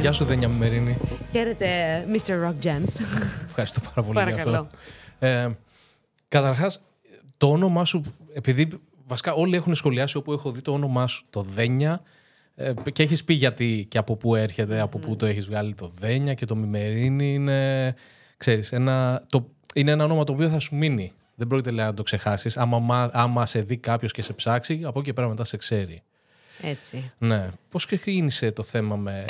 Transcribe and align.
Γεια 0.00 0.12
σου, 0.12 0.24
Δένια 0.24 0.48
Μερίνη. 0.48 0.96
Χαίρετε, 1.30 1.66
Mr. 2.08 2.30
Rock 2.32 2.64
Gems. 2.64 3.00
Ευχαριστώ 3.46 3.80
πάρα 3.80 4.02
πολύ 4.02 4.14
Παρακαλώ. 4.18 4.50
για 4.50 4.58
αυτό. 4.60 4.76
Ε, 5.26 5.48
Καταρχάς, 6.28 6.82
το 7.36 7.50
όνομά 7.50 7.84
σου, 7.84 8.02
επειδή 8.34 8.68
βασικά 9.06 9.32
όλοι 9.32 9.56
έχουν 9.56 9.74
σχολιάσει 9.74 10.16
όπου 10.16 10.32
έχω 10.32 10.50
δει 10.50 10.60
το 10.60 10.72
όνομά 10.72 11.06
σου, 11.06 11.24
το 11.30 11.42
Δένια, 11.42 12.02
ε, 12.54 12.72
και 12.92 13.02
έχεις 13.02 13.24
πει 13.24 13.34
γιατί 13.34 13.86
και 13.88 13.98
από 13.98 14.14
πού 14.14 14.34
έρχεται, 14.34 14.80
από 14.80 14.98
πού 14.98 15.16
το 15.16 15.26
έχεις 15.26 15.46
βγάλει 15.46 15.74
το 15.74 15.88
Δένια 15.98 16.34
και 16.34 16.44
το 16.46 16.56
Μημερίνη 16.56 17.34
είναι, 17.34 17.94
ξέρεις, 18.36 18.72
ένα, 18.72 19.22
το, 19.28 19.48
είναι 19.74 19.90
ένα 19.90 20.04
όνομα 20.04 20.24
το 20.24 20.32
οποίο 20.32 20.48
θα 20.48 20.58
σου 20.58 20.76
μείνει. 20.76 21.12
Δεν 21.34 21.46
πρόκειται 21.46 21.70
λέει, 21.70 21.84
να 21.84 21.94
το 21.94 22.02
ξεχάσεις. 22.02 22.56
Άμα, 22.56 22.78
μα- 22.78 23.10
άμα 23.12 23.46
σε 23.46 23.60
δει 23.60 23.76
κάποιος 23.76 24.12
και 24.12 24.22
σε 24.22 24.32
ψάξει, 24.32 24.80
από 24.84 24.98
εκεί 24.98 25.08
και 25.08 25.12
πέρα 25.14 25.28
μετά 25.28 25.44
σε 25.44 25.56
ξέρει. 25.56 26.02
Έτσι. 26.60 27.12
Ναι. 27.18 27.48
Πώς 27.70 27.86
ξεκίνησε 27.86 28.52
το 28.52 28.62
θέμα 28.62 28.96
με. 28.96 29.24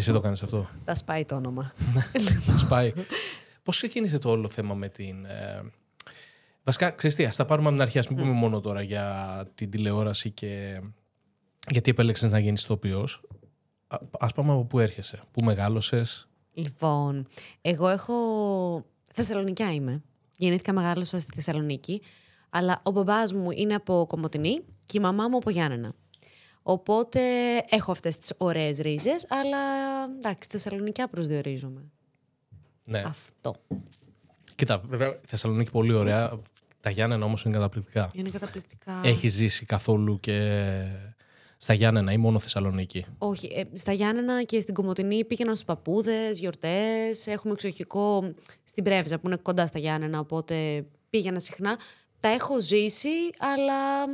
Εσύ 0.00 0.12
το 0.12 0.20
κάνεις 0.20 0.42
αυτό; 0.42 0.68
Θα 0.84 0.94
σπάει 0.94 1.24
το 1.24 1.34
όνομα. 1.34 1.72
Να 2.46 2.56
σπάει. 2.56 2.92
Πώς 3.62 3.76
ξεκίνησε 3.76 4.18
το 4.18 4.30
όλο 4.30 4.48
θέμα 4.48 4.74
με 4.74 4.88
την. 4.88 5.24
Ε... 5.24 5.70
Βασικά, 6.64 6.90
ξέρεις 6.90 7.16
τι, 7.16 7.24
ας 7.24 7.36
τα 7.36 7.44
πάρουμε 7.44 7.66
από 7.66 7.76
την 7.76 7.86
αρχή. 7.86 7.98
Ας 7.98 8.08
μην 8.08 8.18
πούμε 8.18 8.30
μόνο 8.32 8.60
τώρα 8.60 8.82
για 8.82 9.46
την 9.54 9.70
τηλεόραση 9.70 10.30
και 10.30 10.80
γιατί 11.70 11.90
επέλεξες 11.90 12.30
να 12.30 12.38
γίνεις 12.38 12.62
ηθοποιός. 12.62 13.20
Α 13.88 13.98
ας 14.18 14.32
πάμε 14.32 14.52
από 14.52 14.64
πού 14.64 14.78
έρχεσαι, 14.78 15.22
πού 15.30 15.44
μεγάλωσες. 15.44 16.28
Λοιπόν, 16.52 17.26
εγώ 17.60 17.88
έχω. 17.88 18.14
Θεσσαλονικιά 19.12 19.72
είμαι. 19.72 20.02
Γεννήθηκα, 20.36 20.72
μεγάλωσα 20.72 21.18
στη 21.18 21.34
Θεσσαλονίκη. 21.34 22.02
Αλλά 22.50 22.80
ο 22.82 22.90
μπαμπάς 22.90 23.32
μου 23.32 23.50
είναι 23.50 23.74
από 23.74 24.06
Κομωτινή 24.08 24.64
και 24.86 24.98
η 24.98 25.00
μαμά 25.00 25.28
μου 25.28 25.36
από 25.36 25.50
Γιάννενα. 25.50 25.92
Οπότε 26.62 27.20
έχω 27.68 27.90
αυτές 27.90 28.18
τις 28.18 28.32
ωραίες 28.36 28.78
ρίζες, 28.78 29.26
αλλά 29.28 29.58
εντάξει, 30.18 30.48
Θεσσαλονικιά 30.52 31.08
προσδιορίζομαι. 31.08 31.84
Ναι. 32.86 33.02
Αυτό. 33.06 33.54
Κοίτα, 34.54 34.78
βέβαια, 34.88 35.08
η 35.08 35.26
Θεσσαλονίκη 35.26 35.70
πολύ 35.70 35.92
ωραία. 35.92 36.40
Τα 36.80 36.90
Γιάννενα 36.90 37.24
όμως 37.24 37.44
είναι 37.44 37.54
καταπληκτικά. 37.54 38.10
Είναι 38.14 38.30
καταπληκτικά. 38.30 39.00
Έχει 39.04 39.28
ζήσει 39.28 39.64
καθόλου 39.64 40.20
και 40.20 40.60
στα 41.56 41.72
Γιάννενα 41.72 42.12
ή 42.12 42.16
μόνο 42.16 42.38
Θεσσαλονίκη; 42.38 43.06
Όχι, 43.18 43.46
ε, 43.54 43.76
στα 43.76 43.92
Γιάννενα 43.92 44.42
και 44.42 44.60
στην 44.60 44.74
Κομωτινή 44.74 45.24
πήγαινα 45.24 45.54
στους 45.54 45.64
παππούδες, 45.64 46.38
γιορτές. 46.38 47.26
Έχουμε 47.26 47.52
εξοχικό 47.52 48.32
στην 48.64 48.84
Πρέβεζα 48.84 49.18
που 49.18 49.26
είναι 49.26 49.36
κοντά 49.36 49.66
στα 49.66 49.78
Γιάννενα, 49.78 50.18
οπότε 50.18 50.84
πήγαινα 51.10 51.38
συχνά. 51.38 51.78
Τα 52.20 52.28
έχω 52.28 52.60
ζήσει, 52.60 53.08
αλλά 53.38 54.04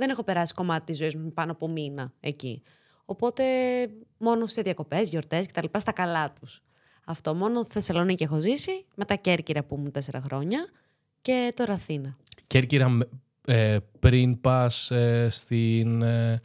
δεν 0.00 0.10
έχω 0.10 0.22
περάσει 0.24 0.54
κομμάτι 0.54 0.84
της 0.84 0.96
ζωής 0.98 1.16
μου 1.16 1.32
πάνω 1.32 1.52
από 1.52 1.68
μήνα 1.68 2.12
εκεί. 2.20 2.62
Οπότε 3.04 3.44
μόνο 4.18 4.46
σε 4.46 4.62
διακοπές, 4.62 5.08
γιορτές 5.08 5.46
κτλ. 5.46 5.66
Στα 5.78 5.92
καλά 5.92 6.32
τους. 6.40 6.62
Αυτό. 7.04 7.34
Μόνο 7.34 7.66
Θεσσαλονίκη 7.70 8.22
έχω 8.22 8.40
ζήσει, 8.40 8.86
μετά 8.94 9.14
Κέρκυρα 9.14 9.64
που 9.64 9.74
ήμουν 9.78 9.90
τέσσερα 9.90 10.20
χρόνια 10.20 10.66
και 11.22 11.52
τώρα 11.56 11.72
Αθήνα. 11.72 12.16
Κέρκυρα, 12.46 12.98
ε, 13.46 13.78
πριν 13.98 14.40
πας 14.40 14.90
ε, 14.90 15.28
στην 15.30 16.02
ε, 16.02 16.40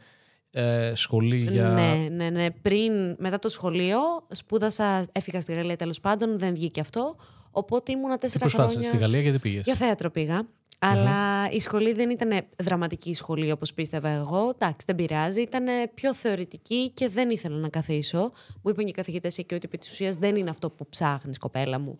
ε, 0.50 0.92
σχολή 0.94 1.46
για... 1.50 1.68
Ναι, 1.68 2.08
ναι, 2.10 2.30
ναι. 2.30 2.50
Πριν, 2.50 3.16
μετά 3.18 3.38
το 3.38 3.48
σχολείο, 3.48 3.98
σπούδασα, 4.30 5.06
έφυγα 5.12 5.40
στη 5.40 5.52
Γαλλία 5.52 5.76
τέλος 5.76 6.00
πάντων, 6.00 6.38
δεν 6.38 6.54
βγήκε 6.54 6.80
αυτό. 6.80 7.16
Οπότε 7.50 7.92
ήμουνα 7.92 8.14
Τι 8.14 8.20
τέσσερα 8.20 8.44
προσπάθησες 8.44 8.72
χρόνια. 8.74 8.88
στη 8.88 8.98
Γαλλία 8.98 9.20
γιατί 9.20 9.38
πήγες; 9.38 9.64
Για 9.64 9.74
θέατρο 9.74 10.10
πήγα. 10.10 10.42
Αλλά 10.78 11.50
η 11.50 11.60
σχολή 11.60 11.92
δεν 11.92 12.10
ήταν 12.10 12.46
δραματική 12.56 13.14
σχολή 13.14 13.50
όπως 13.50 13.74
πίστευα 13.74 14.08
εγώ. 14.08 14.50
Εντάξει, 14.54 14.86
δεν 14.86 14.96
πειράζει. 14.96 15.40
Ήταν 15.40 15.64
πιο 15.94 16.14
θεωρητική 16.14 16.90
και 16.90 17.08
δεν 17.08 17.30
ήθελα 17.30 17.56
να 17.56 17.68
καθίσω. 17.68 18.18
Μου 18.62 18.70
είπαν 18.70 18.84
και 18.84 18.90
οι 18.90 18.94
καθηγητές 18.94 19.38
εκεί 19.38 19.54
ότι 19.54 19.66
επί 19.66 19.78
της 19.78 19.90
ουσίας 19.90 20.16
δεν 20.16 20.36
είναι 20.36 20.50
αυτό 20.50 20.70
που 20.70 20.88
ψάχνεις, 20.88 21.38
κοπέλα 21.38 21.78
μου. 21.78 21.98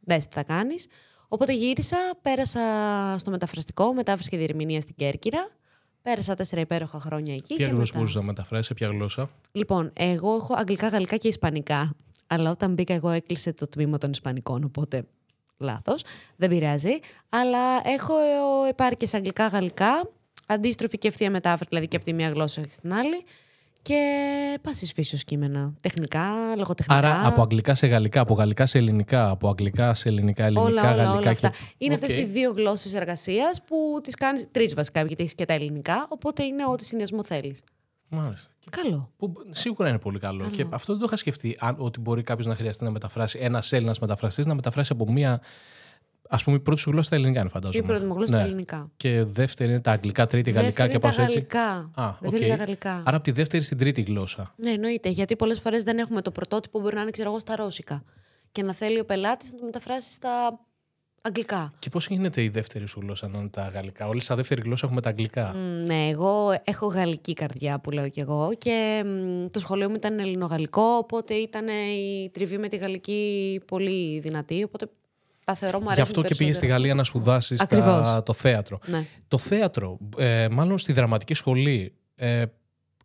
Δεν 0.00 0.18
τι 0.18 0.26
θα 0.30 0.42
κάνεις. 0.42 0.86
Οπότε 1.28 1.52
γύρισα, 1.52 1.96
πέρασα 2.22 2.60
στο 3.18 3.30
μεταφραστικό, 3.30 3.94
μετάφραση 3.94 4.30
και 4.30 4.36
διερμηνία 4.36 4.80
στην 4.80 4.94
Κέρκυρα. 4.94 5.48
Πέρασα 6.02 6.34
τέσσερα 6.34 6.60
υπέροχα 6.60 7.00
χρόνια 7.00 7.34
εκεί. 7.34 7.54
Ποια 7.54 7.64
και 7.66 7.70
γλώσσα 7.70 7.80
μετά- 7.80 7.98
μπορούσε 7.98 8.18
να 8.18 8.24
μεταφράσεις, 8.24 8.66
σε 8.66 8.74
ποια 8.74 8.88
γλώσσα; 8.88 9.30
Λοιπόν, 9.52 9.90
εγώ 9.94 10.34
έχω 10.34 10.54
αγγλικά, 10.56 10.88
γαλλικά 10.88 11.16
και 11.16 11.28
ισπανικά. 11.28 11.96
Αλλά 12.26 12.50
όταν 12.50 12.72
μπήκα 12.74 12.94
εγώ 12.94 13.10
έκλεισε 13.10 13.52
το 13.52 13.68
τμήμα 13.68 13.98
των 13.98 14.10
ισπανικών, 14.10 14.64
οπότε 14.64 15.06
λάθος. 15.64 16.04
Δεν 16.36 16.48
πειράζει. 16.48 16.98
Αλλά 17.28 17.80
έχω 17.84 18.14
επάρκειες 18.68 19.14
αγγλικά, 19.14 19.46
γαλλικά, 19.46 20.10
αντίστροφη 20.46 20.98
και 20.98 21.08
ευθεία 21.08 21.30
μετάφραση, 21.30 21.66
δηλαδή 21.68 21.88
και 21.88 21.96
από 21.96 22.04
τη 22.04 22.12
μία 22.12 22.28
γλώσσα 22.28 22.60
και 22.60 22.72
στην 22.72 22.94
άλλη. 22.94 23.24
Και 23.82 24.58
πάσης 24.62 24.92
φύσεως 24.92 25.24
κείμενα. 25.24 25.72
Τεχνικά, 25.82 26.26
λογοτεχνικά. 26.56 27.08
Άρα 27.08 27.26
από 27.26 27.42
αγγλικά 27.42 27.74
σε 27.74 27.86
γαλλικά, 27.86 28.20
από 28.20 28.34
γαλλικά 28.34 28.66
σε 28.66 28.78
ελληνικά, 28.78 29.28
από 29.30 29.48
αγγλικά 29.48 29.94
σε 29.94 30.08
ελληνικά, 30.08 30.44
ελληνικά, 30.44 30.70
όλα, 30.70 30.82
όλα, 30.82 31.02
γαλλικά 31.02 31.18
όλα 31.18 31.30
αυτά. 31.30 31.48
και... 31.48 31.56
Είναι 31.78 31.94
Οκ. 31.94 32.02
αυτές 32.02 32.16
οι 32.16 32.24
δύο 32.24 32.50
γλώσσες 32.50 32.94
εργασίας 32.94 33.62
που 33.66 34.00
τις 34.02 34.14
κάνεις 34.14 34.46
τρεις 34.50 34.74
βασικά, 34.74 35.04
γιατί 35.04 35.22
έχεις 35.22 35.34
και 35.34 35.44
τα 35.44 35.52
ελληνικά, 35.52 36.06
οπότε 36.08 36.44
είναι 36.44 36.66
ό,τι 36.66 36.84
συνδυασμό 36.84 37.24
θέλεις. 37.24 37.62
Μάλιστα. 38.08 38.48
Καλό. 38.70 39.10
Που 39.16 39.32
σίγουρα 39.50 39.88
είναι 39.88 39.98
πολύ 39.98 40.18
καλό. 40.18 40.48
Και 40.48 40.66
αυτό 40.70 40.92
δεν 40.92 41.00
το 41.00 41.06
είχα 41.08 41.16
σκεφτεί. 41.16 41.56
Α, 41.60 41.74
ότι 41.78 42.00
μπορεί 42.00 42.22
κάποιος 42.22 42.46
να 42.46 42.54
χρειαστεί 42.54 42.84
να 42.84 42.90
μεταφράσει, 42.90 43.38
ένας 43.42 43.72
Έλληνας 43.72 43.98
μεταφραστής 43.98 44.46
να 44.46 44.54
μεταφράσει 44.54 44.92
από 44.92 45.12
μία. 45.12 45.40
Ας 46.28 46.36
πούμε, 46.36 46.56
η 46.56 46.60
πρώτη 46.60 46.80
σου 46.80 46.90
γλώσσα 46.90 47.10
τα 47.10 47.16
ελληνικά 47.16 47.40
είναι, 47.40 47.48
Η 47.48 47.52
φαντάζομαι. 47.52 47.86
πρώτη 47.86 48.04
μου 48.04 48.14
γλώσσα 48.14 48.32
Ναι. 48.36 48.38
τα 48.42 48.44
ελληνικά. 48.46 48.90
Και 48.96 49.24
δεύτερη 49.24 49.70
είναι 49.70 49.80
τα 49.80 49.90
αγγλικά, 49.90 50.26
τρίτη 50.26 50.50
γαλλικά 50.50 50.86
Δεύτερη 50.86 51.00
και 51.00 51.06
είναι 51.06 51.14
τα 51.14 51.22
πάω 51.22 51.24
έτσι. 51.24 51.46
γαλλικά. 51.56 51.90
Α, 52.02 52.16
Δεύτερη 52.20 52.44
οκ. 52.44 52.50
τα 52.50 52.64
γαλλικά. 52.64 53.02
Άρα 53.04 53.16
από 53.16 53.24
τη 53.24 53.30
δεύτερη 53.30 53.62
στην 53.62 53.78
τρίτη 53.78 54.02
γλώσσα. 54.02 54.54
Ναι, 54.56 54.70
εννοείται. 54.70 55.08
Γιατί 55.08 55.36
πολλές 55.36 55.60
φορές 55.60 55.82
δεν 55.82 55.98
έχουμε 55.98 56.22
το 56.22 56.30
πρωτότυπο, 56.30 56.80
μπορεί 56.80 56.94
να 56.94 57.00
είναι 57.00 57.10
ξέρω 57.10 57.28
εγώ, 57.30 57.38
στα 57.40 57.56
ρώσικα. 57.56 58.02
Και 58.52 58.62
να 58.62 58.72
θέλει 58.72 59.00
ο 59.00 59.04
πελάτης 59.04 59.52
να 59.52 59.58
το 59.58 59.64
μεταφράσει 59.64 60.12
στα 60.12 60.60
αγγλικά. 61.26 61.72
Και 61.78 61.88
πώς 61.88 62.06
γίνεται 62.06 62.42
η 62.42 62.48
δεύτερη 62.48 62.86
σου 62.86 63.00
γλώσσα 63.00 63.28
να 63.28 63.38
είναι 63.38 63.48
τα 63.48 63.70
γαλλικά; 63.74 64.06
Όλοι 64.06 64.20
στα 64.20 64.34
δεύτερη 64.34 64.60
γλώσσα 64.60 64.86
έχουμε 64.86 65.00
τα 65.00 65.08
αγγλικά. 65.08 65.54
Μ, 65.54 65.86
ναι, 65.86 66.08
εγώ 66.08 66.60
έχω 66.64 66.86
γαλλική 66.86 67.32
καρδιά 67.32 67.78
που 67.78 67.90
λέω 67.90 68.08
κι 68.08 68.20
εγώ 68.20 68.50
και 68.58 69.04
μ, 69.06 69.46
το 69.50 69.58
σχολείο 69.58 69.88
μου 69.88 69.94
ήταν 69.94 70.18
ελληνογαλλικό, 70.18 70.82
οπότε 70.82 71.34
ήταν 71.34 71.66
η 71.68 72.30
τριβή 72.32 72.58
με 72.58 72.68
τη 72.68 72.76
γαλλική 72.76 73.60
πολύ 73.66 74.20
δυνατή, 74.20 74.62
οπότε 74.62 74.86
τα 75.44 75.54
θεωρώ 75.54 75.78
μου 75.78 75.84
Γι' 75.84 75.92
αρέσουν 75.92 76.08
αυτό 76.08 76.22
και 76.22 76.34
πήγες 76.34 76.56
στη 76.56 76.66
περισσότερο. 76.66 76.72
Γαλλία 76.72 76.94
να 76.94 77.04
σπουδάσεις 77.04 77.60
Ακριβώς. 77.60 78.22
το 78.24 78.32
θέατρο. 78.32 78.78
Ναι. 78.86 79.06
Το 79.28 79.38
θέατρο, 79.38 79.98
ε, 80.16 80.48
μάλλον 80.48 80.78
στη 80.78 80.92
δραματική 80.92 81.34
σχολή. 81.34 81.94
Ε, 82.14 82.44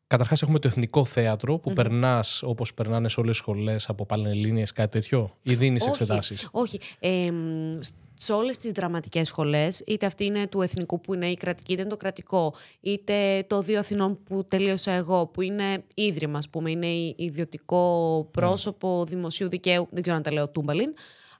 Καταρχάς, 0.07 0.41
έχουμε 0.41 0.59
το 0.59 0.67
εθνικό 0.67 1.05
θέατρο 1.05 1.57
που 1.57 1.73
περνάς 1.73 1.99
περνάς 1.99 2.43
όπως 2.43 2.73
περνάνε 2.73 3.09
σε 3.09 3.19
όλες 3.19 3.31
τις 3.31 3.41
σχολές 3.41 3.89
από 3.89 4.05
Πανελλήνιες, 4.05 4.71
κάτι 4.71 4.89
τέτοιο, 4.89 5.37
ή 5.41 5.55
δίνεις 5.55 5.81
Όχι, 5.81 5.89
εξετάσεις; 5.89 6.47
Όχι. 6.51 6.79
Ε, 6.99 7.31
μ, 7.31 7.79
σε 8.21 8.33
όλες 8.33 8.57
τις 8.57 8.71
δραματικές 8.71 9.27
σχολές, 9.27 9.83
είτε 9.87 10.05
αυτή 10.05 10.25
είναι 10.25 10.47
του 10.47 10.61
εθνικού 10.61 10.99
που 10.99 11.13
είναι 11.13 11.27
η 11.27 11.35
κρατική, 11.37 11.71
είτε 11.73 11.81
είναι 11.81 11.89
το 11.89 11.97
κρατικό, 11.97 12.53
είτε 12.81 13.43
το 13.47 13.61
Δύο 13.61 13.79
Αθηνών 13.79 14.23
που 14.23 14.45
τελείωσα 14.47 14.91
εγώ, 14.91 15.25
που 15.27 15.41
είναι 15.41 15.83
ίδρυμα, 15.95 16.37
ας 16.37 16.49
πούμε, 16.49 16.71
είναι 16.71 16.87
η- 16.87 17.15
ιδιωτικό 17.17 18.27
πρόσωπο 18.31 19.05
δημοσίου 19.07 19.49
δικαίου, 19.49 19.87
δεν 19.91 20.01
ξέρω 20.01 20.17
αν 20.17 20.23
τα 20.23 20.31
λέω 20.31 20.49
τούμπαλιν. 20.49 20.93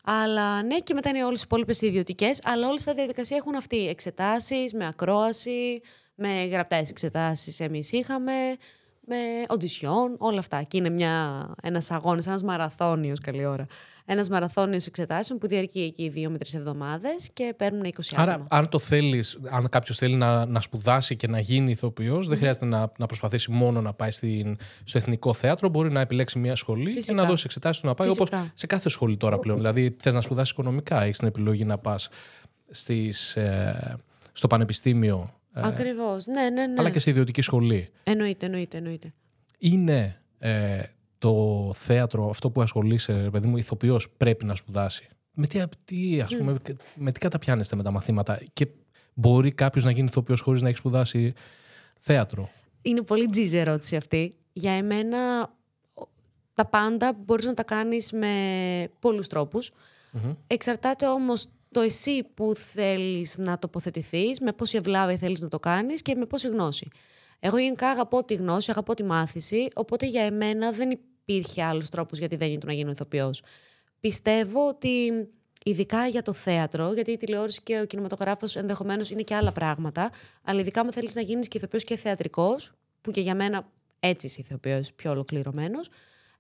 Αλλά 0.04 0.64
ναι, 0.64 0.80
και 0.80 0.94
μετά 0.94 1.10
είναι 1.10 1.26
όλες 1.26 1.40
οι 1.40 1.44
υπόλοιπες 1.46 1.82
ιδιωτικές, 1.82 2.40
αλλά 2.44 2.68
όλες 2.68 2.84
τα 2.84 2.94
διαδικασία 2.94 3.38
έχουν 3.38 3.56
αυτή. 3.56 3.88
Εξετάσεις, 3.88 4.74
με 4.74 4.86
ακρόαση, 4.88 5.82
με 6.16 6.44
γραπτές 6.46 6.90
εξετάσεις 6.90 7.60
εμείς 7.60 7.92
είχαμε, 7.92 8.32
με 9.06 9.16
οντισιόν, 9.48 10.16
όλα 10.18 10.40
αυτά. 10.40 10.64
Και 10.64 10.78
είναι 10.78 10.90
μια, 10.90 11.46
ένας 11.62 11.92
αγώνας, 11.92 12.28
ένας 12.28 12.44
μαραθώνιος, 12.44 13.20
καλή 13.20 13.46
ώρα. 13.46 13.66
Ένας 14.12 14.30
μαραθώνιος 14.30 14.86
εξετάσεων 14.86 15.40
που 15.40 15.48
διαρκεί 15.48 15.80
εκεί 15.82 16.10
δύο 16.10 16.30
με 16.30 16.38
τρεις 16.38 16.56
εβδομάδες 16.56 17.30
και 17.34 17.54
παίρνουν 17.58 17.86
20 17.86 17.90
Άρα, 18.16 18.32
άτομα. 18.32 18.48
αν 18.50 18.70
το 18.70 18.80
θέλεις, 18.80 19.40
αν 19.50 19.70
κάποιος 19.70 19.98
θέλει 19.98 20.16
να, 20.16 20.46
να 20.46 20.62
σπουδάσει 20.62 21.16
και 21.16 21.28
να 21.28 21.40
γίνει 21.40 21.72
ηθοποιός, 21.72 22.28
δεν 22.28 22.38
χρειάζεται 22.38 22.66
να, 22.66 22.92
να 22.98 23.06
προσπαθήσει 23.06 23.52
μόνο 23.52 23.82
να 23.82 23.94
πάει 23.94 24.12
στην, 24.12 24.58
στο 24.84 24.98
εθνικό 24.98 25.34
θέατρο. 25.34 25.70
Μπορεί 25.70 25.92
να 25.92 26.02
επιλέξει 26.02 26.40
μια 26.40 26.56
σχολή 26.56 26.92
Φυσικά. 26.94 27.14
και 27.14 27.22
να 27.22 27.28
δώσει 27.28 27.44
εξετάσεις 27.46 27.82
του 27.82 27.88
να 27.88 27.94
πάει. 27.94 28.10
Όπως 28.10 28.30
Φυσικά. 28.30 28.52
σε 28.54 28.68
κάθε 28.68 28.90
σχολή 28.90 29.18
τώρα 29.18 29.40
πλέον. 29.40 29.58
Δηλαδή, 29.58 29.96
θες 30.00 30.14
να 30.14 30.22
σπουδάσεις 30.22 30.52
οικονομικά, 30.52 31.04
έχεις 31.04 31.18
την 31.18 31.28
επιλογή 31.28 31.66
να 31.66 31.78
πας 31.78 32.10
ε, 33.36 33.72
στο 34.32 34.48
πανεπιστήμιο. 34.48 35.34
ε, 35.54 35.62
Ακριβώς, 35.64 36.26
ναι, 36.26 36.50
ναι, 36.50 36.68
ναι. 36.68 36.74
αλλά 36.78 36.90
και 36.90 37.00
σε 37.00 37.10
ιδιωτική 37.10 37.42
σχολή. 37.42 37.90
Εννοείται, 38.04 38.46
εννοείται, 38.46 38.78
εννοείται. 38.78 39.14
Είναι 39.58 40.22
ε, 40.40 40.82
το 41.20 41.72
θέατρο 41.76 42.30
αυτό 42.30 42.50
που 42.50 42.62
ασχολείσαι, 42.62 43.22
ρε 43.22 43.30
παιδί 43.30 43.48
μου, 43.48 43.58
ηθοποιός 43.58 44.10
πρέπει 44.18 44.46
να 44.46 44.56
σπουδάσει. 44.56 45.08
Με 45.34 45.48
τι, 45.48 45.62
τι, 45.86 46.22
ας 46.22 46.36
πούμε, 46.38 46.56
με 46.96 47.12
τι 47.12 47.20
καταπιάνεστε 47.20 47.76
με 47.76 47.84
τα 47.84 47.92
μαθήματα; 47.92 48.40
Και 48.54 48.68
μπορεί 49.14 49.52
κάποιος 49.52 49.84
να 49.84 49.92
γίνει 49.92 50.08
ηθοποιός 50.08 50.42
χωρίς 50.42 50.62
να 50.62 50.68
έχει 50.68 50.78
σπουδάσει 50.78 51.34
θέατρο; 52.00 52.50
Είναι 52.82 53.02
πολύ 53.02 53.26
τζίζε 53.26 53.60
ερώτηση 53.60 53.96
αυτή. 53.96 54.36
Για 54.54 54.72
εμένα 54.72 55.42
ο- 55.94 56.08
τα 56.54 56.66
πάντα 56.66 57.14
μπορείς 57.26 57.46
να 57.46 57.54
τα 57.54 57.64
κάνεις 57.64 58.12
με 58.12 58.34
πολλούς 59.00 59.28
τρόπους. 59.28 59.72
Εξαρτάται 60.48 61.08
όμως 61.08 61.46
το 61.72 61.80
εσύ 61.80 62.24
που 62.34 62.54
θέλεις 62.56 63.38
να 63.38 63.60
τοποθετηθείς, 63.60 64.40
με 64.40 64.52
πόση 64.54 64.78
ευλάβεια 64.78 65.18
θέλεις 65.18 65.42
να 65.42 65.48
το 65.48 65.60
κάνεις 65.60 66.02
και 66.02 66.16
με 66.16 66.26
πόση 66.26 66.48
γνώση. 66.48 66.88
Εγώ 67.40 67.58
γενικά 67.58 67.90
αγαπώ 67.90 68.24
τη 68.24 68.34
γνώση, 68.34 68.72
αγαπώ 68.72 68.94
τη 68.94 69.04
μάθηση, 69.04 69.68
οπότε 69.76 70.06
για 70.06 70.24
εμένα 70.24 70.72
δεν 70.72 70.90
υπήρχε 70.92 71.64
άλλος 71.64 71.90
τρόπος 71.90 72.20
γιατί 72.20 72.36
δεν 72.36 72.48
ήθελα 72.48 72.66
να 72.66 72.74
γίνω 72.74 72.92
ηθοποιός. 72.92 73.42
Πιστεύω 74.00 74.68
ότι 74.68 75.12
ειδικά 75.64 76.08
για 76.08 76.22
το 76.22 76.34
θέατρο, 76.34 76.94
γιατί 76.94 77.12
η 77.12 77.18
τηλεόραση 77.18 77.62
και 77.64 77.80
ο 77.80 77.86
κινηματογράφος 77.86 78.56
ενδεχομένως 78.56 79.10
είναι 79.12 79.22
και 79.22 79.36
άλλα 79.36 79.52
πράγματα, 79.52 80.12
αλλά 80.44 80.60
ειδικά 80.60 80.86
με 80.86 80.92
θέλεις 80.92 81.16
να 81.16 81.22
γίνεις 81.22 81.48
και 81.48 81.58
ηθοποιός 81.58 81.84
και 81.84 81.96
θεατρικός, 81.96 82.72
που 83.02 83.12
και 83.12 83.22
για 83.22 83.36
μένα 83.36 83.70
έτσι 84.00 84.26
είσαι 84.28 84.42
ηθοποιός 84.42 84.94
πιο 84.94 85.12
ολοκληρωμένος, 85.12 85.90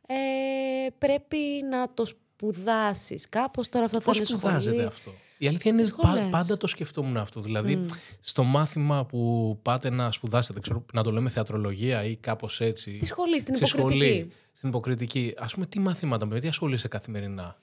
ε, 0.08 0.90
πρέπει 0.98 1.38
να 1.70 1.94
το 1.94 2.06
σπουδάσεις 2.06 3.30
κάπως. 3.30 3.70
Τώρα 3.70 3.86
αυτό 3.86 3.98
Πώς 4.00 4.18
θα 4.18 4.24
είναι 4.28 4.38
σπουδάζεται 4.38 4.72
σχολή. 4.72 4.88
αυτό; 4.88 5.12
Η 5.42 5.48
αλήθεια 5.48 5.72
είναι 5.72 5.84
Στις 5.84 5.96
πα- 5.96 6.08
σχολές. 6.08 6.30
πάντα 6.30 6.58
το 6.58 6.68
σκεφτόμουν 6.68 7.18
αυτό. 7.18 7.42
Δηλαδή, 7.42 7.86
στο 8.20 8.44
μάθημα 8.44 9.06
που 9.06 9.60
πάτε 9.62 9.90
να 9.90 10.12
σπουδάσετε, 10.12 10.60
ξέρω, 10.60 10.86
να 10.94 11.04
το 11.04 11.12
λέμε 11.12 11.30
θεατρολογία 11.30 12.04
ή 12.04 12.16
κάπως 12.16 12.62
έτσι. 12.62 12.92
Στη 12.92 13.06
σχολή, 13.06 13.40
στην 13.40 13.56
στη 13.56 13.66
υποκριτική. 13.66 14.00
σχολή, 14.06 14.32
στην 14.54 14.70
υποκριτική. 14.70 15.34
Α 15.38 15.46
πούμε, 15.46 15.66
τι 15.66 15.80
μαθήματα, 15.80 16.26
με 16.26 16.40
τι 16.40 16.48
ασχολείσαι 16.48 16.88
καθημερινά; 16.88 17.58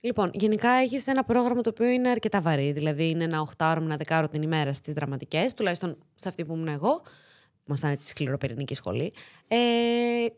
Λοιπόν, 0.00 0.30
γενικά 0.34 0.68
έχεις 0.70 1.06
ένα 1.06 1.24
πρόγραμμα 1.24 1.60
το 1.60 1.70
οποίο 1.70 1.86
είναι 1.88 2.08
αρκετά 2.08 2.40
βαρύ. 2.40 2.72
Δηλαδή, 2.72 3.08
είναι 3.08 3.24
ένα 3.24 3.40
8ωρο 3.56 3.78
με 3.78 3.84
ένα 3.84 3.96
δεκάωρο 3.96 4.28
την 4.28 4.42
ημέρα 4.42 4.72
στις 4.72 4.92
δραματικές, 4.94 5.54
τουλάχιστον 5.54 5.96
σε 6.14 6.28
αυτή 6.28 6.44
που 6.44 6.54
ήμουν 6.54 6.68
εγώ. 6.68 7.02
Ήμασταν 7.66 7.90
έτσι 7.90 8.06
σκληροπυρηνική 8.08 8.74
σχολή. 8.74 9.12
Ε, 9.48 9.56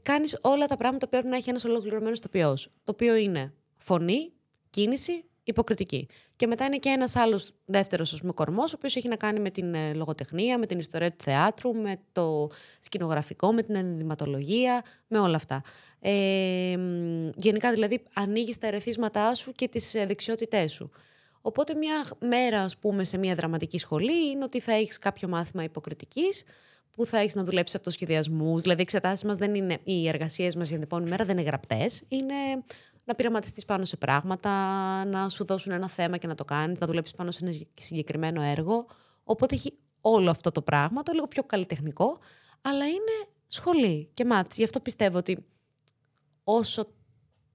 Κάνεις 0.02 0.38
όλα 0.40 0.66
τα 0.66 0.76
πράγματα 0.76 1.04
που 1.04 1.10
πρέπει 1.10 1.26
να 1.28 1.36
έχει 1.36 1.48
ένας 1.50 1.64
ολοκληρωμένος 1.64 2.20
τοπιός. 2.20 2.64
Το 2.84 2.92
οποίο 2.92 3.16
είναι 3.16 3.52
φωνή, 3.76 4.32
κίνηση, 4.70 5.24
υποκριτική. 5.48 6.08
Και 6.36 6.46
μετά 6.46 6.64
είναι 6.64 6.76
και 6.76 6.88
ένας 6.88 7.16
άλλος 7.16 7.52
δεύτερος 7.64 8.22
κορμός, 8.34 8.72
ο 8.72 8.74
οποίος 8.76 8.96
έχει 8.96 9.08
να 9.08 9.16
κάνει 9.16 9.40
με 9.40 9.50
την 9.50 9.74
ε, 9.74 9.94
λογοτεχνία, 9.94 10.58
με 10.58 10.66
την 10.66 10.78
ιστορία 10.78 11.10
του 11.10 11.22
θεάτρου, 11.22 11.74
με 11.74 12.00
το 12.12 12.50
σκηνογραφικό, 12.80 13.52
με 13.52 13.62
την 13.62 13.74
ενδυματολογία, 13.74 14.84
με 15.08 15.18
όλα 15.18 15.36
αυτά. 15.36 15.62
Ε, 16.00 16.76
μ, 16.78 17.28
γενικά 17.36 17.70
δηλαδή 17.70 18.02
ανοίγεις 18.12 18.58
τα 18.58 18.66
ερεθίσματά 18.66 19.34
σου 19.34 19.52
και 19.52 19.68
τις 19.68 19.94
ε, 19.94 20.06
δεξιότητές 20.06 20.72
σου. 20.72 20.90
Οπότε 21.40 21.74
μια 21.74 22.06
μέρα, 22.20 22.60
ας 22.62 22.76
πούμε, 22.78 23.04
σε 23.04 23.18
μια 23.18 23.34
δραματική 23.34 23.78
σχολή 23.78 24.30
είναι 24.30 24.44
ότι 24.44 24.60
θα 24.60 24.72
έχεις 24.72 24.98
κάποιο 24.98 25.28
μάθημα 25.28 25.62
υποκριτικής, 25.62 26.44
που 26.90 27.06
θα 27.06 27.18
έχεις 27.18 27.34
να 27.34 27.44
δουλέψεις 27.44 27.74
αυτοσχεδιασμούς. 27.74 28.62
Δηλαδή, 28.62 28.80
οι 28.80 28.82
εξετάσεις 28.82 29.24
μας 29.24 29.36
δεν 29.36 29.54
είναι, 29.54 29.78
οι 29.84 30.08
εργασίες 30.08 30.56
μας 30.56 30.68
για 30.68 30.76
την 30.76 30.84
επόμενη 30.84 31.10
μέρα 31.10 31.24
δεν 31.24 31.38
είναι 31.38 31.46
γραπτές. 31.46 32.02
Είναι 32.08 32.34
να 33.08 33.14
πειραματιστείς 33.14 33.64
πάνω 33.64 33.84
σε 33.84 33.96
πράγματα, 33.96 34.50
να 35.04 35.28
σου 35.28 35.44
δώσουν 35.44 35.72
ένα 35.72 35.88
θέμα 35.88 36.16
και 36.16 36.26
να 36.26 36.34
το 36.34 36.44
κάνεις, 36.44 36.78
να 36.78 36.86
δουλέψεις 36.86 37.16
πάνω 37.16 37.30
σε 37.30 37.44
ένα 37.44 37.54
συγκεκριμένο 37.74 38.42
έργο. 38.42 38.86
Οπότε 39.24 39.54
έχει 39.54 39.78
όλο 40.00 40.30
αυτό 40.30 40.50
το 40.50 40.62
πράγμα, 40.62 41.02
το 41.02 41.12
λίγο 41.12 41.26
πιο 41.26 41.42
καλλιτεχνικό, 41.42 42.18
αλλά 42.62 42.86
είναι 42.86 43.28
σχολή 43.46 44.10
και 44.14 44.24
μάτς. 44.24 44.56
Γι' 44.56 44.64
αυτό 44.64 44.80
πιστεύω 44.80 45.18
ότι 45.18 45.46
όσο 46.44 46.86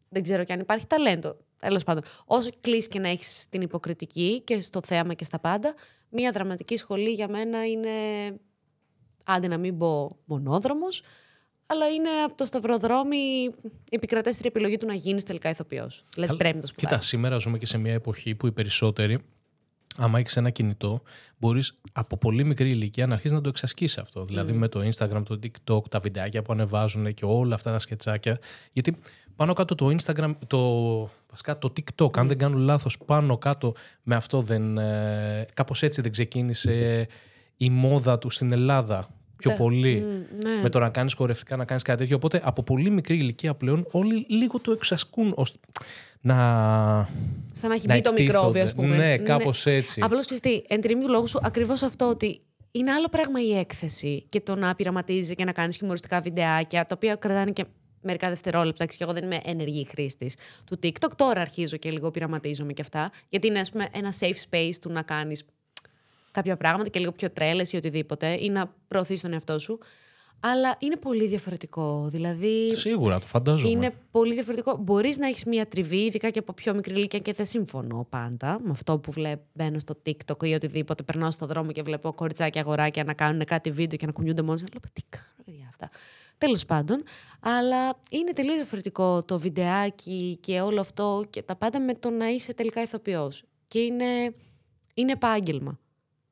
δεν 0.09 0.23
ξέρω 0.23 0.43
και 0.43 0.53
αν 0.53 0.59
υπάρχει 0.59 0.87
ταλέντο. 0.87 1.37
Τέλος 1.59 1.83
πάντων, 1.83 2.03
όσο 2.25 2.49
κλείσει 2.61 2.89
και 2.89 2.99
να 2.99 3.07
έχεις 3.07 3.49
την 3.49 3.61
υποκριτική 3.61 4.41
και 4.41 4.61
στο 4.61 4.79
θέαμα 4.85 5.13
και 5.13 5.23
στα 5.23 5.39
πάντα, 5.39 5.73
μία 6.09 6.31
δραματική 6.31 6.77
σχολή 6.77 7.09
για 7.09 7.27
μένα 7.27 7.67
είναι. 7.67 7.89
Άντε 9.23 9.47
να 9.47 9.57
μην 9.57 9.77
πω 9.77 10.17
μονόδρομος, 10.25 11.03
αλλά 11.73 11.87
είναι 11.87 12.09
από 12.25 12.35
το 12.35 12.45
σταυροδρόμι 12.45 13.17
η 13.89 13.95
επικρατέστερη 13.95 14.47
επιλογή 14.47 14.77
του 14.77 14.85
να 14.85 14.93
γίνει 14.93 15.21
τελικά 15.23 15.49
ηθοποιός. 15.49 16.03
Δηλαδή 16.13 16.27
Καλά, 16.31 16.39
πρέπει 16.43 16.55
να 16.55 16.61
το 16.61 16.67
Κοίτα, 16.67 16.87
σπουδάσει. 16.87 17.07
σήμερα 17.07 17.37
ζούμε 17.37 17.57
και 17.57 17.65
σε 17.65 17.77
μια 17.77 17.93
εποχή 17.93 18.35
που 18.35 18.47
οι 18.47 18.51
περισσότεροι, 18.51 19.19
άμα 19.97 20.19
έχεις 20.19 20.37
ένα 20.37 20.49
κινητό, 20.49 21.01
μπορείς 21.37 21.73
από 21.91 22.17
πολύ 22.17 22.43
μικρή 22.43 22.69
ηλικία 22.69 23.07
να 23.07 23.13
αρχίσεις 23.13 23.35
να 23.37 23.41
το 23.41 23.49
εξασκήσει 23.49 23.99
αυτό. 23.99 24.25
Δηλαδή 24.25 24.53
με 24.53 24.67
το 24.67 24.89
Instagram, 24.89 25.23
το 25.25 25.39
TikTok, 25.43 25.89
τα 25.89 25.99
βιντεάκια 25.99 26.41
που 26.41 26.53
ανεβάζουν 26.53 27.13
και 27.13 27.25
όλα 27.25 27.55
αυτά 27.55 27.71
τα 27.71 27.79
σκετσάκια. 27.79 28.39
Γιατί 28.71 28.97
πάνω 29.35 29.53
κάτω 29.53 29.75
το 29.75 29.95
Instagram, 29.99 30.31
το, 30.47 30.59
βασικά 31.29 31.57
το 31.57 31.73
TikTok, 31.75 32.17
αν 32.17 32.27
δεν 32.27 32.37
κάνω 32.37 32.57
λάθος, 32.57 32.97
πάνω 33.05 33.37
κάτω 33.37 33.73
με 34.03 34.15
αυτό 34.15 34.41
δεν. 34.41 34.77
Ε, 34.77 35.45
Κάπως 35.53 35.83
έτσι 35.83 36.01
δεν 36.01 36.11
ξεκίνησε 36.11 37.07
η 37.57 37.69
μόδα 37.69 38.17
του 38.17 38.29
στην 38.29 38.51
Ελλάδα 38.51 39.05
πιο 39.43 39.51
Τε- 39.51 39.59
πολύ. 39.59 39.95
Μμ, 39.99 40.43
ναι. 40.43 40.61
Με 40.61 40.69
το 40.69 40.79
να 40.79 40.89
κάνεις 40.89 41.13
χορευτικά, 41.13 41.55
να 41.55 41.65
κάνεις 41.65 41.83
κάτι 41.83 41.97
τέτοιο. 41.99 42.15
Οπότε 42.15 42.41
από 42.43 42.63
πολύ 42.63 42.89
μικρή 42.89 43.15
ηλικία 43.15 43.53
πλέον 43.53 43.87
όλοι 43.91 44.25
λίγο 44.29 44.59
το 44.59 44.71
εξασκούν 44.71 45.33
ώστε 45.35 45.57
να. 46.21 46.35
Σαν 47.53 47.69
να 47.69 47.75
έχει 47.75 47.87
να 47.87 47.93
μπει 47.95 48.01
το 48.01 48.11
μικρόβιο, 48.11 48.61
ας 48.63 48.69
εκτίθονται. 48.69 48.93
πούμε. 48.93 49.07
Ναι, 49.07 49.17
κάπως 49.17 49.65
έτσι. 49.65 50.01
Απλώς 50.03 50.25
ξέρεις 50.25 50.41
τι, 50.43 50.61
εν 50.67 50.81
τη 50.81 50.87
ρήμη 50.87 51.03
του 51.03 51.09
λόγου 51.09 51.27
σου, 51.27 51.39
ακριβώς 51.43 51.83
αυτό 51.83 52.09
ότι 52.09 52.41
είναι 52.71 52.91
άλλο 52.91 53.09
πράγμα 53.09 53.41
η 53.41 53.57
έκθεση 53.57 54.25
και 54.29 54.41
το 54.41 54.55
να 54.55 54.75
πειραματίζει 54.75 55.35
και 55.35 55.45
να 55.45 55.51
κάνεις 55.51 55.77
χιουμοριστικά 55.77 56.21
βιντεάκια, 56.21 56.85
τα 56.85 56.93
οποία 56.95 57.15
κρατάνε 57.15 57.51
και 57.51 57.65
μερικά 58.01 58.29
δευτερόλεπτα. 58.29 58.85
Και 58.85 58.95
εγώ 58.99 59.13
δεν 59.13 59.23
είμαι 59.23 59.39
ενεργή 59.45 59.87
χρήστης 59.89 60.35
του 60.65 60.79
TikTok. 60.83 61.11
Τώρα 61.15 61.41
αρχίζω 61.41 61.77
και 61.77 61.91
λίγο 61.91 62.11
πειραματίζομαι 62.11 62.73
και 62.73 62.81
αυτά. 62.81 63.11
Γιατί 63.29 63.47
είναι, 63.47 63.59
ας 63.59 63.69
πούμε, 63.69 63.87
ένα 63.93 64.13
safe 64.19 64.49
space 64.49 64.75
του 64.81 64.91
να 64.91 65.01
κάνεις 65.01 65.45
κάποια 66.33 66.57
πράγματα 66.57 66.89
και 66.89 66.99
λίγο 66.99 67.11
πιο 67.11 67.31
τρέλες 67.31 67.71
ή 67.71 67.75
οτιδήποτε, 67.77 68.37
ή 68.39 68.49
να 68.49 68.73
προωθήσει 68.87 69.21
τον 69.21 69.33
εαυτό 69.33 69.59
σου. 69.59 69.79
Αλλά 70.45 70.75
είναι 70.79 70.95
πολύ 70.95 71.27
διαφορετικό. 71.27 72.07
Δηλαδή. 72.11 72.75
Σίγουρα, 72.75 73.19
το 73.19 73.27
φαντάζομαι. 73.27 73.71
Είναι 73.71 73.93
πολύ 74.11 74.33
διαφορετικό. 74.33 74.77
Μπορείς 74.77 75.17
να 75.17 75.27
έχεις 75.27 75.45
μία 75.45 75.67
τριβή, 75.67 75.97
ειδικά 75.97 76.29
και 76.29 76.39
από 76.39 76.53
πιο 76.53 76.73
μικρή 76.73 76.93
ηλικία, 76.93 77.19
και 77.19 77.33
δεν 77.33 77.45
συμφωνώ 77.45 78.07
πάντα 78.09 78.59
με 78.63 78.69
αυτό 78.71 78.99
που 78.99 79.11
βλέπω. 79.11 79.43
Μπαίνω 79.53 79.79
στο 79.79 80.01
TikTok 80.05 80.45
ή 80.45 80.53
οτιδήποτε. 80.53 81.03
Περνάω 81.03 81.31
στον 81.31 81.47
δρόμο 81.47 81.71
και 81.71 81.81
βλέπω 81.81 82.13
κοριτσάκια 82.13 82.61
αγοράκια 82.61 83.03
να 83.03 83.13
κάνουν 83.13 83.43
κάτι 83.45 83.71
βίντεο 83.71 83.97
και 83.97 84.05
να 84.05 84.11
κουνιούνται 84.11 84.41
μόνο. 84.41 84.59
Λέω, 84.59 84.79
τι 84.93 85.01
κάνω, 85.09 85.25
παιδιά 85.45 85.65
αυτά. 85.69 85.89
Τέλος 86.37 86.65
πάντων. 86.65 87.03
Αλλά 87.39 87.99
είναι 88.11 88.31
τελείως 88.31 88.55
διαφορετικό 88.55 89.23
το 89.23 89.39
βιντεάκι 89.39 90.37
και 90.41 90.61
όλο 90.61 90.79
αυτό 90.79 91.25
και 91.29 91.41
τα 91.41 91.55
πάντα 91.55 91.81
με 91.81 91.93
το 91.93 92.09
να 92.09 92.27
είσαι 92.29 92.53
τελικά 92.53 92.81
ηθοποιός. 92.81 93.43
Και 93.67 93.79
είναι, 93.79 94.33
είναι 94.93 95.11
επάγγελμα. 95.11 95.79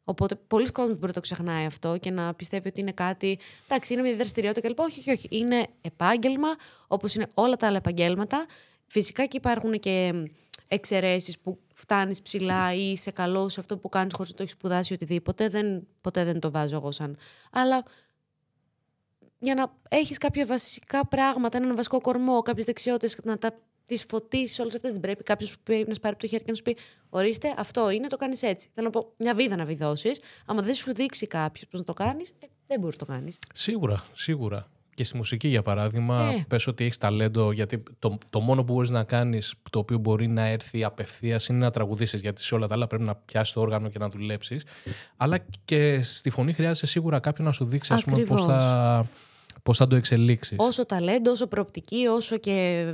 Οπότε 0.03 0.35
πολλοί 0.35 0.71
κόσμοι 0.71 0.93
μπορεί 0.93 1.07
να 1.07 1.13
το 1.13 1.19
ξεχνάει 1.19 1.65
αυτό 1.65 1.97
και 1.97 2.11
να 2.11 2.33
πιστεύει 2.33 2.67
ότι 2.67 2.79
είναι 2.79 2.91
κάτι. 2.91 3.39
Εντάξει, 3.67 3.93
είναι 3.93 4.01
μια 4.01 4.15
δραστηριότητα 4.15 4.67
κλπ. 4.67 4.79
Όχι, 4.79 4.99
όχι, 4.99 5.11
όχι. 5.11 5.27
Είναι 5.31 5.67
επάγγελμα, 5.81 6.47
όπως 6.87 7.15
είναι 7.15 7.27
όλα 7.33 7.55
τα 7.55 7.67
άλλα 7.67 7.77
επαγγέλματα. 7.77 8.45
Φυσικά 8.87 9.25
και 9.25 9.37
υπάρχουν 9.37 9.79
και 9.79 10.13
εξαιρέσεις 10.67 11.39
που 11.39 11.59
φτάνεις 11.73 12.21
ψηλά 12.21 12.73
ή 12.73 12.91
είσαι 12.91 13.11
καλό 13.11 13.49
σε 13.49 13.59
αυτό 13.59 13.77
που 13.77 13.89
κάνεις 13.89 14.13
χωρίς 14.13 14.31
να 14.31 14.37
το 14.37 14.43
έχεις 14.43 14.55
σπουδάσει 14.55 14.93
οτιδήποτε. 14.93 15.49
Δεν, 15.49 15.87
ποτέ 16.01 16.23
δεν 16.23 16.39
το 16.39 16.51
βάζω 16.51 16.75
εγώ 16.75 16.91
σαν. 16.91 17.17
Αλλά 17.51 17.83
για 19.39 19.55
να 19.55 19.73
έχεις 19.89 20.17
κάποια 20.17 20.45
βασικά 20.45 21.07
πράγματα, 21.07 21.57
έναν 21.57 21.75
βασικό 21.75 22.01
κορμό, 22.01 22.41
κάποιες 22.41 22.65
δεξιότητες, 22.65 23.17
να 23.23 23.37
τα 23.37 23.53
τις 23.85 24.05
φωτίσεις 24.09 24.59
όλες 24.59 24.75
αυτές. 24.75 24.91
Δεν 24.91 25.01
πρέπει 25.01 25.23
κάποιος 25.23 25.51
που 25.55 25.61
πρέπει 25.63 25.87
να 25.87 25.93
σπάρει 25.93 26.13
από 26.13 26.23
το 26.23 26.29
χέρι 26.29 26.43
και 26.43 26.49
να 26.51 26.55
σου 26.57 26.63
πει: 26.63 26.77
Ορίστε, 27.09 27.53
αυτό 27.57 27.89
είναι, 27.89 28.07
το 28.07 28.17
κάνεις 28.17 28.43
έτσι. 28.43 28.69
Θέλω 28.73 28.89
να 28.93 28.99
πω 28.99 29.13
μια 29.17 29.33
βίδα 29.33 29.55
να 29.55 29.65
βιδώσεις. 29.65 30.19
Άμα 30.45 30.61
δεν 30.61 30.73
σου 30.73 30.93
δείξει 30.93 31.27
κάποιος 31.27 31.67
πώς 31.69 31.79
να 31.79 31.85
το 31.85 31.93
κάνεις, 31.93 32.29
ε, 32.29 32.45
δεν 32.67 32.79
μπορείς 32.79 32.97
να 32.99 33.05
το 33.05 33.11
κάνεις. 33.11 33.39
Σίγουρα, 33.53 34.03
σίγουρα. 34.13 34.67
Και 34.93 35.03
στη 35.03 35.17
μουσική, 35.17 35.47
για 35.47 35.61
παράδειγμα, 35.61 36.31
Ε. 36.31 36.45
πες 36.47 36.67
ότι 36.67 36.83
έχεις 36.83 36.97
ταλέντο, 36.97 37.51
γιατί 37.51 37.83
το, 37.99 38.17
το 38.29 38.39
μόνο 38.39 38.63
που 38.63 38.73
μπορείς 38.73 38.89
να 38.89 39.03
κάνεις, 39.03 39.53
το 39.69 39.79
οποίο 39.79 39.97
μπορεί 39.97 40.27
να 40.27 40.45
έρθει 40.45 40.83
απευθείας, 40.83 41.47
είναι 41.47 41.57
να 41.57 41.71
τραγουδήσεις. 41.71 42.21
Γιατί 42.21 42.41
σε 42.41 42.55
όλα 42.55 42.67
τα 42.67 42.73
άλλα 42.75 42.87
πρέπει 42.87 43.03
να 43.03 43.15
πιάσεις 43.15 43.53
το 43.53 43.61
όργανο 43.61 43.89
και 43.89 43.99
να 43.99 44.09
δουλέψεις. 44.09 44.63
Αλλά 45.17 45.45
και 45.65 46.01
στη 46.01 46.29
φωνή 46.29 46.53
χρειάζεται 46.53 46.87
σίγουρα 46.87 47.19
κάποιον 47.19 47.47
να 47.47 47.53
σου 47.53 47.65
δείξει, 47.65 47.93
ας 47.93 48.03
πούμε, 48.03 48.23
πώς 48.23 48.41
Ακριβώς. 48.41 48.63
θα, 48.63 49.05
πώς 49.63 49.77
θα 49.77 49.87
το 49.87 49.95
εξελίξεις. 49.95 50.57
Όσο 50.59 50.85
ταλέντο, 50.85 51.31
όσο 51.31 51.47
προοπτική, 51.47 52.07
όσο 52.07 52.37
και. 52.37 52.85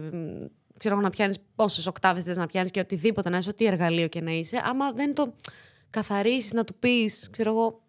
Μ, 0.78 0.80
ξέρω 0.80 0.94
εγώ 0.94 1.04
να 1.04 1.10
πιάνεις 1.10 1.38
πόσες 1.56 1.88
οκτάβες 1.88 2.24
θες 2.24 2.38
να 2.38 2.46
πιάνεις 2.46 2.72
και 2.72 2.80
οτιδήποτε 2.80 3.30
να 3.30 3.38
είσαι, 3.38 3.50
ό,τι 3.50 3.66
εργαλείο 3.66 4.08
και 4.08 4.22
να 4.22 4.32
είσαι. 4.32 4.62
Άμα 4.64 4.92
δεν 4.92 5.16
το 5.16 5.34
καθαρίσεις, 5.90 6.54
να 6.54 6.64
του 6.64 6.76
πεις, 6.76 7.28
ξέρω 7.32 7.52
εγώ, 7.52 7.82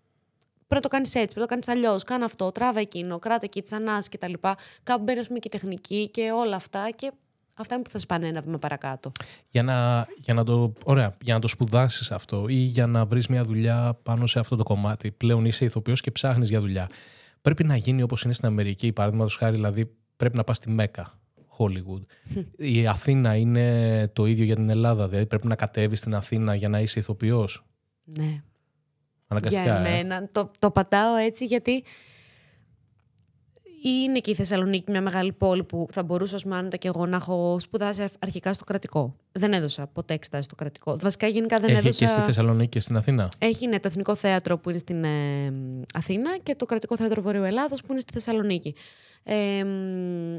πρέπει 0.57 0.75
να 0.75 0.81
το 0.81 0.89
κάνεις 0.89 1.15
έτσι, 1.15 1.35
πρέπει 1.35 1.41
να 1.41 1.47
το 1.47 1.67
κάνεις 1.67 1.69
αλλιώς. 1.69 2.05
Κάνε 2.05 2.25
αυτό, 2.25 2.53
τράβα 2.53 2.81
εκείνο, 2.81 3.19
κράτα 3.19 3.45
εκεί, 3.45 3.63
τσανάς 3.63 4.09
κτλ. 4.09 4.33
Κάπου 4.83 5.03
μπαίνει, 5.03 5.19
ας 5.19 5.27
πούμε, 5.27 5.39
και 5.39 5.49
η 5.49 5.59
τεχνική 5.59 6.09
και 6.09 6.31
όλα 6.31 6.57
αυτά. 6.57 6.91
Και 6.95 7.13
αυτά 7.55 7.75
είναι 7.75 7.85
που 7.85 7.91
θα 7.91 7.99
σπάνε 7.99 8.27
ένα 8.27 8.41
βήμα 8.41 8.59
παρακάτω. 8.59 9.13
Για 9.51 9.63
να, 9.63 10.07
για 10.17 10.35
να 10.35 10.45
το, 10.45 10.73
ωραία, 10.85 11.17
για 11.21 11.35
να 11.35 11.41
το 11.41 11.49
σπουδάσεις 11.49 12.11
αυτό 12.11 12.49
ή 12.49 12.55
για 12.55 12.87
να 12.87 13.05
βρεις 13.05 13.27
μια 13.27 13.43
δουλειά 13.43 13.99
πάνω 14.03 14.27
σε 14.27 14.39
αυτό 14.39 14.57
το 14.57 14.63
κομμάτι. 14.63 15.11
Πλέον 15.11 15.45
είσαι 15.45 15.65
ηθοποιός 15.65 16.01
και 16.01 16.11
ψάχνεις 16.11 16.49
για 16.49 16.61
δουλειά. 16.61 16.89
Πρέπει 17.43 17.65
να 17.65 17.77
γίνει 17.77 18.03
όπως 18.03 18.23
είναι 18.23 18.33
στην 18.33 18.47
Αμερική, 18.47 18.93
παραδείγματος 18.93 19.37
χάρη, 19.37 19.55
δηλαδή 19.55 19.97
πρέπει 20.17 20.37
να 20.37 20.45
πας 20.45 20.57
στη 20.57 20.71
Μέκα, 20.71 21.18
Hollywood. 21.59 22.03
Η 22.57 22.87
Αθήνα 22.87 23.37
είναι 23.37 24.09
το 24.13 24.27
ίδιο 24.27 24.45
για 24.45 24.55
την 24.55 24.71
Ελλάδα. 24.71 25.09
Δηλαδή 25.09 25.27
πρέπει 25.27 25.47
να 25.47 25.57
κατέβεις 25.57 25.99
στην 25.99 26.15
Αθήνα 26.15 26.55
για 26.55 26.69
να 26.69 26.81
είσαι 26.81 26.99
ηθοποιός. 26.99 27.67
Ναι. 28.05 28.43
Αναγκαστικά. 29.27 29.63
Για 29.63 29.75
ε. 29.75 29.99
εμένα. 29.99 30.29
Το, 30.33 30.51
το 30.59 30.71
πατάω 30.71 31.17
έτσι 31.17 31.45
γιατί 31.45 31.85
είναι 33.83 34.19
και 34.19 34.31
η 34.31 34.35
Θεσσαλονίκη 34.35 34.91
μια 34.91 35.01
μεγάλη 35.01 35.33
πόλη 35.33 35.65
που 35.65 35.87
θα 35.91 36.03
μπορούσα 36.03 36.37
ως 36.37 36.47
άνετα 36.47 36.77
και 36.77 36.89
εγώ 36.89 37.07
να 37.07 37.17
έχω 37.17 37.57
σπουδάσει 37.61 38.05
αρχικά 38.19 38.53
στο 38.53 38.65
κρατικό. 38.65 39.17
Δεν 39.33 39.53
έδωσα 39.53 39.87
ποτέ 39.87 40.15
εξετάσεις 40.15 40.47
στο 40.47 40.55
κρατικό. 40.55 40.99
Βασικά 40.99 41.27
γενικά 41.27 41.59
δεν 41.59 41.69
Έχει 41.71 41.79
έδωσα. 41.79 42.05
και 42.05 42.11
στη 42.11 42.21
Θεσσαλονίκη 42.21 42.69
και 42.69 42.81
στην 42.81 42.97
Αθήνα; 42.97 43.29
Έχει 43.39 43.67
ναι, 43.67 43.81
το 43.81 43.89
Εθνικό 43.89 44.15
Θέατρο 44.15 44.59
που 44.59 44.71
είναι 44.71 44.79
στην 44.79 45.05
ε, 45.05 45.53
Αθήνα 45.95 46.39
και 46.43 46.55
το 46.55 46.67
Κρατικό 46.67 46.97
Θέατρο 46.97 47.23
Βορείου 47.23 47.43
Ελλάδος 47.43 47.81
που 47.83 47.93
είναι 47.93 48.01
στη 48.01 48.13
Θεσσαλονίκη. 48.13 48.75
Ε, 49.23 49.65
μ, 49.65 50.39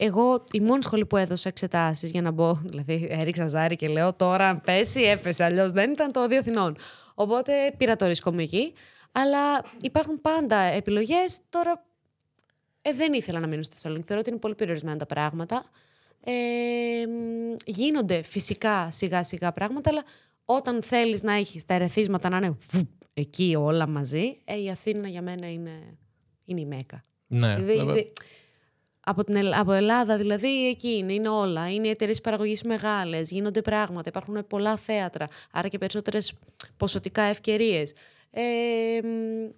εγώ 0.00 0.44
η 0.52 0.60
μόνη 0.60 0.82
σχολή 0.82 1.06
που 1.06 1.16
έδωσα 1.16 1.48
εξετάσεις 1.48 2.10
για 2.10 2.22
να 2.22 2.30
μπω, 2.30 2.54
δηλαδή 2.68 3.06
έριξα 3.10 3.46
ζάρι 3.46 3.76
και 3.76 3.88
λέω 3.88 4.12
τώρα 4.14 4.48
αν 4.48 4.60
πέσει 4.60 5.02
έπεσε, 5.02 5.44
αλλιώς 5.44 5.72
δεν 5.72 5.90
ήταν 5.90 6.12
το 6.12 6.26
δύο 6.28 6.38
Αθηνών. 6.38 6.76
Οπότε 7.14 7.52
πήρα 7.76 7.96
το 7.96 8.06
ρίσκο 8.06 8.32
μου 8.32 8.40
εκεί. 8.40 8.72
Αλλά 9.12 9.64
υπάρχουν 9.80 10.20
πάντα 10.20 10.56
επιλογές. 10.56 11.38
Τώρα 11.50 11.84
ε, 12.82 12.92
δεν 12.92 13.12
ήθελα 13.12 13.40
να 13.40 13.46
μείνω 13.46 13.62
στη 13.62 13.74
Θεσσαλονίκη. 13.74 14.06
Θεωρώ 14.06 14.20
ότι 14.22 14.30
είναι 14.30 14.38
πολύ 14.40 14.54
περιορισμένα 14.54 14.96
τα 14.96 15.06
πράγματα. 15.06 15.64
Ε, 16.24 16.32
μ, 17.06 17.54
γίνονται 17.64 18.22
φυσικά 18.22 18.90
σιγά 18.90 19.22
σιγά 19.22 19.52
πράγματα, 19.52 19.90
αλλά 19.90 20.02
όταν 20.44 20.82
θέλεις 20.82 21.22
να 21.22 21.32
έχεις 21.32 21.64
τα 21.64 21.74
ερεθίσματα 21.74 22.28
να 22.28 22.36
είναι 22.36 22.56
βου, 22.70 22.88
εκεί 23.14 23.54
όλα 23.58 23.86
μαζί, 23.88 24.38
ε, 24.44 24.60
η 24.62 24.70
Αθήνα 24.70 25.08
για 25.08 25.22
μένα 25.22 25.50
είναι, 25.50 25.96
είναι 26.44 26.60
η 26.60 26.66
Μέκα. 26.66 27.02
Ναι. 27.26 27.54
Δηλαδή, 27.54 27.76
βέβαια. 27.76 27.94
δε- 27.94 28.02
από, 29.08 29.24
την, 29.24 29.36
Ελλ- 29.36 29.54
από 29.54 29.72
Ελλάδα, 29.72 30.16
δηλαδή, 30.16 30.68
εκεί 30.68 30.88
είναι, 30.88 31.12
είναι 31.12 31.28
όλα. 31.28 31.72
Είναι 31.72 31.86
οι 31.86 31.90
εταιρείες 31.90 32.20
παραγωγής 32.20 32.62
μεγάλες, 32.62 33.30
γίνονται 33.30 33.62
πράγματα, 33.62 34.08
υπάρχουν 34.08 34.46
πολλά 34.46 34.76
θέατρα, 34.76 35.28
άρα 35.50 35.68
και 35.68 35.78
περισσότερες 35.78 36.32
ποσοτικά 36.76 37.22
ευκαιρίες. 37.22 37.92
Ε, 38.30 39.00
μ, 39.02 39.50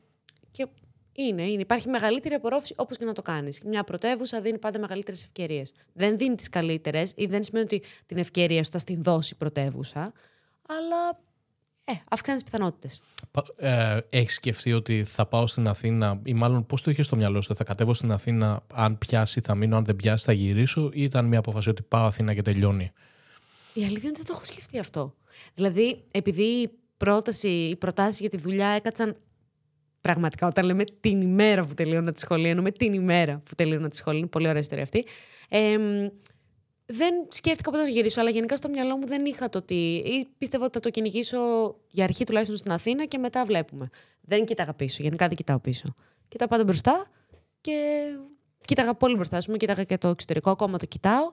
και 0.50 0.66
είναι, 1.12 1.42
είναι. 1.42 1.61
Υπάρχει 1.62 1.88
μεγαλύτερη 1.88 2.35
απορρόφηση 2.35 2.75
όπως 2.76 2.97
και 2.97 3.04
να 3.04 3.12
το 3.12 3.23
κάνεις. 3.23 3.61
Μια 3.64 3.85
πρωτεύουσα 3.85 4.40
δίνει 4.40 4.59
πάντα 4.59 4.78
μεγαλύτερες 4.78 5.23
ευκαιρίες. 5.25 5.73
Δεν 5.92 6.19
δίνει 6.19 6.35
τις 6.35 6.49
καλύτερες 6.49 7.12
ή 7.16 7.26
δεν 7.26 7.42
σημαίνει 7.42 7.64
ότι 7.64 7.83
την 8.07 8.19
ευκαιρία 8.19 8.64
σου 8.64 8.71
θα 8.71 8.78
στην 8.78 9.02
δώσει 9.02 9.33
η 9.35 9.37
πρωτεύουσα, 9.37 10.12
αλλά 10.69 11.21
ε, 11.93 12.03
αυξάνεις 12.09 12.43
τι 12.43 12.51
πιθανότητες. 12.51 13.01
Πα- 13.31 13.67
Ε, 13.69 14.01
έχεις 14.11 14.35
σκεφτεί 14.35 14.73
ότι 14.73 15.05
θα 15.05 15.27
πάω 15.27 15.47
στην 15.47 15.69
Αθήνα, 15.69 16.21
ή 16.25 16.35
μάλλον 16.35 16.67
πώς 16.67 16.83
το 16.83 16.91
είχες 16.91 17.07
στο 17.07 17.17
μυαλό 17.17 17.41
σου, 17.41 17.55
θα 17.55 17.65
κατέβω 17.65 17.95
στην 17.95 18.13
Αθήνα, 18.13 18.63
αν 18.75 18.99
πιάσει 18.99 19.41
θα 19.41 19.55
μείνω, 19.55 19.77
αν 19.77 19.85
δεν 19.85 19.97
πιάσει 19.97 20.25
θα 20.25 20.33
γυρίσω, 20.33 20.91
ή 20.93 21.03
ήταν 21.03 21.25
μια 21.27 21.39
απόφαση 21.39 21.69
ότι 21.69 21.83
πάω 21.83 22.05
Αθήνα 22.07 22.35
και 22.35 22.43
τελειώνει; 22.43 22.93
Η 23.73 23.85
αλήθεια 23.85 23.99
είναι 23.99 24.09
ότι 24.09 24.17
δεν 24.17 24.27
το 24.27 24.33
έχω 24.33 24.45
σκεφτεί 24.45 24.79
αυτό. 24.79 25.15
Δηλαδή, 25.55 26.03
επειδή 26.11 26.43
η 26.43 26.71
πρόταση, 26.97 27.49
οι 27.49 27.77
προτάσεις 27.77 28.21
για 28.21 28.31
τη 28.31 28.37
δουλειά 28.37 28.67
έκατσαν 28.69 29.17
πραγματικά 30.01 30.47
όταν 30.47 30.65
λέμε 30.65 30.85
την 31.01 31.21
ημέρα 31.21 31.65
που 31.65 31.75
τελείωνα 31.75 32.13
τη 32.13 32.21
σχολή, 32.21 32.49
εννοούμε 32.49 32.71
την 32.71 32.93
ημέρα 32.93 33.39
που 33.45 33.55
τελείωνα 33.57 33.89
τη 33.89 33.97
σχολή, 33.97 34.19
είναι 34.19 34.27
πολύ 34.27 34.49
ωραία 34.49 34.61
ιστορία 34.61 34.83
αυτή. 34.85 35.05
Ε, 35.49 35.79
μ, 35.79 36.07
δεν 36.93 37.15
σκέφτηκα 37.29 37.71
ποτέ 37.71 37.83
να 37.83 37.89
γυρίσω, 37.89 38.21
αλλά 38.21 38.31
γενικά 38.31 38.57
στο 38.57 38.69
μυαλό 38.69 38.97
μου 38.97 39.07
δεν 39.07 39.25
είχα 39.25 39.49
το 39.49 39.59
ότι. 39.59 39.75
ή 40.07 40.29
πίστευα 40.39 40.65
ότι 40.65 40.73
θα 40.73 40.81
το 40.81 40.91
κυνηγήσω 40.91 41.39
για 41.91 42.05
αρχή 42.05 42.25
τουλάχιστον 42.25 42.57
στην 42.57 42.73
Αθήνα 42.73 43.05
και 43.05 43.19
μετά 43.19 43.45
βλέπουμε. 43.45 43.89
Δεν 44.21 44.45
κοίταγα 44.45 44.75
πίσω. 44.75 45.03
Γενικά 45.03 45.27
δεν 45.27 45.37
κοιτάω 45.37 45.59
πίσω. 45.59 45.95
Κοιτάω 46.29 46.49
πάντα 46.49 46.65
μπροστά 46.65 47.11
και 47.61 48.05
κοίταγα 48.65 48.95
πολύ 48.95 49.15
μπροστά. 49.15 49.37
Α 49.37 49.41
πούμε, 49.45 49.57
κοίταγα 49.57 49.85
και 49.85 49.99
το 49.99 50.09
εξωτερικό, 50.09 50.51
ακόμα 50.51 50.79
το 50.79 50.87
κοιτάω. 50.87 51.33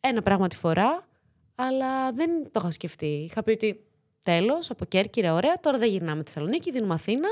Ένα 0.00 0.22
πράγμα 0.22 0.48
τη 0.48 0.56
φορά, 0.56 1.06
αλλά 1.54 2.12
δεν 2.12 2.30
το 2.42 2.60
είχα 2.62 2.70
σκεφτεί. 2.70 3.06
Είχα 3.06 3.42
πει 3.42 3.50
ότι 3.50 3.80
τέλος, 4.24 4.70
από 4.70 4.84
Κέρκυρα, 4.84 5.34
ωραία, 5.34 5.52
τώρα 5.60 5.78
δεν 5.78 5.88
γυρνάμε 5.88 6.22
Θεσσαλονίκη, 6.22 6.70
δίνουμε 6.70 6.94
Αθήνα. 6.94 7.28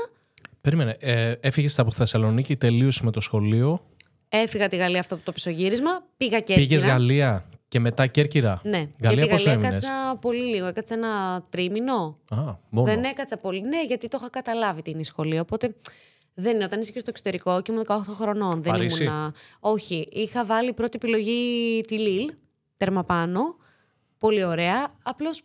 Περίμενε, 0.61 0.97
ε, 0.99 1.33
έφυγες 1.39 1.79
από 1.79 1.91
Θεσσαλονίκη, 1.91 2.57
τελείωσε 2.57 3.03
με 3.03 3.11
το 3.11 3.19
σχολείο, 3.19 3.81
Έφυγα 4.33 4.67
τη 4.67 4.75
Γαλλία 4.75 4.99
αυτό 4.99 5.17
το 5.23 5.31
πισωγύρισμα, 5.31 6.03
πήγα 6.17 6.39
Κέρκυρα. 6.39 6.67
πήγες 6.67 6.83
Γαλλία; 6.83 7.43
Και 7.71 7.79
μετά 7.79 8.07
Κέρκυρα. 8.07 8.61
Ναι, 8.63 8.89
Γαλλία 9.01 9.21
και 9.21 9.27
τη 9.27 9.27
πόσο 9.27 9.49
Γαλλία 9.49 9.67
έμεινες; 9.67 9.83
έκατσα 9.83 10.17
πολύ 10.21 10.43
λίγο. 10.43 10.65
Έκατσα 10.65 10.93
ένα 10.93 11.43
τρίμηνο. 11.49 12.17
Α, 12.29 12.55
μόνο. 12.69 12.87
Δεν 12.87 13.03
έκατσα 13.03 13.37
πολύ. 13.37 13.61
Ναι, 13.61 13.83
γιατί 13.83 14.07
το 14.07 14.17
είχα 14.19 14.29
καταλάβει 14.29 14.81
τι 14.81 14.91
είναι 14.91 14.99
η 14.99 15.03
σχολή. 15.03 15.39
Οπότε 15.39 15.75
δεν 16.33 16.55
είναι. 16.55 16.63
Όταν 16.63 16.79
είσαι 16.79 16.91
και 16.91 16.99
στο 16.99 17.09
εξωτερικό 17.09 17.61
και 17.61 17.71
ήμουν 17.71 17.85
18 17.87 17.99
χρονών. 18.13 18.63
Δεν 18.63 18.71
Παρίσι. 18.71 19.03
ήμουν. 19.03 19.33
Όχι. 19.59 20.07
Είχα 20.11 20.45
βάλει 20.45 20.73
πρώτη 20.73 20.99
επιλογή 21.01 21.81
τη 21.87 21.97
Λίλ, 21.97 22.33
τέρμα 22.77 23.03
πάνω. 23.03 23.41
Πολύ 24.17 24.43
ωραία. 24.43 24.91
Απλώς 25.03 25.41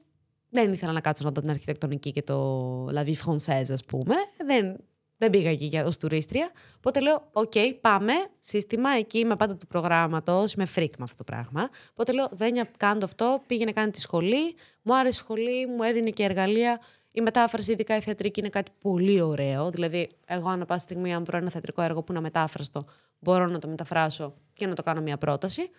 δεν 0.49 0.73
ήθελα 0.73 0.93
να 0.93 1.01
κάτσω 1.01 1.25
να 1.25 1.31
δω 1.31 1.41
την 1.41 1.51
αρχιτεκτονική 1.51 2.11
και 2.11 2.23
το 2.23 2.87
La 2.87 3.05
Vie 3.05 3.15
Française, 3.27 3.71
ας 3.73 3.85
πούμε. 3.85 4.15
Δεν, 4.47 4.77
δεν 5.17 5.31
πήγα 5.31 5.51
εκεί 5.51 5.83
ως 5.87 5.99
τουρίστρια. 5.99 6.51
Οπότε 6.77 7.01
λέω: 7.01 7.29
Οκ, 7.33 7.53
πάμε. 7.81 8.13
Σύστημα. 8.39 8.91
Εκεί 8.91 9.19
είμαι 9.19 9.37
πάντα 9.37 9.57
του 9.57 9.67
προγράμματος. 9.67 10.53
Είμαι 10.53 10.65
freak 10.65 10.97
με 10.99 11.05
αυτό 11.05 11.17
το 11.17 11.25
πράγμα. 11.25 11.69
Οπότε 11.91 12.13
λέω: 12.13 12.29
Δεν 12.31 12.69
κάνω 12.77 13.05
αυτό. 13.05 13.43
Πήγαινε 13.47 13.73
κάνει 13.73 13.91
τη 13.91 14.01
σχολή. 14.01 14.55
Μου 14.83 14.97
άρεσε 14.97 15.19
η 15.19 15.23
σχολή, 15.25 15.67
μου 15.67 15.83
έδινε 15.83 16.11
και 16.11 16.23
εργαλεία. 16.23 16.81
Η 17.11 17.21
μετάφραση, 17.21 17.73
ειδικά 17.73 17.97
η 17.97 18.01
θεατρική, 18.01 18.41
είναι 18.41 18.49
κάτι 18.49 18.71
πολύ 18.81 19.21
ωραίο. 19.21 19.71
Δηλαδή, 19.71 20.09
εγώ, 20.27 20.49
ανά 20.49 20.65
πάση 20.65 20.81
στιγμή, 20.85 21.15
αν 21.15 21.25
βρω 21.25 21.37
ένα 21.37 21.51
θεατρικό 21.51 21.83
έργο 21.83 22.01
που 22.01 22.07
είναι 22.09 22.19
αμετάφραστο, 22.19 22.85
μπορώ 23.19 23.47
να 23.47 23.59
το 23.59 23.69
μεταφράσω 23.69 24.35
και 24.53 24.67
να 24.67 24.75
το 24.75 24.83
κάνω 24.83 25.01
μια 25.01 25.17
πρόταση. 25.19 25.71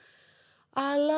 Αλλά 0.73 1.15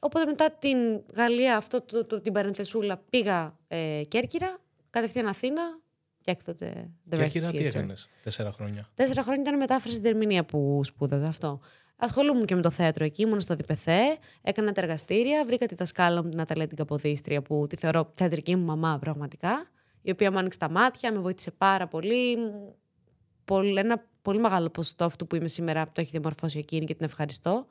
οπότε 0.00 0.24
μετά 0.26 0.50
την 0.50 0.78
Γαλλία, 1.14 1.56
αυτό 1.56 1.82
το, 1.82 2.06
το- 2.06 2.20
την 2.20 2.32
παρενθεσούλα, 2.32 3.02
πήγα 3.10 3.56
ε, 3.68 4.02
Κέρκυρα, 4.08 4.58
κατευθείαν 4.90 5.26
Αθήνα 5.26 5.78
και 6.20 6.30
έκτοτε 6.30 6.90
the 7.10 7.14
rest 7.14 7.18
Κέρκυρα 7.18 7.48
is 7.48 7.52
τι 7.52 7.58
history. 7.58 7.66
έκανες, 7.66 8.08
τέσσερα 8.22 8.52
χρόνια; 8.52 8.88
Τέσσερα 8.94 9.22
χρόνια 9.22 9.42
ήταν 9.42 9.56
μετάφραση 9.56 9.96
στην 9.96 10.06
Ερμηνεία 10.06 10.44
που 10.44 10.80
σπούδαζα 10.84 11.26
αυτό. 11.26 11.60
Ασχολούμουν 11.96 12.44
και 12.44 12.54
με 12.54 12.62
το 12.62 12.70
θέατρο 12.70 13.04
εκεί, 13.04 13.22
ήμουν 13.22 13.40
στο 13.40 13.54
ΔΠΘ, 13.54 13.86
έκανα 14.42 14.72
τα 14.72 14.80
εργαστήρια, 14.80 15.44
βρήκα 15.44 15.66
τη 15.66 15.74
δασκάλα 15.74 16.22
μου 16.22 16.28
την 16.28 16.40
Αταλία 16.40 16.66
την 16.66 16.76
Καποδίστρια 16.76 17.42
που 17.42 17.66
τη 17.68 17.76
θεωρώ 17.76 18.10
θεατρική 18.14 18.56
μου 18.56 18.64
μαμά 18.64 18.98
πραγματικά, 18.98 19.68
η 20.02 20.10
οποία 20.10 20.30
μου 20.32 20.38
άνοιξε 20.38 20.58
τα 20.58 20.70
μάτια, 20.70 21.12
με 21.12 21.18
βοήθησε 21.18 21.50
πάρα 21.50 21.86
πολύ. 21.86 22.38
πολύ 23.44 23.78
ένα 23.78 24.04
πολύ 24.22 24.40
μεγάλο 24.40 24.68
ποσοστό 24.68 25.04
αυτού 25.04 25.26
που 25.26 25.36
είμαι 25.36 25.48
σήμερα 25.48 25.84
το 25.92 26.00
έχει 26.00 26.10
διαμορφώσει 26.10 26.58
εκείνη 26.58 26.84
και 26.84 26.94
την 26.94 27.04
ευχαριστώ. 27.04 27.66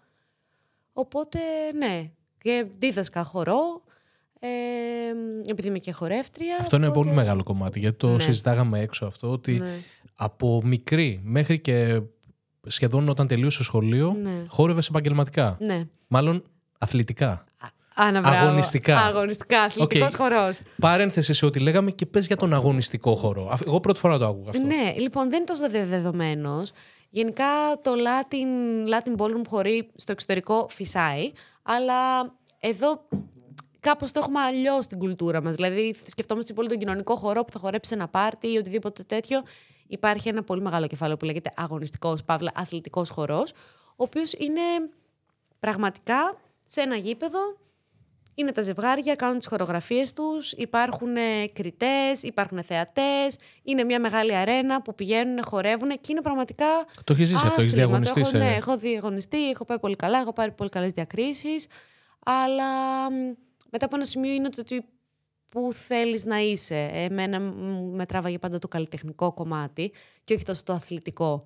Οπότε, 0.93 1.39
ναι, 1.75 2.11
και 2.37 2.65
δίδασκα 2.77 3.23
χορό, 3.23 3.83
ε, 4.39 4.47
επειδή 5.49 5.67
είμαι 5.67 5.79
και 5.79 5.91
χορεύτρια. 5.91 6.57
Αυτό 6.59 6.75
είναι 6.75 6.87
οπότε- 6.87 7.03
πολύ 7.03 7.15
μεγάλο 7.15 7.43
κομμάτι, 7.43 7.79
γιατί 7.79 7.97
το 7.97 8.07
Ναι. 8.11 8.19
συζητάγαμε 8.19 8.79
έξω 8.79 9.05
αυτό, 9.05 9.31
ότι 9.31 9.51
Ναι. 9.51 9.69
από 10.15 10.61
μικρή 10.65 11.21
μέχρι 11.23 11.59
και 11.59 12.01
σχεδόν 12.67 13.09
όταν 13.09 13.27
τελείωσε 13.27 13.57
το 13.57 13.63
σχολείο, 13.63 14.15
Ναι. 14.21 14.37
χόρευες 14.47 14.87
επαγγελματικά. 14.87 15.57
ναι. 15.59 15.83
Μάλλον 16.07 16.43
αθλητικά. 16.77 17.43
Α, 17.99 18.07
να, 18.07 18.19
μπράβο. 18.19 18.45
Αγωνιστικά. 18.45 18.97
Αγωνιστικά, 18.97 19.61
αθλητικός 19.61 20.13
Οκ. 20.13 20.19
χορός. 20.19 20.59
Παρένθεση 20.79 21.33
σε 21.33 21.45
ό,τι 21.45 21.59
λέγαμε 21.59 21.91
και 21.91 22.05
πες 22.05 22.27
για 22.27 22.35
τον 22.37 22.53
αγωνιστικό 22.53 23.15
χορό. 23.15 23.47
Αφ- 23.51 23.67
Εγώ 23.67 23.79
πρώτη 23.79 23.99
φορά 23.99 24.17
το 24.17 24.25
άκουγα 24.27 24.49
αυτό. 24.49 24.65
Ναι, 24.65 24.93
λοιπόν, 24.97 25.29
δεν 25.29 25.37
είναι 25.37 25.45
τόσο 25.47 25.69
δεδομένο. 25.69 26.63
Γενικά 27.09 27.45
το 27.81 27.91
Latin, 27.91 28.87
Latin 28.93 29.21
Ballroom 29.21 29.41
χωρί 29.49 29.87
στο 29.95 30.11
εξωτερικό 30.11 30.67
φυσάει, 30.69 31.31
αλλά 31.63 31.95
εδώ 32.59 33.07
κάπως 33.79 34.11
το 34.11 34.19
έχουμε 34.19 34.39
αλλιώς 34.39 34.83
στην 34.85 34.97
κουλτούρα 34.99 35.41
μας. 35.41 35.55
Δηλαδή 35.55 35.95
σκεφτόμαστε 36.05 36.53
πολύ 36.53 36.67
τον 36.69 36.77
κοινωνικό 36.77 37.15
χορό 37.15 37.43
που 37.45 37.51
θα 37.51 37.59
χορέψει 37.59 37.93
ένα 37.93 38.07
πάρτι 38.07 38.51
ή 38.53 38.57
οτιδήποτε 38.57 39.03
τέτοιο. 39.03 39.41
Υπάρχει 39.87 40.29
ένα 40.29 40.43
πολύ 40.43 40.61
μεγάλο 40.61 40.87
κεφάλαιο 40.87 41.17
που 41.17 41.25
λέγεται 41.25 41.51
αγωνιστικός, 41.55 42.23
παύλα 42.23 42.51
αθλητικός 42.55 43.09
χορός, 43.09 43.51
ο 43.89 44.03
οποίος 44.03 44.33
είναι 44.33 44.61
πραγματικά 45.59 46.37
σε 46.65 46.81
ένα 46.81 46.95
γήπεδο 46.95 47.39
είναι 48.39 48.51
τα 48.51 48.61
ζευγάρια, 48.61 49.15
κάνουν 49.15 49.37
τις 49.37 49.47
χορογραφίες 49.47 50.13
τους, 50.13 50.51
υπάρχουν 50.51 51.15
ε, 51.15 51.47
κριτές, 51.53 52.23
υπάρχουν 52.23 52.63
θεατές, 52.63 53.37
είναι 53.63 53.83
μια 53.83 53.99
μεγάλη 53.99 54.35
αρένα 54.35 54.81
που 54.81 54.95
πηγαίνουν, 54.95 55.43
χορεύουν 55.43 55.89
και 55.89 56.07
είναι 56.09 56.21
πραγματικά 56.21 56.65
Το 57.03 57.13
έχεις 57.13 57.27
ζήσει 57.27 57.47
αυτό, 57.47 57.61
έχεις 57.61 57.73
άθλημα. 57.73 57.99
διαγωνιστεί. 57.99 58.21
Το 58.21 58.25
σε- 58.27 58.37
Έχω, 58.37 58.45
ναι, 58.49 58.55
έχω 58.55 58.77
διαγωνιστεί, 58.77 59.49
έχω 59.49 59.65
πάει 59.65 59.79
πολύ 59.79 59.95
καλά, 59.95 60.17
έχω 60.19 60.33
πάρει 60.33 60.51
πολύ 60.51 60.69
καλές 60.69 60.91
διακρίσεις, 60.91 61.67
αλλά 62.25 62.71
μ, 63.11 63.15
μετά 63.71 63.85
από 63.85 63.95
ένα 63.95 64.05
σημείο 64.05 64.33
είναι 64.33 64.49
το 64.49 64.61
ότι 64.61 64.83
που 65.49 65.73
θέλεις 65.73 66.25
να 66.25 66.39
είσαι. 66.39 66.89
Εμένα 66.93 67.39
μ, 67.39 67.93
με 67.95 68.05
τράβαγε 68.05 68.37
πάντα 68.37 68.59
το 68.59 68.67
καλλιτεχνικό 68.67 69.33
κομμάτι 69.33 69.91
και 70.23 70.33
όχι 70.33 70.43
τόσο 70.43 70.63
το 70.63 70.73
αθλητικό. 70.73 71.43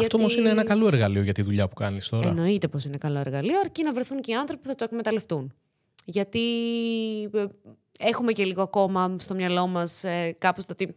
Αυτό 0.00 0.18
όμως 0.18 0.36
είναι 0.36 0.50
ένα 0.50 0.64
καλό 0.64 0.86
εργαλείο 0.86 1.22
για 1.22 1.32
τη 1.32 1.42
δουλειά 1.42 1.68
που 1.68 1.74
κάνεις 1.74 2.08
τώρα. 2.08 2.28
Εννοείται 2.28 2.68
πως 2.68 2.84
είναι 2.84 2.96
καλό 2.96 3.18
εργαλείο, 3.18 3.58
αρκεί 3.58 3.82
να 3.82 3.92
βρεθούν 3.92 4.20
και 4.20 4.32
οι 4.32 4.34
άνθρωποι 4.34 4.62
που 4.62 4.68
θα 4.68 4.74
το 4.74 4.84
εκμεταλλευτούν. 4.84 5.54
Γιατί 6.04 6.40
ε, 7.34 7.44
έχουμε 7.98 8.32
και 8.32 8.44
λίγο 8.44 8.62
ακόμα 8.62 9.16
στο 9.18 9.34
μυαλό 9.34 9.66
μας 9.66 10.04
ε, 10.04 10.36
κάπως 10.38 10.64
το 10.64 10.72
ότι... 10.72 10.94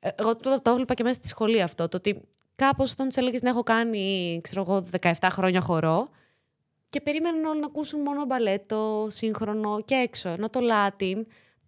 ε, 0.00 0.08
Εγώ 0.14 0.36
το, 0.36 0.62
το 0.62 0.70
έβλεπα 0.70 0.94
και 0.94 1.02
μέσα 1.02 1.14
στη 1.14 1.28
σχολή 1.28 1.62
αυτό, 1.62 1.88
το 1.88 1.96
ότι 1.96 2.20
κάπως 2.54 2.92
όταν 2.92 3.06
τους 3.06 3.16
έλεγες 3.16 3.42
να 3.42 3.48
έχω 3.48 3.62
κάνει, 3.62 4.40
ξέρω 4.42 4.60
εγώ, 4.68 4.84
17 5.00 5.12
χρόνια 5.30 5.60
χορό 5.60 6.08
και 6.90 7.00
περίμεναν 7.00 7.44
όλοι 7.44 7.60
να 7.60 7.66
ακούσουν 7.66 8.00
μόνο 8.00 8.24
μπαλέτο, 8.24 9.06
σύγχρονο 9.10 9.80
και 9.84 9.94
έξω. 9.94 10.28
Ενώ 10.28 10.50
το 10.50 10.60
Latin 10.62 11.22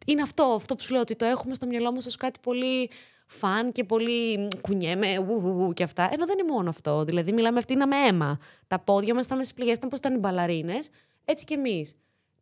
είναι 0.07 0.23
αυτό, 0.23 0.43
αυτό 0.45 0.75
που 0.75 0.83
σου 0.83 0.93
λέω, 0.93 1.00
ότι 1.00 1.17
το 1.17 1.25
έχουμε 1.25 1.55
στο 1.55 1.67
μυαλό 1.67 1.93
μας 1.93 2.07
ως 2.07 2.17
κάτι 2.17 2.38
πολύ 2.43 2.91
φαν 3.26 3.73
και 3.73 3.85
πολύ 3.85 4.49
κουνιέμαι, 4.61 5.19
ου, 5.19 5.41
ου, 5.41 5.64
ου, 5.64 5.73
και 5.73 5.83
αυτά. 5.83 6.09
Ενώ 6.12 6.26
δεν 6.26 6.38
είναι 6.38 6.52
μόνο 6.52 6.69
αυτό. 6.69 7.05
Δηλαδή, 7.05 7.33
μιλάμε 7.33 7.59
αυτή 7.59 7.76
με 7.76 7.97
αίμα. 8.07 8.38
Τα 8.67 8.79
πόδια 8.79 9.14
μας 9.14 9.25
ήταν 9.25 9.37
με 9.37 9.45
στις 9.45 9.57
πληγές, 9.57 9.76
ήταν 9.76 9.88
πώς 9.88 9.99
ήταν 9.99 10.14
οι 10.14 10.19
μπαλαρίνες, 10.19 10.91
έτσι 11.25 11.45
κι 11.45 11.52
εμείς. 11.52 11.95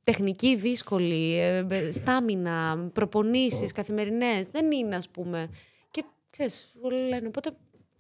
Τεχνική 0.05 0.57
δύσκολη, 0.57 1.39
ε, 1.39 1.67
ε, 1.71 1.91
στάμινα, 1.91 2.89
προπονήσεις 2.93 3.73
καθημερινές. 3.73 4.47
Δεν 4.47 4.71
είναι, 4.71 4.97
ας 4.97 5.09
πούμε. 5.09 5.51
Και 5.91 6.05
ξέρεις, 6.31 6.73
λένε. 7.09 7.27
Οπότε, 7.27 7.51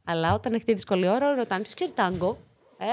αλλά 0.04 0.34
όταν 0.34 0.52
έχει 0.54 0.64
τη 0.64 0.74
δύσκολη 0.74 1.08
ώρα, 1.08 1.34
ρωτάνε 1.34 1.62
ποιος 1.62 1.74
ξέρει 1.74 1.92
τάγκο; 1.92 2.38
Ε, 2.78 2.84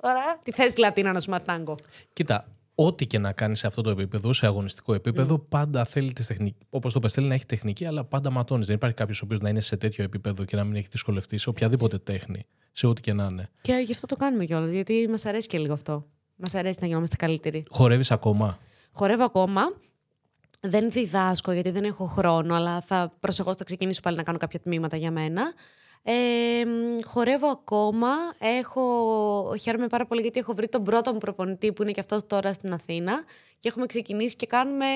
ωραία. 0.00 0.38
Τι 0.44 0.52
θες 0.52 0.76
Λατίνα 0.76 1.12
να 1.12 1.20
σου 1.20 1.30
μάθει 1.30 1.44
τάγκο. 1.44 1.74
Κοίτα, 2.12 2.48
ό,τι 2.74 3.06
και 3.06 3.18
να 3.18 3.32
κάνεις 3.32 3.58
σε 3.58 3.66
αυτό 3.66 3.82
το 3.82 3.90
επίπεδο, 3.90 4.32
σε 4.32 4.46
αγωνιστικό 4.46 4.94
επίπεδο, 4.94 5.38
πάντα 5.38 5.84
θέλει 5.84 6.12
τη 6.12 6.26
τεχνική. 6.26 6.66
Όπως 6.70 6.92
το 6.92 6.98
πες, 6.98 7.12
θέλει 7.12 7.26
να 7.26 7.34
έχει 7.34 7.46
τεχνική, 7.46 7.84
αλλά 7.84 8.04
πάντα 8.04 8.30
ματώνεις. 8.30 8.66
Δεν 8.66 8.76
υπάρχει 8.76 8.96
κάποιος 8.96 9.22
ο 9.22 9.24
οποίος 9.24 9.40
να 9.40 9.48
είναι 9.48 9.60
σε 9.60 9.76
τέτοιο 9.76 10.04
επίπεδο 10.04 10.44
και 10.44 10.56
να 10.56 10.64
μην 10.64 10.76
έχει 10.76 10.86
δυσκολευτείς 10.90 11.42
σε 11.42 11.48
οποιαδήποτε 11.48 11.98
τέχνη, 11.98 12.46
σε 12.72 12.86
ό,τι 12.86 13.00
και 13.00 13.12
να 13.12 13.24
είναι. 13.24 13.48
Και 13.60 13.82
γι' 13.86 13.92
αυτό 13.92 14.06
το 14.06 14.16
κάνουμε 14.16 14.44
κιόλας, 14.44 14.70
γιατί 14.70 15.06
μας 15.10 15.26
αρέσει 15.26 15.48
και 15.48 15.58
λίγο 15.58 15.72
αυτό. 15.72 16.06
Μας 16.36 16.54
αρέσει 16.54 16.78
να 16.80 16.86
γινόμαστε 16.86 17.16
καλύτεροι. 17.16 17.64
Χορεύεις 17.70 18.10
ακόμα; 18.10 18.58
Χορεύω 18.92 19.24
ακόμα. 19.24 19.62
Δεν 20.60 20.90
διδάσκω 20.90 21.52
γιατί 21.52 21.70
δεν 21.70 21.84
έχω 21.84 22.04
χρόνο, 22.06 22.54
αλλά 22.54 22.80
θα 22.80 23.12
προσεχώς 23.20 23.56
θα 23.56 23.64
ξεκινήσω 23.64 24.00
πάλι 24.00 24.16
να 24.16 24.22
κάνω 24.22 24.38
κάποια 24.38 24.60
τμήματα 24.60 24.96
για 24.96 25.10
μένα. 25.10 25.52
Ε, 26.02 26.64
χορεύω 27.04 27.48
ακόμα. 27.48 28.08
Έχω... 28.38 29.54
Χαίρομαι 29.60 29.86
πάρα 29.86 30.06
πολύ 30.06 30.20
γιατί 30.20 30.38
έχω 30.38 30.54
βρει 30.54 30.68
τον 30.68 30.82
πρώτο 30.82 31.12
μου 31.12 31.18
προπονητή 31.18 31.72
που 31.72 31.82
είναι 31.82 31.92
και 31.92 32.00
αυτός 32.00 32.26
τώρα 32.26 32.52
στην 32.52 32.72
Αθήνα 32.72 33.24
και 33.58 33.68
έχουμε 33.68 33.86
ξεκινήσει 33.86 34.36
και 34.36 34.46
κάνουμε 34.46 34.86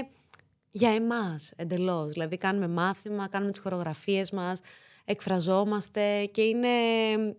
για 0.71 0.95
εμάς 0.95 1.53
εντελώς. 1.57 2.13
Δηλαδή 2.13 2.37
κάνουμε 2.39 2.69
μάθημα, 2.69 3.29
κάνουμε 3.29 3.51
τις 3.51 3.61
χορογραφίες 3.61 4.31
μας, 4.31 4.61
εκφραζόμαστε 5.05 6.25
και 6.25 6.43
είναι 6.43 6.69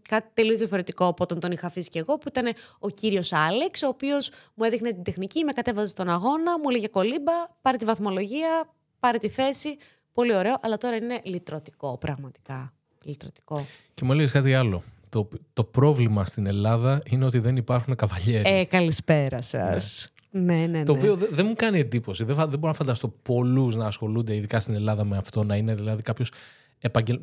κάτι 0.10 0.30
τελείως 0.34 0.58
διαφορετικό 0.58 1.06
από 1.06 1.24
όταν 1.24 1.40
τον 1.40 1.52
είχα 1.52 1.68
αφήσει 1.68 1.90
και 1.90 2.00
εγώ 2.00 2.18
που 2.18 2.28
ήταν 2.28 2.54
ο 2.80 2.90
κύριος 2.90 3.34
Άλεξ 3.34 3.82
ο 3.82 3.88
οποίος 3.88 4.32
μου 4.54 4.64
έδειχνε 4.64 4.92
την 4.92 5.04
τεχνική, 5.04 5.44
με 5.44 5.54
κατέβαζε 5.54 5.88
στον 5.88 6.10
αγώνα, 6.10 6.60
μου 6.60 6.70
έλεγε 6.70 6.88
κολύμπα, 6.88 7.34
πάρε 7.62 7.78
τη 7.78 7.86
βαθμολογία, 7.86 8.74
πάρε 9.00 9.18
τη 9.18 9.30
θέση. 9.30 9.78
Πολύ 10.14 10.36
ωραίο, 10.36 10.56
αλλά 10.62 10.78
τώρα 10.78 10.96
είναι 10.96 11.22
λυτρωτικό 11.24 11.98
πραγματικά 11.98 12.74
λυτρωτικό. 13.04 13.66
Και 13.94 14.06
μου 14.06 14.12
έλεγε 14.12 14.32
κάτι 14.32 14.54
άλλο. 14.54 14.84
Το, 15.10 15.30
το 15.54 15.64
πρόβλημα 15.64 16.26
στην 16.26 16.46
Ελλάδα 16.46 17.02
είναι 17.06 17.26
ότι 17.26 17.40
δεν 17.40 17.56
υπάρχουν 17.56 17.96
καβαλιέροι. 17.96 18.50
Ε, 18.50 18.66
καλησπέρα 18.66 19.42
σας. 19.42 20.08
Ναι. 20.08 20.44
Ναι, 20.44 20.54
ναι, 20.54 20.66
ναι. 20.66 20.84
Το 20.84 20.92
οποίο 20.92 21.16
δεν 21.16 21.46
μου 21.46 21.54
κάνει 21.56 21.80
εντύπωση. 21.80 22.24
Δεν, 22.24 22.36
δεν 22.36 22.48
μπορώ 22.48 22.68
να 22.68 22.74
φανταστώ 22.74 23.08
πολλούς 23.08 23.76
να 23.76 23.86
ασχολούνται, 23.86 24.36
ειδικά 24.36 24.60
στην 24.60 24.76
Ελλάδα, 24.76 25.04
με 25.04 25.18
αυτό. 25.18 25.44
Να 25.44 25.56
είναι 25.56 25.76
δηλαδή 25.76 26.02
κάποιος. 26.02 26.32
Επαγγελ... 26.80 27.20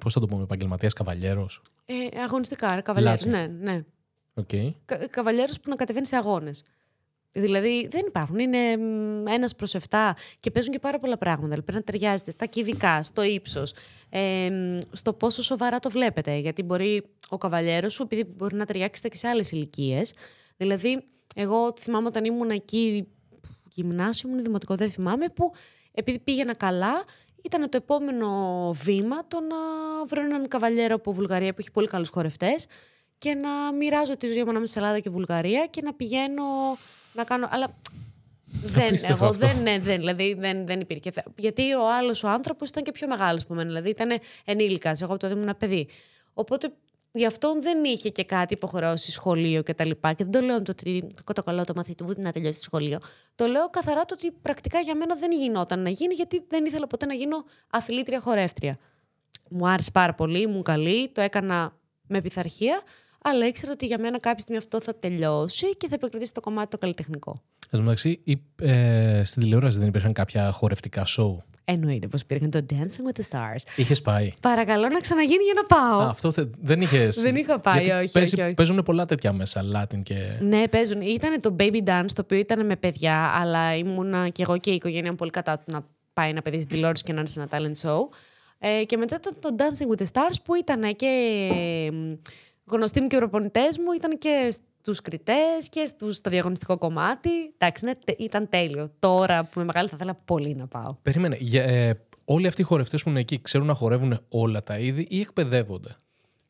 Πώς 0.00 0.12
θα 0.12 0.20
το 0.20 0.26
πούμε, 0.26 0.42
επαγγελματίας 0.42 0.92
καβαλιέρος; 0.92 1.60
Ε, 1.84 2.20
αγωνιστικά, 2.20 2.80
καβαλιέρο. 2.80 3.18
Ναι, 3.26 3.46
ναι. 3.60 3.84
Okay. 4.40 4.72
Κα, 4.84 5.06
καβαλιέρος 5.10 5.60
που 5.60 5.70
να 5.70 5.76
κατεβαίνει 5.76 6.06
σε 6.06 6.16
αγώνες. 6.16 6.64
Δηλαδή 7.40 7.88
δεν 7.90 8.04
υπάρχουν. 8.06 8.38
Είναι 8.38 8.58
ένας 9.32 9.54
προς 9.54 9.74
7 9.74 10.12
και 10.40 10.50
παίζουν 10.50 10.72
και 10.72 10.78
πάρα 10.78 10.98
πολλά 10.98 11.18
πράγματα. 11.18 11.48
Δηλαδή, 11.48 11.62
πρέπει 11.62 11.78
να 11.78 11.92
ταιριάζετε 11.92 12.30
στα 12.30 12.46
κυβικά, 12.46 13.02
στο 13.02 13.22
ύψος, 13.22 13.74
ε, 14.08 14.50
στο 14.92 15.12
πόσο 15.12 15.42
σοβαρά 15.42 15.78
το 15.78 15.90
βλέπετε. 15.90 16.36
Γιατί 16.36 16.62
μπορεί 16.62 17.02
ο 17.28 17.38
καβαλιέρος 17.38 17.92
σου, 17.92 18.02
επειδή 18.02 18.24
μπορεί 18.36 18.56
να 18.56 18.64
ταιριάξετε 18.64 19.08
και 19.08 19.16
σε 19.16 19.28
άλλες 19.28 19.50
ηλικίες. 19.50 20.14
Δηλαδή, 20.56 21.04
εγώ 21.34 21.72
θυμάμαι 21.80 22.06
όταν 22.06 22.24
ήμουν 22.24 22.50
εκεί, 22.50 23.08
γυμνάσιο, 23.70 24.28
ήμουν 24.28 24.44
δημοτικό, 24.44 24.74
δεν 24.74 24.90
θυμάμαι, 24.90 25.28
που 25.28 25.52
επειδή 25.92 26.18
πήγαινα 26.18 26.54
καλά, 26.54 27.04
ήταν 27.42 27.70
το 27.70 27.76
επόμενο 27.76 28.28
βήμα 28.72 29.26
το 29.28 29.40
να 29.40 29.56
βρω 30.06 30.22
έναν 30.22 30.48
καβαλιέρο 30.48 30.94
από 30.94 31.12
Βουλγαρία 31.12 31.50
που 31.50 31.60
έχει 31.60 31.70
πολύ 31.70 31.86
καλούς 31.86 32.10
χορευτές 32.10 32.66
και 33.18 33.34
να 33.34 33.72
μοιράζω 33.72 34.16
τη 34.16 34.26
ζωή 34.26 34.42
μου 34.42 34.50
ανάμεσα 34.50 34.72
σε 34.72 34.78
Ελλάδα 34.78 34.98
και 34.98 35.10
Βουλγαρία 35.10 35.66
και 35.66 35.82
να 35.82 35.94
πηγαίνω 35.94 36.42
να 37.14 37.24
κάνω. 37.24 37.48
Αλλά 37.50 37.76
δεν, 38.44 38.94
εγώ 39.08 39.32
δεν, 39.32 39.62
ναι, 39.62 39.78
δεν, 39.78 39.96
δηλαδή 39.96 40.34
δεν, 40.34 40.66
δεν 40.66 40.80
υπήρχε. 40.80 41.10
Γιατί 41.36 41.72
ο 41.74 41.92
άλλος 41.92 42.24
ο 42.24 42.28
άνθρωπος 42.28 42.68
ήταν 42.68 42.82
και 42.82 42.90
πιο 42.90 43.08
μεγάλος 43.08 43.42
από 43.42 43.54
μένα. 43.54 43.68
Δηλαδή 43.68 43.90
ήταν 43.90 44.18
ενήλικας. 44.44 45.02
Εγώ 45.02 45.16
τότε 45.16 45.34
ήμουν 45.34 45.56
παιδί. 45.58 45.88
Οπότε 46.34 46.72
γι' 47.12 47.26
αυτό 47.26 47.58
δεν 47.60 47.84
είχε 47.84 48.08
και 48.08 48.24
κάτι 48.24 48.54
υποχρεώσει 48.54 49.10
σχολείο 49.10 49.62
κτλ. 49.62 49.90
Και, 49.90 50.14
και 50.16 50.24
δεν 50.24 50.30
το 50.30 50.40
λέω 50.40 50.62
το 50.62 50.70
ότι 50.70 51.06
το 51.34 51.42
καλό 51.42 51.64
το 51.64 51.72
μαθητή 51.76 52.02
μου 52.02 52.12
να 52.16 52.32
τελειώσει 52.32 52.60
σχολείο. 52.60 52.98
Το 53.34 53.46
λέω 53.46 53.70
καθαρά 53.70 54.04
το 54.04 54.14
ότι 54.14 54.30
πρακτικά 54.30 54.80
για 54.80 54.94
μένα 54.94 55.14
δεν 55.14 55.32
γινόταν 55.32 55.82
να 55.82 55.88
γίνει, 55.88 56.14
γιατί 56.14 56.44
δεν 56.48 56.64
ήθελα 56.64 56.86
ποτέ 56.86 57.06
να 57.06 57.14
γίνω 57.14 57.44
αθλήτρια 57.70 58.20
χορεύτρια. 58.20 58.78
Μου 59.50 59.68
άρεσε 59.68 59.90
πάρα 59.90 60.14
πολύ, 60.14 60.46
μου 60.46 60.62
καλή, 60.62 61.08
το 61.08 61.20
έκανα 61.20 61.76
με 62.06 62.20
πειθαρχία 62.20 62.82
αλλά 63.26 63.46
ήξερα 63.46 63.72
ότι 63.72 63.86
για 63.86 63.98
μένα 63.98 64.18
κάποια 64.20 64.40
στιγμή 64.40 64.58
αυτό 64.58 64.80
θα 64.80 64.94
τελειώσει 64.98 65.76
και 65.76 65.88
θα 65.88 65.94
επικρατήσει 65.94 66.32
το 66.32 66.40
κομμάτι 66.40 66.68
το 66.68 66.78
καλλιτεχνικό. 66.78 67.42
Εν 67.70 67.78
τω 67.78 67.80
μεταξύ, 67.80 68.20
ε, 68.60 69.22
στην 69.24 69.42
τηλεόραση 69.42 69.78
δεν 69.78 69.88
υπήρχαν 69.88 70.12
κάποια 70.12 70.50
χορευτικά 70.50 71.04
σοου. 71.04 71.42
Εννοείται 71.64 72.06
πως 72.06 72.20
υπήρχαν 72.20 72.50
το 72.50 72.66
Dancing 72.70 73.10
with 73.10 73.20
the 73.20 73.24
Stars. 73.30 73.76
Είχες 73.76 74.02
πάει; 74.02 74.32
Παρακαλώ 74.40 74.88
να 74.88 74.98
ξαναγίνει 74.98 75.42
για 75.42 75.52
να 75.56 75.76
πάω. 75.76 76.00
Α, 76.00 76.08
αυτό 76.08 76.32
θε, 76.32 76.44
δεν 76.60 76.80
είχε. 76.80 77.08
δεν 77.08 77.36
είχα 77.36 77.60
πάει, 77.60 77.90
όχι, 77.90 78.12
παίζει, 78.12 78.34
όχι, 78.34 78.42
όχι. 78.42 78.54
Παίζουν 78.54 78.82
πολλά 78.82 79.06
τέτοια 79.06 79.32
μέσα, 79.32 79.62
Latin 79.74 80.02
και. 80.02 80.16
Ναι, 80.40 80.68
παίζουν. 80.68 81.00
Ήταν 81.00 81.40
το 81.40 81.56
Baby 81.58 81.82
Dance, 81.84 82.10
το 82.14 82.20
οποίο 82.20 82.38
ήταν 82.38 82.66
με 82.66 82.76
παιδιά, 82.76 83.16
αλλά 83.34 83.76
ήμουνα 83.76 84.28
και 84.28 84.42
εγώ 84.42 84.58
και 84.58 84.70
η 84.70 84.74
οικογένεια 84.74 85.10
μου 85.10 85.16
πολύ 85.16 85.30
κατά 85.30 85.58
του 85.58 85.64
να 85.72 85.86
πάει 86.14 86.30
ένα 86.30 86.42
παιδί 86.42 86.56
στην 86.56 86.68
τηλεόραση 86.68 87.02
και 87.04 87.12
να 87.12 87.18
είναι 87.18 87.28
σε 87.28 87.40
ένα 87.40 87.48
talent 87.52 87.88
show. 87.88 87.98
Ε, 88.58 88.84
και 88.84 88.96
μετά 88.96 89.20
το, 89.20 89.34
το 89.40 89.54
Dancing 89.58 89.94
with 89.94 90.02
the 90.02 90.06
Stars 90.12 90.36
που 90.44 90.54
ήταν 90.54 90.96
και 90.96 91.10
γνωστοί 92.64 93.00
μου 93.00 93.06
και 93.06 93.16
οι 93.16 93.18
προπονητές 93.18 93.78
μου 93.78 93.92
ήταν 93.96 94.18
και 94.18 94.54
στους 94.80 95.00
κριτές 95.00 95.68
και 95.70 95.86
στους, 95.86 96.16
στο 96.16 96.30
διαγωνιστικό 96.30 96.78
κομμάτι. 96.78 97.30
Εντάξει, 97.58 97.84
ναι, 97.84 97.92
ήταν 98.18 98.48
τέλειο. 98.48 98.90
Τώρα 98.98 99.44
που 99.44 99.50
είμαι 99.54 99.64
μεγάλη 99.64 99.88
θα 99.88 99.96
ήθελα 99.96 100.14
πολύ 100.24 100.54
να 100.54 100.66
πάω. 100.66 100.94
Περίμενε. 101.02 101.38
Ε, 101.52 101.92
όλοι 102.24 102.46
αυτοί 102.46 102.60
οι 102.60 102.64
χορευτές 102.64 103.02
που 103.02 103.08
είναι 103.08 103.20
εκεί 103.20 103.40
ξέρουν 103.42 103.66
να 103.66 103.74
χορεύουν 103.74 104.20
όλα 104.28 104.60
τα 104.62 104.78
είδη 104.78 105.06
ή 105.10 105.20
εκπαιδεύονται; 105.20 105.96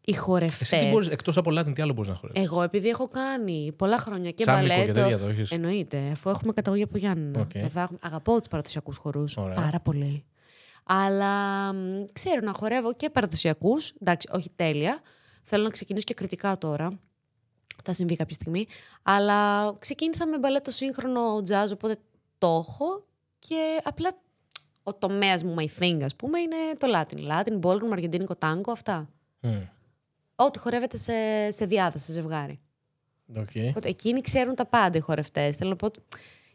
Οι 0.05 0.15
χορευτές. 0.15 0.73
Εσύ 0.73 0.85
τι 0.85 0.91
μπορείς, 0.91 1.09
εκτός 1.09 1.37
από 1.37 1.51
Latin, 1.59 1.73
τι 1.75 1.83
άλλο 1.83 1.93
μπορείς 1.93 2.11
να 2.11 2.17
χορεύεις; 2.17 2.43
Εγώ, 2.43 2.63
επειδή 2.63 2.89
έχω 2.89 3.09
κάνει 3.09 3.73
πολλά 3.77 3.99
χρόνια 3.99 4.31
και 4.31 4.43
Τσάμικο 4.43 4.67
μπαλέτο. 4.67 4.93
και 4.93 5.01
τέτοια 5.01 5.19
το 5.19 5.27
έχεις. 5.27 5.51
Εννοείται, 5.51 6.09
αφού 6.13 6.31
έχουμε 6.31 6.53
καταγωγή 6.53 6.83
από 6.83 6.99
Γιάννη. 6.99 7.47
Okay. 7.55 7.85
Αγαπώ 8.01 8.39
τους 8.39 8.49
παραδοσιακούς 8.49 8.97
χορούς. 8.97 9.37
Ωραία. 9.37 9.55
Πάρα 9.55 9.81
πολύ. 9.81 10.25
Αλλά 10.85 11.73
μ, 11.73 12.05
ξέρω 12.13 12.41
να 12.43 12.53
χορεύω 12.53 12.95
και 12.95 13.11
παραδοσιακούς. 13.11 13.93
Εντάξει, 14.01 14.29
όχι 14.33 14.51
τέλεια. 14.57 15.01
Θέλω 15.45 15.63
να 15.65 15.71
ξεκινήσω 15.71 16.05
και 16.07 16.15
κριτικά 16.15 16.59
τώρα. 16.59 16.99
Θα 17.85 17.93
συμβεί 17.93 18.17
κάποια 18.17 18.35
στιγμή. 18.35 18.67
Αλλά 19.03 19.73
ξεκίνησα 19.79 20.27
με 20.27 20.39
μπαλέτο 20.39 20.71
σύγχρονο 20.71 21.37
jazz, 21.37 21.69
οπότε 21.73 21.97
το 22.39 22.65
έχω. 22.69 23.05
Και 23.39 23.81
απλά 23.85 24.17
ο 24.83 24.95
τομέας 24.95 25.43
μου, 25.43 25.55
my 25.59 25.83
thing, 25.83 26.03
ας 26.03 26.17
πούμε, 26.17 26.41
είναι 26.41 26.57
το 26.79 26.87
Latin. 26.95 27.31
Latin, 27.31 27.61
ballroom, 27.61 27.91
αργεντίνικο 27.93 28.35
tango, 28.39 28.71
αυτά. 28.71 29.09
Mm. 29.43 29.63
Ό,τι 30.37 30.59
χορεύεται 30.59 30.97
σε, 30.97 31.13
σε 31.51 31.67
διάδα, 31.67 31.99
σε 31.99 32.13
ζευγάρι. 32.13 32.61
Okay. 33.37 33.69
Οπότε 33.69 33.89
εκείνοι 33.89 34.21
ξέρουν 34.21 34.55
τα 34.55 34.67
πάντα 34.67 34.99
οι 34.99 35.01
χορευτές. 35.01 35.57
Θέλω 35.57 35.71
να 35.71 35.77
πω 35.77 35.87
ότι 35.87 36.01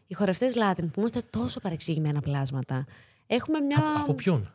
οι 0.06 0.14
χορευτές 0.14 0.54
Latin 0.56 0.84
που 0.92 1.00
είμαστε 1.00 1.20
τόσο 1.30 1.60
παρεξηγημένα 1.60 2.20
πλάσματα. 2.20 2.86
Έχουμε 3.26 3.60
μια. 3.60 3.76
Από, 3.78 4.02
από 4.02 4.14
ποιον; 4.14 4.54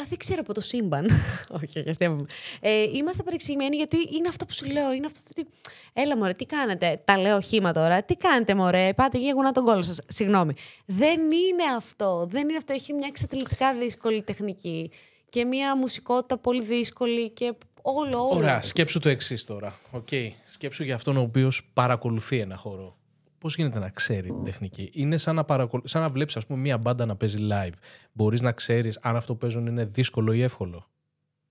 Α, 0.00 0.04
δεν 0.08 0.18
ξέρω 0.18 0.40
από 0.40 0.54
το 0.54 0.60
σύμπαν. 0.60 1.06
Όχι, 1.62 1.78
όχι, 1.78 1.88
αστείευομαι. 1.88 2.26
Ε, 2.60 2.82
είμαστε 2.82 3.22
παρεξηγημένοι 3.22 3.76
γιατί 3.76 3.96
είναι 3.96 4.28
αυτό 4.28 4.44
που 4.44 4.54
σου 4.54 4.66
λέω. 4.66 4.92
Είναι 4.92 5.06
αυτό 5.06 5.20
το 5.22 5.40
ότι. 5.40 5.48
Έλα, 5.92 6.16
μωρέ, 6.16 6.32
τι 6.32 6.46
κάνετε; 6.46 7.00
Τα 7.04 7.18
λέω 7.18 7.40
χήμα 7.40 7.72
τώρα. 7.72 8.02
Τι 8.02 8.16
κάνετε, 8.16 8.54
μωρέ; 8.54 8.92
Πάτε 8.94 9.18
εκεί 9.18 9.32
να 9.32 9.52
τον 9.52 9.64
κόλλο 9.64 9.82
σας. 9.82 10.00
Συγγνώμη. 10.06 10.54
Δεν 10.86 11.20
είναι 11.20 11.64
αυτό. 11.76 12.26
Δεν 12.30 12.48
είναι 12.48 12.56
αυτό. 12.56 12.72
Έχει 12.72 12.92
μια 12.92 13.06
εξατελετικά 13.08 13.74
δύσκολη 13.74 14.22
τεχνική 14.22 14.90
και 15.30 15.44
μια 15.44 15.76
μουσικότητα 15.76 16.38
πολύ 16.38 16.62
δύσκολη 16.62 17.30
και 17.30 17.54
όλο, 17.82 18.18
όλο. 18.18 18.36
Ωραία, 18.36 18.62
σκέψου 18.62 18.98
το 18.98 19.08
εξής 19.08 19.44
τώρα. 19.44 19.78
Okay. 19.92 20.30
Σκέψου 20.44 20.84
για 20.84 20.94
αυτόν 20.94 21.16
ο 21.16 21.20
οποίος 21.20 21.70
παρακολουθεί 21.72 22.38
ένα 22.38 22.56
χώρο. 22.56 22.96
Πώς 23.44 23.56
γίνεται 23.56 23.78
να 23.78 23.88
ξέρει 23.88 24.22
την 24.22 24.44
τεχνική; 24.44 24.90
Είναι 24.92 25.16
σαν 25.16 25.34
να, 25.34 25.44
παρακολου... 25.44 25.82
σαν 25.86 26.02
να 26.02 26.08
βλέπεις, 26.08 26.36
ας 26.36 26.46
πούμε, 26.46 26.58
μία 26.60 26.78
μπάντα 26.78 27.06
να 27.06 27.16
παίζει 27.16 27.38
live. 27.50 27.72
Μπορείς 28.12 28.40
να 28.42 28.52
ξέρεις 28.52 28.98
αν 29.02 29.16
αυτό 29.16 29.32
που 29.32 29.38
παίζουν 29.38 29.66
είναι 29.66 29.84
δύσκολο 29.84 30.32
ή 30.32 30.42
εύκολο. 30.42 30.86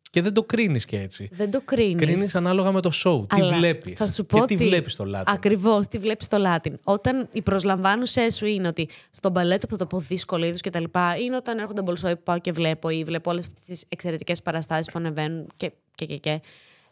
Και 0.09 0.21
δεν 0.21 0.33
το 0.33 0.43
κρίνεις 0.43 0.85
και 0.85 0.99
έτσι. 0.99 1.29
Δεν 1.31 1.51
το 1.51 1.61
κρίνεις. 1.65 1.95
Κρίνεις 1.95 2.35
ανάλογα 2.35 2.71
με 2.71 2.81
το 2.81 2.89
show. 2.93 3.25
Τι 3.29 3.41
Αλλά 3.41 3.57
βλέπεις. 3.57 3.97
θα 3.97 4.07
σου 4.07 4.25
πω 4.25 4.39
Και 4.39 4.45
τι 4.45 4.53
ότι- 4.53 4.67
βλέπεις 4.67 4.93
στο 4.93 5.05
Latin. 5.15 5.23
Ακριβώς, 5.25 5.87
τι 5.87 5.97
βλέπεις 5.97 6.25
στο 6.25 6.37
Latin. 6.45 6.73
Όταν 6.83 7.27
οι 7.33 7.41
προσλαμβάνουσέ 7.41 8.31
σου 8.31 8.45
είναι 8.45 8.67
ότι 8.67 8.89
στον 9.11 9.31
μπαλέτο 9.31 9.67
που 9.67 9.73
θα 9.73 9.77
το 9.77 9.85
πω 9.85 9.99
δύσκολο 9.99 10.45
είδους 10.45 10.61
κτλ. 10.61 10.83
είναι 11.23 11.35
όταν 11.35 11.57
έρχονται 11.59 11.81
μπολσόι 11.81 12.15
που 12.15 12.23
πάω 12.23 12.39
και 12.39 12.51
βλέπω 12.51 12.89
ή 12.89 13.03
βλέπω 13.03 13.31
όλες 13.31 13.49
τις 13.65 13.85
εξαιρετικές 13.89 14.41
παραστάσεις 14.41 14.85
που 14.91 14.99
ανεβαίνουν 14.99 15.47
και, 15.57 15.71
και, 15.95 16.05
και, 16.05 16.17
και. 16.17 16.41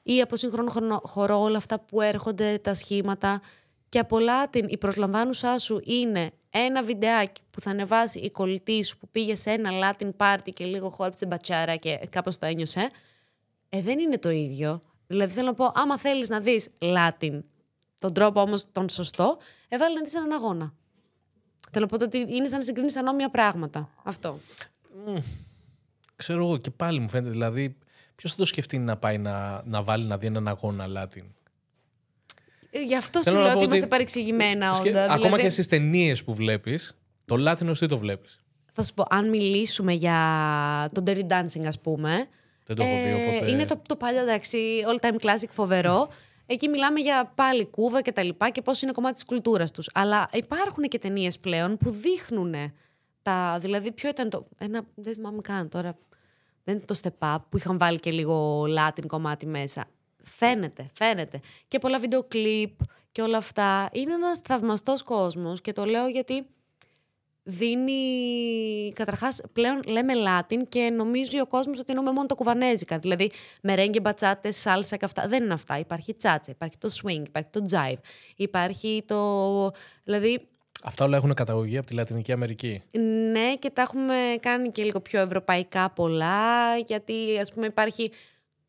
Ή 0.04 0.22
από 0.22 0.36
σύγχρονο 0.36 0.70
χρονο- 0.70 1.02
χορό 1.04 1.42
όλα 1.42 1.58
αυτά 1.58 1.80
που 1.80 2.02
έρχονται, 2.02 2.58
τα 2.64 2.74
σχήματα. 2.74 3.42
Και 3.92 4.00
από 4.00 4.18
Latin 4.20 4.66
η 4.68 4.78
προσλαμβάνουσά 4.78 5.58
σου 5.58 5.82
είναι 5.84 6.32
ένα 6.50 6.84
βιντεάκι 6.84 7.42
που 7.52 7.62
θα 7.62 7.70
ανεβάσει 7.70 8.20
η 8.20 8.32
κολλητή 8.32 8.84
σου 8.84 8.98
που 8.98 9.08
πήγε 9.12 9.36
σε 9.36 9.52
ένα 9.52 9.70
Latin 9.72 10.10
party 10.18 10.50
και 10.54 10.66
λίγο 10.66 10.90
χόρεψε 10.90 11.26
μπατσάρα 11.26 11.76
και 11.76 12.00
κάπως 12.10 12.38
το 12.38 12.46
ένιωσε, 12.46 12.90
ε, 13.70 13.82
δεν 13.82 14.00
είναι 14.00 14.18
το 14.18 14.30
ίδιο. 14.30 14.82
Δηλαδή 15.08 15.34
θέλω 15.34 15.48
να 15.48 15.54
πω, 15.54 15.72
άμα 15.76 15.98
θέλεις 15.98 16.30
να 16.30 16.40
δεις 16.40 16.70
Latin, 16.80 17.40
τον 18.00 18.14
τρόπο 18.14 18.42
όμως 18.42 18.72
τον 18.72 18.90
σωστό, 18.90 19.38
έβαλε 19.68 19.94
να 19.94 20.02
δεις 20.02 20.14
έναν 20.14 20.32
αγώνα. 20.32 20.74
Θέλω 21.72 21.88
να 21.92 21.98
πω 21.98 22.06
ότι 22.06 22.18
είναι 22.18 22.48
σαν 22.48 22.58
να 22.58 22.64
συγκρίνεις 22.64 22.96
ανώμια 22.98 23.30
πράγματα. 23.30 23.90
Αυτό. 24.04 24.40
Ξέρω 26.16 26.46
εγώ 26.46 26.58
και 26.58 26.72
πάλι 26.72 27.00
μου 27.00 27.10
φαίνεται. 27.10 27.32
Δηλαδή, 27.32 27.78
ποιος 28.16 28.32
θα 28.32 28.38
το 28.38 28.46
σκεφτεί 28.46 28.78
να 28.78 28.98
πάει 28.98 29.18
να, 29.18 29.64
να 29.66 29.84
βάλει 29.84 30.06
να 30.06 30.18
δει 30.18 30.28
έναν 30.28 30.48
αγώνα 30.48 30.88
Latin; 30.98 31.26
Ε, 32.74 32.82
Γι' 32.82 32.96
αυτό 32.96 33.18
σου 33.18 33.24
Θέλω 33.24 33.38
να 33.38 33.44
λέω 33.44 33.52
πω 33.52 33.58
ότι 33.58 33.66
ότι 33.66 33.76
είμαστε 33.76 33.96
παρεξηγημένα 33.96 34.74
Σκε- 34.74 34.88
όντα. 34.88 35.04
Ακόμα 35.04 35.18
δηλαδή- 35.24 35.44
και 35.44 35.50
στις 35.50 35.68
ταινίες 35.68 36.24
που 36.24 36.34
βλέπεις, 36.34 36.98
το 37.26 37.36
Latin 37.50 37.78
τι 37.80 37.88
το 37.88 37.98
βλέπεις. 37.98 38.40
Θα 38.74 38.84
σου 38.84 38.94
πω, 38.94 39.06
αν 39.10 39.30
μιλήσουμε 39.30 39.94
για 39.94 40.18
το 40.94 41.04
Dirty 41.06 41.28
Dancing, 41.28 41.66
ας 41.68 41.80
πούμε. 41.80 42.26
Δεν 42.66 42.76
το 42.76 42.84
έχω 42.84 43.04
δει, 43.04 43.10
ε, 43.10 43.14
οπότε- 43.36 43.52
Είναι 43.52 43.66
το, 43.66 43.82
το 43.88 43.96
παλιό, 43.96 44.22
εντάξει, 44.22 44.58
all 44.88 45.06
time 45.06 45.16
classic, 45.26 45.50
φοβερό. 45.50 46.10
Εκεί 46.46 46.68
μιλάμε 46.68 47.00
για 47.00 47.32
πάλι 47.36 47.66
κούβα 47.66 48.02
και 48.02 48.12
τα 48.12 48.24
λοιπά 48.24 48.50
και 48.50 48.62
πώς 48.62 48.82
είναι 48.82 48.92
κομμάτι 48.92 49.14
της 49.14 49.26
κουλτούρας 49.26 49.72
τους. 49.72 49.90
Αλλά 49.94 50.30
υπάρχουν 50.34 50.84
και 50.84 51.00
ταινίες 51.00 51.40
πλέον 51.40 51.78
που 51.78 51.90
δείχνουν 51.90 52.56
τα... 53.22 53.58
Δηλαδή, 53.62 53.92
ποιο 53.92 54.10
ήταν 54.10 54.30
το... 54.30 54.48
Ένα, 54.58 54.82
δεν 54.96 55.14
θυμάμαι 55.14 55.42
καν 55.42 55.70
τώρα. 55.70 55.98
Δεν 56.64 56.76
είναι 56.76 56.84
το 56.86 57.00
step 57.04 57.36
up 57.36 57.38
που 57.50 57.58
είχαν 57.58 57.78
βάλει 57.78 58.00
και 58.00 58.12
λίγο 58.12 58.64
Latin 58.64 59.04
κομμάτι 59.08 59.46
μέσα. 59.46 59.86
Φαίνεται, 60.24 60.86
φαίνεται. 60.94 61.40
Και 61.68 61.80
πολλά 61.80 62.00
βίντεο 62.00 62.24
κλιπ 62.24 62.72
και 63.12 63.22
όλα 63.22 63.38
αυτά. 63.38 63.90
Είναι 63.92 64.14
ένας 64.14 64.40
θαυμαστός 64.44 65.04
κόσμος 65.04 65.62
και 65.62 65.72
το 65.72 65.86
λέω 65.86 66.08
γιατί 66.08 66.46
δίνει. 67.44 68.90
Καταρχάς, 68.96 69.42
πλέον 69.54 69.80
λέμε 69.88 70.14
Latin 70.16 70.62
και 70.70 70.90
νομίζει 70.90 71.40
ο 71.40 71.48
κόσμος 71.48 71.80
ότι 71.80 71.92
εννοούμε 71.92 72.12
μόνο 72.12 72.26
τα 72.26 72.36
κουβανέζικα. 72.36 72.98
Δηλαδή, 72.98 73.32
μερέγγε, 73.62 74.00
μπατσάτε, 74.00 74.52
σάλσα 74.52 74.98
και 74.98 75.06
αυτά. 75.06 75.28
Δεν 75.28 75.44
είναι 75.44 75.54
αυτά. 75.54 75.78
Υπάρχει 75.80 76.14
τσάτσα, 76.14 76.52
υπάρχει 76.52 76.78
το 76.78 76.90
swing, 77.02 77.24
υπάρχει 77.28 77.50
το 77.50 77.66
jive, 77.72 78.00
υπάρχει 78.36 79.04
το. 79.08 79.72
Δηλαδή, 80.04 80.40
Αυτά 80.84 81.06
όλα 81.06 81.18
έχουν 81.18 81.34
καταγωγή 81.34 81.78
από 81.78 81.88
τη 81.88 81.94
Λατινική 81.94 82.32
Αμερική. 82.32 82.82
ναι, 83.32 83.56
και 83.60 83.70
τα 83.70 83.82
έχουμε 83.82 84.16
κάνει 84.40 84.72
και 84.72 84.84
λίγο 84.84 85.00
πιο 85.00 85.22
ευρωπαϊκά 85.22 85.90
πολλά, 85.90 86.78
γιατί 86.78 87.38
ας 87.42 87.52
πούμε 87.54 87.66
υπάρχει 87.66 88.12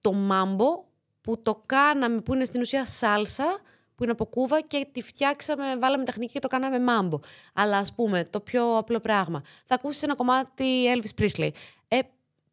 το 0.01 0.13
μάμπο 0.13 0.85
που 1.23 1.43
το 1.43 1.63
κάναμε, 1.67 2.21
που 2.21 2.35
είναι 2.35 2.45
στην 2.45 2.61
ουσία 2.61 2.87
σάλσα, 2.87 3.61
που 3.95 4.03
είναι 4.03 4.13
από 4.13 4.25
κούβα 4.27 4.61
και 4.61 4.87
τη 4.93 5.03
φτιάξαμε, 5.03 5.77
βάλαμε 5.79 6.05
τεχνική 6.05 6.33
και 6.33 6.39
το 6.39 6.49
κάναμε 6.49 6.79
μάμπο. 6.81 7.21
Αλλά 7.55 7.77
ας 7.77 7.93
πούμε, 7.95 8.25
το 8.31 8.41
πιο 8.41 8.77
απλό 8.77 9.01
πράγμα. 9.01 9.43
Θα 9.65 9.75
ακούσεις 9.75 10.03
ένα 10.03 10.15
κομμάτι 10.17 10.65
Elvis 10.97 11.23
Presley. 11.23 11.51
Ε, 11.89 11.99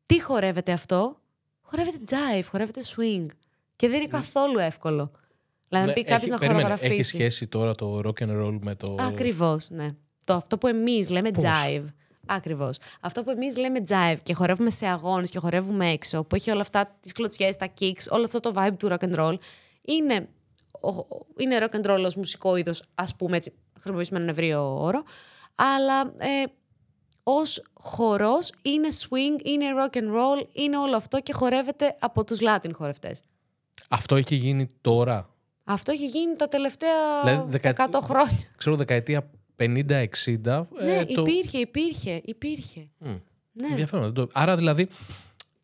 τι 0.06 0.22
χορεύεται 0.22 0.72
αυτό; 0.72 1.20
Χορεύεται 1.62 1.98
jive, 2.10 2.44
χορεύεται 2.52 2.82
swing. 2.96 3.26
Και 3.76 3.88
δεν 3.90 4.00
είναι 4.00 4.10
καθόλου 4.10 4.58
εύκολο. 4.60 5.12
Δηλαδή, 5.68 5.86
να 5.88 5.94
Ναι, 5.94 5.94
πει 5.94 6.04
κάποιος 6.04 6.22
έχει- 6.22 6.32
να 6.32 6.38
περίμενε, 6.38 6.62
χορογραφήσει. 6.64 7.00
Έχει 7.00 7.04
σχέση 7.04 7.48
τώρα 7.48 7.76
το 7.76 8.02
rock 8.06 8.24
and 8.24 8.44
roll 8.46 8.58
με 8.62 8.76
το. 8.76 8.96
Ακριβώς, 9.00 9.70
ναι. 9.70 9.88
Το, 10.26 10.34
αυτό 10.34 10.58
που 10.58 10.68
εμείς 10.68 11.10
λέμε 11.10 11.32
Πώς; 11.32 11.44
jive. 11.44 11.86
Ακριβώς. 12.26 12.78
Αυτό 13.02 13.24
που 13.24 13.30
εμείς 13.30 13.58
λέμε 13.58 13.80
jive 13.90 14.18
και 14.24 14.34
χορεύουμε 14.34 14.70
σε 14.70 14.88
αγώνες 14.88 15.30
και 15.30 15.40
χορεύουμε 15.40 15.90
έξω, 15.92 16.24
που 16.24 16.36
έχει 16.36 16.52
όλα 16.52 16.62
αυτά 16.62 16.98
τις 17.00 17.12
κλωτσιές, 17.12 17.56
τα 17.56 17.68
kicks, 17.80 18.08
όλο 18.10 18.24
αυτό 18.24 18.40
το 18.40 18.54
vibe 18.56 18.74
του 18.78 18.88
rock 18.92 19.00
and 19.10 19.16
roll, 19.16 19.36
είναι, 19.82 20.28
ο- 20.82 20.88
ο- 20.90 21.26
είναι 21.38 21.58
rock 21.70 21.76
and 21.76 21.90
roll 21.92 22.04
ως 22.06 22.16
μουσικό 22.16 22.56
είδος, 22.56 22.84
ας 22.96 23.16
πούμε 23.16 23.38
έτσι, 23.38 23.54
χρησιμοποιήσουμε 23.74 24.20
έναν 24.20 24.30
ευρύο 24.30 24.82
όρο. 24.84 25.04
Αλλά 25.56 26.02
ε, 26.18 26.44
ως 27.24 27.64
χορός 27.74 28.52
είναι 28.62 28.88
swing, 28.92 29.46
είναι 29.46 29.66
rock 29.80 29.98
and 29.98 30.08
roll, 30.08 30.48
είναι 30.54 30.78
όλο 30.78 30.96
αυτό 30.96 31.20
και 31.22 31.34
χορεύεται 31.34 31.96
από 32.00 32.24
τους 32.24 32.40
Latin 32.42 32.70
χορευτές. 32.74 33.22
Αυτό 33.90 34.16
έχει 34.16 34.36
γίνει 34.36 34.68
τώρα; 34.82 35.30
Αυτό 35.64 35.92
έχει 35.92 36.06
γίνει 36.06 36.36
τα 36.36 36.48
τελευταία 36.48 37.22
Δηλαδή, 37.24 37.52
δεκα- 37.52 37.70
100 37.70 38.00
χρόνια. 38.02 38.38
Ξέρω 38.58 38.76
δεκαετία 38.76 39.30
50-60. 39.60 39.66
ναι, 39.86 40.96
ε, 40.96 41.06
το... 41.06 41.22
υπήρχε, 41.22 41.58
υπήρχε, 41.58 42.22
υπήρχε. 42.26 42.88
Μμ. 42.98 43.16
Ναι. 43.54 43.68
Ενδιαφέρον. 43.70 44.04
δεν 44.06 44.14
το- 44.14 44.28
Άρα 44.34 44.56
δηλαδή 44.56 44.88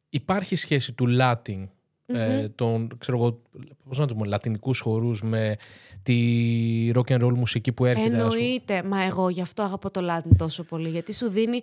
υπάρχει 0.10 0.56
σχέση 0.56 0.94
του 0.94 1.06
Latin, 1.20 1.68
ε, 2.06 2.50
των, 2.50 2.98
ξέρω 2.98 3.18
εγώ, 3.18 3.42
πώς 3.88 3.98
να 3.98 4.08
το 4.08 4.14
πούμε, 4.14 4.28
λατινικούς 4.28 4.80
χορούς 4.80 5.22
με 5.22 5.56
τη 6.04 6.92
rock 6.94 7.08
and 7.08 7.22
roll 7.26 7.34
μουσική 7.34 7.72
που 7.72 7.86
έρχεται. 7.86 8.16
ας 8.16 8.22
πούμε. 8.24 8.34
Εννοείται. 8.36 8.84
Μα 8.84 9.04
εγώ 9.04 9.30
γι' 9.30 9.42
αυτό 9.42 9.62
αγαπώ 9.64 9.92
το 9.92 10.02
Latin 10.16 10.32
τόσο 10.38 10.64
πολύ. 10.64 10.90
Γιατί 10.90 11.14
σου 11.14 11.30
δίνει 11.30 11.62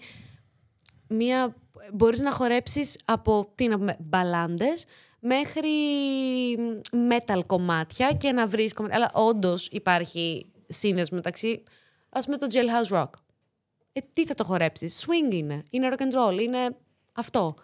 μία... 1.09 1.55
Μπορείς 1.93 2.21
να 2.21 2.33
χορέψεις 2.33 2.99
από, 3.05 3.49
τι 3.55 3.69
να 3.69 3.79
πούμε, 3.79 3.97
μπαλάντες 4.01 4.85
μέχρι 5.21 5.69
metal 6.93 7.41
κομμάτια 7.47 8.13
και 8.13 8.33
να 8.33 8.47
βρεις 8.47 8.73
κομμάτια. 8.73 8.97
Αλλά 8.99 9.11
όντως 9.15 9.67
υπάρχει 9.71 10.47
σύνδεσμο 10.69 11.17
μεταξύ, 11.17 11.63
ας 12.13 12.25
πούμε, 12.25 12.37
το 12.37 12.47
jailhouse 12.51 12.97
rock. 13.01 13.09
Ε, 13.93 14.01
τι 14.13 14.27
θα 14.27 14.35
το 14.35 14.45
χορέψεις; 14.45 15.05
Swing 15.07 15.35
είναι. 15.35 15.63
Είναι 15.71 15.89
rock 15.93 16.01
and 16.03 16.29
roll. 16.37 16.41
Είναι 16.43 16.59
αυτό. 17.13 17.55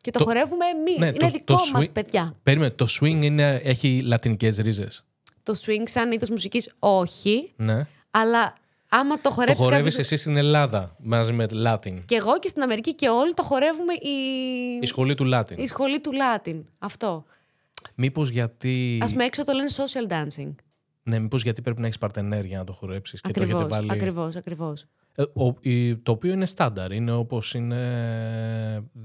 Και 0.00 0.10
το, 0.10 0.18
Το- 0.18 0.24
χορεύουμε 0.24 0.64
εμείς. 0.66 0.98
Ναι, 0.98 1.06
είναι 1.08 1.18
το- 1.18 1.28
δικό 1.28 1.54
το 1.56 1.62
μας, 1.72 1.86
swing- 1.86 1.92
παιδιά. 1.92 2.34
Περίμενε, 2.42 2.70
το 2.70 2.86
swing 3.00 3.20
είναι, 3.22 3.54
έχει 3.64 4.00
λατινικές 4.04 4.56
ρίζες. 4.56 5.04
Το 5.42 5.54
swing 5.66 5.82
σαν 5.84 6.12
είδος 6.12 6.30
μουσικής 6.30 6.70
όχι, 6.78 7.52
Ναι. 7.56 7.86
αλλά 8.10 8.54
άμα 8.88 9.14
το 9.14 9.20
Το 9.22 9.30
χορέψεις 9.30 9.64
χορεύεις 9.64 9.84
κάποιος- 9.94 10.12
εσύ 10.12 10.16
στην 10.22 10.36
Ελλάδα 10.36 10.96
μαζί 10.98 11.32
με 11.32 11.46
Latin. 11.66 11.98
Και 12.04 12.14
εγώ 12.14 12.38
και 12.38 12.48
στην 12.48 12.62
Αμερική 12.62 12.94
και 12.94 13.08
όλοι 13.08 13.34
το 13.34 13.42
χορεύουμε 13.42 13.92
η, 13.92 14.08
Η 14.82 14.86
σχολή 14.86 15.14
του 15.14 15.30
Latin. 15.34 15.56
η 15.58 15.66
σχολή 15.66 16.00
του 16.00 16.10
Latin. 16.12 16.60
Αυτό. 16.78 17.24
Μήπως 17.94 18.28
γιατί... 18.28 18.98
Α 19.02 19.06
πούμε 19.06 19.24
έξω 19.24 19.44
το 19.44 19.52
λένε 19.52 19.68
social 19.76 20.12
dancing. 20.12 20.54
Ναι, 21.10 21.18
μήπως 21.18 21.42
γιατί 21.42 21.62
πρέπει 21.62 21.80
να 21.80 21.86
έχεις 21.86 21.98
παρτενέρ 21.98 22.44
για 22.44 22.58
να 22.58 22.64
το 22.64 22.72
χορέψεις 22.72 23.20
και 23.20 23.30
το 23.30 23.40
Ακριβώς, 23.40 23.60
έχετε 23.60 23.74
βάλει... 23.74 23.90
ακριβώς, 23.92 24.36
ακριβώς. 24.36 24.84
Ε, 25.14 25.22
ο- 25.22 25.54
η- 25.60 25.96
το 25.96 26.12
οποίο 26.12 26.32
είναι 26.32 26.46
στάνταρ. 26.46 26.92
Είναι 26.92 27.12
όπως 27.12 27.54
είναι... 27.54 27.78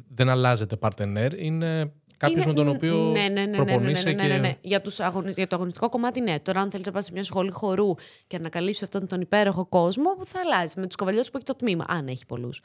Δεν 0.10 0.30
αλλάζεται 0.30 0.76
παρτενέρ. 0.76 1.40
Είναι 1.42 1.92
κάποιος 2.18 2.44
Είναι- 2.44 2.54
με 2.54 2.64
τον 2.64 2.68
οποίο 2.76 2.98
ναι, 2.98 3.20
ναι, 3.22 3.28
ναι, 3.28 3.42
ναι, 3.42 3.46
ναι, 3.46 3.56
προπονείσαι 3.56 4.10
ναι, 4.10 4.16
ναι, 4.16 4.28
ναι, 4.28 4.34
και... 4.34 4.40
ναι. 4.40 4.56
Για, 4.62 4.82
τους 4.82 5.00
αγωνι- 5.00 5.34
για 5.38 5.48
το 5.48 5.56
αγωνιστικό 5.56 5.90
κομμάτι, 5.90 6.22
ναι. 6.22 6.40
Τώρα, 6.40 6.62
αν 6.62 6.72
θέλεις 6.72 6.86
να 6.86 6.92
πας 6.92 7.06
σε 7.06 7.12
μια 7.12 7.24
σχολή 7.24 7.52
χορού 7.52 7.94
και 8.28 8.40
να 8.40 8.50
καλύψεις 8.50 8.84
αυτόν 8.84 9.08
τον 9.08 9.22
υπέροχο 9.22 9.66
κόσμο, 9.66 10.18
θα 10.26 10.40
αλλάζει 10.46 10.74
με 10.80 10.86
τους 10.86 10.96
καβαλιούς 10.96 11.30
που 11.30 11.38
έχει 11.38 11.46
το 11.46 11.56
τμήμα. 11.56 11.86
Αν 11.88 12.08
έχει 12.08 12.26
πολλούς. 12.26 12.62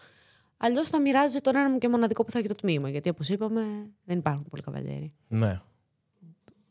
Αλλιώς 0.57 0.89
θα 0.89 1.01
μοιράζει 1.01 1.39
τον 1.39 1.57
ένα 1.57 1.79
και 1.79 1.89
μοναδικό 1.89 2.25
που 2.25 2.31
θα 2.31 2.39
έχει 2.39 2.49
το 2.49 2.55
τμήμα. 2.55 2.89
Γιατί 2.89 3.09
όπως 3.09 3.29
είπαμε, 3.29 3.61
δεν 4.05 4.19
υπάρχουν 4.19 4.47
πολλοί 4.51 4.63
καβαλιέροι. 4.63 5.11
Ναι. 5.29 5.61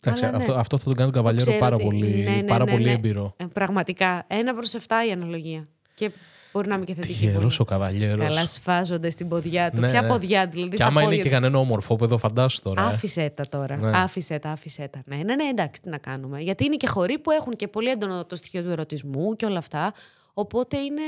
Εντάξει, 0.08 0.26
Αλλά 0.26 0.38
ναι. 0.38 0.44
αυτό, 0.44 0.54
αυτό 0.54 0.78
θα 0.78 0.84
τον 0.84 0.94
κάνει 0.94 1.12
τον 1.12 1.22
καβαλιέρο 1.22 1.46
ξέρω 1.52 1.64
πάρα 1.64 1.76
ότι- 1.76 1.84
πολύ, 1.84 2.24
ναι, 2.24 2.32
ναι, 2.36 2.44
πάρα 2.44 2.64
ναι, 2.64 2.72
πολύ 2.72 2.84
ναι. 2.84 2.92
έμπειρο. 2.92 3.34
Ε, 3.38 3.46
πραγματικά. 3.54 4.24
Ένα 4.28 4.54
προς 4.54 4.74
7 4.74 4.80
η 5.10 5.12
αναλογία. 5.12 5.66
Και 5.96 6.12
μπορεί 6.54 6.68
να 6.68 6.76
είμαι 6.76 6.86
και 6.86 6.94
θετική. 6.94 7.14
Τυχερός 7.14 7.40
πολύ. 7.42 7.56
ο 7.60 7.64
καβαλιέρος. 7.64 8.28
Καλά 8.28 8.48
σφάζονται 8.48 9.10
στην 9.10 9.28
ποδιά 9.28 9.72
του. 9.72 9.80
Ναι, 9.82 9.90
Ποια 9.90 10.02
ναι. 10.02 10.08
ποδιά, 10.08 10.48
δηλαδή. 10.48 10.70
Και 10.70 10.76
στα 10.76 10.86
άμα 10.86 11.02
είναι 11.02 11.10
πόδια 11.10 11.24
και 11.24 11.30
του. 11.30 11.34
κανένα 11.36 11.58
όμορφο 11.60 11.96
παιδό, 11.96 12.18
φαντάσου 12.18 12.62
τώρα. 12.62 12.82
ε. 12.82 12.86
Άφησε 12.86 13.30
τα 13.36 13.44
τώρα. 13.50 13.78
Ναι. 13.78 13.92
Άφησε 13.98 14.40
τα, 14.40 14.50
άφησε 14.50 14.90
τα. 14.92 15.02
Ναι, 15.06 15.16
ναι, 15.16 15.36
ναι, 15.36 15.44
εντάξει, 15.44 15.82
τι 15.82 15.90
να 15.90 15.98
κάνουμε. 15.98 16.40
Γιατί 16.40 16.66
είναι 16.66 16.76
και 16.76 16.88
χωρί 16.88 17.20
που 17.20 17.32
έχουν 17.32 17.56
και 17.56 17.68
πολύ 17.68 17.90
έντονο 17.90 18.26
το 18.26 18.36
στοιχείο 18.36 18.64
του 18.64 18.70
ερωτισμού 18.70 19.36
και 19.36 19.46
όλα 19.46 19.58
αυτά. 19.58 19.94
Οπότε 20.34 20.78
είναι. 20.78 21.02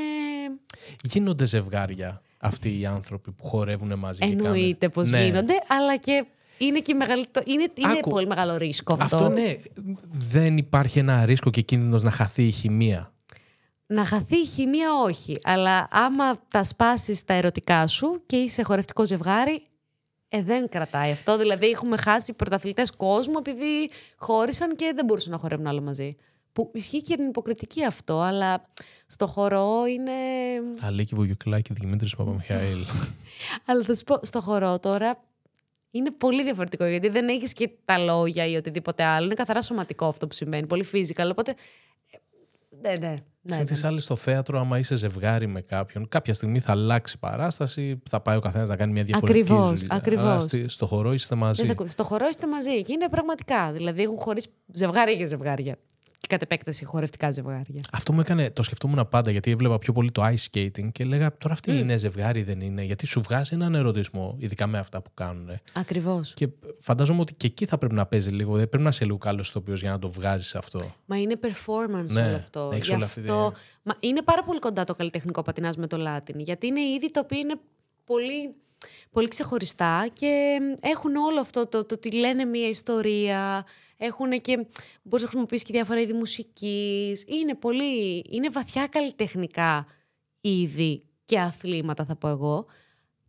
Γίνονται 1.04 1.46
ζευγάρια 1.46 2.22
αυτοί 2.40 2.80
οι 2.80 2.86
άνθρωποι 2.86 3.32
που 3.32 3.46
χορεύουν 3.46 4.00
μαζί. 4.00 4.20
και 4.20 4.26
Εννοείται 4.32 4.76
κάνουν- 4.80 4.94
πως 4.94 5.10
Ναι. 5.10 5.26
γίνονται, 5.26 5.54
αλλά 5.68 5.98
και 5.98 6.26
είναι 6.60 6.80
και 6.80 6.94
μεγαλύτερο. 6.94 7.46
Είναι, 7.48 7.68
είναι 7.74 7.92
Άκου. 7.92 8.10
πολύ 8.10 8.28
μεγάλο 8.28 8.58
ρίσκο 8.58 8.94
αυτό. 8.94 9.16
Αυτό 9.16 9.30
ναι. 9.30 9.56
Δεν 10.10 10.58
υπάρχει 10.58 11.00
ένα 11.00 11.26
ρίσκο 11.26 11.50
και 11.50 11.62
κίνδυνος 11.62 12.04
να 12.04 12.12
χαθεί 12.12 12.44
η 12.44 12.52
χημεία. 12.52 13.14
Να 13.86 14.06
χαθεί 14.06 14.38
η 14.38 14.46
χημεία, 14.46 14.90
όχι. 15.04 15.40
Αλλά 15.44 15.88
άμα 15.92 16.38
τα 16.52 16.64
σπάσεις 16.64 17.24
τα 17.24 17.34
ερωτικά 17.34 17.88
σου 17.88 18.22
και 18.26 18.38
είσαι 18.38 18.64
χορευτικό 18.64 19.06
ζευγάρι, 19.06 19.62
ε, 20.30 20.42
δεν 20.42 20.70
κρατάει 20.70 21.12
αυτό. 21.12 21.38
Δηλαδή, 21.38 21.68
έχουμε 21.70 21.98
χάσει 21.98 22.34
πρωταθλητές 22.34 22.92
κόσμου 22.92 23.34
επειδή 23.38 23.90
χώρισαν 24.18 24.76
και 24.76 24.92
δεν 24.96 25.06
μπορούσαν 25.06 25.32
να 25.32 25.38
χορεύουν 25.38 25.68
άλλο 25.68 25.82
μαζί. 25.82 26.16
Που 26.52 26.72
ισχύει 26.74 26.98
και 26.98 27.06
για 27.08 27.18
την 27.18 27.28
υποκριτική 27.28 27.86
αυτό, 27.86 28.20
αλλά 28.20 28.66
στο 29.08 29.28
χορό 29.28 29.86
είναι. 29.86 30.12
Αλίκη 30.82 31.16
Βουγιουκλάκη, 31.16 31.74
Δημήτρης 31.74 32.16
Παπαμιχαήλ. 32.16 32.86
Αλλά 33.68 33.84
θα 33.84 33.96
σου 33.96 34.04
πω, 34.04 34.20
στο 34.22 34.42
χορό 34.42 34.80
τώρα 34.80 35.20
είναι 35.92 36.12
πολύ 36.12 36.44
διαφορετικό 36.44 36.86
γιατί 36.86 37.10
δεν 37.10 37.28
έχεις 37.28 37.54
και 37.54 37.70
τα 37.86 37.98
λόγια 37.98 38.46
ή 38.46 38.56
οτιδήποτε 38.56 39.04
άλλο. 39.04 39.26
Είναι 39.26 39.34
καθαρά 39.34 39.62
σωματικό 39.62 40.06
αυτό 40.06 40.28
που 40.28 40.34
συμβαίνει. 40.34 40.68
Πολύ 40.68 40.86
physical. 40.94 41.30
Οπότε. 41.32 41.52
ε, 42.12 42.18
Ναι, 42.82 43.08
ναι. 43.08 43.14
ναι, 43.42 43.54
Συν 43.54 43.64
ναι. 43.64 43.70
τις 43.70 43.84
άλλες 43.84 44.04
στο 44.04 44.16
θέατρο, 44.16 44.60
άμα 44.60 44.78
είσαι 44.78 44.96
ζευγάρι 44.96 45.48
με 45.48 45.62
κάποιον, 45.62 46.08
κάποια 46.08 46.34
στιγμή 46.34 46.60
θα 46.60 46.72
αλλάξει 46.72 47.14
η 47.16 47.20
παράσταση, 47.20 48.02
θα 48.10 48.22
πάει 48.22 48.38
ο 48.38 48.40
καθένας 48.40 48.70
να 48.70 48.76
κάνει 48.76 48.92
μια 48.92 49.04
διαφορετική 49.04 49.42
Ακριβώς, 49.52 49.80
δουλειά. 49.80 49.96
ακριβώς. 49.96 50.24
Αλλά 50.24 50.40
στη- 50.40 50.68
στο 50.70 50.86
χορό 50.86 51.14
είστε 51.14 51.36
μαζί. 51.36 51.58
Δεν 51.62 51.66
θα 51.66 51.72
ακού- 51.82 51.90
Στο 51.92 52.04
χορό 52.04 52.28
είστε 52.28 52.48
μαζί 52.48 52.82
και 52.82 52.92
είναι 52.94 53.10
πραγματικά. 53.10 53.72
Δηλαδή, 53.72 54.02
έχουν 54.02 54.18
χωρίς 54.18 54.48
ζευγάρια 54.74 55.16
και 55.16 55.26
ζευγάρια. 55.26 55.78
Και 56.20 56.28
κατ' 56.28 56.42
επέκταση 56.42 56.86
χορευτικά 56.86 57.32
ζευγάρια. 57.32 57.82
Αυτό 57.92 58.14
μου 58.14 58.20
έκανε, 58.20 58.52
το 58.52 58.64
σκεφτόμουν 58.64 59.08
πάντα 59.10 59.32
γιατί 59.32 59.52
έβλεπα 59.52 59.80
πιο 59.80 59.94
πολύ 59.94 60.12
το 60.12 60.24
ice 60.26 60.46
skating 60.52 60.92
και 60.92 61.04
έλεγα 61.04 61.38
τώρα 61.38 61.54
αυτή 61.54 61.78
είναι 61.78 61.98
ζευγάρι 61.98 62.44
δεν 62.44 62.62
είναι. 62.62 62.84
Γιατί 62.84 63.06
σου 63.06 63.22
βγάζει 63.22 63.54
έναν 63.54 63.76
ερωτισμό, 63.76 64.36
ειδικά 64.38 64.68
με 64.68 64.78
αυτά 64.78 65.02
που 65.02 65.10
κάνουν. 65.14 65.50
Ακριβώς. 65.74 66.34
Και 66.34 66.50
φαντάζομαι 66.80 67.22
ότι 67.22 67.34
και 67.34 67.48
εκεί 67.48 67.66
θα 67.66 67.78
πρέπει 67.78 67.96
να 67.96 68.06
παίζει 68.06 68.30
λίγο. 68.30 68.56
Δεν 68.56 68.70
πρέπει 68.70 68.84
να 68.84 68.90
είσαι 68.90 69.06
λίγο 69.06 69.18
καλό 69.18 69.40
ηθοποιό 69.40 69.74
για 69.74 69.92
να 69.92 70.00
το 70.00 70.10
βγάζεις 70.10 70.56
αυτό. 70.56 70.96
Μα 71.06 71.18
είναι 71.18 71.40
performance 71.42 72.12
Ναι, 72.12 72.28
όλο 72.28 72.36
αυτό. 72.36 72.70
έχεις 72.74 72.88
Γι' 72.88 72.94
όλη 72.94 73.04
αυτή 73.04 73.20
αυτό... 73.20 73.54
Μα 73.84 73.96
είναι 74.00 74.22
πάρα 74.22 74.44
πολύ 74.44 74.60
κοντά 74.60 74.84
το 74.84 74.94
καλλιτεχνικό 74.94 75.42
πατινάζ 75.42 75.76
με 75.76 75.88
το 75.88 75.98
Latin. 76.08 76.36
Γιατί 76.36 76.68
είναι 76.68 76.82
είδη 76.82 77.12
τα 77.12 77.20
οποία 77.24 77.38
είναι 77.38 77.56
πολύ, 78.06 78.56
πολύ 79.12 79.28
ξεχωριστά 79.28 80.08
και 80.14 80.58
έχουν 80.82 81.16
όλο 81.16 81.40
αυτό 81.40 81.68
το, 81.68 81.86
το 81.86 81.96
ότι 81.96 82.12
λένε 82.12 82.46
μια 82.46 82.70
ιστορία. 82.70 83.66
Έχουν 83.98 84.42
και. 84.42 84.56
Μπορείς 85.02 85.22
να 85.24 85.28
χρησιμοποιήσεις 85.30 85.64
και 85.66 85.74
διάφορα 85.74 86.00
είδη 86.00 86.14
μουσικής. 86.14 87.24
Είναι 87.28 87.56
πολύ. 87.56 88.24
Είναι 88.30 88.50
βαθιά 88.50 88.88
καλλιτεχνικά 88.88 89.86
είδη 90.42 91.04
και 91.26 91.40
αθλήματα, 91.40 92.06
θα 92.06 92.16
πω 92.16 92.28
εγώ. 92.28 92.66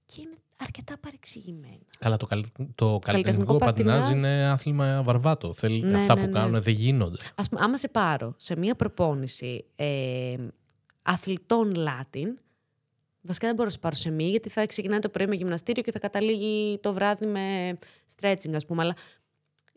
Και 0.06 0.16
είναι 0.20 0.34
αρκετά 0.58 0.98
παρεξηγημένα. 1.00 1.78
Καλά, 1.98 2.16
το, 2.16 2.26
καλ- 2.26 2.44
το 2.74 2.98
καλλιτεχνικό 3.04 3.04
Καλλιτεχνικό 3.04 3.56
πατινάζ 3.56 3.98
πατινάζ. 3.98 4.18
είναι 4.18 4.44
άθλημα 4.50 5.02
βαρβάτο. 5.02 5.54
Θέλει, 5.54 5.82
Ναι, 5.82 5.96
αυτά 5.98 6.14
ναι, 6.14 6.20
που 6.20 6.26
ναι. 6.26 6.32
κάνουν 6.32 6.62
δεν 6.62 6.74
γίνονται. 6.74 7.16
Ας 7.34 7.48
πούμε, 7.48 7.60
άμα 7.64 7.76
σε 7.76 7.88
πάρω 7.88 8.34
σε 8.36 8.56
μία 8.56 8.74
προπόνηση 8.74 9.64
ε, 9.76 10.36
αθλητών 11.02 11.74
Latin, 11.76 12.26
βασικά 13.22 13.46
δεν 13.46 13.54
μπορώ 13.54 13.66
να 13.66 13.72
σε 13.74 13.78
πάρω 13.78 13.94
σε 13.94 14.10
μία, 14.10 14.28
γιατί 14.28 14.48
θα 14.48 14.66
ξεκινάει 14.66 14.98
το 14.98 15.08
πρωί 15.08 15.26
με 15.26 15.34
γυμναστήριο 15.34 15.82
και 15.82 15.92
θα 15.92 15.98
καταλήγει 15.98 16.78
το 16.82 16.92
βράδυ 16.92 17.26
με 17.26 17.78
stretching, 18.20 18.54
ας 18.54 18.66
πούμε. 18.66 18.82
Αλλά 18.82 18.94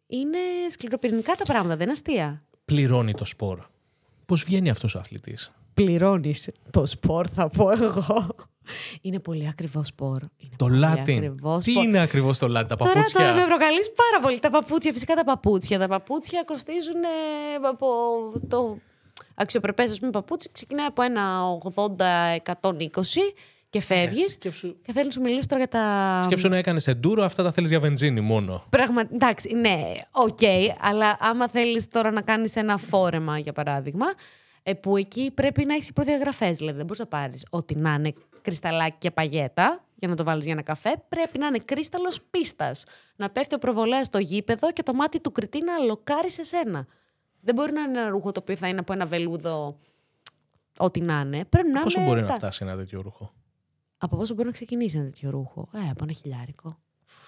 είναι 0.08 0.38
σκληροπυρηνικά 0.70 1.34
τα 1.34 1.44
πράγματα, 1.44 1.74
δεν 1.76 1.82
είναι 1.84 1.92
αστεία; 1.92 2.44
Πληρώνει 2.66 3.14
το 3.14 3.26
σπορ. 3.26 3.60
Πώς 4.26 4.44
βγαίνει 4.44 4.70
αυτός 4.70 4.96
ο 4.96 5.00
αθλητής; 5.00 5.52
Πληρώνεις 5.74 6.50
το 6.70 6.86
sport, 6.86 7.28
θα 7.36 7.50
πω 7.50 7.70
εγώ. 7.72 8.36
Είναι 9.02 9.20
πολύ 9.20 9.48
ακριβό 9.48 9.88
σπορ. 9.88 10.22
Είναι 10.38 10.56
Το 10.56 10.66
πολύ 10.66 10.80
Latin. 10.84 11.00
ακριβό 11.00 11.64
Τι 11.64 11.72
σπορ. 11.72 11.84
είναι 11.84 12.00
ακριβώς 12.02 12.38
το 12.38 12.46
Latin, 12.46 12.52
τα 12.52 12.76
Τώρα, 12.76 12.78
τώρα 12.78 12.94
παπούτσια; 12.94 13.34
με 13.34 13.46
προκαλείς 13.46 13.92
πάρα 13.92 14.24
πολύ. 14.26 14.40
Τα 14.40 14.50
παπούτσια, 14.50 14.92
φυσικά 14.94 15.16
τα 15.16 15.24
παπούτσια. 15.24 15.80
Τα 15.80 15.88
παπούτσια 15.88 16.44
κοστίζουν 16.44 17.04
ε, 17.04 17.68
από 17.70 17.88
το 18.48 18.78
αξιοπρεπές, 19.36 19.92
ας 19.92 20.00
πούμε, 20.00 20.12
παπούτσι. 20.12 20.50
Ξεκινάει 20.52 20.86
από 20.86 21.02
ένα 21.02 21.42
80-120 21.76 23.34
και 23.70 23.82
φεύγεις. 23.82 24.32
Σκέψου, 24.32 24.76
Και 24.82 24.92
θέλω 24.92 25.06
να 25.06 25.12
σου 25.12 25.22
μιλήσω 25.22 25.48
τώρα 25.48 25.62
για 25.62 25.80
τα... 25.80 26.22
σκέψου 26.24 26.48
να 26.48 26.58
έκανες 26.58 26.88
εντούρο, 26.88 27.24
αυτά 27.24 27.44
τα 27.44 27.52
θέλεις 27.52 27.70
για 27.70 27.80
βενζίνη 27.80 28.22
μόνο. 28.22 28.64
Πραγμα... 28.70 29.02
Εντάξει, 29.14 29.56
ναι, 29.56 29.92
οκ, 30.12 30.40
αλλά 30.80 31.18
άμα 31.20 31.48
θέλεις 31.48 31.88
τώρα 31.88 32.12
να 32.12 32.22
κάνεις 32.22 32.56
ένα 32.56 32.78
φόρεμα, 32.78 33.38
για 33.38 33.54
παράδειγμα, 33.54 34.06
ε, 34.64 34.74
που 34.74 34.98
εκεί 34.98 35.32
πρέπει 35.34 35.66
να 35.66 35.74
έχεις 35.74 35.94
προδιαγραφές, 35.94 36.58
δηλαδή 36.58 36.76
δεν 36.78 36.86
μπορείς 36.86 37.00
να 37.00 37.06
πάρεις 37.06 37.46
ό,τι 37.50 37.76
να 37.76 37.94
είναι 37.94 38.14
κρυσταλλάκι 38.42 38.96
και 39.00 39.12
παγέτα 39.12 39.84
για 39.96 40.08
να 40.08 40.16
το 40.16 40.24
βάλεις 40.24 40.44
για 40.44 40.54
ένα 40.54 40.62
καφέ, 40.62 41.04
πρέπει 41.10 41.38
να 41.38 41.48
είναι 41.48 41.60
κρύσταλλος 41.66 42.20
πίστας. 42.30 42.84
Να 43.16 43.30
πέφτει 43.30 43.56
ο 43.56 43.58
προβολέας 43.58 44.06
στο 44.06 44.18
γήπεδο 44.18 44.72
και 44.72 44.84
το 44.84 44.94
μάτι 44.94 45.20
του 45.20 45.32
κριτή 45.32 45.64
να 45.64 45.78
λοκάρει 45.78 46.32
σε 46.32 46.44
σένα. 46.44 46.88
Δεν 47.46 47.56
μπορεί 47.56 47.72
να 47.74 47.82
είναι 47.82 48.00
ένα 48.00 48.10
ρούχο 48.10 48.32
το 48.32 48.40
οποίο 48.42 48.56
θα 48.56 48.68
είναι 48.68 48.80
από 48.80 48.94
ένα 48.94 49.06
βελούδο 49.06 49.78
ό,τι 50.78 51.02
να 51.02 51.20
είναι. 51.26 51.46
Πρέπει 51.46 51.70
να 51.70 51.82
Πόσο 51.82 52.00
είναι 52.00 52.10
μπορεί 52.10 52.22
να 52.22 52.28
τα- 52.28 52.34
φτάσει 52.34 52.60
ένα 52.66 52.76
τέτοιο 52.76 53.02
ρούχο; 53.02 53.34
Από 53.98 54.16
πόσο 54.18 54.34
μπορεί 54.34 54.48
να 54.48 54.54
ξεκινήσει 54.54 54.98
ένα 54.98 55.06
τέτοιο 55.06 55.30
ρούχο; 55.30 55.70
Ε, 55.74 55.90
από 55.90 56.04
ένα 56.04 56.14
χιλιάρικο. 56.14 56.78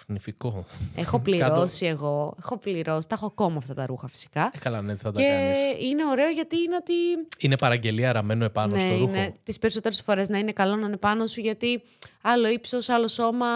Νηφικό. 0.08 0.66
Έχω 0.96 1.20
πληρώσει 1.26 1.86
εγώ. 1.86 2.36
Έχω 2.40 2.58
πληρώσει. 2.58 3.08
Τα 3.10 3.16
έχω 3.16 3.26
ακόμα 3.26 3.58
αυτά 3.58 3.74
τα 3.74 3.86
ρούχα 3.86 4.08
φυσικά. 4.08 4.52
Ε, 4.54 4.58
καλά, 4.58 4.82
ναι, 4.82 4.96
θα 4.96 5.12
τα 5.12 5.22
Και 5.22 5.28
κάνεις. 5.28 5.58
είναι 5.90 6.06
ωραίο 6.06 6.30
γιατί 6.30 6.56
είναι 6.58 6.76
ότι. 6.76 6.94
Είναι 7.40 7.58
παραγγελία 7.58 8.12
ραμμένο 8.12 8.44
επάνω 8.46 8.74
ναι, 8.74 8.80
στο 8.80 8.98
ρούχο. 8.98 9.10
είναι 9.16 9.34
τις 9.44 9.60
περισσότερες 9.60 10.02
φορές 10.02 10.30
να 10.30 10.38
είναι 10.38 10.52
καλό 10.52 10.76
να 10.76 10.88
είναι 10.88 10.98
πάνω 10.98 11.26
σου 11.28 11.40
γιατί 11.40 11.82
άλλο 12.22 12.48
ύψος, 12.48 12.90
άλλο 12.90 13.08
σώμα, 13.08 13.48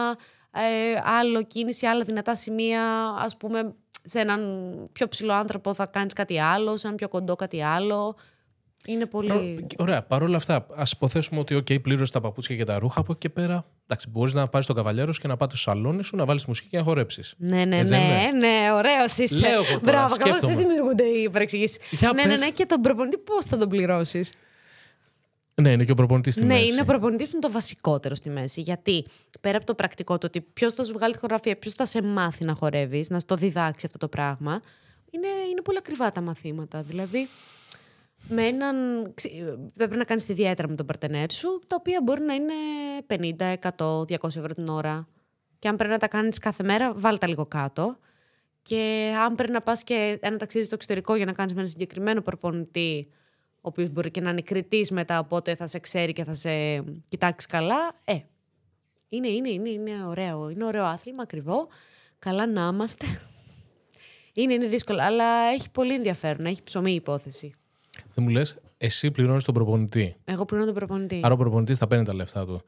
ε, 0.52 1.00
άλλο 1.04 1.42
κίνηση, 1.42 1.86
άλλα 1.86 2.04
δυνατά 2.04 2.34
σημεία. 2.34 2.84
Α 3.08 3.26
πούμε, 3.38 3.74
σε 4.10 4.18
έναν 4.20 4.40
πιο 4.92 5.08
ψηλό 5.08 5.32
άνθρωπο 5.32 5.74
θα 5.74 5.86
κάνεις 5.86 6.12
κάτι 6.12 6.40
άλλο, 6.40 6.76
σε 6.76 6.86
έναν 6.86 6.96
πιο 6.98 7.08
κοντό 7.08 7.36
κάτι 7.36 7.62
άλλο. 7.62 8.16
Είναι 8.86 9.06
πολύ. 9.06 9.26
Προ- 9.28 9.66
Ωραία, 9.78 10.02
παρόλα 10.02 10.36
αυτά, 10.36 10.66
ας 10.74 10.92
υποθέσουμε 10.92 11.40
ότι 11.40 11.56
okay, 11.56 11.82
πλήρωσε 11.82 12.12
τα 12.12 12.20
παπούτσια 12.20 12.56
και 12.56 12.64
τα 12.64 12.78
ρούχα 12.78 13.00
από 13.00 13.12
εκεί 13.12 13.20
και 13.20 13.28
πέρα. 13.28 13.64
Εντάξει, 13.86 14.08
μπορείς 14.10 14.34
να 14.34 14.48
πάρεις 14.48 14.66
τον 14.66 14.76
καβαλιέρος 14.76 15.18
και 15.20 15.28
να 15.28 15.36
πάτε 15.36 15.56
στο 15.56 15.70
σαλόνι 15.70 16.02
σου 16.04 16.16
να 16.16 16.24
βάλεις 16.24 16.44
μουσική 16.44 16.68
και 16.68 16.76
να 16.76 16.82
χορέψεις. 16.82 17.34
Ναι, 17.38 17.64
ναι, 17.64 17.76
Έτσι 17.78 17.92
δεν 17.94 18.06
ναι, 18.06 18.22
είναι; 18.22 18.48
ναι, 18.48 18.72
ωραίος 18.72 19.16
είσαι. 19.16 19.38
Λέω 19.38 19.52
εγώ 19.52 19.62
τώρα, 19.64 19.80
Μπράβο, 19.82 20.16
κάπω 20.16 20.28
σκέφτομαι. 20.28 20.52
έτσι 20.52 20.64
δημιουργούνται 20.64 21.04
οι 21.04 21.30
παρεξηγήσει. 21.30 21.78
Για 21.90 22.12
Ναι, 22.14 22.22
ναι, 22.22 22.28
πες. 22.28 22.40
ναι, 22.40 22.50
και 22.50 22.66
τον 22.66 22.80
προπονητή 22.80 23.18
πώς 23.18 23.44
θα 23.44 23.56
τον 23.56 23.68
πληρώσεις; 23.68 24.32
Ναι, 25.60 25.70
είναι 25.72 25.84
και 25.84 25.92
ο 25.92 25.94
προπονητής 25.94 26.34
στη 26.34 26.44
Ναι, 26.44 26.54
μέση. 26.54 26.72
είναι 26.72 26.80
ο 26.80 26.84
προπονητής 26.84 27.26
που 27.26 27.30
είναι 27.32 27.46
το 27.46 27.50
βασικότερο 27.52 28.14
στη 28.14 28.30
μέση. 28.30 28.60
Γιατί 28.60 29.04
πέρα 29.40 29.56
από 29.56 29.66
το 29.66 29.74
πρακτικό, 29.74 30.18
το 30.18 30.26
ότι 30.26 30.40
ποιος 30.40 30.72
θα 30.74 30.84
σου 30.84 30.92
βγάλει 30.92 31.12
τη 31.12 31.18
χορογραφία, 31.18 31.56
ποιος 31.56 31.74
θα 31.74 31.84
σε 31.84 32.02
μάθει 32.02 32.44
να 32.44 32.54
χορεύεις, 32.54 33.10
να 33.10 33.18
στο 33.18 33.34
διδάξει 33.34 33.86
αυτό 33.86 33.98
το 33.98 34.08
πράγμα, 34.08 34.60
είναι, 35.10 35.26
είναι 35.50 35.62
πολύ 35.62 35.78
ακριβά 35.78 36.10
τα 36.10 36.20
μαθήματα. 36.20 36.82
Δηλαδή, 36.82 37.28
με 38.28 38.42
έναν. 38.46 38.74
ξε- 39.14 39.32
Πρέπει 39.74 39.96
να 39.96 40.04
κάνεις 40.04 40.24
τη 40.24 40.32
διέτρα 40.32 40.68
με 40.68 40.74
τον 40.74 40.86
παρτενέρ 40.86 41.32
σου, 41.32 41.60
τα 41.66 41.76
οποία 41.78 42.00
μπορεί 42.04 42.20
να 42.22 42.34
είναι 42.34 42.52
50, 43.06 43.52
100, 43.52 44.04
200 44.04 44.36
ευρώ 44.36 44.54
την 44.54 44.68
ώρα. 44.68 45.08
Και 45.58 45.68
αν 45.68 45.76
πρέπει 45.76 45.92
να 45.92 45.98
τα 45.98 46.08
κάνεις 46.08 46.38
κάθε 46.38 46.62
μέρα, 46.62 46.92
βάλτε 46.96 47.18
τα 47.18 47.26
λίγο 47.28 47.46
κάτω. 47.46 47.96
Και 48.62 49.12
αν 49.24 49.34
πρέπει 49.34 49.52
να 49.52 49.60
πας 49.60 49.84
και 49.84 50.18
ένα 50.20 50.36
ταξίδι 50.36 50.64
στο 50.64 50.74
εξωτερικό 50.74 51.14
για 51.16 51.24
να 51.24 51.32
κάνεις 51.32 51.52
με 51.54 51.60
ένα 51.60 51.68
συγκεκριμένο 51.68 52.20
προπονητή, 52.20 53.08
ο 53.62 53.68
οποίος 53.68 53.88
μπορεί 53.88 54.10
και 54.10 54.20
να 54.20 54.30
είναι 54.30 54.40
κριτής 54.40 54.90
μετά, 54.90 55.18
οπότε 55.18 55.54
θα 55.54 55.66
σε 55.66 55.78
ξέρει 55.78 56.12
και 56.12 56.24
θα 56.24 56.34
σε 56.34 56.82
κοιτάξει 57.08 57.46
καλά. 57.46 57.94
Ε, 58.04 58.18
είναι, 59.08 59.28
είναι, 59.28 59.48
είναι, 59.48 59.68
είναι 59.68 60.04
ωραίο. 60.06 60.48
Είναι 60.48 60.64
ωραίο 60.64 60.84
άθλημα, 60.84 61.22
ακριβό. 61.22 61.68
Καλά 62.18 62.46
να 62.46 62.68
είμαστε. 62.72 63.06
Είναι, 64.32 64.52
είναι 64.52 64.66
δύσκολο, 64.66 64.98
αλλά 65.02 65.24
έχει 65.54 65.70
πολύ 65.70 65.94
ενδιαφέρον. 65.94 66.46
Έχει 66.46 66.62
ψωμί 66.62 66.92
η 66.92 66.94
υπόθεση. 66.94 67.54
Δεν 68.14 68.24
μου 68.24 68.28
λες, 68.28 68.56
εσύ 68.78 69.10
πληρώνεις 69.10 69.44
τον 69.44 69.54
προπονητή. 69.54 70.16
Εγώ 70.24 70.44
πληρώνω 70.44 70.70
τον 70.70 70.78
προπονητή. 70.78 71.20
Άρα 71.22 71.34
ο 71.34 71.36
προπονητής 71.36 71.78
θα 71.78 71.86
παίρνει 71.86 72.04
τα 72.04 72.14
λεφτά 72.14 72.46
του. 72.46 72.62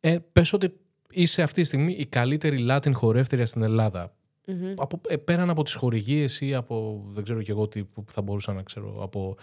Ε, 0.00 0.18
Πες 0.32 0.52
ότι 0.52 0.72
είσαι 1.10 1.42
αυτή 1.42 1.60
τη 1.60 1.66
στιγμή 1.66 1.92
η 1.92 2.06
καλύτερη 2.06 2.66
Latin 2.70 2.92
χορεύτρια 2.92 3.46
στην 3.46 3.62
Ελλάδα. 3.62 4.12
Μμμ. 4.44 4.74
Από, 4.76 5.00
ε, 5.08 5.16
πέραν 5.16 5.50
από 5.50 5.62
τις 5.62 5.74
χορηγίες 5.74 6.40
ή 6.40 6.54
από, 6.54 7.04
δεν 7.08 7.24
ξέρω 7.24 7.42
και 7.42 7.50
εγώ 7.50 7.68
τι 7.68 7.84
που 7.84 8.04
θα 8.08 8.22
μπορούσα 8.22 8.52
να 8.52 8.62
ξέρω, 8.62 8.96
από 9.00 9.36
ε, 9.38 9.42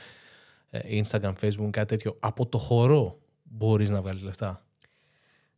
Instagram, 0.91 1.33
Facebook, 1.41 1.69
κάτι 1.71 1.85
τέτοιο, 1.85 2.17
από 2.19 2.45
το 2.45 2.57
χορό 2.57 3.19
μπορείς 3.43 3.89
να 3.89 4.01
βγάλεις 4.01 4.23
λεφτά; 4.23 4.65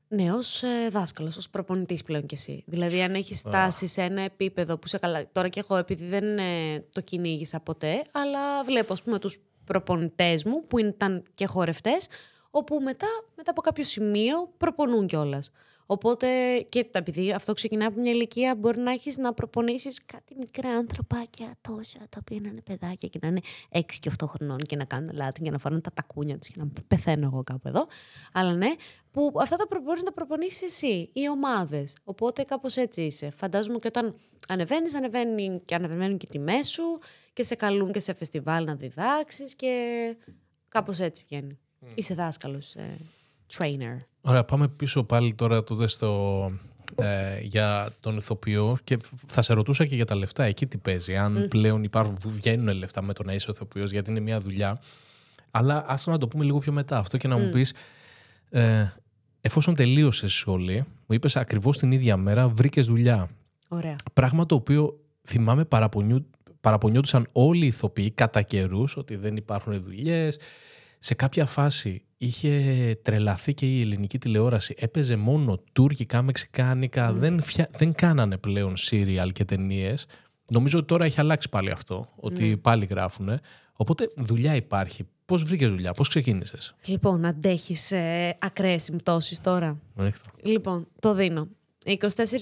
Ναι, 0.07 0.31
ως 0.31 0.63
ε, 0.63 0.89
δάσκαλος, 0.91 1.37
ως 1.37 1.49
προπονητής 1.49 2.03
πλέον 2.03 2.25
κι 2.25 2.33
εσύ. 2.35 2.63
Δηλαδή, 2.67 3.01
αν 3.01 3.13
έχεις 3.15 3.39
φτάσει 3.39 3.87
σε 3.87 4.01
ένα 4.01 4.21
επίπεδο 4.21 4.77
που 4.77 4.87
σε 4.87 4.97
καλά. 4.97 5.31
Τώρα 5.31 5.47
και 5.47 5.59
εγώ, 5.59 5.77
επειδή 5.77 6.05
δεν 6.05 6.37
ε, 6.37 6.79
το 6.89 7.01
κυνήγησα 7.01 7.59
ποτέ, 7.59 8.01
αλλά 8.11 8.63
βλέπω, 8.63 8.93
ας 8.93 9.01
πούμε, 9.01 9.19
τους 9.19 9.39
προπονητές 9.63 10.43
μου 10.43 10.65
που 10.65 10.77
ήταν 10.77 11.23
και 11.33 11.45
χορευτές, 11.45 12.07
όπου 12.49 12.79
μετά, 12.79 13.07
μετά 13.35 13.51
από 13.51 13.61
κάποιο 13.61 13.83
σημείο 13.83 14.53
προπονούν 14.57 15.07
κιόλας. 15.07 15.51
Οπότε, 15.89 16.59
και 16.69 16.83
τα- 16.83 16.99
επειδή 16.99 17.31
αυτό 17.31 17.53
ξεκινάει 17.53 17.87
από 17.87 17.99
μια 17.99 18.11
ηλικία, 18.11 18.55
μπορεί 18.55 18.79
να 18.79 18.91
έχεις 18.91 19.17
να 19.17 19.33
προπονήσεις 19.33 20.01
κάτι 20.05 20.35
μικρά 20.35 20.69
ανθρωπάκια 20.69 21.55
τόσα, 21.61 21.99
τα 22.09 22.17
οποία 22.21 22.39
να 22.41 22.49
είναι 22.49 22.61
παιδάκια 22.61 23.07
και 23.09 23.19
να 23.21 23.27
είναι 23.27 23.41
6 23.71 23.99
και 23.99 24.09
8 24.09 24.27
χρονών 24.27 24.57
και 24.57 24.75
να 24.75 24.85
κάνουν 24.85 25.15
λάτι 25.15 25.41
και 25.41 25.51
να 25.51 25.57
φοράνε 25.57 25.81
τα 25.81 25.91
τακούνια 25.93 26.37
τους 26.37 26.47
και 26.47 26.53
να 26.57 26.67
πεθαίνω 26.87 27.25
εγώ 27.25 27.43
κάπου 27.43 27.67
εδώ. 27.67 27.87
Αλλά 28.33 28.53
ναι, 28.53 28.67
που 29.11 29.31
αυτά 29.39 29.55
τα 29.55 29.67
προ- 29.67 29.81
μπορείς 29.81 30.03
να 30.03 30.11
προπονήσεις 30.11 30.61
εσύ, 30.61 31.09
οι 31.13 31.29
ομάδες. 31.29 31.95
Οπότε 32.03 32.43
κάπως 32.43 32.75
έτσι 32.77 33.01
είσαι. 33.01 33.29
Φαντάζομαι 33.29 33.77
και 33.79 33.87
όταν 33.87 34.15
ανεβαίνεις, 34.47 34.95
ανεβαίνει 34.95 35.61
και 35.65 35.75
ανεβαίνουν 35.75 36.17
και 36.17 36.27
τιμές 36.27 36.67
σου 36.67 36.99
και 37.33 37.43
σε 37.43 37.55
καλούν 37.55 37.91
και 37.91 37.99
σε 37.99 38.13
φεστιβάλ 38.13 38.65
να 38.65 38.75
διδάξεις 38.75 39.55
και 39.55 40.15
κάπως 40.69 40.99
έτσι 40.99 41.23
βγαίνει. 41.27 41.59
Είσαι 41.95 42.13
δάσκαλος, 42.13 42.75
trainer. 43.57 43.97
Ωραία, 44.27 44.43
πάμε 44.43 44.67
πίσω 44.67 45.03
πάλι 45.03 45.33
τώρα 45.33 45.63
τότε 45.63 45.87
στο, 45.87 46.51
ε, 46.95 47.39
για 47.41 47.89
τον 47.99 48.17
ηθοποιό 48.17 48.77
και 48.83 48.97
θα 49.27 49.41
σε 49.41 49.53
ρωτούσα 49.53 49.85
και 49.85 49.95
για 49.95 50.05
τα 50.05 50.15
λεφτά. 50.15 50.43
Εκεί 50.43 50.65
τι 50.65 50.77
παίζει, 50.77 51.15
αν 51.15 51.45
πλέον 51.49 51.83
υπάρχουν, 51.83 52.17
βγαίνουν 52.25 52.75
λεφτά 52.75 53.01
με 53.01 53.13
το 53.13 53.23
να 53.23 53.33
είσαι 53.33 53.51
ηθοποιός, 53.51 53.91
γιατί 53.91 54.09
είναι 54.11 54.19
μια 54.19 54.39
δουλειά. 54.39 54.79
Αλλά 55.51 55.83
άσε 55.87 56.09
να 56.09 56.17
το 56.17 56.27
πούμε 56.27 56.43
λίγο 56.43 56.59
πιο 56.59 56.71
μετά 56.71 56.97
αυτό 56.97 57.17
και 57.17 57.27
να 57.27 57.37
μου 57.37 57.49
πεις, 57.49 57.73
ε, 58.49 58.85
εφόσον 59.41 59.75
τελείωσες 59.75 60.33
σχολή, 60.33 60.85
μου 61.05 61.15
είπες 61.15 61.35
ακριβώς 61.35 61.77
την 61.77 61.91
ίδια 61.91 62.17
μέρα 62.17 62.47
βρήκες 62.47 62.85
δουλειά. 62.85 63.29
Ωραία. 63.67 63.95
Πράγμα 64.13 64.45
το 64.45 64.55
οποίο 64.55 64.99
θυμάμαι 65.23 65.65
παραπονιού, 65.65 66.29
παραπονιόντουσαν 66.61 67.27
όλοι 67.31 67.63
οι 67.63 67.67
ηθοποιοί 67.67 68.11
κατά 68.11 68.41
καιρούς 68.41 68.97
ότι 68.97 69.15
δεν 69.15 69.35
υπάρχουν 69.35 69.81
δουλειές. 69.81 70.39
Σε 70.99 71.13
κάποια 71.13 71.45
φάση 71.45 72.01
είχε 72.17 72.99
τρελαθεί 73.01 73.53
και 73.53 73.65
η 73.65 73.81
ελληνική 73.81 74.17
τηλεόραση. 74.17 74.75
Έπαιζε 74.77 75.15
μόνο 75.15 75.57
τουρκικά, 75.73 76.21
μεξικάνικα. 76.21 77.13
Δεν, 77.13 77.41
φια... 77.41 77.69
δεν 77.77 77.93
κάνανε 77.93 78.37
πλέον 78.37 78.77
σύριαλ 78.77 79.31
και 79.31 79.45
ταινίες. 79.45 80.05
Νομίζω 80.51 80.77
ότι 80.77 80.87
τώρα 80.87 81.05
έχει 81.05 81.19
αλλάξει 81.19 81.49
πάλι 81.49 81.71
αυτό, 81.71 82.09
ότι 82.15 82.43
Ναι. 82.43 82.57
πάλι 82.57 82.85
γράφουν. 82.85 83.39
Οπότε 83.73 84.09
δουλειά 84.15 84.55
υπάρχει. 84.55 85.07
Πώς 85.25 85.43
βρήκες 85.43 85.69
δουλειά, 85.69 85.93
πώς 85.93 86.09
ξεκίνησες; 86.09 86.75
Λοιπόν, 86.85 87.25
αντέχεις 87.25 87.91
ε, 87.91 88.35
ακραίες 88.39 88.83
συμπτώσεις 88.83 89.41
τώρα; 89.41 89.81
Λοιπόν, 90.41 90.87
το 90.99 91.13
δίνω. 91.13 91.47
24 91.85 91.97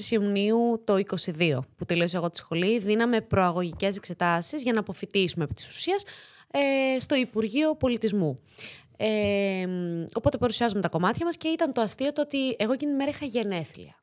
Ιουνίου 0.09 0.81
το 0.83 0.95
22 1.37 1.59
που 1.75 1.85
τελείωσα 1.85 2.17
εγώ 2.17 2.29
τη 2.29 2.37
σχολή, 2.37 2.79
δίναμε 2.79 3.21
προαγωγικές 3.21 3.95
εξετάσεις 3.95 4.63
για 4.63 4.73
να 4.73 4.79
αποφυτίσουμε 4.79 5.43
επί 5.43 5.53
της 5.53 5.67
ουσίας 5.69 6.03
ε, 6.51 6.99
στο 6.99 7.15
Υπουργείο 7.15 7.75
Πολιτισμού. 7.75 8.35
Ε, 8.97 9.65
μ, 9.67 10.03
οπότε 10.13 10.37
παρουσιάζουμε 10.37 10.81
τα 10.81 10.89
κομμάτια 10.89 11.25
μας 11.25 11.37
και 11.37 11.47
ήταν 11.47 11.73
το 11.73 11.81
αστείο 11.81 12.11
το 12.13 12.21
ότι 12.21 12.55
εγώ 12.57 12.73
εκείνη 12.73 12.91
τη 12.91 12.97
μέρα 12.97 13.09
είχα 13.09 13.25
γενέθλια. 13.25 13.95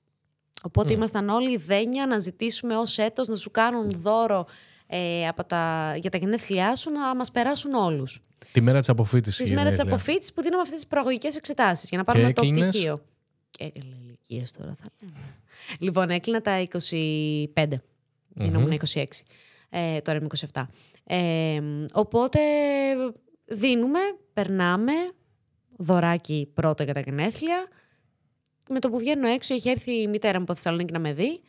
Οπότε 0.62 0.92
ήμασταν 0.92 1.28
όλοι 1.28 1.56
δένια 1.56 2.06
να 2.06 2.18
ζητήσουμε 2.18 2.76
ως 2.76 2.98
έτος 2.98 3.28
να 3.28 3.36
σου 3.36 3.50
κάνουν 3.50 3.90
δώρο 3.90 4.46
ε, 4.86 5.28
από 5.28 5.44
τα, 5.44 5.94
για 6.00 6.10
τα 6.10 6.18
γενέθλιά 6.18 6.76
σου 6.76 6.90
να 6.90 7.14
μας 7.14 7.30
περάσουν 7.30 7.74
όλους. 7.74 8.22
Τη 8.52 8.60
μέρα 8.60 8.78
της 8.78 8.88
αποφύτησης. 8.88 9.46
Τη 9.46 9.52
μέρα 9.52 9.70
της 9.70 9.80
αποφύτησης 9.80 10.32
που 10.32 10.42
δίναμε 10.42 10.62
αυτές 10.62 10.76
τις 10.78 10.86
προαγωγικές 10.86 11.36
εξετάσεις 11.36 11.88
για 11.88 11.98
να 11.98 12.04
πάρουμε 12.04 12.32
το 12.32 12.42
έκλεινες; 12.44 12.68
πτυχίο. 12.68 13.00
Και 13.50 13.64
έκλεινα 13.64 13.96
ηλικίες 14.02 14.52
τώρα 14.52 14.74
θα 14.78 14.84
λέμε. 15.00 15.12
Λοιπόν, 15.78 16.10
έκλεινα 16.10 16.40
τα 16.40 16.62
25. 17.54 17.64
ενώ 18.38 18.60
ήμουν 18.60 18.78
26. 18.92 19.04
Ε, 19.70 20.00
τώρα 20.00 20.18
είμαι 20.18 20.26
27. 20.52 20.66
Ε, 21.04 21.60
οπότε 21.92 22.40
δίνουμε, 23.52 23.98
περνάμε, 24.32 24.92
δωράκι 25.76 26.50
πρώτα 26.54 26.84
για 26.84 26.94
τα 26.94 27.00
γενέθλια. 27.00 27.68
Με 28.68 28.78
το 28.78 28.90
που 28.90 28.98
βγαίνω 28.98 29.28
έξω, 29.28 29.54
είχε 29.54 29.70
έρθει 29.70 30.00
η 30.00 30.06
μητέρα 30.06 30.38
μου 30.38 30.42
από 30.42 30.54
Θεσσαλονίκη 30.54 30.92
να 30.92 30.98
με 30.98 31.12
δει. 31.12 31.40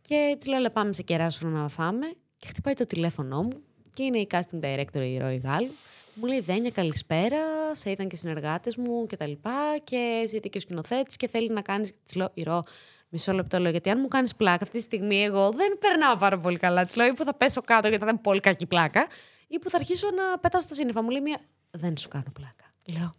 Και 0.00 0.34
της 0.38 0.46
λέω, 0.46 0.58
«Έλα, 0.58 0.70
πάμε 0.70 0.92
σε 0.92 1.02
κεράσουνα 1.02 1.60
να 1.60 1.68
φάμε. 1.68 2.06
Και 2.36 2.46
χτυπάει 2.46 2.74
το 2.74 2.86
τηλέφωνό 2.86 3.42
μου. 3.42 3.62
Και 3.94 4.02
είναι 4.02 4.18
η 4.18 4.26
casting 4.30 4.60
director 4.60 5.00
η 5.00 5.18
Ρώη 5.18 5.40
Γάλλου. 5.44 5.70
Μου 6.14 6.26
λέει, 6.26 6.40
Δένια, 6.40 6.70
καλησπέρα. 6.70 7.38
Σε 7.72 7.90
ήταν 7.90 8.08
και 8.08 8.16
συνεργάτες 8.16 8.76
μου 8.76 9.06
και 9.06 9.16
τα 9.16 9.26
λοιπά. 9.26 9.78
Και 9.84 10.24
σε 10.26 10.36
είδε 10.36 10.48
και 10.48 10.58
ο 10.58 10.60
σκηνοθέτης 10.60 11.16
και 11.16 11.28
θέλει 11.28 11.48
να 11.48 11.60
κάνεις. 11.60 11.92
Της 12.04 12.14
λέω, 12.14 12.30
Ηρώ, 12.34 12.62
μισό 13.08 13.32
λεπτό 13.32 13.58
λέω, 13.58 13.70
γιατί 13.70 13.90
αν 13.90 13.98
μου 14.00 14.08
κάνεις 14.08 14.34
πλάκα 14.36 14.62
αυτή 14.64 14.76
τη 14.76 14.82
στιγμή, 14.82 15.22
εγώ 15.22 15.50
δεν 15.50 15.78
περνάω 15.78 16.16
πάρα 16.16 16.38
πολύ 16.38 16.58
καλά. 16.58 16.84
Της 16.84 16.96
λέω, 16.96 17.06
ή 17.06 17.12
που 17.12 17.24
θα 17.24 17.34
πέσω 17.34 17.60
κάτω 17.60 17.88
γιατί 17.88 18.04
θα 18.04 18.10
ήταν 18.10 18.20
πολύ 18.20 18.40
κακή 18.40 18.66
πλάκα, 18.66 19.06
ή 19.46 19.58
που 19.58 19.70
θα 19.70 19.76
αρχίσω 19.76 20.06
να 20.10 20.38
πετάω 20.38 20.60
στα 20.60 20.74
σύννεφα. 20.74 21.02
Μου 21.02 21.10
λέει, 21.10 21.20
μία, 21.20 21.40
δεν 21.70 21.96
σου 21.96 22.08
κάνω 22.08 22.32
πλάκα. 22.32 22.70
Λέω, 22.84 23.12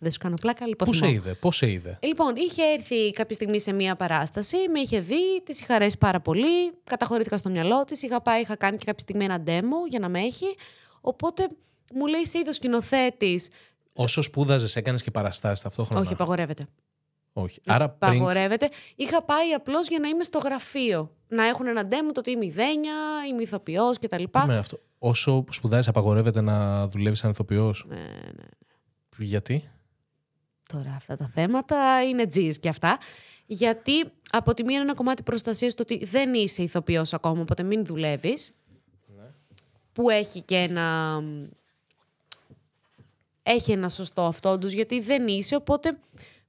δεν 0.00 0.10
σου 0.10 0.18
κάνω 0.18 0.34
πλάκα, 0.40 0.66
λοιπόν. 0.66 0.88
Πού 0.88 0.94
σε 0.94 1.10
είδε, 1.10 1.34
πώ 1.34 1.52
σε 1.52 1.70
είδε; 1.70 1.98
Λοιπόν, 2.02 2.36
είχε 2.36 2.62
έρθει 2.62 3.10
κάποια 3.10 3.34
στιγμή 3.34 3.60
σε 3.60 3.72
μία 3.72 3.94
παράσταση, 3.94 4.56
με 4.72 4.80
είχε 4.80 5.00
δει, 5.00 5.42
της 5.44 5.60
είχα 5.60 5.74
αρέσει 5.74 5.98
πάρα 5.98 6.20
πολύ, 6.20 6.72
καταχωρήθηκα 6.84 7.38
στο 7.38 7.50
μυαλό 7.50 7.84
της. 7.84 8.02
Είχα 8.02 8.20
πάει, 8.20 8.40
είχα 8.40 8.56
κάνει 8.56 8.76
και 8.76 8.84
κάποια 8.84 9.00
στιγμή 9.02 9.24
ένα 9.24 9.42
demo 9.46 9.88
για 9.90 9.98
να 9.98 10.08
με 10.08 10.20
έχει. 10.20 10.54
Οπότε 11.00 11.48
μου 11.94 12.06
λέει, 12.06 12.26
σε 12.26 12.38
είδο 12.38 12.52
σκηνοθέτης. 12.52 13.48
Όσο 13.92 14.22
σπούδαζες, 14.22 14.76
έκανες 14.76 15.02
και 15.02 15.10
παραστάσεις 15.10 15.62
ταυτόχρονα. 15.62 16.00
Όχι, 16.00 16.12
απαγορεύεται. 16.12 16.66
Όχι. 17.38 17.60
Άρα 17.66 17.88
πριν. 17.88 18.10
Απαγορεύεται. 18.10 18.68
Είχα 18.96 19.22
πάει 19.22 19.52
απλώς 19.52 19.88
για 19.88 19.98
να 19.98 20.08
είμαι 20.08 20.24
στο 20.24 20.38
γραφείο. 20.38 21.10
Να 21.28 21.46
έχουν 21.46 21.66
ένα 21.66 21.88
demo 21.88 22.10
το 22.12 22.20
ότι 22.20 22.30
είμαι 22.30 22.44
η 22.44 22.50
Δένια, 22.50 22.94
είμαι 23.30 23.42
ηθοποιός 23.42 23.98
κτλ. 23.98 24.24
Με 24.46 24.58
αυτό. 24.58 24.80
Όσο 24.98 25.44
σπουδάζεις, 25.50 25.88
απαγορεύεται 25.88 26.40
να 26.40 26.86
δουλεύεις 26.86 27.18
σαν 27.18 27.30
ηθοποιός; 27.30 27.84
Ναι, 27.88 27.96
ναι. 27.96 28.44
Γιατί; 29.18 29.70
Τώρα 30.68 30.92
αυτά 30.96 31.16
τα 31.16 31.30
θέματα 31.34 32.02
είναι 32.02 32.26
τζιζ 32.26 32.56
και 32.56 32.68
αυτά. 32.68 32.98
Γιατί 33.46 34.04
από 34.30 34.54
τη 34.54 34.64
μία 34.64 34.74
είναι 34.74 34.84
ένα 34.84 34.94
κομμάτι 34.94 35.22
προστασίας 35.22 35.74
του 35.74 35.84
ότι 35.90 36.04
δεν 36.04 36.34
είσαι 36.34 36.62
ηθοποιός 36.62 37.14
ακόμα, 37.14 37.40
οπότε 37.40 37.62
μην 37.62 37.84
δουλεύεις. 37.84 38.52
Που 39.92 40.10
έχει 40.10 40.40
και 40.40 40.56
ένα. 40.56 41.22
Έχει 43.42 43.72
ένα 43.72 43.88
σωστό 43.88 44.22
αυτό 44.22 44.50
όντως, 44.50 44.72
γιατί 44.72 45.00
δεν 45.00 45.28
είσαι, 45.28 45.56
οπότε 45.56 45.98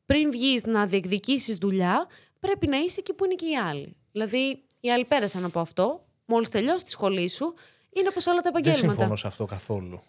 πριν 0.07 0.31
βγεις 0.31 0.63
να 0.65 0.85
διεκδικήσεις 0.85 1.55
δουλειά, 1.55 2.07
πρέπει 2.39 2.67
να 2.67 2.77
είσαι 2.77 2.99
εκεί 2.99 3.13
που 3.13 3.25
είναι 3.25 3.33
και 3.35 3.45
οι 3.45 3.55
άλλοι. 3.55 3.95
Δηλαδή, 4.11 4.63
οι 4.79 4.91
άλλοι 4.91 5.05
πέρασαν 5.05 5.45
από 5.45 5.59
αυτό, 5.59 6.05
μόλις 6.25 6.49
τελειώσει 6.49 6.83
τη 6.85 6.91
σχολή 6.91 7.29
σου, 7.29 7.53
είναι 7.93 8.07
όπως 8.07 8.27
όλα 8.27 8.41
τα 8.41 8.51
Δεν 8.51 8.61
επαγγέλματα. 8.61 8.91
συμφωνώ 8.93 9.15
σε 9.15 9.27
αυτό 9.27 9.45
καθόλου. 9.45 10.01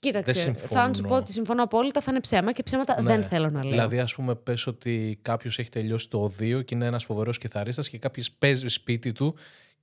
Κοίταξε, 0.00 0.44
Δεν 0.44 0.54
θα 0.54 0.60
σου 0.68 0.68
πω 0.68 0.94
συμφωνώ. 0.94 1.16
ότι 1.16 1.32
συμφωνώ 1.32 1.62
απόλυτα, 1.62 2.00
θα 2.00 2.10
είναι 2.10 2.20
ψέμα 2.20 2.52
και 2.52 2.62
ψέματα 2.62 3.00
Ναι. 3.02 3.10
δεν 3.16 3.24
θέλω 3.28 3.50
να 3.50 3.60
λέω. 3.62 3.70
Δηλαδή, 3.70 3.98
ας 3.98 4.14
πούμε, 4.14 4.34
πες 4.34 4.66
ότι 4.66 5.18
κάποιος 5.22 5.58
έχει 5.58 5.68
τελειώσει 5.68 6.08
το 6.08 6.22
οδείο 6.22 6.62
και 6.62 6.74
είναι 6.74 6.86
ένας 6.86 7.04
φοβερός 7.04 7.38
κιθαρίστας 7.38 7.88
και 7.88 7.98
κάποιος 7.98 8.30
παίζει 8.32 8.68
σπίτι 8.68 9.12
του 9.12 9.34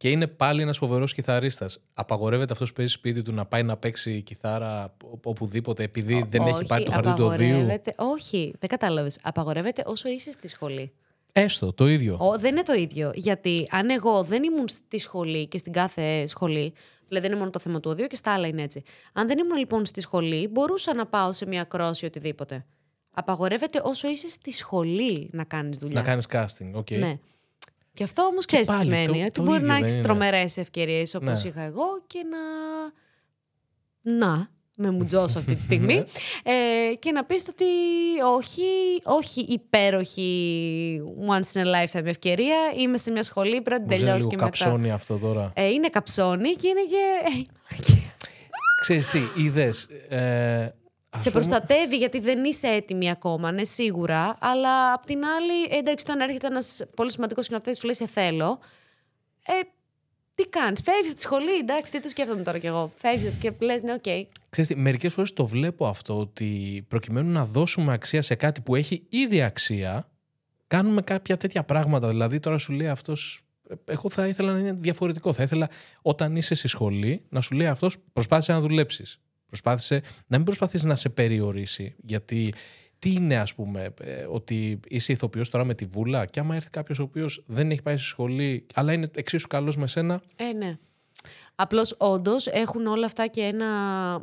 και 0.01 0.09
είναι 0.09 0.27
πάλι 0.27 0.61
ένας 0.61 0.77
φοβερός 0.77 1.13
κιθαρίστας. 1.13 1.79
Απαγορεύεται 1.93 2.53
αυτός 2.53 2.69
που 2.69 2.75
παίζει 2.75 2.91
σπίτι 2.91 3.21
του 3.21 3.31
να 3.33 3.45
πάει 3.45 3.63
να 3.63 3.77
παίξει 3.77 4.21
κιθάρα 4.21 4.95
οπ- 5.03 5.25
οπουδήποτε 5.27 5.83
επειδή 5.83 6.25
δεν 6.29 6.41
έχει 6.41 6.51
Όχι, 6.53 6.65
πάρει 6.65 6.83
το 6.83 6.91
χαρτί 6.91 7.13
του 7.13 7.23
οδείου. 7.25 7.47
απαγορεύεται- 7.47 7.95
Όχι, 7.97 8.53
δεν 8.59 8.69
κατάλαβες. 8.69 9.19
Απαγορεύεται 9.23 9.83
όσο 9.85 10.09
είσαι 10.09 10.31
στη 10.31 10.47
σχολή. 10.47 10.91
Έστω, 11.31 11.73
το 11.73 11.87
ίδιο. 11.87 12.17
Ο, 12.19 12.37
δεν 12.39 12.51
είναι 12.51 12.63
το 12.63 12.73
ίδιο. 12.73 13.11
Γιατί 13.15 13.67
αν 13.71 13.89
εγώ 13.89 14.23
δεν 14.23 14.43
ήμουν 14.43 14.67
στη 14.67 14.97
σχολή 14.97 15.47
και 15.47 15.57
στην 15.57 15.71
κάθε 15.71 16.27
σχολή, 16.27 16.73
δηλαδή 17.07 17.19
δεν 17.27 17.29
είναι 17.31 17.35
μόνο 17.39 17.49
το 17.49 17.59
θέμα 17.59 17.79
του 17.79 17.89
οδείου 17.91 18.07
και 18.07 18.15
στα 18.15 18.33
άλλα 18.33 18.47
είναι 18.47 18.61
έτσι. 18.61 18.83
Αν 19.13 19.27
δεν 19.27 19.37
ήμουν 19.37 19.57
λοιπόν 19.57 19.85
στη 19.85 20.01
σχολή, 20.01 20.47
μπορούσα 20.47 20.93
να 20.93 21.05
πάω 21.05 21.33
σε 21.33 21.45
μια 21.45 21.63
κρόση 21.63 22.05
οτιδήποτε. 22.05 22.65
Απαγορεύεται 23.13 23.81
όσο 23.83 24.07
είσαι 24.09 24.29
στη 24.29 24.51
σχολή 24.51 25.29
να 25.31 25.43
κάνεις 25.43 25.77
δουλειά. 25.77 25.99
Να 25.99 26.05
κάνεις 26.07 26.27
casting. 26.31 26.71
οκ. 26.73 26.91
Ναι. 26.91 27.19
Και 27.93 28.03
αυτό 28.03 28.23
όμως 28.23 28.45
ξέρεις 28.45 28.67
τι 28.67 28.73
πάλι, 28.73 28.83
σημαίνει. 28.85 29.05
το- 29.05 29.11
ότι 29.25 29.31
το 29.31 29.41
μπορεί 29.41 29.55
ίδιο 29.55 29.67
να 29.67 29.73
δεν 29.73 29.83
έχεις 29.83 29.93
είναι. 29.95 30.03
τρομερές 30.03 30.57
ευκαιρίες 30.57 31.15
όπως 31.15 31.43
Ναι. 31.43 31.49
είχα 31.49 31.61
εγώ 31.61 31.85
και 32.07 32.19
να. 32.29 32.39
Να, 34.17 34.49
με 34.75 34.91
μουτζώσω 34.91 35.39
αυτή 35.39 35.55
τη 35.55 35.61
στιγμή. 35.61 35.93
Ναι. 35.95 36.03
ε, 36.89 36.93
και 36.99 37.11
να 37.11 37.25
πεις 37.25 37.45
ότι 37.49 37.65
όχι, 38.35 38.61
όχι 39.03 39.41
υπέροχη 39.41 41.01
once 41.29 41.57
in 41.57 41.61
a 41.65 41.65
lifetime 41.65 42.05
ευκαιρία. 42.05 42.57
Είμαι 42.77 42.97
σε 42.97 43.11
μια 43.11 43.23
σχολή, 43.23 43.61
πρέπει 43.61 43.69
να 43.69 43.77
την 43.77 43.87
Μου 43.87 43.95
ζει 43.95 43.99
τελειώσω 44.03 44.17
λίγο 44.17 44.29
και 44.29 44.35
μετά. 44.35 44.49
καψώνει 44.49 44.91
αυτό 44.91 45.17
τώρα. 45.17 45.51
Ε, 45.55 45.67
είναι 45.69 45.89
καψώνει 45.89 46.51
και 46.53 46.67
είναι 46.67 46.81
και. 46.89 47.45
Ξέρεις 48.81 49.07
τι, 49.07 49.19
είδες... 49.37 49.83
Ε, 50.09 50.73
σε 51.17 51.17
αυτό 51.17 51.29
μου- 51.29 51.35
προστατεύει 51.35 51.97
γιατί 51.97 52.19
δεν 52.19 52.43
είσαι 52.43 52.67
έτοιμη 52.67 53.09
ακόμα, 53.11 53.51
ναι, 53.51 53.63
σίγουρα. 53.63 54.37
Αλλά 54.39 54.93
απ' 54.93 55.05
την 55.05 55.25
άλλη, 55.25 55.77
εντάξει, 55.77 56.05
όταν 56.09 56.19
έρχεται 56.21 56.47
ένας 56.47 56.81
πολύ 56.95 57.11
σημαντικός 57.11 57.45
σκηνοθέτη 57.45 57.77
σου 57.77 57.85
λέει 57.85 57.95
Σε 57.95 58.07
θέλω. 58.07 58.59
Ε, 59.45 59.51
τι 60.35 60.47
κάνεις, 60.47 60.81
φεύγεις 60.81 61.05
από 61.07 61.15
τη 61.15 61.21
σχολή, 61.21 61.55
εντάξει, 61.61 61.91
τι 61.91 62.01
το 62.01 62.07
σκέφτομαι 62.07 62.41
τώρα 62.43 62.57
κι 62.57 62.65
εγώ. 62.67 62.91
Φεύγεις 62.97 63.31
και 63.39 63.53
λες, 63.59 63.81
ναι, 63.81 63.93
οκ. 63.93 64.03
Ξέρεις 64.49 64.69
τι, 64.69 64.75
μερικές 64.75 65.13
φορές 65.13 65.33
το 65.33 65.45
βλέπω 65.45 65.87
αυτό 65.87 66.17
ότι 66.19 66.85
προκειμένου 66.87 67.31
να 67.31 67.45
δώσουμε 67.45 67.93
αξία 67.93 68.21
σε 68.21 68.35
κάτι 68.35 68.61
που 68.61 68.75
έχει 68.75 69.03
ήδη 69.09 69.41
αξία, 69.41 70.09
κάνουμε 70.67 71.01
κάποια 71.01 71.37
τέτοια 71.37 71.63
πράγματα. 71.63 72.07
Δηλαδή 72.07 72.39
τώρα 72.39 72.57
σου 72.57 72.71
λέει 72.73 72.87
αυτός, 72.87 73.41
ε, 73.69 73.73
εγώ 73.85 74.09
θα 74.09 74.27
ήθελα 74.27 74.53
να 74.53 74.59
είναι 74.59 74.71
διαφορετικό. 74.73 75.33
Θα 75.33 75.43
ήθελα 75.43 75.69
όταν 76.01 76.35
είσαι 76.35 76.55
στη 76.55 76.67
σχολή 76.67 77.25
να 77.29 77.41
σου 77.41 77.55
λέει 77.55 77.67
αυτός 77.67 77.97
προσπάθησε 78.13 78.51
να 78.51 78.59
δουλέψεις. 78.59 79.19
Προσπάθησε 79.51 80.01
να 80.27 80.37
μην 80.37 80.45
προσπαθείς 80.45 80.83
να 80.83 80.95
σε 80.95 81.09
περιορίσει. 81.09 81.95
Γιατί 82.05 82.53
τι 82.99 83.13
είναι 83.13 83.37
ας 83.37 83.53
πούμε, 83.55 83.93
ε, 84.01 84.25
ότι 84.29 84.79
είσαι 84.87 85.11
ηθοποιός 85.11 85.49
τώρα 85.49 85.63
με 85.63 85.73
τη 85.73 85.85
βούλα 85.85 86.25
και 86.25 86.39
άμα 86.39 86.55
έρθει 86.55 86.69
κάποιος 86.69 86.99
ο 86.99 87.03
οποίος 87.03 87.43
δεν 87.47 87.71
έχει 87.71 87.81
πάει 87.81 87.97
στη 87.97 88.05
σχολή 88.05 88.65
αλλά 88.73 88.93
είναι 88.93 89.09
εξίσου 89.15 89.47
καλός 89.47 89.77
με 89.77 89.87
σένα, 89.87 90.21
Ε, 90.35 90.53
ναι. 90.53 90.77
Απλώς 91.55 91.95
όντως 91.97 92.47
έχουν 92.47 92.87
όλα 92.87 93.05
αυτά 93.05 93.27
και 93.27 93.41
ένα, 93.41 93.67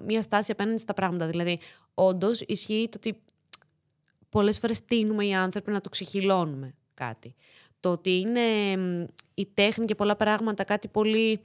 μια 0.06 0.22
στάση 0.22 0.52
απέναντι 0.52 0.78
στα 0.78 0.94
πράγματα. 0.94 1.26
Δηλαδή, 1.26 1.58
όντως 1.94 2.40
ισχύει 2.40 2.88
το 2.90 2.96
ότι 2.96 3.20
πολλές 4.28 4.58
φορές 4.58 4.84
τίνουμε 4.84 5.24
οι 5.26 5.34
άνθρωποι 5.34 5.70
να 5.70 5.80
το 5.80 5.88
ξεχυλώνουμε 5.88 6.74
κάτι. 6.94 7.34
Το 7.80 7.90
ότι 7.90 8.10
είναι 8.10 8.76
μ, 8.76 9.04
η 9.34 9.46
τέχνη 9.54 9.84
και 9.84 9.94
πολλά 9.94 10.16
πράγματα 10.16 10.64
κάτι 10.64 10.88
πολύ. 10.88 11.40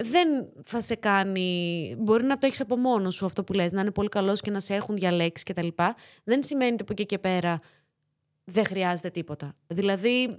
Δεν 0.00 0.28
θα 0.64 0.80
σε 0.80 0.94
κάνει. 0.94 1.94
Μπορεί 1.98 2.24
να 2.24 2.38
το 2.38 2.46
έχεις 2.46 2.60
από 2.60 2.76
μόνος 2.76 3.14
σου 3.14 3.26
αυτό 3.26 3.44
που 3.44 3.52
λες, 3.52 3.72
να 3.72 3.80
είναι 3.80 3.90
πολύ 3.90 4.08
καλός 4.08 4.40
και 4.40 4.50
να 4.50 4.60
σε 4.60 4.74
έχουν 4.74 4.94
διαλέξει 4.96 5.44
κτλ. 5.44 5.68
Δεν 6.24 6.42
σημαίνει 6.42 6.72
ότι 6.72 6.82
από 6.82 6.92
εκεί 6.92 7.06
και 7.06 7.18
πέρα 7.18 7.60
δεν 8.44 8.64
χρειάζεται 8.64 9.10
τίποτα. 9.10 9.52
Δηλαδή, 9.66 10.36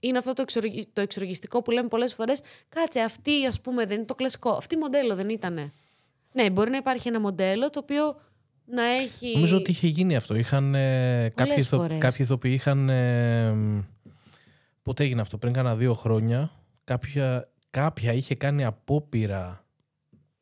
είναι 0.00 0.18
αυτό 0.18 0.32
το, 0.32 0.42
εξοργι... 0.42 0.86
το 0.92 1.00
εξοργιστικό 1.00 1.62
που 1.62 1.70
λέμε 1.70 1.88
πολλές 1.88 2.14
φορές 2.14 2.40
κάτσε 2.68 3.00
αυτή 3.00 3.46
ας 3.46 3.60
πούμε 3.60 3.86
δεν 3.86 3.96
είναι 3.96 4.06
το 4.06 4.14
κλασικό 4.14 4.50
αυτή 4.50 4.76
μοντέλο 4.76 5.14
δεν 5.14 5.28
ήτανε 5.28 5.72
ναι 6.32 6.50
μπορεί 6.50 6.70
να 6.70 6.76
υπάρχει 6.76 7.08
ένα 7.08 7.20
μοντέλο 7.20 7.70
το 7.70 7.78
οποίο 7.78 8.20
να 8.66 8.84
έχει 8.84 9.32
Νομίζω 9.34 9.56
ότι 9.56 9.70
είχε 9.70 9.86
γίνει 9.86 10.16
αυτό. 10.16 10.34
Είχαν, 10.34 10.74
ε, 10.74 11.32
κάποιοι, 11.34 11.54
ηθο- 11.58 11.78
φορές. 11.78 11.98
κάποιοι 11.98 12.18
ηθοποιοί 12.20 12.52
είχαν. 12.54 12.88
ε, 12.88 13.50
μ, 13.52 13.82
πότε 14.82 15.04
έγινε 15.04 15.20
αυτό, 15.20 15.38
πριν 15.38 15.52
κάνα 15.52 15.74
δύο 15.74 15.94
χρόνια. 15.94 16.50
Κάποια, 16.84 17.48
κάποια 17.74 18.12
είχε 18.12 18.34
κάνει 18.34 18.64
απόπειρα. 18.64 19.64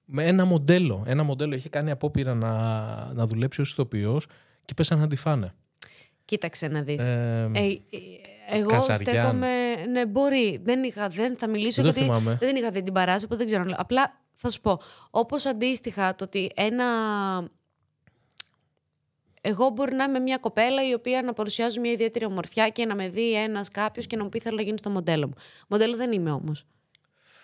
Με 0.04 0.26
ένα 0.26 0.44
μοντέλο. 0.44 1.02
Ένα 1.06 1.22
μοντέλο 1.22 1.54
είχε 1.54 1.68
κάνει 1.68 1.90
απόπειρα 1.90 2.34
να, 2.34 2.50
να 3.12 3.26
δουλέψει 3.26 3.60
ως 3.60 3.70
ηθοποιός 3.70 4.26
και 4.64 4.74
πέσαν 4.74 4.98
να 4.98 5.06
τη 5.06 5.16
φάνε. 5.16 5.54
κοίταξε 6.24 6.68
να 6.68 6.82
δεις 6.82 7.08
Ε, 7.08 7.50
Ε, 7.54 7.66
ε, 7.66 7.78
εγώ 8.50 8.68
Καζαριάν. 8.70 8.96
στέκομαι. 8.96 9.74
ναι, 9.90 10.06
μπορεί. 10.06 10.60
Δεν, 10.62 10.82
είχα, 10.82 11.08
δεν 11.08 11.36
θα 11.38 11.48
μιλήσω 11.48 11.82
Δεν 11.82 11.92
το 11.92 11.98
γιατί 11.98 12.12
θυμάμαι. 12.14 12.36
δεν 12.40 12.56
είχα 12.56 12.70
δει 12.70 12.82
την 12.82 12.92
παράσταση, 12.92 13.24
οπότε 13.24 13.44
δεν 13.44 13.46
ξέρω. 13.62 13.76
Απλά 13.80 14.20
θα 14.34 14.50
σου 14.50 14.60
πω. 14.60 14.80
Όπως 15.10 15.46
αντίστοιχα 15.46 16.14
το 16.14 16.24
ότι 16.24 16.50
ένα. 16.54 16.84
Εγώ 19.40 19.68
μπορεί 19.68 19.94
να 19.94 20.04
είμαι 20.04 20.18
μια 20.18 20.36
κοπέλα 20.38 20.88
η 20.88 20.94
οποία 20.94 21.22
να 21.22 21.32
παρουσιάζω 21.32 21.80
μια 21.80 21.90
ιδιαίτερη 21.92 22.24
ομορφιά 22.24 22.68
και 22.68 22.86
να 22.86 22.94
με 22.94 23.08
δει 23.08 23.34
ένας 23.34 23.68
κάποιος 23.68 24.06
και 24.06 24.16
να 24.16 24.22
μου 24.22 24.28
πει 24.28 24.40
θέλω 24.40 24.56
να 24.56 24.62
γίνει 24.62 24.80
το 24.80 24.90
μοντέλο 24.90 25.26
μου. 25.26 25.34
Μοντέλο 25.68 25.96
δεν 25.96 26.12
είμαι 26.12 26.30
όμως. 26.30 26.66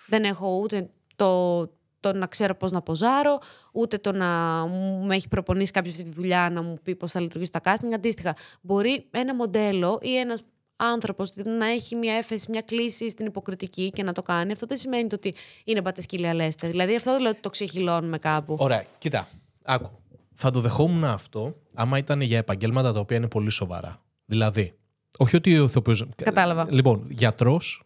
Δεν 0.09 0.25
έχω 0.25 0.61
ούτε 0.63 0.91
το, 1.17 1.61
το 2.01 2.13
να 2.13 2.27
ξέρω 2.27 2.55
πώς 2.55 2.73
να 2.73 2.83
ποζάρω, 2.83 3.39
ούτε 3.73 3.99
το 3.99 4.13
να 4.13 4.27
μου 4.67 5.05
με 5.07 5.15
έχει 5.15 5.29
προπονήσει 5.29 5.73
κάποιος 5.73 5.95
αυτή 5.95 6.05
τη 6.05 6.15
δουλειά 6.15 6.51
να 6.53 6.63
μου 6.63 6.79
πει 6.83 6.97
πώς 6.97 7.13
θα 7.13 7.21
λειτουργήσει 7.21 7.51
το 7.51 7.61
casting. 7.63 7.93
Αντίστοιχα, 7.95 8.37
μπορεί 8.61 9.07
ένα 9.11 9.35
μοντέλο 9.35 9.99
ή 10.03 10.17
ένας 10.17 10.43
άνθρωπος 10.77 11.33
να 11.35 11.67
έχει 11.67 11.97
μια 11.97 12.15
έφεση, 12.15 12.51
μια 12.51 12.61
κλίση 12.61 13.11
στην 13.11 13.27
υποκριτική 13.27 13.91
και 13.91 14.03
να 14.03 14.13
το 14.13 14.23
κάνει. 14.23 14.53
Αυτό 14.53 14.67
δεν 14.67 14.77
σημαίνει 14.77 15.09
το 15.09 15.15
ότι 15.15 15.35
είναι 15.65 15.83
πατεσκύλια 15.83 16.35
λέστε. 16.35 16.69
Δηλαδή, 16.69 16.95
αυτό 16.95 17.13
δεν 17.13 17.21
λέω 17.21 17.31
ότι 17.31 17.41
το 17.41 17.51
ξεχυλώνουμε 17.51 18.19
κάπου. 18.19 18.57
Ωραία, 18.59 18.85
κοίτα. 18.99 19.29
Άκου. 19.65 19.91
Θα 20.35 20.51
το 20.51 20.61
δεχόμουν 20.61 21.05
αυτό 21.05 21.55
άμα 21.75 21.99
ήταν 21.99 22.21
για 22.21 22.39
επαγγέλματα 22.39 22.93
τα 22.93 23.01
οποία 23.01 23.17
είναι 23.17 23.29
πολύ 23.29 23.51
σοβαρά. 23.51 24.03
Δηλαδή, 24.25 24.79
όχι 25.19 25.37
ότι 25.37 25.59
ο 25.59 25.65
ηθοποιός... 25.65 26.07
Κατάλαβα. 26.17 26.67
Λοιπόν, 26.71 27.07
γιατρός. 27.11 27.83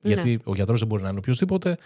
Ναι. 0.00 0.12
Γιατί 0.12 0.40
ο 0.44 0.54
γιατρός 0.54 0.78
δεν 0.78 0.88
μπορεί 0.88 1.02
να 1.02 1.08
είναι 1.08 1.18
οποιοδήποτε. 1.18 1.76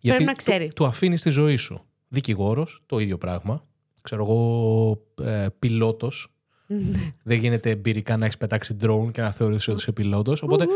Γιατί 0.00 0.24
να 0.24 0.32
ξέρει. 0.32 0.64
Του, 0.64 0.72
του 0.74 0.86
αφήνεις 0.86 1.22
τη 1.22 1.30
ζωή 1.30 1.56
σου. 1.56 1.84
Δικηγόρος, 2.08 2.82
το 2.86 2.98
ίδιο 2.98 3.18
πράγμα. 3.18 3.64
Ξέρω 4.02 4.22
εγώ, 4.22 5.02
ε, 5.22 5.46
πιλότος. 5.58 6.32
Ναι. 6.70 7.12
δεν 7.22 7.38
γίνεται 7.38 7.70
εμπειρικά 7.70 8.16
να 8.16 8.24
έχεις 8.24 8.36
πετάξει 8.36 8.76
drone 8.80 9.08
και 9.12 9.20
να 9.20 9.30
θεωρήσει 9.30 9.70
ότι 9.70 9.78
είσαι 9.78 9.92
πιλότος. 9.92 10.42
Οπότε 10.42 10.66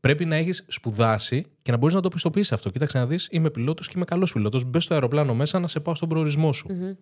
πρέπει 0.00 0.24
να 0.24 0.36
έχεις 0.36 0.64
σπουδάσει 0.68 1.46
και 1.62 1.70
να 1.70 1.76
μπορείς 1.76 1.94
να 1.94 2.00
το 2.00 2.08
πιστοποιήσει 2.08 2.54
αυτό. 2.54 2.70
Κοίταξε 2.70 2.98
να 2.98 3.06
δεις, 3.06 3.28
είμαι 3.30 3.50
πιλότος 3.50 3.86
και 3.86 3.92
είμαι 3.96 4.04
καλός 4.04 4.32
πιλότος. 4.32 4.64
Μπες 4.64 4.84
στο 4.84 4.94
αεροπλάνο 4.94 5.34
μέσα 5.34 5.58
να 5.58 5.68
σε 5.68 5.80
πάω 5.80 5.94
στον 5.94 6.08
προορισμό 6.08 6.52
σου. 6.52 6.96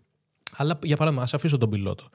Αλλά 0.56 0.78
για 0.82 0.96
παράδειγμα, 0.96 1.24
ας 1.24 1.34
αφήσω 1.34 1.58
τον 1.58 1.70
πιλότο. 1.70 2.08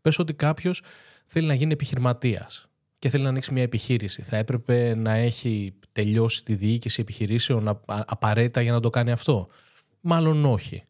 Πες 0.00 0.18
ότι 0.18 0.34
κάποιος 0.34 0.82
θέλει 1.26 1.46
να 1.46 1.54
γίνει 1.54 1.72
επιχειρηματίας 1.72 2.67
και 2.98 3.08
θέλει 3.08 3.22
να 3.22 3.28
ανοίξει 3.28 3.52
μια 3.52 3.62
επιχείρηση. 3.62 4.22
Θα 4.22 4.36
έπρεπε 4.36 4.94
να 4.94 5.12
έχει 5.12 5.74
τελειώσει 5.92 6.44
τη 6.44 6.54
διοίκηση 6.54 7.00
επιχειρήσεων 7.00 7.68
α- 7.68 7.80
α- 7.86 8.04
απαραίτητα 8.06 8.60
για 8.60 8.72
να 8.72 8.80
το 8.80 8.90
κάνει 8.90 9.10
αυτό. 9.10 9.46
Μάλλον 10.00 10.44
όχι. 10.44 10.82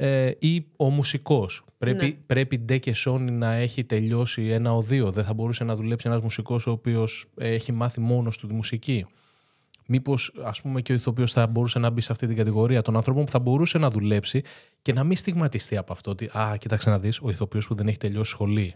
Ε, 0.00 0.30
ή 0.38 0.66
ο 0.76 0.90
μουσικός. 0.90 1.64
Πρέπει, 1.78 2.04
Ναι. 2.06 2.12
πρέπει 2.12 2.58
ντε 2.58 2.78
και 2.78 2.92
σόνι 2.94 3.30
να 3.30 3.52
έχει 3.52 3.84
τελειώσει 3.84 4.46
ένα 4.48 4.72
οδείο. 4.74 5.10
Δεν 5.10 5.24
θα 5.24 5.34
μπορούσε 5.34 5.64
να 5.64 5.76
δουλέψει 5.76 6.08
ένας 6.08 6.22
μουσικός 6.22 6.66
ο 6.66 6.70
οποίος 6.70 7.26
ε, 7.38 7.48
έχει 7.48 7.72
μάθει 7.72 8.00
μόνος 8.00 8.38
του 8.38 8.46
τη 8.46 8.54
μουσική. 8.54 9.06
Μήπως 9.86 10.32
ας 10.44 10.60
πούμε 10.60 10.80
και 10.80 10.92
ο 10.92 10.94
ηθοποιός 10.94 11.32
θα 11.32 11.46
μπορούσε 11.46 11.78
να 11.78 11.90
μπει 11.90 12.00
σε 12.00 12.12
αυτή 12.12 12.26
την 12.26 12.36
κατηγορία 12.36 12.82
των 12.82 12.96
ανθρώπων 12.96 13.24
που 13.24 13.30
θα 13.30 13.38
μπορούσε 13.38 13.78
να 13.78 13.90
δουλέψει 13.90 14.42
και 14.82 14.92
να 14.92 15.04
μην 15.04 15.16
στιγματιστεί 15.16 15.76
από 15.76 15.92
αυτό 15.92 16.10
ότι 16.10 16.30
«Α, 16.38 16.56
κοίταξε 16.58 16.90
να 16.90 16.98
δεις, 16.98 17.20
ο 17.22 17.30
ηθοποιός 17.30 17.66
που 17.66 17.74
δεν 17.74 17.88
έχει 17.88 17.96
τελειώσει 17.98 18.30
σχολή». 18.30 18.74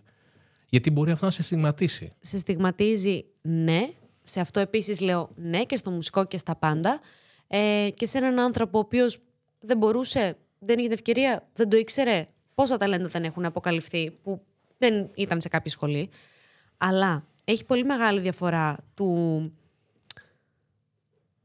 Γιατί 0.73 0.91
μπορεί 0.91 1.11
αυτό 1.11 1.25
να 1.25 1.31
σε 1.31 1.43
στιγματίσει. 1.43 2.12
σε 2.20 2.39
στιγματίζει 2.39 3.25
ναι. 3.43 3.89
Σε 4.23 4.41
αυτό 4.41 4.61
επίσης 4.61 5.01
λέω 5.01 5.31
ναι 5.35 5.64
και 5.64 5.77
στο 5.77 5.91
μουσικό 5.91 6.25
και 6.25 6.37
στα 6.37 6.57
πάντα. 6.57 7.01
Ε, 7.47 7.89
και 7.95 8.07
σε 8.07 8.18
έναν 8.18 8.39
άνθρωπο 8.39 8.79
ο 8.79 8.81
οποίος 8.81 9.18
δεν 9.61 9.77
μπορούσε, 9.77 10.37
δεν 10.59 10.79
είχε 10.79 10.89
την 10.89 10.93
ευκαιρία, 10.93 11.49
δεν 11.53 11.68
το 11.68 11.77
ήξερε. 11.77 12.27
Πόσα 12.55 12.77
ταλέντα 12.77 13.09
δεν 13.09 13.25
έχουν 13.25 13.45
αποκαλυφθεί 13.45 14.11
που 14.23 14.43
δεν 14.79 15.11
ήταν 15.14 15.41
σε 15.41 15.49
κάποια 15.49 15.70
σχολή. 15.70 16.09
Αλλά 16.79 17.27
έχει 17.45 17.64
πολύ 17.64 17.85
μεγάλη 17.85 18.20
διαφορά 18.20 18.77
του 18.95 19.53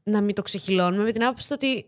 να 0.02 0.20
μην 0.20 0.34
το 0.34 0.42
ξεχυλώνουμε 0.42 1.02
με 1.02 1.12
την 1.12 1.24
άποψη 1.24 1.52
ότι 1.52 1.86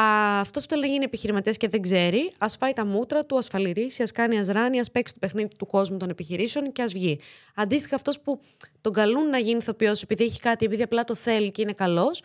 α, 0.00 0.40
αυτός 0.40 0.62
που 0.62 0.68
θέλει 0.68 0.82
να 0.82 0.88
γίνει 0.88 1.04
επιχειρηματίας 1.04 1.56
και 1.56 1.68
δεν 1.68 1.82
ξέρει, 1.82 2.32
ας 2.38 2.56
φάει 2.56 2.72
τα 2.72 2.86
μούτρα 2.86 3.24
του, 3.24 3.36
ας 3.36 3.48
φαλυρίσει, 3.48 4.02
ας 4.02 4.12
κάνει 4.12 4.38
αζράνι, 4.38 4.80
ας 4.80 4.90
παίξει 4.90 5.12
το 5.14 5.18
παιχνίδι 5.20 5.48
του 5.58 5.66
κόσμου 5.66 5.96
των 5.96 6.08
επιχειρήσεων 6.08 6.72
και 6.72 6.82
ας 6.82 6.92
βγει. 6.92 7.20
Αντίστοιχα 7.54 7.94
αυτός 7.94 8.20
που 8.20 8.40
τον 8.80 8.92
καλούν 8.92 9.28
να 9.28 9.38
γίνει 9.38 9.56
ηθοποιός 9.56 10.02
επειδή 10.02 10.24
έχει 10.24 10.40
κάτι, 10.40 10.64
επειδή 10.64 10.82
απλά 10.82 11.04
το 11.04 11.14
θέλει 11.14 11.50
και 11.50 11.62
είναι 11.62 11.72
καλός, 11.72 12.22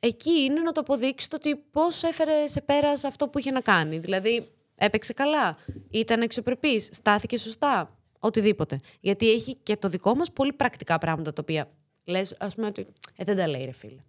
εκεί 0.00 0.40
είναι 0.40 0.60
να 0.60 0.72
το 0.72 0.80
αποδείξει 0.80 1.30
το 1.30 1.36
ότι 1.36 1.56
πώς 1.70 2.02
έφερε 2.02 2.46
σε 2.46 2.60
πέρας 2.60 3.04
αυτό 3.04 3.28
που 3.28 3.38
είχε 3.38 3.50
να 3.50 3.60
κάνει. 3.60 3.98
Δηλαδή, 3.98 4.46
έπαιξε 4.76 5.12
καλά, 5.12 5.56
ήταν 5.90 6.22
αξιοπρεπής, 6.22 6.88
στάθηκε 6.92 7.38
σωστά, 7.38 7.96
οτιδήποτε. 8.18 8.78
Γιατί 9.00 9.30
έχει 9.30 9.56
και 9.62 9.76
το 9.76 9.88
δικό 9.88 10.14
μας 10.14 10.32
πολύ 10.32 10.52
πρακτικά 10.52 10.98
πράγματα 10.98 11.32
τα 11.32 11.42
οποία 11.42 11.68
λες, 12.04 12.34
ας 12.38 12.54
πούμε, 12.54 12.66
ότι 12.66 12.86
ε, 13.16 13.24
δεν 13.24 13.36
τα 13.36 13.48
λέει 13.48 13.64
ρε 13.64 13.72
φίλε. 13.72 14.00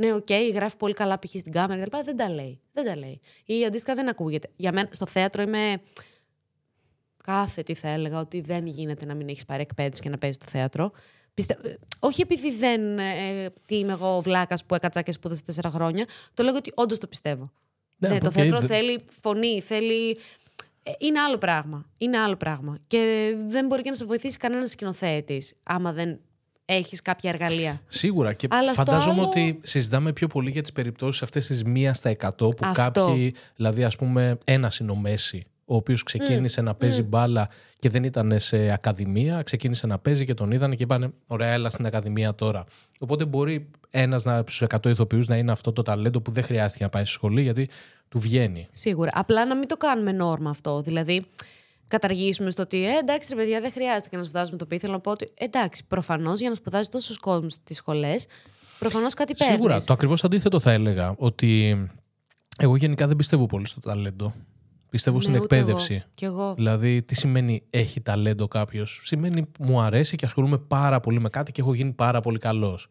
Ναι, 0.00 0.12
οκ, 0.14 0.28
γράφει 0.54 0.76
πολύ 0.76 0.92
καλά 0.94 1.18
π.χ. 1.18 1.30
στην 1.38 1.52
κάμερα 1.52 1.84
κτλ. 1.84 1.96
Δεν 2.04 2.16
τα 2.16 2.28
λέει. 2.30 2.60
Δεν 2.72 2.84
τα 2.84 2.96
λέει. 2.96 3.20
Ή 3.44 3.64
αντίστοιχα 3.64 3.94
δεν 3.96 4.08
ακούγεται. 4.08 4.48
Για 4.56 4.72
μένα, 4.72 4.88
στο 4.92 5.06
θέατρο 5.06 5.42
είμαι 5.42 5.80
κάθετη, 7.24 7.74
θα 7.74 7.88
έλεγα, 7.88 8.20
ότι 8.20 8.40
δεν 8.40 8.66
γίνεται 8.66 9.06
να 9.06 9.14
μην 9.14 9.28
έχεις 9.28 9.44
πάρει 9.44 9.62
εκπαίδευση 9.62 10.02
και 10.02 10.08
να 10.08 10.18
παίζεις 10.18 10.36
στο 10.42 10.50
θέατρο. 10.50 10.92
Πιστε... 11.34 11.58
ε, 11.62 11.74
Όχι 11.98 12.20
επειδή 12.20 12.52
δεν. 12.56 12.98
Ε, 12.98 13.50
τι 13.66 13.78
είμαι 13.78 13.92
εγώ, 13.92 14.20
βλάκας 14.20 14.64
που 14.64 14.74
έκατσα 14.74 15.02
και 15.02 15.12
σπούδασα 15.12 15.42
τέσσερα 15.46 15.70
χρόνια. 15.70 16.06
Το 16.34 16.42
λέω 16.42 16.54
ότι 16.54 16.72
όντως 16.74 16.98
το 16.98 17.06
πιστεύω. 17.06 17.52
Ναι, 17.96 18.08
Ναι, 18.08 18.18
το 18.18 18.26
οκ, 18.26 18.32
θέατρο 18.32 18.58
δε- 18.60 18.66
θέλει 18.66 19.00
φωνή, 19.22 19.60
θέλει. 19.60 20.18
ε, 20.82 20.92
Είναι 20.98 21.20
άλλο 21.20 21.38
πράγμα. 21.38 21.86
Είναι 21.98 22.18
άλλο 22.18 22.36
πράγμα. 22.36 22.78
Και 22.86 23.34
δεν 23.46 23.66
μπορεί 23.66 23.82
και 23.82 23.90
να 23.90 23.96
σε 23.96 24.04
βοηθήσει 24.04 24.36
κανένας 24.36 24.70
σκηνοθέτης, 24.70 25.54
άμα 25.62 25.92
δεν 25.92 26.20
έχεις 26.70 27.02
κάποια 27.02 27.30
εργαλεία. 27.30 27.80
Σίγουρα. 27.86 28.32
Και 28.32 28.46
Αλλά 28.50 28.72
στο 28.74 28.84
φαντάζομαι 28.84 29.12
άλλο- 29.12 29.26
ότι 29.28 29.60
συζητάμε 29.62 30.12
πιο 30.12 30.26
πολύ 30.26 30.50
για 30.50 30.62
τις 30.62 30.72
περιπτώσεις 30.72 31.22
αυτές 31.22 31.46
τη 31.46 31.70
μία 31.70 31.94
στα 31.94 32.08
εκατό 32.08 32.48
που 32.48 32.66
Αυτό. 32.66 32.82
κάποιοι, 33.04 33.34
δηλαδή 33.56 33.84
ας 33.84 33.96
πούμε, 33.96 34.38
ένας 34.44 34.78
είναι 34.78 34.90
ο 34.90 34.94
Μέση, 34.96 35.46
ο 35.64 35.74
οποίος 35.76 36.02
ξεκίνησε 36.02 36.60
να 36.60 36.74
παίζει 36.74 37.02
μπάλα 37.02 37.48
και 37.78 37.88
δεν 37.88 38.04
ήταν 38.04 38.32
σε 38.38 38.70
ακαδημία, 38.72 39.42
ξεκίνησε 39.42 39.86
να 39.86 39.98
παίζει 39.98 40.24
και 40.24 40.34
τον 40.34 40.50
είδανε 40.50 40.74
και 40.74 40.82
είπανε: 40.82 41.10
Ωραία, 41.26 41.48
έλα 41.52 41.70
στην 41.70 41.86
ακαδημία 41.86 42.34
τώρα. 42.34 42.64
Οπότε 42.98 43.24
μπορεί 43.24 43.70
ένας 43.90 44.22
στους 44.22 44.62
100 44.62 44.88
ηθοποιούς 44.90 45.26
να 45.26 45.36
είναι 45.36 45.52
αυτό 45.52 45.72
το 45.72 45.82
ταλέντο 45.82 46.20
που 46.20 46.30
δεν 46.30 46.44
χρειάστηκε 46.44 46.84
να 46.84 46.90
πάει 46.90 47.02
στη 47.04 47.12
σχολή 47.12 47.42
γιατί 47.42 47.68
του 48.08 48.18
βγαίνει. 48.18 48.68
Σίγουρα. 48.70 49.10
Απλά 49.14 49.46
να 49.46 49.56
μην 49.56 49.68
το 49.68 49.76
κάνουμε 49.76 50.12
νόρμα 50.12 50.50
αυτό. 50.50 50.82
Δηλαδή, 50.82 51.26
καταργήσουμε 51.88 52.50
στο 52.50 52.62
ότι 52.62 52.84
ε, 52.86 52.98
εντάξει, 52.98 53.28
ρε 53.34 53.36
παιδιά, 53.40 53.60
δεν 53.60 53.72
χρειάζεται 53.72 54.08
και 54.08 54.16
να 54.16 54.22
σπουδάζουμε 54.22 54.56
το 54.56 54.66
πει. 54.66 54.78
Θέλω 54.78 54.92
να 54.92 55.00
πω 55.00 55.10
ότι 55.10 55.30
εντάξει, 55.34 55.86
προφανώς 55.86 56.40
για 56.40 56.48
να 56.48 56.54
σπουδάζει 56.54 56.88
τόσο 56.88 57.14
κόσμο 57.20 57.48
στις 57.48 57.76
σχολές, 57.76 58.26
προφανώς 58.78 59.14
κάτι 59.14 59.34
παίρνεις. 59.34 59.54
Σίγουρα. 59.54 59.80
Το 59.84 59.92
ακριβώς 59.92 60.24
αντίθετο 60.24 60.60
θα 60.60 60.70
έλεγα. 60.70 61.14
Ότι 61.18 61.76
εγώ 62.58 62.76
γενικά 62.76 63.06
δεν 63.06 63.16
πιστεύω 63.16 63.46
πολύ 63.46 63.66
στο 63.66 63.80
ταλέντο. 63.80 64.34
Πιστεύω 64.90 65.20
στην 65.20 65.32
Ναι, 65.32 65.40
ούτε 65.40 65.56
εκπαίδευση. 65.56 65.94
Εγώ. 65.94 66.04
Κι 66.14 66.24
εγώ. 66.24 66.54
Δηλαδή, 66.54 67.02
τι 67.02 67.14
σημαίνει 67.14 67.62
έχει 67.70 68.00
ταλέντο 68.00 68.48
κάποιος. 68.48 69.00
Σημαίνει 69.04 69.46
μου 69.58 69.80
αρέσει 69.80 70.16
και 70.16 70.24
ασχολούμαι 70.24 70.58
πάρα 70.58 71.00
πολύ 71.00 71.20
με 71.20 71.28
κάτι 71.28 71.52
και 71.52 71.60
έχω 71.60 71.74
γίνει 71.74 71.92
πάρα 71.92 72.20
πολύ 72.20 72.38
καλός. 72.38 72.88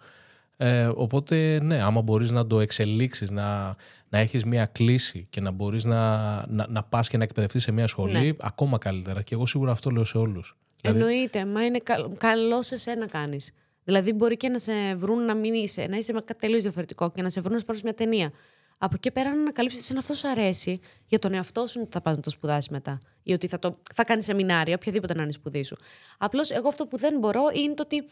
Ε, 0.57 0.89
οπότε, 0.95 1.59
ναι, 1.61 1.81
άμα 1.81 2.01
μπορείς 2.01 2.31
να 2.31 2.47
το 2.47 2.59
εξελίξεις, 2.59 3.31
να, 3.31 3.75
να 4.09 4.17
έχεις 4.17 4.45
μια 4.45 4.65
κλίση 4.65 5.27
και 5.29 5.41
να 5.41 5.51
μπορείς 5.51 5.83
να, 5.83 6.17
να, 6.47 6.65
να 6.69 6.83
πας 6.83 7.09
και 7.09 7.17
να 7.17 7.23
εκπαιδευτείς 7.23 7.63
σε 7.63 7.71
μια 7.71 7.87
σχολή, 7.87 8.19
Ναι. 8.19 8.31
ακόμα 8.39 8.77
καλύτερα. 8.77 9.21
Και 9.21 9.33
εγώ 9.33 9.45
σίγουρα 9.45 9.71
αυτό 9.71 9.89
λέω 9.89 10.03
σε 10.03 10.17
όλους. 10.17 10.57
Εννοείται, 10.81 11.45
μα 11.45 11.65
είναι 11.65 11.79
κα... 11.79 12.09
καλό 12.17 12.61
σε 12.61 12.77
σένα 12.77 13.07
κάνεις. 13.07 13.51
Δηλαδή, 13.83 14.13
μπορεί 14.13 14.37
και 14.37 14.49
να 14.49 14.59
σε 14.59 14.95
βρουν 14.95 15.25
να 15.25 15.35
μην 15.35 15.53
είσαι, 15.53 15.85
να 15.89 15.97
είσαι 15.97 16.13
με 16.13 16.21
κάτι 16.21 16.39
τελείως 16.39 16.61
διαφορετικό 16.61 17.11
και 17.11 17.21
να 17.21 17.29
σε 17.29 17.39
βρουν 17.39 17.53
να 17.53 17.59
σου 17.59 17.65
πάρουν 17.65 17.81
μια 17.83 17.93
ταινία. 17.93 18.31
Από 18.77 18.93
εκεί 18.95 19.11
πέρα 19.11 19.35
να 19.35 19.41
ανακαλύψεις 19.41 19.89
ότι 19.89 19.99
αυτό 19.99 20.13
σου 20.13 20.27
αρέσει 20.27 20.79
για 21.07 21.19
τον 21.19 21.33
εαυτό 21.33 21.67
σου 21.67 21.79
ότι 21.81 21.91
θα 21.91 22.01
πας 22.01 22.15
να 22.15 22.21
το 22.21 22.29
σπουδάσεις 22.29 22.69
μετά. 22.69 22.99
Ή 23.23 23.33
ότι 23.33 23.47
θα, 23.47 23.59
το... 23.59 23.79
θα 23.95 24.03
κάνεις 24.03 24.25
σεμινάρια, 24.25 24.75
οποιαδήποτε 24.75 25.13
να 25.13 25.21
είναι 25.21 25.29
η 25.29 25.33
σπουδή 25.33 25.63
σου. 25.63 25.77
Απλώς 26.17 26.51
εγώ 26.51 26.67
αυτό 26.67 26.87
που 26.87 26.97
δεν 26.97 27.19
μπορώ 27.19 27.41
είναι 27.53 27.73
το 27.73 27.83
ότι 27.83 28.05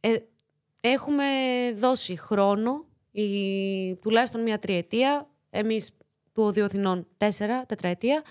ε, 0.00 0.16
έχουμε 0.80 1.24
δώσει 1.76 2.16
χρόνο, 2.16 2.84
η, 3.10 3.96
τουλάχιστον 3.96 4.42
μια 4.42 4.58
τριετία, 4.58 5.28
εμείς 5.50 5.90
του 6.32 6.42
Οδείου 6.42 6.64
Αθηνών 6.64 7.06
τέσσερα, 7.16 7.66
τετραετία, 7.66 8.22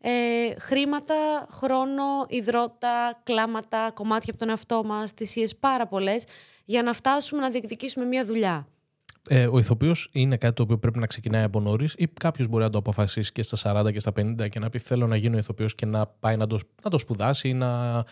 ε, 0.00 0.10
χρήματα, 0.58 1.46
χρόνο, 1.50 2.02
υδρότα, 2.28 3.20
κλάματα, 3.22 3.90
κομμάτια 3.94 4.28
από 4.30 4.38
τον 4.38 4.48
εαυτό 4.48 4.84
μας, 4.84 5.10
θυσίες 5.10 5.56
πάρα 5.56 5.86
πολλές, 5.86 6.24
για 6.64 6.82
να 6.82 6.92
φτάσουμε 6.92 7.40
να 7.40 7.50
διεκδικήσουμε 7.50 8.04
μια 8.04 8.24
δουλειά. 8.24 8.66
Ε, 9.28 9.46
ο 9.46 9.58
ηθοποιός 9.58 10.08
είναι 10.12 10.36
κάτι 10.36 10.54
το 10.54 10.62
οποίο 10.62 10.78
πρέπει 10.78 10.98
να 10.98 11.06
ξεκινάει 11.06 11.42
από 11.42 11.60
νωρίς, 11.60 11.94
ή 11.96 12.06
κάποιος 12.06 12.48
μπορεί 12.48 12.62
να 12.62 12.70
το 12.70 12.78
αποφασίσει 12.78 13.32
και 13.32 13.42
στα 13.42 13.82
40 13.84 13.92
και 13.92 14.00
στα 14.00 14.12
50 14.16 14.48
και 14.48 14.58
να 14.58 14.70
πει: 14.70 14.78
Θέλω 14.78 15.06
να 15.06 15.16
γίνω 15.16 15.38
ηθοποιός 15.38 15.74
και 15.74 15.86
να 15.86 16.06
πάει 16.06 16.36
να 16.36 16.46
το, 16.46 16.58
να 16.82 16.90
το 16.90 16.98
σπουδάσει 16.98 17.48
ή 17.48 17.54
να, 17.54 17.92
να 17.92 18.04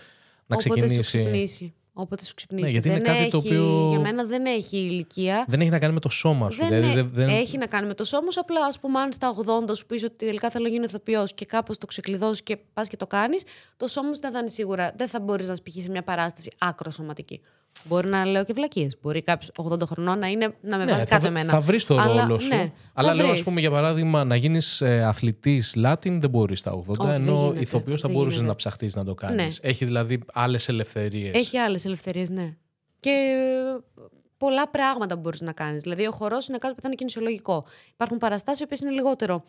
Όποτε 0.47 0.63
σου 0.63 0.69
ξεκινήσει. 0.71 1.19
ξυπνήσει. 1.19 1.75
Όποτε 1.93 2.25
σου 2.25 2.35
ξυπνήσει. 2.35 2.65
Ναι, 2.65 2.71
γιατί 2.71 2.89
είναι 2.89 2.97
δεν 2.97 3.07
κάτι 3.07 3.31
το 3.31 3.37
έχει, 3.37 3.47
οποίο- 3.49 3.87
Για 3.89 3.99
μένα 3.99 4.25
δεν 4.25 4.47
έχει 4.47 4.77
ηλικία. 4.77 5.45
Δεν 5.49 5.61
έχει 5.61 5.71
να 5.71 5.79
κάνει 5.79 5.95
με 5.95 6.01
το 6.01 6.09
σώμα 6.09 6.51
σου. 6.51 6.57
Δεν 6.59 6.69
δηλαδή, 6.69 6.87
ε- 6.91 6.95
δεν, 6.95 7.11
δεν- 7.13 7.29
Έχει 7.29 7.59
να 7.59 7.67
κάνει 7.67 7.87
με 7.87 7.95
το 7.95 8.05
σώμα 8.05 8.31
σου. 8.31 8.41
Απλά, 8.41 8.65
ας 8.67 8.79
πούμε, 8.81 8.99
αν 9.01 9.13
στα 9.13 9.35
80 9.69 9.75
σου 9.77 9.87
πεις 9.87 10.05
ότι 10.05 10.15
τελικά 10.27 10.51
θέλω 10.51 10.65
να 10.65 10.71
γίνω 10.71 10.85
ηθοποιός 10.85 11.35
και 11.35 11.45
κάπως 11.45 11.79
το 11.79 11.87
ξεκλειδώσεις 11.87 12.43
και 12.43 12.57
πας 12.75 12.89
και 12.89 12.97
το 12.97 13.07
κάνεις, 13.07 13.43
το 13.77 13.87
σώμα 13.89 14.15
σου 14.15 14.21
δεν 14.21 14.33
θα 14.33 14.39
είναι 14.39 14.49
σίγουρα. 14.49 14.93
Δεν 14.97 15.09
θα 15.09 15.21
μπορείς 15.21 15.49
να 15.49 15.55
σπηχεί 15.55 15.81
σε 15.81 15.91
μια 15.91 16.03
παράσταση 16.03 16.51
άκρος 16.59 16.95
σωματική. 16.95 17.41
Μπορεί 17.85 18.09
να 18.09 18.25
λέω 18.25 18.45
και 18.45 18.53
βλακίες. 18.53 18.97
Μπορεί 19.03 19.23
κάποιος 19.23 19.51
80 19.57 19.87
χρονών 19.87 20.19
να, 20.19 20.27
είναι, 20.27 20.55
να 20.61 20.77
με 20.79 20.85
Ναι, 20.85 20.93
βάζει 20.93 21.05
θα, 21.05 21.11
κάτω 21.11 21.21
βρ- 21.23 21.35
εμένα. 21.37 21.51
θα 21.51 21.61
βρεις 21.61 21.85
το 21.85 21.99
Αλλά- 21.99 22.21
ρόλο 22.23 22.39
σου. 22.39 22.49
ναι, 22.49 22.73
αλλά 22.95 23.09
θα 23.09 23.15
λέω, 23.15 23.25
ας 23.27 23.31
βρεις. 23.33 23.43
πούμε, 23.43 23.61
για 23.61 23.71
παράδειγμα, 23.71 24.25
να 24.25 24.37
γίνεις 24.37 24.81
ε, 24.81 25.03
αθλητής 25.05 25.75
Latin 25.85 26.19
δεν 26.21 26.31
μπορείς 26.31 26.59
στα 26.59 26.73
80, 26.73 26.85
Όχι, 26.99 27.11
δεν 27.13 27.21
ενώ 27.29 27.37
γίνεται. 27.37 27.61
ηθοποιός 27.61 28.01
θα 28.01 28.07
Δεν 28.09 28.17
μπορούσες 28.17 28.35
γίνεται. 28.41 28.53
να 28.53 28.57
ψαχτείς 28.59 28.95
να 28.95 29.05
το 29.05 29.15
κάνεις. 29.15 29.61
Ναι. 29.63 29.69
Έχει 29.71 29.85
δηλαδή 29.85 30.21
άλλες 30.33 30.69
ελευθερίες. 30.69 31.35
Έχει 31.35 31.57
άλλες 31.59 31.85
ελευθερίες, 31.85 32.31
ναι. 32.31 32.57
Και 33.01 33.11
ε, 33.11 34.01
πολλά 34.37 34.69
πράγματα 34.69 35.17
μπορείς 35.17 35.41
να 35.41 35.53
κάνεις. 35.53 35.83
Δηλαδή, 35.83 36.07
ο 36.07 36.11
χορός 36.11 36.49
είναι 36.49 36.59
κάτι 36.59 36.75
που 36.75 36.81
θα 36.81 36.87
είναι 36.87 36.97
κινησιολογικό. 36.97 37.65
Υπάρχουν 37.93 38.19
παραστάσεις 38.19 38.61
οι 38.61 38.65
οποίες 38.65 38.81
είναι 38.81 38.91
λιγότερο 38.91 39.45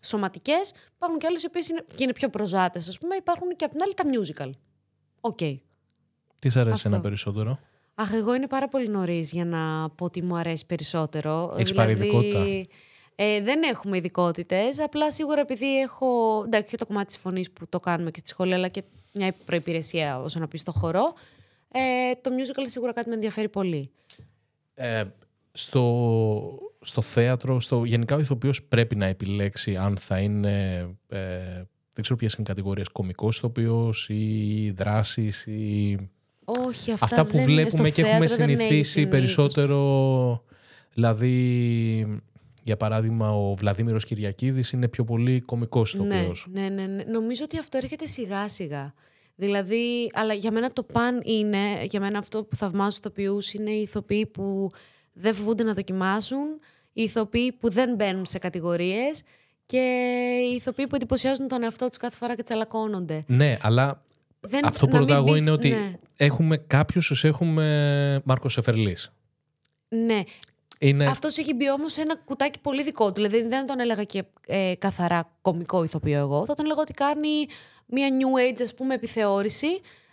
σωματικές, 0.00 0.72
υπάρχουν 0.96 1.18
και 1.18 1.26
άλλες 1.26 1.42
οι 1.42 1.46
οποίες 1.46 1.68
είναι, 1.68 1.84
και 1.94 2.02
είναι 2.02 2.12
πιο 2.12 2.28
προζάτες, 2.28 2.88
ας 2.88 2.98
πούμε. 2.98 3.14
Υπάρχουν 3.16 3.48
και 3.56 3.64
απ' 3.64 3.70
την 3.70 3.80
άλλη 3.82 3.94
τα 3.94 4.04
musical. 4.04 4.50
OK. 5.20 5.38
Τι 6.38 6.48
σ' 6.48 6.56
αρέσει 6.56 6.72
Αυτό. 6.74 6.88
ένα 6.88 7.00
περισσότερο; 7.00 7.58
Αχ, 7.98 8.12
εγώ 8.12 8.34
είναι 8.34 8.46
πάρα 8.46 8.68
πολύ 8.68 8.88
νωρίς 8.88 9.32
για 9.32 9.44
να 9.44 9.90
πω 9.90 10.10
τι 10.10 10.22
μου 10.22 10.36
αρέσει 10.36 10.66
περισσότερο. 10.66 11.54
Έχεις 11.58 11.72
πάρει 11.72 11.92
ειδικότητα; 11.92 12.44
Ε, 13.14 13.40
δεν 13.40 13.62
έχουμε 13.62 13.96
ειδικότητες. 13.96 14.80
Απλά 14.80 15.10
σίγουρα 15.10 15.40
επειδή 15.40 15.80
έχω. 15.80 16.42
Εντάξει, 16.44 16.70
και 16.70 16.76
το 16.76 16.86
κομμάτι 16.86 17.06
της 17.06 17.16
φωνής 17.16 17.50
που 17.50 17.68
το 17.68 17.80
κάνουμε 17.80 18.10
και 18.10 18.18
στη 18.18 18.28
σχολή, 18.28 18.54
αλλά 18.54 18.68
και 18.68 18.82
μια 19.12 19.34
προϋπηρεσία 19.44 20.20
όσο 20.20 20.38
να 20.38 20.48
πεις 20.48 20.60
στο 20.60 20.72
χορό. 20.72 21.14
Ε, 21.72 21.80
το 22.20 22.30
musical 22.30 22.64
σίγουρα 22.66 22.92
κάτι 22.92 23.08
με 23.08 23.14
ενδιαφέρει 23.14 23.48
πολύ. 23.48 23.90
Ε, 24.74 25.04
στο, 25.52 26.58
στο 26.80 27.02
θέατρο, 27.02 27.60
στο, 27.60 27.84
γενικά 27.84 28.16
ο 28.16 28.18
ηθοποιός 28.18 28.62
πρέπει 28.62 28.96
να 28.96 29.06
επιλέξει 29.06 29.76
αν 29.76 29.96
θα 29.96 30.18
είναι, 30.18 30.86
ε, 31.08 31.54
δεν 31.92 32.02
ξέρω 32.02 32.16
ποιες 32.16 32.32
είναι 32.32 32.42
οι 32.42 32.46
κατηγορίες, 32.46 32.88
κωμικός 32.88 33.36
ηθοποιός 33.36 34.08
ή 34.08 34.72
δράσης 34.76 35.46
ή... 35.46 35.96
Όχι, 36.66 36.90
αυτά, 36.92 37.04
Αυτά 37.04 37.24
που 37.24 37.30
δεν 37.32 37.40
είναι- 37.42 37.52
βλέπουμε 37.52 37.88
στο 37.88 38.00
και 38.02 38.08
έχουμε 38.08 38.26
θέατρο 38.26 38.36
δεν 38.46 38.48
έχει 38.54 38.62
συνηθίσει 38.62 38.90
συνήθως. 38.90 39.14
περισσότερο, 39.18 40.42
δηλαδή 40.92 42.20
για 42.62 42.76
παράδειγμα 42.76 43.30
ο 43.36 43.54
Βλαδίμηρος 43.54 44.04
Κυριακίδης 44.04 44.70
είναι 44.72 44.88
πιο 44.88 45.04
πολύ 45.04 45.40
κωμικός 45.40 45.94
Ναι, 45.94 46.14
ηθοποιός. 46.16 46.46
ναι, 46.52 46.68
ναι, 46.68 46.86
ναι. 46.86 47.02
Νομίζω 47.02 47.44
ότι 47.44 47.58
αυτό 47.58 47.76
έρχεται 47.76 48.06
σιγά 48.06 48.48
σιγά. 48.48 48.94
Δηλαδή, 49.38 50.10
αλλά 50.12 50.32
για 50.34 50.52
μένα 50.52 50.70
το 50.70 50.82
παν 50.82 51.20
είναι, 51.24 51.84
για 51.90 52.00
μένα 52.00 52.18
αυτό 52.18 52.44
που 52.44 52.56
θαυμάζω 52.56 52.96
ηθοποιούς 52.98 53.52
είναι 53.52 53.70
οι 53.70 53.80
ηθοποιοί 53.80 54.26
που 54.26 54.70
δεν 55.12 55.34
φοβούνται 55.34 55.62
να 55.62 55.74
δοκιμάσουν, 55.74 56.46
οι 56.92 57.02
ηθοποιοί 57.02 57.52
που 57.52 57.70
δεν 57.70 57.94
μπαίνουν 57.94 58.24
σε 58.26 58.38
κατηγορίες 58.38 59.22
και 59.66 59.78
οι 60.50 60.54
ηθοποιοί 60.54 60.86
που 60.86 60.94
εντυπωσιάζουν 60.94 61.48
τον 61.48 61.62
εαυτό 61.62 61.88
τους 61.88 61.96
κάθε 61.96 62.16
φορά 62.16 62.36
και 62.36 62.42
τσαλακώνονται. 62.42 63.24
Ναι, 63.26 63.56
αλλά 63.62 64.02
Δεν, 64.48 64.66
αυτό 64.66 64.86
που 64.86 64.92
να 64.92 64.98
μην 64.98 65.08
ρωτάω 65.08 65.22
εγώ 65.24 65.32
μπεις- 65.32 65.42
είναι 65.42 65.50
ότι 65.50 65.68
Ναι, 65.68 65.92
έχουμε 66.16 66.56
κάποιους 66.56 67.10
όσους 67.10 67.24
έχουμε 67.24 68.22
Μάρκο 68.24 68.48
Σεφερλής. 68.48 69.12
ναι. 69.88 70.22
Είναι... 70.78 71.04
Αυτός 71.06 71.38
έχει 71.38 71.54
μπει 71.54 71.70
όμως 71.70 71.92
σε 71.92 72.00
ένα 72.00 72.16
κουτάκι 72.24 72.58
πολύ 72.58 72.82
δικό 72.82 73.06
του. 73.06 73.12
Δηλαδή 73.14 73.42
δεν 73.42 73.66
τον 73.66 73.80
έλεγα 73.80 74.04
και 74.04 74.24
ε, 74.46 74.72
καθαρά 74.78 75.36
κωμικό 75.42 75.84
ηθοποιό 75.84 76.18
εγώ. 76.18 76.44
Θα 76.44 76.54
τον 76.54 76.64
έλεγα 76.64 76.80
ότι 76.80 76.92
κάνει 76.92 77.46
μια 77.86 78.08
new 78.10 78.52
age, 78.52 78.60
ας 78.62 78.74
πούμε, 78.74 78.94
επιθεώρηση 78.94 79.66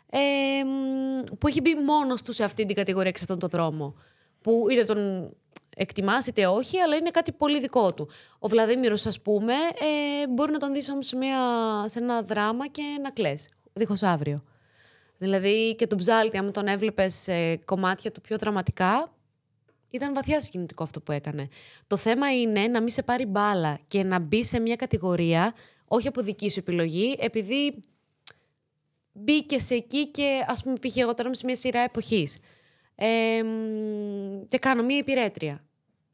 ε, 0.09 0.19
μ, 0.65 1.23
που 1.39 1.47
έχει 1.47 1.61
μπει 1.61 1.75
μόνος 1.75 2.21
του 2.21 2.31
σε 2.34 2.43
αυτή 2.43 2.65
την 2.65 2.75
κατηγορία 2.75 3.11
και 3.11 3.17
σε 3.17 3.23
αυτόν 3.23 3.39
τον 3.39 3.59
δρόμο. 3.59 3.95
Που 4.41 4.65
είτε 4.71 4.84
τον 4.84 5.29
εκτιμάς 5.75 6.27
είτε 6.27 6.47
όχι, 6.47 6.79
αλλά 6.79 6.95
είναι 6.95 7.09
κάτι 7.09 7.31
πολύ 7.31 7.59
δικό 7.59 7.93
του. 7.93 8.09
Ο 8.39 8.47
Βλαδίμηρος, 8.47 9.05
ας 9.05 9.21
πούμε, 9.21 9.53
ε, 9.53 10.27
μπορεί 10.29 10.51
να 10.51 10.57
τον 10.57 10.73
δεις 10.73 10.89
όμως 10.89 11.07
σε, 11.07 11.15
μια, 11.15 11.38
σε 11.86 11.99
ένα 11.99 12.21
δράμα 12.21 12.67
και 12.67 12.84
να 13.01 13.09
κλαις, 13.09 13.49
δίχως 13.74 14.03
αύριο. 14.03 14.43
Δηλαδή 15.17 15.76
και 15.76 15.88
τον 15.88 15.97
Ψάλτη, 15.97 16.38
άμα 16.38 16.51
τον 16.51 16.67
έβλεπες 16.67 17.13
σε 17.13 17.57
κομμάτια 17.57 18.11
του 18.11 18.21
πιο 18.21 18.38
δραματικά, 18.38 19.07
ήταν 19.89 20.13
βαθιά 20.13 20.41
συγκινητικό 20.41 20.84
αυτό 20.84 21.01
που 21.01 21.11
έκανε. 21.11 21.47
Το 21.88 21.97
θέμα 21.97 22.39
είναι 22.39 22.67
να 22.67 22.80
μην 22.80 22.89
σε 22.89 23.03
πάρει 23.03 23.26
μπάλα 23.26 23.80
και 23.88 24.03
να 24.03 24.19
μπει 24.19 24.43
σε 24.43 24.59
μια 24.59 24.76
κατηγορία, 24.76 25.53
όχι 25.88 26.07
από 26.07 26.21
δική 26.21 26.49
σου 26.49 26.59
επιλογή, 26.59 27.15
επειδή 27.19 27.84
μπήκε 29.11 29.57
εκεί 29.69 30.07
και 30.07 30.45
ας 30.47 30.63
πούμε 30.63 30.76
πήγε 30.82 31.01
εγώ 31.01 31.13
τώρα 31.13 31.28
είμαι 31.28 31.36
σε 31.36 31.45
μια 31.45 31.55
σειρά 31.55 31.80
εποχής 31.80 32.38
ε, 32.95 33.43
μ, 33.43 34.45
και 34.47 34.57
κάνω 34.57 34.84
μια 34.84 34.97
υπηρέτρια. 34.97 35.63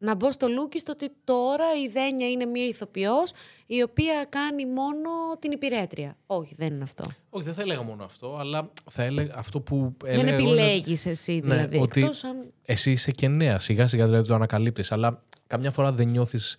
Να 0.02 0.16
μπω 0.16 0.32
στο 0.32 0.48
λούκι 0.48 0.80
στο 0.80 0.92
ότι 0.92 1.10
τώρα 1.24 1.66
η 1.84 1.88
Δένια 1.88 2.30
είναι 2.30 2.46
μια 2.46 2.66
ηθοποιός 2.66 3.32
η 3.66 3.82
οποία 3.82 4.26
κάνει 4.30 4.66
μόνο 4.66 5.10
την 5.40 5.52
υπηρέτρια. 5.52 6.18
Όχι, 6.26 6.56
δεν 6.58 6.74
είναι 6.74 6.84
αυτό. 6.84 7.04
Όχι, 7.30 7.46
δεν 7.46 7.54
θα 7.54 7.62
έλεγα 7.62 7.82
μόνο 7.82 8.04
αυτό, 8.04 8.36
αλλά 8.40 8.72
θα 8.92 9.04
έλεγα 9.04 9.34
αυτό 9.36 9.62
που 9.62 9.96
δεν 10.04 10.14
έλεγα 10.20 10.28
εγώ 10.34 10.40
είναι 10.42 10.52
ότι 10.52 10.62
επιλέγεις 10.62 11.06
εσύ 11.06 11.34
Ναι, 11.34 11.40
δηλαδή. 11.56 11.78
ότι- 11.78 12.02
Εκτός 12.02 12.24
αν... 12.24 12.52
Εσύ 12.66 12.92
είσαι 12.92 13.12
και 13.12 13.28
νέα, 13.28 13.60
σιγά 13.60 13.88
σιγά 13.88 14.06
δηλαδή 14.06 14.28
το 14.28 14.34
ανακαλύπτεις, 14.36 14.92
αλλά 14.92 15.24
καμιά 15.48 15.72
φορά 15.72 15.92
δεν 15.92 16.08
νιώθεις 16.10 16.58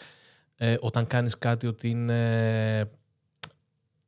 ε, 0.57 0.77
όταν 0.81 1.07
κάνεις 1.07 1.39
κάτι 1.39 1.67
ότι 1.67 1.89
είναι 1.89 2.91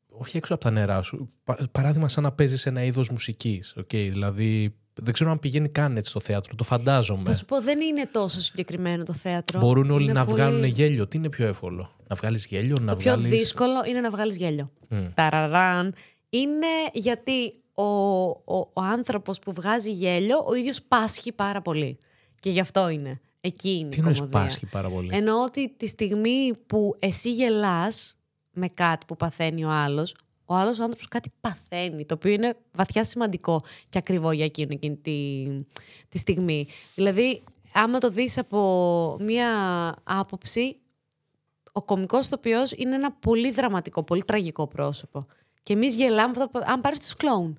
όχι 0.09 0.37
έξω 0.37 0.55
από 0.55 0.63
τα 0.63 0.71
νερά 0.71 1.03
σου. 1.03 1.33
Πα- 1.45 1.69
παράδειγμα 1.73 2.09
σαν 2.09 2.23
να 2.23 2.33
παίζεις 2.33 2.67
ένα 2.67 2.83
είδος 2.85 3.09
μουσικής. 3.11 3.75
Okay, 3.79 4.09
δηλαδή 4.11 4.75
δεν 4.95 5.13
ξέρω 5.15 5.31
αν 5.31 5.39
πηγαίνει 5.39 5.69
καν 5.69 5.97
έτσι 5.97 6.11
στο 6.11 6.21
θέατρο, 6.21 6.55
το 6.55 6.65
φαντάζομαι. 6.65 7.23
Θα 7.31 7.35
σου 7.35 7.45
πω, 7.45 7.61
δεν 7.61 7.81
είναι 7.81 8.07
τόσο 8.13 8.41
συγκεκριμένο 8.41 9.05
το 9.05 9.13
θέατρο. 9.13 9.61
Μπορούν 9.61 9.91
όλοι 9.91 10.05
Είναι 10.05 10.13
να 10.13 10.25
πολύ- 10.25 10.37
βγάλουν 10.37 10.65
γέλιο. 10.65 11.07
Τι 11.07 11.17
είναι 11.17 11.29
πιο 11.29 11.47
εύκολο, 11.47 11.91
να 12.09 12.17
βγάλεις 12.17 12.47
γέλιο, 12.47 12.77
να 12.81 12.93
Το 12.93 12.97
πιο 12.99 13.13
βγάλεις... 13.13 13.31
δύσκολο 13.39 13.85
είναι 13.89 14.01
να 14.01 14.11
βγάλεις 14.11 14.37
γέλιο. 14.37 14.71
Μμ. 14.89 15.07
Ταραράν. 15.15 15.95
Είναι 16.31 16.67
γιατί 16.93 17.55
ο, 17.75 17.85
ο, 17.85 18.57
ο 18.73 18.81
άνθρωπος 18.83 19.39
που 19.39 19.53
βγάζει 19.53 19.91
γέλιο, 19.91 20.45
ο 20.47 20.55
ίδιος 20.55 20.83
πάσχει 20.83 21.33
πάρα 21.33 21.63
πολύ. 21.63 21.99
Και 22.41 22.51
γι' 22.51 22.61
αυτό 22.61 22.89
είναι. 22.89 23.21
Εκεί 23.41 23.71
είναι 23.71 23.89
Τι 23.89 23.97
η 23.97 23.99
εννοείς 23.99 24.19
κομμωδία. 24.19 24.41
πάσχει 24.41 24.67
πάρα 24.67 24.89
πολύ; 24.89 25.09
Εννοώ 25.13 25.43
ότι 25.45 25.75
τη 25.77 25.87
στιγμή 25.87 26.53
που 26.67 26.97
εσύ 26.99 27.31
γελάς 27.33 28.17
με 28.51 28.69
κάτι 28.69 29.07
που 29.07 29.17
παθαίνει 29.17 29.65
ο 29.65 29.71
άλλος, 29.71 30.15
ο 30.45 30.55
άλλος 30.55 30.81
άνθρωπος 30.81 31.09
κάτι 31.09 31.33
παθαίνει, 31.41 32.05
το 32.07 32.15
οποίο 32.15 32.33
είναι 32.33 32.57
βαθιά 32.73 33.05
σημαντικό 33.05 33.63
και 33.89 33.99
ακριβό 33.99 34.33
για 34.33 34.45
εκείνο 34.45 34.69
εκείνη 34.73 34.97
τη, 34.97 35.47
τη 36.09 36.19
στιγμή. 36.19 36.67
Δηλαδή, 36.95 37.43
άμα 37.73 37.99
το 37.99 38.09
δεις 38.09 38.39
από 38.39 39.17
μία 39.21 39.49
άποψη, 40.05 40.77
ο 41.73 41.83
κωμικός 41.83 42.27
ηθοποιός 42.27 42.73
είναι 42.73 42.95
ένα 42.95 43.13
πολύ 43.13 43.51
δραματικό, 43.51 44.03
πολύ 44.03 44.23
τραγικό 44.25 44.67
πρόσωπο. 44.69 45.27
Και 45.63 45.73
εμείς 45.73 45.95
γελάμε, 45.95 46.31
αυτό 46.31 46.49
που- 46.49 46.65
αν 46.67 46.81
πάρεις 46.81 47.01
τους 47.01 47.15
κλόουν. 47.15 47.59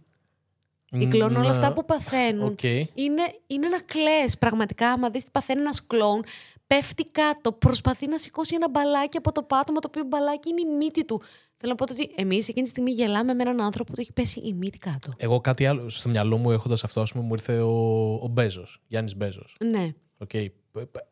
Οι 0.94 1.08
κλόουν 1.08 1.32
όλα 1.36 1.39
Ναι. 1.44 1.50
αυτά 1.50 1.74
που 1.74 1.86
παθαίνουν 1.86 2.52
Οκ. 2.52 2.64
είναι, 2.64 3.22
είναι 3.48 3.68
να 3.68 3.80
κλαις 3.86 4.38
πραγματικά. 4.38 4.89
Άμα 4.91 5.10
δεις 5.10 5.24
τι 5.24 5.32
παθαίνει 5.32 5.60
ένας 5.62 5.88
κλόουν, 5.88 6.24
πέφτει 6.68 7.06
κάτω, 7.06 7.52
προσπαθεί 7.52 8.08
να 8.08 8.18
σηκώσει 8.18 8.56
ένα 8.56 8.70
μπαλάκι 8.70 9.18
από 9.18 9.32
το 9.32 9.44
πάτωμα, 9.44 9.80
το 9.80 9.88
οποίο 9.91 10.04
μπαλάκι 10.04 10.50
είναι 10.50 10.62
η 10.62 10.76
μύτη 10.78 11.06
του. 11.06 11.22
Θέλω 11.58 11.76
να 11.80 11.86
πω 11.86 11.94
ότι 11.94 12.12
εμείς 12.16 12.48
εκείνη 12.50 12.64
τη 12.64 12.70
στιγμή 12.70 12.91
γελάμε 12.91 13.34
με 13.34 13.41
έναν 13.41 13.62
άνθρωπο 13.62 13.89
που 13.89 13.96
του 13.96 14.02
έχει 14.02 14.14
πέσει 14.14 14.39
η 14.39 14.54
μύτη 14.54 14.78
κάτω. 14.78 15.14
Εγώ 15.18 15.39
κάτι 15.41 15.66
άλλο 15.66 15.89
στο 15.89 16.10
μυαλό 16.10 16.38
μου 16.38 16.52
έχοντας 16.52 16.84
αυτό, 16.84 17.02
ας 17.02 17.12
πούμε, 17.12 17.24
μου 17.24 17.34
ήρθε 17.34 17.60
ο, 17.60 17.74
ο 18.14 18.28
Μπέζος, 18.32 18.82
Γιάννης 18.88 19.16
Μπέζος. 19.16 19.56
Ναι. 19.66 19.89
Okay. 20.28 20.46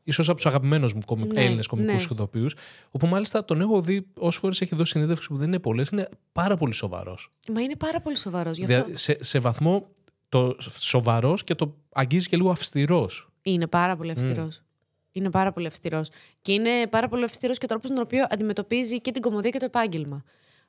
Ίσως 0.04 0.28
από 0.28 0.38
τους 0.38 0.46
αγαπημένους 0.46 0.94
μου 0.94 1.02
κωμικ... 1.06 1.34
Ναι, 1.34 1.44
Έλληνες 1.44 1.68
κωμικούς 1.68 2.10
ναι. 2.10 2.16
ηθοποιούς, 2.16 2.46
όπου 2.92 3.08
μάλιστα 3.08 3.46
τον 3.46 3.62
έχω 3.62 3.82
δει 3.82 4.08
όσες 4.18 4.40
φορές 4.40 4.62
έχει 4.62 4.76
δώσει 4.76 4.92
συνέντευξη 4.92 5.28
που 5.28 5.38
δεν 5.38 5.48
είναι 5.48 5.60
πολλές, 5.60 5.90
είναι 5.90 6.10
πάρα 6.32 6.58
πολύ 6.58 6.74
σοβαρός. 6.74 7.32
Μα 7.54 7.62
είναι 7.62 7.76
πάρα 7.76 8.02
πολύ 8.02 8.18
σοβαρός. 8.18 8.58
Γι' 8.58 8.74
αυτό 8.74 8.98
σε, 8.98 9.18
σε 9.24 9.40
βαθμό 9.40 9.88
το 10.30 10.56
σοβαρός 10.78 11.44
και 11.44 11.56
το 11.56 11.76
αγγίζει 11.94 12.30
και 12.30 12.38
λίγο 12.38 12.50
αυστηρός. 12.50 13.30
είναι 13.42 13.68
πάρα 13.68 13.96
πολύ 13.96 14.12
αυστηρός. 14.12 14.62
Είναι 15.12 15.30
πάρα 15.30 15.52
πολύ 15.52 15.68
αυστηρός. 15.68 16.10
Και 16.42 16.54
είναι 16.54 16.88
πάρα 16.90 17.08
πολύ 17.08 17.24
αυστηρός 17.24 17.58
και 17.58 17.66
ο 17.66 17.68
τρόπος 17.68 17.90
τον 17.90 18.00
οποίο 18.00 18.26
αντιμετωπίζει 18.30 19.02
και 19.02 19.12
την 19.12 19.22
κομμωδία 19.22 19.50
και 19.50 19.60
το 19.60 19.66
επάγγελμα. 19.66 20.24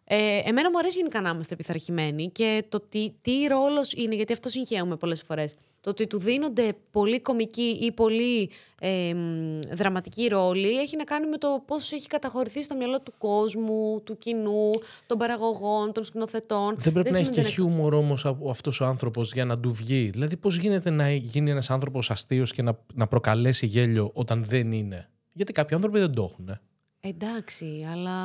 Ε, 0.05 0.40
εμένα 0.45 0.70
μου 0.70 0.78
αρέσει 0.78 0.97
γενικά 0.97 1.20
να 1.20 1.30
είμαστε 1.30 1.57
πειθαρχημένοι 1.57 2.30
και 2.30 2.64
το 2.68 2.80
τι, 2.80 3.12
τι 3.20 3.47
ρόλος 3.47 3.93
είναι, 3.93 4.14
γιατί 4.14 4.32
αυτό 4.32 4.49
συγχαίουμε 4.49 4.97
πολλές 4.97 5.22
φορές. 5.22 5.55
Το 5.84 5.90
ότι 5.90 6.06
του 6.06 6.18
δίνονται 6.18 6.72
πολύ 6.90 7.20
κομικοί 7.20 7.78
ή 7.80 7.92
πολύ 7.92 8.50
ε, 8.80 9.14
μ, 9.14 9.58
δραματικοί 9.72 10.26
ρόλοι 10.26 10.78
έχει 10.80 10.96
να 10.96 11.04
κάνει 11.04 11.26
με 11.26 11.38
το 11.38 11.62
πώς 11.66 11.92
έχει 11.92 12.06
καταχωρηθεί 12.06 12.62
στο 12.62 12.76
μυαλό 12.76 13.00
του 13.00 13.12
κόσμου, 13.18 14.00
του 14.04 14.18
κοινού, 14.18 14.70
των 15.06 15.18
παραγωγών, 15.18 15.92
των 15.92 16.04
σκηνοθετών. 16.04 16.74
Δεν 16.78 16.92
πρέπει 16.92 17.10
να 17.10 17.16
έχει 17.16 17.26
σημαίνει 17.26 17.34
και 17.34 17.58
ότι 17.58 17.60
είναι- 17.62 17.74
χιούμορ 17.74 17.94
όμως 17.94 18.26
αυτός 18.50 18.80
ο 18.80 18.84
άνθρωπος 18.84 19.32
για 19.32 19.44
να 19.44 19.58
του 19.58 19.72
βγει. 19.72 20.10
Δηλαδή, 20.10 20.36
πώς 20.36 20.56
γίνεται 20.56 20.90
να 20.90 21.12
γίνει 21.12 21.50
ένας 21.50 21.70
άνθρωπος 21.70 22.10
αστείος 22.10 22.52
και 22.52 22.62
να, 22.62 22.78
να 22.94 23.06
προκαλέσει 23.06 23.66
γέλιο 23.66 24.10
όταν 24.14 24.44
δεν 24.44 24.72
είναι; 24.72 25.08
Γιατί 25.32 25.52
κάποιοι 25.52 25.76
άνθρωποι 25.76 25.98
δεν 25.98 26.12
το 26.14 26.22
έχουν. 26.22 26.48
ε. 26.48 26.60
Εντάξει, 27.00 27.86
αλλά 27.92 28.16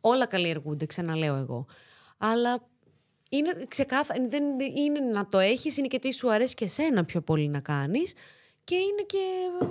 όλα 0.00 0.26
καλλιεργούνται, 0.26 0.86
ξαναλέω 0.86 1.34
εγώ. 1.36 1.66
Αλλά 2.18 2.68
είναι 3.28 3.64
ξεκάθαρα, 3.68 4.28
δεν 4.28 4.42
είναι 4.76 5.00
να 5.00 5.26
το 5.26 5.38
έχεις, 5.38 5.76
είναι 5.76 5.86
και 5.86 5.98
τι 5.98 6.12
σου 6.12 6.32
αρέσει 6.32 6.54
και 6.54 6.64
εσένα 6.64 7.04
πιο 7.04 7.20
πολύ 7.20 7.48
να 7.48 7.60
κάνεις 7.60 8.14
και 8.64 8.74
είναι 8.74 9.02
και 9.06 9.18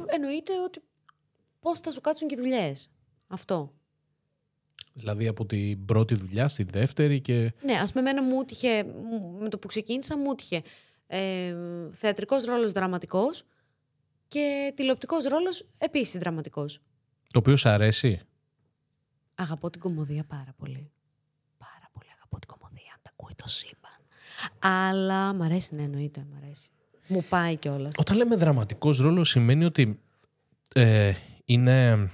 εννοείται 0.05 0.53
ότι 0.63 0.81
πώς 1.59 1.79
θα 1.79 1.91
σου 1.91 2.01
κάτσουν 2.01 2.27
και 2.27 2.35
οι 2.35 2.37
δουλειές. 2.37 2.89
Αυτό. 3.27 3.71
Δηλαδή, 4.93 5.27
από 5.27 5.45
την 5.45 5.85
πρώτη 5.85 6.15
δουλειά 6.15 6.47
στη 6.47 6.63
δεύτερη 6.63 7.21
και. 7.21 7.53
Ναι, 7.63 7.73
ας 7.73 7.91
πούμε 7.93 8.09
εμένα 8.09 8.23
μου 8.27 8.39
έτυχε, 8.41 8.83
μου- 8.83 9.37
με 9.41 9.49
το 9.49 9.57
που 9.57 9.67
ξεκίνησα 9.67 10.17
μου 10.17 10.31
έτυχε 10.31 10.61
Ε, 11.09 11.55
θεατρικός 11.91 12.43
ρόλος 12.45 12.71
δραματικός 12.71 13.43
και 14.27 14.73
τηλεοπτικός 14.75 15.23
ρόλος 15.23 15.67
επίσης 15.77 16.17
δραματικός. 16.19 16.79
Το 17.33 17.39
οποίο 17.39 17.55
σου 17.55 17.69
αρέσει. 17.69 18.21
Αγαπώ 19.35 19.69
την 19.69 19.81
κομμωδία 19.81 20.23
πάρα 20.23 20.53
πολύ. 20.57 20.91
Πάρα 21.57 21.89
πολύ 21.93 22.07
αγαπώ 22.15 22.39
την 22.39 22.47
κομμωδία, 22.57 22.91
αν 22.95 22.99
τα 23.01 23.09
ακούει 23.17 23.26
το 23.43 23.47
σύμπαν. 23.47 23.91
Αλλά 24.59 25.33
μ' 25.33 25.41
αρέσει, 25.41 25.75
ναι, 25.75 25.83
εννοείται, 25.83 26.25
μ' 26.31 26.43
αρέσει. 26.43 26.69
Μου 27.07 27.23
πάει 27.29 27.55
κιόλας. 27.55 27.91
Όταν 27.97 28.17
λέμε 28.17 28.35
δραματικός 28.35 28.99
ρόλος 28.99 29.29
σημαίνει 29.29 29.65
ότι 29.65 29.99
ε, 30.73 31.13
είναι... 31.45 32.09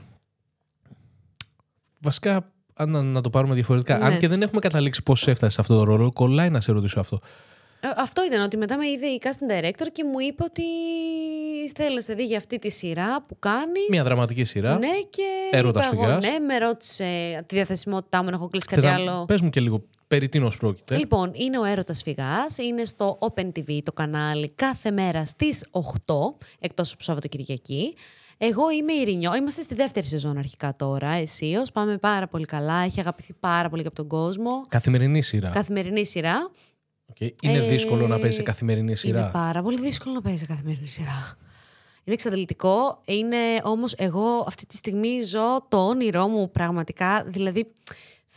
Βασικά, 1.99 2.51
αν 2.74 2.89
να, 2.89 3.01
να 3.01 3.21
το 3.21 3.30
πάρουμε 3.30 3.53
διαφορετικά, 3.53 3.97
Ναι. 3.97 4.05
αν 4.05 4.17
και 4.17 4.28
δεν 4.28 4.41
έχουμε 4.41 4.59
καταλήξει 4.59 5.03
πώς 5.03 5.28
έφτασε 5.28 5.51
σε 5.53 5.61
αυτό 5.61 5.78
το 5.78 5.84
ρόλο, 5.84 6.11
κολλάει 6.13 6.49
να 6.49 6.59
σε 6.59 6.71
ρωτήσω 6.71 6.99
αυτό. 6.99 7.19
Ε, 7.86 7.88
Αυτό 7.97 8.25
ήταν 8.25 8.41
ότι 8.41 8.57
μετά 8.57 8.77
με 8.77 8.88
είδε 8.89 9.05
η 9.05 9.21
casting 9.23 9.51
director 9.51 9.88
και 9.91 10.03
μου 10.03 10.19
είπε 10.19 10.43
ότι 10.43 10.63
θέλει 11.75 11.95
να 11.95 12.01
σε 12.01 12.13
δει 12.13 12.25
για 12.25 12.38
αυτή 12.38 12.59
τη 12.59 12.69
σειρά 12.71 13.21
που 13.27 13.39
κάνεις. 13.39 13.88
Μια 13.89 14.03
δραματική 14.03 14.43
σειρά. 14.43 14.77
Ναι, 14.77 14.88
και 15.09 15.23
Έρωτας 15.51 15.86
είπα 15.86 15.95
εγώ, 15.95 16.03
φυγάς. 16.05 16.23
ναι, 16.25 16.39
με 16.39 16.57
ρώτησε 16.57 17.03
τη 17.45 17.55
διαθεσιμότητά 17.55 18.23
μου, 18.23 18.29
να 18.29 18.36
έχω 18.36 18.47
κλείσει 18.47 18.67
Θες 18.69 18.84
κάτι 18.84 19.03
να- 19.03 19.11
άλλο. 19.11 19.25
Πες 19.25 19.41
μου 19.41 19.49
και 19.49 19.59
λίγο 19.59 19.84
περί 20.07 20.29
τίνος 20.29 20.57
πρόκειται. 20.57 20.97
Λοιπόν, 20.97 21.31
είναι 21.34 21.59
ο 21.59 21.63
Έρωτας 21.63 22.01
Φυγάς, 22.03 22.57
είναι 22.57 22.86
στο 22.86 23.17
Open 23.21 23.45
TV 23.45 23.79
το 23.84 23.91
κανάλι 23.91 24.51
κάθε 24.55 24.91
μέρα 24.91 25.25
στις 25.25 25.65
8, 25.71 26.36
εκτός 26.59 26.93
από 26.93 27.03
Σαββατοκύριακα. 27.03 27.95
Εγώ 28.38 28.69
είμαι 28.71 28.93
η 28.93 29.03
Ρινιό, 29.03 29.36
είμαστε 29.36 29.61
στη 29.61 29.75
δεύτερη 29.75 30.05
σεζόν 30.05 30.38
αρχικά 30.38 30.75
τώρα, 30.75 31.09
αισίως. 31.09 31.71
Πάμε 31.71 31.97
πάρα 31.97 32.27
πολύ 32.27 32.45
καλά, 32.45 32.73
έχει 32.84 32.99
αγαπηθεί 32.99 33.34
πάρα 33.39 33.69
πολύ 33.69 33.81
και 33.81 33.88
από 33.88 33.95
τον 33.97 34.07
κόσμο. 34.07 34.61
Καθημερινή 34.69 35.21
σειρά. 35.21 35.49
Καθημερινή 35.49 36.05
σειρά. 36.05 36.51
Οκ. 37.10 37.20
Είναι 37.41 37.58
Ε, 37.58 37.68
δύσκολο 37.68 38.08
να 38.08 38.20
παίζει 38.20 38.36
σε 38.36 38.43
καθημερινή 38.43 38.95
σειρά. 38.95 39.20
Είναι 39.20 39.30
πάρα 39.34 39.62
πολύ 39.62 39.80
δύσκολο 39.80 40.14
να 40.16 40.22
παίζει 40.22 40.45
καθημερινή 40.45 40.88
σειρά. 40.88 41.38
Είναι 42.04 42.16
εξαντλητικό. 42.16 43.01
Είναι 43.06 43.38
όμως 43.64 43.93
εγώ 43.97 44.43
αυτή 44.47 44.66
τη 44.66 44.76
στιγμή 44.76 45.22
ζω 45.22 45.66
το 45.70 45.88
όνειρό 45.88 46.28
μου 46.28 46.51
πραγματικά. 46.51 47.24
Δηλαδή 47.28 47.66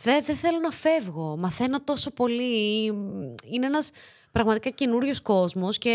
δεν 0.01 0.23
δεν 0.25 0.35
θέλω 0.35 0.59
να 0.59 0.71
φεύγω. 0.71 1.37
Μαθαίνω 1.39 1.81
τόσο 1.83 2.11
πολύ. 2.11 2.85
Είναι 3.51 3.65
ένας 3.65 3.91
πραγματικά 4.31 4.69
καινούριος 4.69 5.21
κόσμος 5.21 5.77
και 5.77 5.89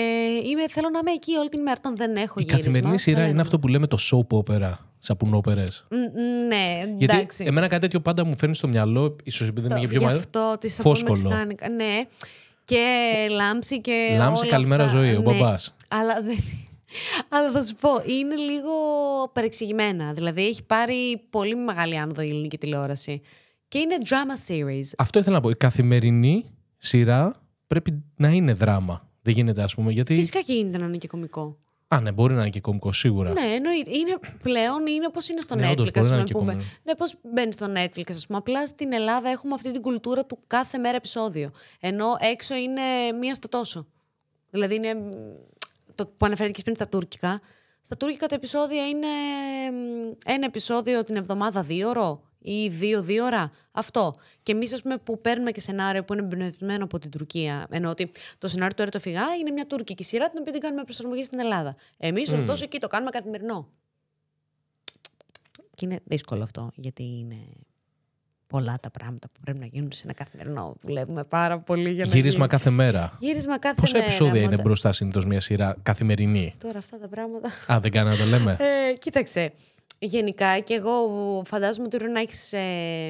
είμαι, 0.51 0.69
θέλω 0.69 0.89
να 0.93 0.99
είμαι 0.99 1.11
εκεί 1.13 1.37
όλη 1.37 1.49
την 1.49 1.61
μέρα 1.63 1.77
όταν 1.79 1.97
δεν 1.97 2.17
έχω 2.17 2.35
Η 2.39 2.43
γύρισμα. 2.43 2.57
καθημερινή 2.59 2.99
σειρά 2.99 3.21
δεν 3.21 3.31
είναι 3.31 3.41
αυτό 3.41 3.59
που 3.59 3.69
λέμε 3.69 3.87
το 3.87 3.99
soap 4.11 4.37
opera, 4.39 4.73
σαπουνόπερες. 4.99 5.85
Μ, 5.91 5.95
μ, 5.97 6.47
Ναι, 6.49 6.95
Γιατί 6.99 7.15
εντάξει. 7.17 7.45
εμένα 7.47 7.69
κάτι 7.69 7.81
τέτοιο 7.81 8.01
πάντα 8.01 8.25
μου 8.25 8.37
φέρνει 8.37 8.55
στο 8.55 8.69
μυαλό, 8.69 9.17
ίσως 9.25 9.49
επειδή 9.49 9.67
είμαι 9.67 9.75
Το- 9.75 9.81
και 9.81 9.89
πιο 9.89 9.99
Γι' 9.99 10.05
μαλλιό. 10.05 10.21
αυτό 10.21 10.57
τη 10.61 10.75
ακούω 10.79 10.95
Φόσκολο. 10.95 11.19
μεξικάνικα. 11.23 11.69
Ναι. 11.69 12.01
Και 12.65 13.27
λάμψη 13.31 13.81
και. 13.81 14.15
Λάμψη, 14.19 14.43
όλα 14.43 14.53
καλημέρα 14.53 14.85
αυτά. 14.85 14.99
ζωή, 14.99 15.15
ο 15.15 15.21
Ναι. 15.21 15.23
μπαμπάς. 15.33 15.75
Αλλά 15.89 16.23
δεν. 16.23 16.37
Αλλά 17.29 17.51
θα 17.51 17.63
σου 17.63 17.75
πω, 17.75 17.91
είναι 18.07 18.35
λίγο 18.35 18.73
παρεξηγημένα. 19.33 20.13
Δηλαδή 20.13 20.47
έχει 20.47 20.63
πάρει 20.63 21.27
πολύ 21.31 21.57
μεγάλη 21.57 21.99
άνοδο 21.99 22.23
η 22.23 22.29
ελληνική 22.29 22.59
τηλεόραση. 22.59 23.21
Και 23.69 23.79
είναι 23.79 23.97
drama 24.05 24.51
series. 24.53 24.91
Αυτό 24.99 25.19
ήθελα 25.19 25.35
να 25.37 25.43
πω. 25.43 25.51
Η 25.51 25.55
καθημερινή 25.57 26.45
σειρά 26.79 27.43
πρέπει 27.67 28.03
να 28.17 28.29
είναι 28.29 28.53
δράμα. 28.53 29.09
Δεν 29.23 29.35
γίνεται, 29.35 29.63
ας 29.63 29.75
πούμε, 29.75 29.93
γιατί. 29.93 30.15
Φυσικά 30.15 30.41
και 30.41 30.53
γίνεται 30.53 30.79
να 30.79 30.85
είναι 30.85 30.97
και 30.97 31.09
κωμικό. 31.09 31.59
Α, 31.95 32.01
ναι, 32.01 32.13
μπορεί 32.13 32.35
να 32.35 32.41
είναι 32.41 32.51
και 32.51 32.61
κωμικό, 32.61 32.93
σίγουρα. 32.93 33.33
Ναι, 33.33 33.55
εννοείται. 33.55 33.91
Είναι 33.97 34.19
πλέον 34.43 34.87
είναι 34.87 35.07
όπως 35.07 35.29
είναι 35.29 35.41
στο 35.41 35.55
Ναι, 35.55 35.71
όντως, 35.71 35.89
Netflix. 35.89 35.93
μπορεί 35.93 36.05
ας 36.07 36.11
να 36.11 36.17
πούμε, 36.17 36.17
είναι 36.17 36.25
και 36.25 36.33
πούμε. 36.33 36.53
κωμικό. 36.53 36.71
Ναι, 36.83 36.95
πώς 36.95 37.15
μπαίνει 37.33 37.53
στο 37.53 37.67
Netflix, 37.77 38.05
ας 38.11 38.27
πούμε. 38.27 38.39
Απλά 38.39 38.67
στην 38.67 38.93
Ελλάδα 38.93 39.29
έχουμε 39.29 39.55
αυτή 39.55 39.71
την 39.71 39.83
κουλτούρα 39.83 40.27
του 40.27 40.39
κάθε 40.47 40.79
μέρα 40.79 40.97
επεισόδιο. 40.97 41.51
Ενώ 41.81 42.07
έξω 42.21 42.55
είναι 42.55 42.83
μία 43.21 43.35
στο 43.35 43.49
τόσο. 43.49 43.87
Δηλαδή 44.51 44.75
είναι. 44.75 44.95
μ, 44.95 45.01
Το 45.95 46.07
που 46.07 46.27
αναφέρθηκε 46.27 46.63
πριν 46.63 46.75
στα 46.75 46.89
τουρκικά. 46.89 47.41
Στα 47.83 47.97
τουρκικά 47.97 48.27
τα 48.27 48.35
επεισόδια 48.35 48.89
είναι 48.89 49.07
μ, 49.73 50.13
ένα 50.25 50.45
επεισόδιο 50.45 51.05
την 51.05 51.17
εβδομάδα 51.17 51.63
δύο 51.63 51.89
ώρο 51.89 52.23
ή 52.43 52.69
δύο-δύο 52.69 53.25
ώρα. 53.25 53.51
Αυτό. 53.73 54.15
Και 54.43 54.53
εμείς, 54.53 54.73
ας 54.73 54.83
πούμε, 54.83 54.97
που 54.97 55.21
παίρνουμε 55.21 55.51
και 55.51 55.61
σενάριο 55.61 56.05
που 56.05 56.13
είναι 56.13 56.23
εμπνευσμένο 56.23 56.85
από 56.85 56.99
την 56.99 57.11
Τουρκία. 57.11 57.67
Ενώ 57.71 57.91
ότι 57.91 58.11
το 58.39 58.49
σενάριο 58.49 58.75
του 58.77 58.83
Έρτο 58.83 59.01
Φυγά 59.01 59.25
είναι 59.41 59.51
μια 59.51 59.67
τουρκική 59.67 60.05
σειρά, 60.05 60.29
την 60.31 60.39
οποία 60.41 60.53
την 60.53 60.61
κάνουμε 60.61 60.83
προσαρμογή 60.85 61.25
στην 61.25 61.39
Ελλάδα. 61.39 61.77
Εμείς, 61.99 62.33
ωστόσο, 62.33 62.65
εκεί 62.65 62.79
το 62.79 62.87
κάνουμε 62.87 63.11
καθημερινό. 63.11 63.69
Και 65.75 65.85
είναι 65.85 66.01
δύσκολο 66.05 66.43
αυτό, 66.43 66.71
γιατί 66.75 67.03
είναι 67.03 67.37
πολλά 68.47 68.79
τα 68.83 68.91
πράγματα 68.91 69.29
που 69.33 69.41
πρέπει 69.41 69.59
να 69.59 69.67
γίνουν 69.67 69.93
σε 69.93 70.03
ένα 70.05 70.13
καθημερινό. 70.13 70.75
Δουλεύουμε 70.81 71.25
πάρα 71.25 71.59
πολύ 71.59 71.91
για 71.91 72.05
να 72.05 72.11
Γύρισμα 72.15 72.37
γίνει. 72.39 72.49
κάθε 72.49 72.71
μέρα. 72.71 73.17
Γύρισμα 73.21 73.59
κάθε 73.59 73.81
Πόσα 73.81 73.93
μέρα. 73.93 74.05
επεισόδια 74.05 74.41
είναι 74.41 74.51
μοντα- 74.51 74.63
μπροστά 74.63 74.93
συνήθως 74.93 75.25
μια 75.27 75.41
σειρά 75.41 75.77
καθημερινή; 75.83 76.55
Τώρα 76.59 76.79
αυτά 76.79 76.99
τα 76.99 77.09
πράγματα. 77.09 77.51
Α, 77.73 77.81
δεν 77.81 77.91
κάνει 77.91 78.09
να 78.09 78.17
το 78.17 78.25
λέμε. 78.25 78.57
Ε, 78.61 78.93
κοίταξε. 78.99 79.53
Γενικά 79.99 80.59
και 80.59 80.75
εγώ 80.75 81.43
φαντάζομαι 81.47 81.87
ότι 81.87 81.97
πρέπει 81.97 82.13
να 82.13 82.21
έχεις 82.21 82.55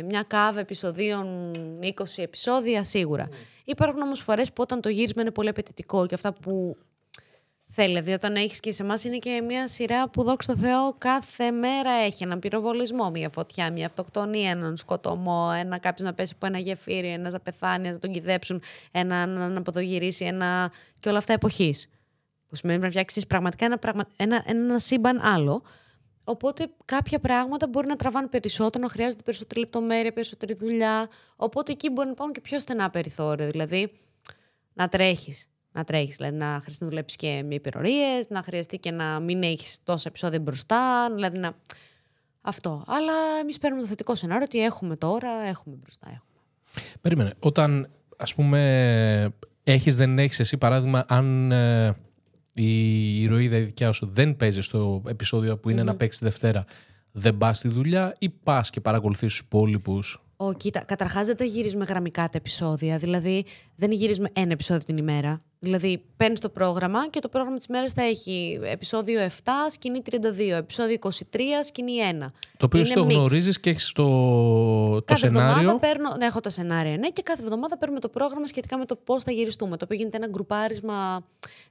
μια 0.04 0.24
κάβα 0.26 0.60
επεισοδίων 0.60 1.50
20 1.82 2.04
επεισόδια 2.16 2.84
σίγουρα. 2.84 3.28
Υπάρχουν 3.64 4.00
όμως 4.02 4.20
φορές 4.20 4.48
που 4.48 4.62
όταν 4.62 4.80
το 4.80 4.88
γύρισμα 4.88 5.22
είναι 5.22 5.30
πολύ 5.30 5.48
απαιτητικό 5.48 6.06
και 6.06 6.14
αυτά 6.14 6.32
που 6.32 6.76
θέλει. 7.68 7.88
Δηλαδή, 7.88 8.12
όταν 8.12 8.34
έχεις 8.34 8.60
και 8.60 8.72
σε 8.72 8.82
εμάς 8.82 9.04
είναι 9.04 9.18
και 9.18 9.42
μια 9.46 9.68
σειρά 9.68 10.08
που 10.08 10.22
δόξα 10.22 10.54
τω 10.54 10.60
Θεώ 10.60 10.94
κάθε 10.98 11.50
μέρα 11.50 11.90
έχει 11.90 12.24
έναν 12.24 12.38
πυροβολισμό, 12.38 13.10
μια 13.10 13.28
φωτιά, 13.28 13.72
μια 13.72 13.86
αυτοκτονία, 13.86 14.50
έναν 14.50 14.76
σκοτωμό, 14.76 15.50
ένα 15.58 15.78
κάποιος 15.78 16.06
να 16.06 16.14
πέσει 16.14 16.32
από 16.36 16.46
ένα 16.46 16.58
γεφύρι, 16.58 17.08
ένα 17.08 17.30
να 17.30 17.40
πεθάνει, 17.40 17.90
να 17.90 17.98
τον 17.98 18.12
κυδέψουν, 18.12 18.62
ένα 18.90 19.26
να 19.26 19.48
να 19.48 19.58
αποδογυρίσει, 19.58 20.24
ένα. 20.24 20.72
και 21.00 21.08
όλα 21.08 21.18
αυτά 21.18 21.32
εποχής. 21.32 21.88
Που 22.48 22.56
σημαίνει 22.56 22.78
να 22.78 22.88
φτιάξεις 22.88 23.26
πραγματικά 23.26 23.64
ένα, 23.64 23.78
πραγμα... 23.78 24.08
ένα, 24.16 24.42
ένα 24.46 24.78
σύμπαν 24.78 25.20
άλλο. 25.20 25.62
Οπότε 26.24 26.66
κάποια 26.84 27.18
πράγματα 27.18 27.68
μπορεί 27.68 27.86
να 27.86 27.96
τραβάνε 27.96 28.26
περισσότερο, 28.26 28.84
να 28.84 28.90
χρειάζονται 28.90 29.22
περισσότερη 29.22 29.60
λεπτομέρεια, 29.60 30.12
περισσότερη 30.12 30.54
δουλειά. 30.54 31.08
Οπότε 31.36 31.72
εκεί 31.72 31.90
μπορεί 31.90 32.06
να 32.06 32.12
υπάρχουν 32.12 32.34
και 32.34 32.40
πιο 32.40 32.58
στενά 32.58 32.90
περιθώρια. 32.90 33.46
Δηλαδή 33.46 33.92
να 34.72 34.88
τρέχεις. 34.88 35.46
Να 35.72 35.84
τρέχεις. 35.84 36.16
Δηλαδή 36.16 36.36
να 36.36 36.46
χρειαστεί 36.46 36.84
να 36.84 36.88
δουλέψεις 36.88 37.16
και 37.16 37.42
με 37.46 37.54
υπερορίες, 37.54 38.28
να 38.28 38.42
χρειαστεί 38.42 38.78
και 38.78 38.90
να 38.90 39.20
μην 39.20 39.42
έχεις 39.42 39.78
τόσα 39.84 40.08
επεισόδια 40.08 40.40
μπροστά. 40.40 41.10
Δηλαδή 41.14 41.38
να. 41.38 41.54
Αυτό. 42.40 42.84
Αλλά 42.86 43.12
εμείς 43.40 43.58
παίρνουμε 43.58 43.82
το 43.82 43.88
θετικό 43.88 44.14
σενάριο 44.14 44.44
ότι 44.44 44.64
έχουμε 44.64 44.96
τώρα, 44.96 45.30
έχουμε 45.30 45.76
μπροστά. 45.76 46.06
Έχουμε. 46.06 46.40
Περίμενε. 47.00 47.32
Όταν, 47.38 47.90
ας 48.16 48.34
πούμε, 48.34 49.34
έχεις 49.64 49.96
δεν 49.96 50.18
έχεις 50.18 50.40
εσύ 50.40 50.56
παράδειγμα, 50.56 51.04
αν 51.08 51.52
ε, 51.52 51.96
η 52.54 53.22
ηρωίδα 53.22 53.56
η 53.56 53.62
δικιά 53.62 53.92
σου 53.92 54.06
δεν 54.12 54.36
παίζει 54.36 54.60
στο 54.60 55.02
επεισόδιο 55.06 55.58
που 55.58 55.70
ειναι 55.70 55.82
να 55.82 55.94
παίξει 55.94 56.18
τη 56.18 56.24
Δευτέρα, 56.24 56.64
δεν 57.12 57.38
πας 57.38 57.58
στη 57.58 57.68
δουλειά 57.68 58.16
ή 58.18 58.28
πας 58.28 58.70
και 58.70 58.80
παρακολουθείς 58.80 59.28
τους 59.28 59.38
υπόλοιπους; 59.38 60.22
Ω, 60.36 60.52
κοίτα, 60.52 60.80
καταρχάς 60.80 61.26
δεν 61.26 61.36
τα 61.36 61.44
γυρίζουμε 61.44 61.84
γραμμικά 61.84 62.22
τα 62.22 62.38
επεισόδια. 62.38 62.98
Δηλαδή, 62.98 63.44
δεν 63.76 63.90
γυρίζουμε 63.92 64.28
ένα 64.32 64.52
επεισόδιο 64.52 64.84
την 64.84 64.96
ημέρα. 64.96 65.40
Δηλαδή, 65.64 66.02
παίρνεις 66.16 66.40
το 66.40 66.48
πρόγραμμα 66.48 67.08
και 67.08 67.20
το 67.20 67.28
πρόγραμμα 67.28 67.56
της 67.56 67.66
ημέρα 67.66 67.86
θα 67.94 68.02
έχει 68.02 68.58
επεισόδιο 68.62 69.20
7, 69.20 69.30
σκηνή 69.70 70.02
32, 70.10 70.56
επεισόδιο 70.56 70.98
23, 71.02 71.08
σκηνή 71.64 71.92
1. 72.22 72.32
Το 72.56 72.64
οποίο 72.66 72.78
Είναι 72.78 72.88
εσύ 72.88 72.94
το 72.94 73.04
mix. 73.06 73.10
γνωρίζεις 73.10 73.60
και 73.60 73.70
έχεις 73.70 73.92
το, 73.92 74.02
το 74.94 75.02
Κάθε 75.04 75.26
σενάριο. 75.26 75.50
εβδομάδα 75.50 75.78
παίρνω. 75.78 76.14
Ναι, 76.18 76.24
έχω 76.26 76.40
τα 76.40 76.50
σενάρια, 76.50 76.96
ναι, 76.96 77.08
και 77.08 77.22
κάθε 77.22 77.42
εβδομάδα 77.42 77.78
παίρνουμε 77.78 78.00
το 78.00 78.08
πρόγραμμα 78.08 78.46
σχετικά 78.46 78.78
με 78.78 78.84
το 78.84 78.96
πώς 78.96 79.22
θα 79.22 79.32
γυριστούμε. 79.32 79.76
Το 79.76 79.84
οποίο 79.84 79.96
γίνεται 79.96 80.16
ένα 80.16 80.28
γκρουπάρισμα. 80.28 81.24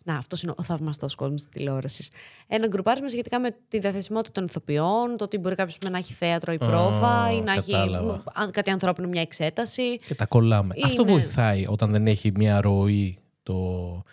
Να, 0.04 0.16
αυτός 0.18 0.44
είναι 0.44 0.54
ο 0.58 0.64
θαυμαστός 0.64 1.16
κόσμος 1.16 1.42
της 1.42 1.50
τηλεόρασης. 1.52 2.12
Ένα 2.48 2.68
γκρουπάρισμα 2.68 3.10
σχετικά 3.10 3.40
με 3.40 3.56
τη 3.68 3.80
διαθεσιμότητα 3.80 4.32
των 4.32 4.44
ηθοποιών, 4.44 5.18
το 5.18 5.24
ότι 5.24 5.38
μπορεί 5.38 5.56
κάποιος 5.56 5.78
να 5.92 5.98
έχει 5.98 6.14
θέατρο 6.14 6.54
ή 6.54 6.58
πρόβα, 6.58 7.32
ή 7.34 7.42
να 7.42 7.56
κατάλαβα. 7.56 8.14
έχει 8.14 8.22
αν- 8.34 8.52
κάτι 8.52 8.70
ανθρώπινο, 8.72 9.08
μια 9.08 9.22
εξέταση. 9.22 9.98
Και 10.08 10.16
τα 10.16 10.26
κολλάμε. 10.26 10.76
Αυτό 10.84 11.02
Είναι- 11.02 11.12
βοηθάει 11.12 11.66
όταν 11.70 11.92
δεν 11.92 12.08
έχει 12.08 12.32
μια 12.36 12.62
ροή 12.62 13.16
το... 13.44 14.04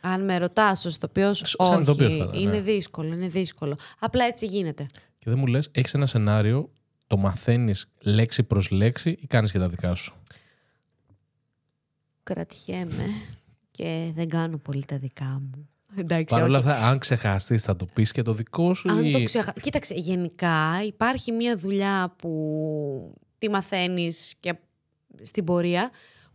Αν 0.00 0.24
με 0.24 0.38
ρωτάς, 0.38 0.84
ως 0.84 0.94
ηθοποιό, 0.94 1.32
σαν 1.34 1.72
όχι. 1.72 1.82
ηθοποιός 1.82 2.16
πάντα, 2.16 2.32
ναι. 2.32 2.38
είναι 2.38 2.60
δύσκολο, 2.60 3.12
είναι 3.12 3.28
δύσκολο. 3.28 3.76
Απλά 3.98 4.24
έτσι 4.24 4.46
γίνεται. 4.46 4.86
Και 5.18 5.30
δεν 5.30 5.38
μου 5.38 5.46
λες, 5.46 5.68
έχεις 5.72 5.94
ένα 5.94 6.06
σενάριο, 6.06 6.70
το 7.06 7.16
μαθαίνεις 7.16 7.86
λέξη 8.00 8.42
προς 8.42 8.70
λέξη 8.70 9.10
ή 9.20 9.26
κάνεις 9.26 9.52
και 9.52 9.58
τα 9.58 9.68
δικά 9.68 9.94
σου; 9.94 10.14
Κρατιέμαι 12.22 13.06
και 13.70 14.10
δεν 14.14 14.28
κάνω 14.28 14.56
πολύ 14.58 14.84
τα 14.84 14.96
δικά 14.96 15.24
μου. 15.24 15.68
Εντάξει, 15.96 16.34
Παρ' 16.34 16.42
όλα 16.44 16.58
όχι. 16.58 16.68
αυτά, 16.68 16.86
αν 16.86 16.98
ξεχαστείς 16.98 17.62
θα 17.62 17.76
το 17.76 17.86
πεις 17.86 18.12
και 18.12 18.22
το 18.22 18.32
δικό 18.32 18.74
σου 18.74 18.90
Αν 18.90 19.04
ή... 19.04 19.12
το 19.12 19.22
ξεχα... 19.22 19.52
Κοίταξε, 19.60 19.94
γενικά 19.94 20.84
υπάρχει 20.86 21.32
μια 21.32 21.56
δουλειά 21.56 22.14
που 22.18 23.14
τη 23.38 23.50
μαθαίνεις 23.50 24.34
και 24.40 24.54
στην 25.22 25.44
πορεία 25.44 25.90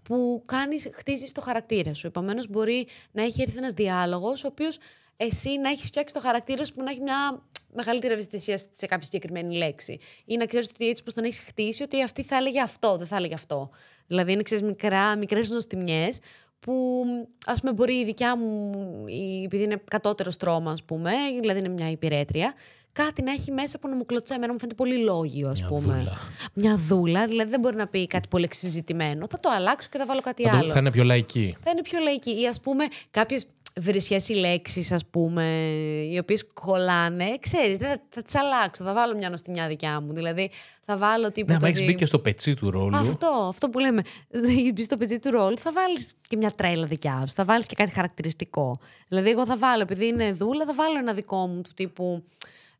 που 0.10 0.44
κάνεις, 0.46 0.90
χτίζεις 0.94 1.32
το 1.32 1.42
χαρακτήρα 1.42 1.94
σου. 1.94 2.08
Επομένως, 2.08 2.48
μπορεί 2.50 2.88
να 3.12 3.24
έχει 3.24 3.42
έρθει 3.42 3.58
ένας 3.58 3.74
διάλογος 3.74 4.44
ο 4.44 4.48
οποίος 4.48 4.78
εσύ 5.18 5.58
να 5.58 5.70
έχεις 5.70 5.88
φτιάξει 5.88 6.14
το 6.14 6.20
χαρακτήρα 6.20 6.66
σου 6.66 6.74
που 6.74 6.84
να 6.84 6.90
έχει 6.92 7.02
μια 7.02 7.44
μεγαλύτερη 7.74 8.14
ευαισθησία 8.14 8.58
σε 8.58 8.86
κάποια 8.86 9.06
συγκεκριμένη 9.06 9.56
λέξη. 9.58 10.00
Ή 10.26 10.36
να 10.38 10.46
ξέρεις 10.46 10.68
ότι 10.74 10.88
έτσι 10.90 11.04
πως 11.04 11.14
τον 11.14 11.24
έχεις 11.24 11.40
χτίσει 11.40 11.84
ότι 11.84 12.04
αυτή 12.04 12.24
θα 12.24 12.36
έλεγε 12.36 12.62
αυτό, 12.62 12.98
δεν 12.98 13.08
θα 13.08 13.16
έλεγε 13.16 13.34
αυτό. 13.34 13.70
Δηλαδή 14.08 14.32
είναι 14.32 14.42
ξέρεις, 14.44 14.64
μικρά, 14.64 15.18
μικρές 15.18 15.50
νοστιμιές 15.50 16.20
που 16.60 17.04
ας 17.46 17.60
πούμε 17.60 17.74
μπορεί 17.74 17.94
η 18.00 18.06
δικιά 18.06 18.38
μου, 18.38 18.72
η- 19.08 19.44
επειδή 19.44 19.64
είναι 19.64 19.82
κατώτερος 19.90 20.34
στρώμα 20.34 20.72
ας 20.72 20.84
πούμε, 20.84 21.12
δηλαδή 21.40 21.60
είναι 21.60 21.68
μια 21.70 21.90
υπηρέτρια, 21.92 22.54
κάτι 23.04 23.24
να 23.24 23.32
έχει 23.32 23.52
μέσα 23.52 23.80
που 23.80 23.88
να 23.88 23.96
μου 23.96 24.06
κλωτσάει. 24.06 24.38
Εμένα 24.38 24.54
μου 24.54 24.60
φαίνεται 24.60 24.76
πολύ 24.84 24.98
λόγιο, 25.04 25.50
ας 25.50 25.60
Μια 25.60 25.68
πούμε. 25.70 25.94
δούλα. 25.98 26.18
Μια 26.54 26.76
δούλα, 26.78 27.28
δηλαδή 27.28 27.50
δεν 27.50 27.60
μπορεί 27.60 27.76
να 27.76 27.88
πει 27.88 28.08
κάτι 28.08 28.28
πολύ 28.28 28.44
εξυζητημένο. 28.44 29.28
Θα 29.30 29.40
το 29.40 29.50
αλλάξω 29.50 29.90
και 29.92 29.98
θα 29.98 30.06
βάλω 30.06 30.22
κάτι 30.22 30.44
Θα, 30.44 30.50
το- 30.50 30.58
άλλο. 30.58 30.72
θα 30.72 30.80
είναι 30.80 30.92
πιο 30.92 31.04
λαϊκή. 31.04 31.56
Θα 31.64 31.72
είναι 31.72 31.82
πιο 31.82 32.00
λαϊκή. 32.00 32.42
Ή 32.42 32.48
ας 32.48 32.60
πούμε 32.60 32.86
κάποιες 33.12 33.48
βρισιές 33.80 34.30
οι 34.30 34.34
λέξεις, 34.34 34.92
ας 34.92 35.06
πούμε, 35.06 35.44
οι 36.12 36.18
οποίες 36.18 36.46
κολλάνε, 36.54 37.38
ξέρεις, 37.40 37.78
δεν 37.78 37.90
θα, 37.90 38.02
θα 38.10 38.22
τις 38.22 38.36
αλλάξω. 38.36 38.84
Θα 38.84 38.94
βάλω 38.94 39.16
μια 39.18 39.30
νοστιμιά 39.30 39.68
δικιά 39.68 40.00
μου. 40.02 40.14
Δηλαδή 40.14 40.50
θα 40.86 40.98
βάλω 40.98 41.24
Ναι, 41.26 41.32
τίποτα. 41.32 41.56
άμα 41.56 41.68
έχεις 41.68 41.80
ότι- 41.80 41.90
μπει 41.92 41.96
και 41.96 42.06
στο 42.06 42.20
πετσί 42.20 42.54
του 42.54 42.70
ρόλου. 42.72 42.96
αυτό, 42.98 43.28
αυτό 43.28 43.70
που 43.70 43.80
λέμε. 43.80 44.02
Έχεις 44.30 44.74
μπει 44.74 44.84
στο 44.84 44.98
πεζί 44.98 45.20
του 45.20 45.32
ρόλ, 45.32 45.56
θα 45.60 45.72
βάλεις 45.72 46.14
και 46.28 46.38
μια 46.38 46.52
τρέλα 46.52 46.86
δικιά 46.86 47.20
σου. 47.28 47.34
Θα 47.36 47.46
βάλεις 47.46 47.66
και 47.66 47.76
κάτι 47.76 47.92
χαρακτηριστικό. 47.92 48.80
Δηλαδή, 49.08 49.30
εγώ 49.30 49.46
θα 49.46 49.58
βάλω, 49.58 49.82
επειδή 49.82 50.08
είναι 50.08 50.32
δούλα, 50.34 50.66
θα 50.66 50.74
βάλω 50.74 50.98
ένα 50.98 51.14
δικό 51.14 51.48
μου 51.48 51.62
του 51.62 51.70
τύπου. 51.76 52.24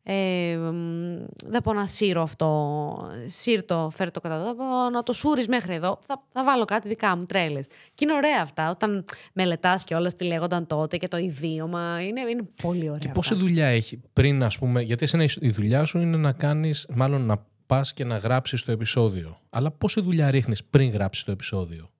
Ε, 0.08 0.56
μ, 0.56 1.24
δεν 1.46 1.62
πω 1.62 1.72
να 1.72 1.86
σύρω 1.86 2.22
αυτό. 2.22 3.10
Σύρτο, 3.26 3.90
φέρ 3.94 4.10
το 4.10 4.20
κατά 4.20 4.34
εδώ. 4.34 4.44
θα 4.44 4.54
πω 4.54 4.90
Να 4.92 5.02
το 5.02 5.12
σούρεις 5.12 5.48
μέχρι 5.48 5.74
εδώ. 5.74 5.98
Θα, 6.06 6.22
θα 6.32 6.44
βάλω 6.44 6.64
κάτι 6.64 6.88
δικά 6.88 7.16
μου, 7.16 7.24
τρέλες. 7.24 7.66
Και 7.94 8.04
είναι 8.04 8.12
ωραία 8.12 8.40
αυτά. 8.42 8.70
Όταν 8.70 9.04
μελετάς 9.32 9.84
και 9.84 9.94
όλα 9.94 10.10
τι 10.10 10.24
λέγονταν 10.24 10.66
τότε 10.66 10.96
και 10.96 11.08
το 11.08 11.16
ιδίωμα. 11.16 12.02
Είναι, 12.02 12.20
είναι 12.20 12.48
πολύ 12.62 12.84
ωραία. 12.88 12.98
Και 12.98 13.08
αυτά. 13.08 13.20
πόση 13.20 13.34
δουλειά 13.34 13.66
έχει 13.66 14.00
πριν, 14.12 14.42
ας 14.42 14.58
πούμε, 14.58 14.82
γιατί 14.82 15.04
εσένα 15.04 15.24
η 15.40 15.50
δουλειά 15.50 15.84
σου 15.84 15.98
είναι 15.98 16.16
να 16.16 16.32
κάνεις, 16.32 16.86
μάλλον 16.94 17.26
να 17.26 17.46
πας 17.66 17.92
και 17.92 18.04
να 18.04 18.16
γράψεις 18.16 18.62
το 18.62 18.72
επεισόδιο. 18.72 19.40
Αλλά 19.50 19.70
πόση 19.70 20.00
δουλειά 20.00 20.30
ρίχνεις 20.30 20.64
πριν 20.64 20.90
γράψεις 20.90 21.24
το 21.24 21.30
επεισόδιο; 21.30 21.90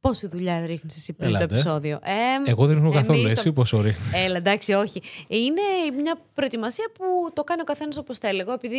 Πόση 0.00 0.26
δουλειά 0.26 0.66
ρίχνεις 0.66 0.96
εσύ 0.96 1.12
πριν 1.12 1.28
Έλατε. 1.28 1.46
το 1.46 1.54
επεισόδιο; 1.54 1.98
Ε, 2.02 2.50
Εγώ 2.50 2.66
δεν 2.66 2.74
ρίχνω 2.74 2.90
καθόλου. 2.92 3.18
εμείς 3.18 3.32
το- 3.34 3.40
Εσύ 3.40 3.52
πόσο 3.52 3.80
ρίχνεις. 3.80 4.12
Έλα, 4.24 4.36
εντάξει, 4.36 4.72
όχι. 4.72 5.02
Είναι 5.28 5.62
μια 6.02 6.18
προετοιμασία 6.34 6.90
που 6.94 7.04
το 7.32 7.44
κάνει 7.44 7.60
ο 7.60 7.64
καθένας 7.64 7.96
όπως 7.98 8.18
θέλει. 8.18 8.40
Εγώ, 8.40 8.52
επειδή 8.52 8.78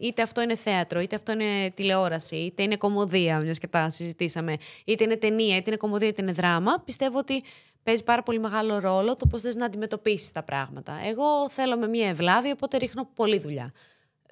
είτε 0.00 0.22
αυτό 0.22 0.40
είναι 0.40 0.56
θέατρο, 0.56 1.00
είτε 1.00 1.16
αυτό 1.16 1.32
είναι 1.32 1.70
τηλεόραση, 1.74 2.36
είτε 2.36 2.62
είναι 2.62 2.76
κομμωδία, 2.76 3.38
μιας 3.38 3.58
και 3.58 3.66
τα 3.66 3.90
συζητήσαμε, 3.90 4.56
είτε 4.84 5.04
είναι 5.04 5.16
ταινία, 5.16 5.56
είτε 5.56 5.64
είναι 5.66 5.76
κομμωδία, 5.76 6.08
είτε 6.08 6.22
είναι 6.22 6.32
δράμα, 6.32 6.82
πιστεύω 6.84 7.18
ότι 7.18 7.42
παίζει 7.82 8.04
πάρα 8.04 8.22
πολύ 8.22 8.38
μεγάλο 8.38 8.78
ρόλο 8.78 9.16
το 9.16 9.26
πώς 9.26 9.42
θες 9.42 9.54
να 9.56 9.64
αντιμετωπίσεις 9.64 10.30
τα 10.30 10.42
πράγματα. 10.42 10.92
Εγώ 11.08 11.48
θέλω 11.50 11.76
με 11.78 11.86
μια 11.88 12.08
ευλάβεια, 12.08 12.52
οπότε 12.52 12.76
ρίχνω 12.76 13.08
πολλή 13.14 13.38
δουλειά. 13.38 13.72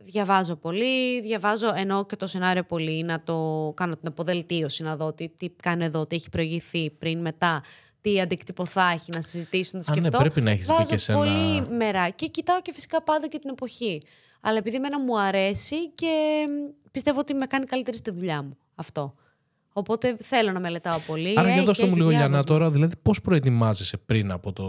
Διαβάζω 0.04 0.56
πολύ, 0.56 1.20
διαβάζω 1.20 1.72
ενώ 1.74 2.06
και 2.06 2.16
το 2.16 2.26
σενάριο 2.26 2.62
πολύ, 2.64 3.02
να 3.02 3.22
το 3.22 3.72
κάνω 3.76 3.96
την 3.96 4.08
αποδελτίωση, 4.08 4.82
να 4.82 4.96
δω 4.96 5.12
τι, 5.12 5.28
τι 5.28 5.48
κάνει 5.62 5.84
εδώ, 5.84 6.06
τι 6.06 6.16
έχει 6.16 6.28
προηγηθεί 6.28 6.90
πριν, 6.90 7.20
μετά, 7.20 7.62
τι 8.00 8.20
αντίκτυπο 8.20 8.66
θα 8.66 8.90
έχει, 8.94 9.10
να 9.14 9.22
συζητήσω, 9.22 9.70
να 9.78 9.78
Α, 9.78 9.94
ναι, 9.94 10.00
σκεφτώ. 10.00 10.18
πρέπει 10.18 10.40
να 10.40 10.50
έχεις 10.50 10.66
μπει 10.66 10.72
Βάζω 10.72 10.90
και 10.90 10.96
σε 10.96 11.12
ένα- 11.12 11.20
πολύ 11.20 11.76
μερά 11.76 12.08
και 12.10 12.26
κοιτάω 12.26 12.62
και 12.62 12.72
φυσικά 12.72 13.02
πάντα 13.02 13.28
και 13.28 13.38
την 13.38 13.50
εποχή. 13.50 14.02
Αλλά 14.40 14.58
επειδή 14.58 14.76
εμένα 14.76 15.00
μου 15.00 15.20
αρέσει 15.20 15.90
και 15.90 16.06
μ, 16.48 16.72
πιστεύω 16.90 17.18
ότι 17.20 17.34
με 17.34 17.46
κάνει 17.46 17.64
καλύτερη 17.64 17.96
στη 17.96 18.10
δουλειά 18.10 18.42
μου 18.42 18.56
αυτό. 18.74 19.14
Οπότε 19.72 20.16
θέλω 20.20 20.52
να 20.52 20.60
μελετάω 20.60 20.98
πολύ. 20.98 21.32
Άρα 21.36 21.46
για 21.48 21.56
Έχει- 21.56 21.66
δώστε 21.66 21.82
μου 21.82 21.88
έχει 21.90 21.98
λίγο 21.98 22.10
Γιάννα 22.10 22.26
διάβασμα. 22.28 22.56
τώρα, 22.58 22.70
δηλαδή 22.70 22.94
πώς 23.02 23.20
προετοιμάζεσαι 23.20 23.96
πριν 23.96 24.30
από 24.30 24.52
το. 24.52 24.64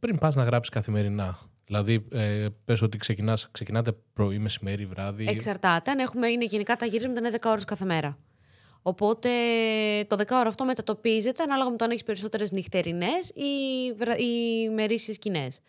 πριν 0.00 0.18
πας 0.18 0.34
να 0.34 0.42
γράψεις 0.42 0.74
καθημερινά; 0.74 1.38
Δηλαδή, 1.66 2.06
ε, 2.10 2.46
πες 2.64 2.82
ότι 2.82 2.98
ξεκινάς, 2.98 3.48
ξεκινάτε 3.50 3.92
πρωί, 4.12 4.38
μεσημέρι, 4.38 4.86
βράδυ. 4.86 5.26
Εξαρτάται. 5.28 5.90
Αν 5.90 5.98
έχουμε, 5.98 6.28
είναι 6.28 6.44
γενικά 6.44 6.76
τα 6.76 6.86
γυρίσματα 6.86 7.18
είναι 7.18 7.30
10 7.30 7.50
ώρες 7.50 7.64
κάθε 7.64 7.84
μέρα. 7.84 8.18
Οπότε 8.82 9.28
το 10.06 10.16
10 10.16 10.24
ώρα 10.30 10.48
αυτό 10.48 10.64
μετατοπίζεται 10.64 11.42
ανάλογα 11.42 11.70
με 11.70 11.76
το 11.76 11.84
αν 11.84 11.90
έχεις 11.90 12.02
περισσότερες 12.02 12.52
νυχτερινές 12.52 13.28
ή, 13.28 13.92
βρα... 13.96 14.16
ή 14.16 14.26
ημερήσιε 14.70 15.14
σκηνές. 15.14 15.60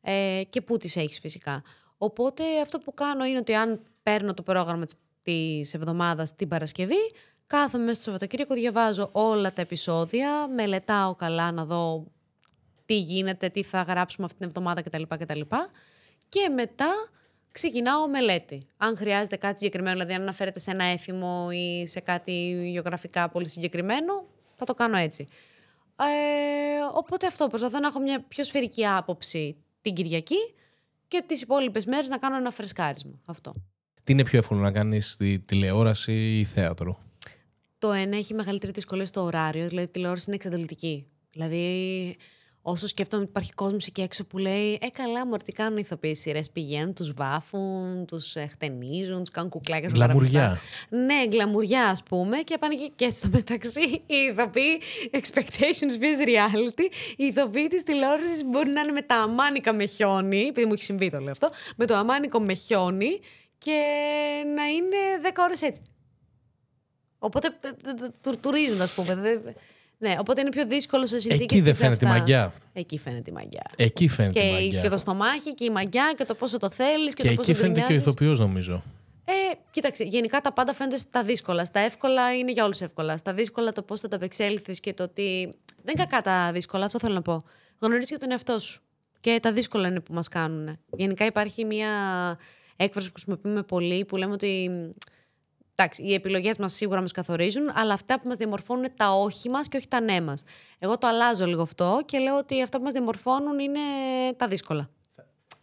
Ε, 0.00 0.42
και 0.48 0.60
πού 0.60 0.76
τις 0.76 0.96
έχεις 0.96 1.18
φυσικά. 1.18 1.62
Οπότε 1.98 2.44
αυτό 2.62 2.78
που 2.78 2.94
κάνω 2.94 3.24
είναι 3.24 3.38
ότι 3.38 3.54
αν 3.54 3.80
παίρνω 4.02 4.34
το 4.34 4.42
πρόγραμμα 4.42 4.84
της 5.22 5.74
εβδομάδας 5.74 6.34
την 6.34 6.48
Παρασκευή, 6.48 7.12
κάθομαι 7.46 7.84
μέσα 7.84 7.94
στο 7.94 8.04
Σαββατοκύριακο, 8.04 8.54
διαβάζω 8.54 9.08
όλα 9.12 9.52
τα 9.52 9.60
επεισόδια, 9.60 10.48
μελετάω 10.48 11.14
καλά 11.14 11.52
να 11.52 11.64
δω 11.64 12.06
τι 12.90 12.98
γίνεται, 12.98 13.48
τι 13.48 13.62
θα 13.62 13.82
γράψουμε 13.82 14.26
αυτή 14.26 14.38
την 14.38 14.46
εβδομάδα 14.46 14.82
κτλ. 14.82 15.02
κτλ. 15.08 15.40
Και 16.28 16.48
μετά 16.54 17.10
ξεκινάω 17.52 18.08
μελέτη. 18.08 18.66
Αν 18.76 18.96
χρειάζεται 18.96 19.36
κάτι 19.36 19.58
συγκεκριμένο, 19.58 19.94
δηλαδή 19.94 20.14
αν 20.14 20.22
αναφέρεται 20.22 20.58
σε 20.58 20.70
ένα 20.70 20.84
έθιμο 20.84 21.48
ή 21.52 21.86
σε 21.86 22.00
κάτι 22.00 22.32
γεωγραφικά 22.70 23.28
πολύ 23.28 23.48
συγκεκριμένο, 23.48 24.24
θα 24.54 24.64
το 24.64 24.74
κάνω 24.74 24.96
έτσι. 24.96 25.28
Ε, 25.96 26.04
οπότε 26.94 27.26
αυτό, 27.26 27.46
προσπαθώ 27.46 27.78
να 27.78 27.86
έχω 27.86 28.00
μια 28.00 28.24
πιο 28.28 28.44
σφαιρική 28.44 28.86
άποψη 28.86 29.56
την 29.80 29.94
Κυριακή 29.94 30.54
και 31.08 31.24
τις 31.26 31.42
υπόλοιπες 31.42 31.86
μέρες 31.86 32.08
να 32.08 32.18
κάνω 32.18 32.36
ένα 32.36 32.50
φρεσκάρισμα. 32.50 33.20
Αυτό. 33.24 33.54
Τι 34.04 34.12
είναι 34.12 34.24
πιο 34.24 34.38
εύκολο 34.38 34.60
να 34.60 34.72
κάνεις 34.72 35.10
στη 35.10 35.38
τηλεόραση 35.38 36.38
ή 36.38 36.44
θέατρο; 36.44 36.98
Το 37.78 37.92
ένα 37.92 38.16
έχει 38.16 38.34
μεγαλύτερη 38.34 38.72
δυσκολία 38.72 39.06
στο 39.06 39.22
ωράριο, 39.22 39.68
δηλαδή 39.68 39.86
η 39.86 39.90
τηλεόραση 39.90 40.24
είναι 40.26 40.36
εξαντλητική. 40.36 41.06
Δηλαδή, 41.32 42.16
όσο 42.62 42.86
σκέφτομαι 42.86 43.22
ότι 43.22 43.30
υπάρχει 43.30 43.52
κόσμος 43.52 43.86
εκεί 43.86 44.00
έξω 44.00 44.24
που 44.24 44.38
λέει 44.38 44.78
Ε, 44.82 44.88
καλά, 44.92 45.26
μωρέ, 45.26 45.42
τι 45.44 45.52
κάνουν 45.52 45.76
οι 45.78 45.82
ηθοποιοί 45.84 46.14
σειρές. 46.14 46.50
Πηγαίνουν, 46.50 46.94
τους 46.94 47.12
βάφουν, 47.12 48.06
τους 48.06 48.34
χτενίζουν, 48.50 49.18
τους 49.18 49.30
κάνουν 49.30 49.50
κουκλάκια 49.50 49.88
στο 49.88 49.98
Γκλαμουριά. 49.98 50.40
παραπιστά. 50.40 50.96
Ναι, 50.96 51.26
γκλαμουριά, 51.26 51.84
ας 51.86 52.02
πούμε. 52.02 52.38
Και 52.38 52.58
πάνε 52.58 52.74
και, 52.74 52.90
και 52.96 53.10
στο 53.10 53.28
μεταξύ 53.32 53.80
οι 54.06 54.16
ηθοποιοί 54.30 54.80
expectations 55.10 55.92
vs 56.00 56.26
reality. 56.28 56.84
Οι 57.16 57.24
ηθοποιοί 57.24 57.68
της 57.68 57.82
τηλεόρασης 57.82 58.44
μπορεί 58.44 58.70
να 58.70 58.80
είναι 58.80 58.92
με 58.92 59.02
τα 59.02 59.14
αμάνικα 59.14 59.72
με 59.72 59.86
χιόνι, 59.86 60.40
επειδή 60.46 60.66
μου 60.66 60.72
έχει 60.72 60.82
συμβεί 60.82 61.10
το 61.10 61.20
λέω 61.20 61.32
αυτό, 61.32 61.50
με 61.76 61.86
το 61.86 61.94
αμάνικο 61.94 62.40
με 62.40 62.54
χιόνι 62.54 63.20
και 63.58 63.82
να 64.56 64.64
είναι 64.64 64.96
10 65.22 65.30
ώρες 65.38 65.62
έτσι. 65.62 65.82
Οπότε 67.18 67.48
ε, 67.60 67.68
ε, 67.68 68.04
ε, 68.04 68.08
τουρτουρίζουν, 68.22 68.80
ας 68.80 68.92
πούμε. 68.92 69.40
Δεν- 70.00 70.10
Ναι, 70.12 70.16
οπότε 70.20 70.40
είναι 70.40 70.50
πιο 70.50 70.66
δύσκολο 70.66 71.06
σε 71.06 71.20
συνθήκες. 71.20 71.44
Εκεί 71.44 71.60
δεν 71.60 71.74
φαίνεται 71.74 72.06
η 72.06 72.08
μαγιά. 72.08 72.52
Εκεί 72.72 72.98
φαίνεται 72.98 73.30
η 73.30 73.32
μαγιά. 73.32 73.62
Εκεί 73.76 74.08
φαίνεται 74.08 74.40
η 74.40 74.42
Και, 74.46 74.52
μαγιά. 74.52 74.80
και 74.80 74.88
το 74.88 74.96
στομάχι 74.96 75.54
και 75.54 75.64
η 75.64 75.70
μαγιά 75.70 76.14
και 76.16 76.24
το 76.24 76.34
πόσο 76.34 76.58
το 76.58 76.70
θέλεις 76.70 77.14
και, 77.14 77.22
Και 77.22 77.28
το 77.28 77.34
πόσο 77.34 77.50
εκεί 77.50 77.60
φαίνεται 77.60 77.78
και 77.80 77.84
ο 77.84 77.86
γκρινιάζεις. 77.86 78.06
ηθοποιός, 78.12 78.38
νομίζω. 78.38 78.82
Ε, 79.24 79.32
κοίταξε, 79.70 80.04
γενικά 80.04 80.40
τα 80.40 80.52
πάντα 80.52 80.72
φαίνονται 80.74 80.96
στα 80.98 81.22
δύσκολα. 81.22 81.64
Στα 81.64 81.80
εύκολα 81.80 82.36
είναι 82.36 82.52
για 82.52 82.64
όλους 82.64 82.80
εύκολα. 82.80 83.16
Στα 83.16 83.34
δύσκολα 83.34 83.72
το 83.72 83.82
πώς 83.82 84.00
θα 84.00 84.08
τα 84.08 84.16
απεξέλθει 84.16 84.72
και 84.72 84.94
το 84.94 85.02
ότι. 85.02 85.54
Δεν 85.82 85.94
είναι 85.96 86.04
κακά 86.06 86.20
τα 86.22 86.52
δύσκολα, 86.52 86.84
αυτό 86.84 86.98
θέλω 86.98 87.14
να 87.14 87.22
πω. 87.22 87.42
Γνωρίζεις 87.78 88.10
και 88.10 88.16
τον 88.16 88.30
εαυτό 88.30 88.58
σου. 88.58 88.80
Και 89.20 89.38
τα 89.42 89.52
δύσκολα 89.52 89.88
είναι 89.88 90.00
που 90.00 90.12
μας 90.14 90.28
κάνουν. 90.28 90.78
Γενικά 90.96 91.24
υπάρχει 91.26 91.64
μια 91.64 91.88
έκφραση 92.76 93.06
που 93.06 93.12
χρησιμοποιούμε 93.14 93.62
πολύ 93.62 94.04
που 94.04 94.16
λέμε 94.16 94.32
ότι. 94.32 94.70
Εντάξει, 95.82 96.02
οι 96.02 96.14
επιλογές 96.14 96.56
μας 96.56 96.72
σίγουρα 96.72 97.00
μας 97.00 97.12
καθορίζουν, 97.12 97.70
αλλά 97.74 97.92
αυτά 97.92 98.20
που 98.20 98.28
μας 98.28 98.36
διαμορφώνουν 98.36 98.84
είναι 98.84 98.92
τα 98.96 99.10
όχι 99.12 99.48
μας 99.48 99.68
και 99.68 99.76
όχι 99.76 99.88
τα 99.88 100.00
ναι 100.00 100.20
μας. 100.20 100.42
Εγώ 100.78 100.98
το 100.98 101.06
αλλάζω 101.06 101.46
λίγο 101.46 101.62
αυτό 101.62 102.00
και 102.06 102.18
λέω 102.18 102.38
ότι 102.38 102.62
αυτά 102.62 102.78
που 102.78 102.84
μας 102.84 102.92
διαμορφώνουν 102.92 103.58
είναι 103.58 103.80
τα 104.36 104.46
δύσκολα. 104.46 104.90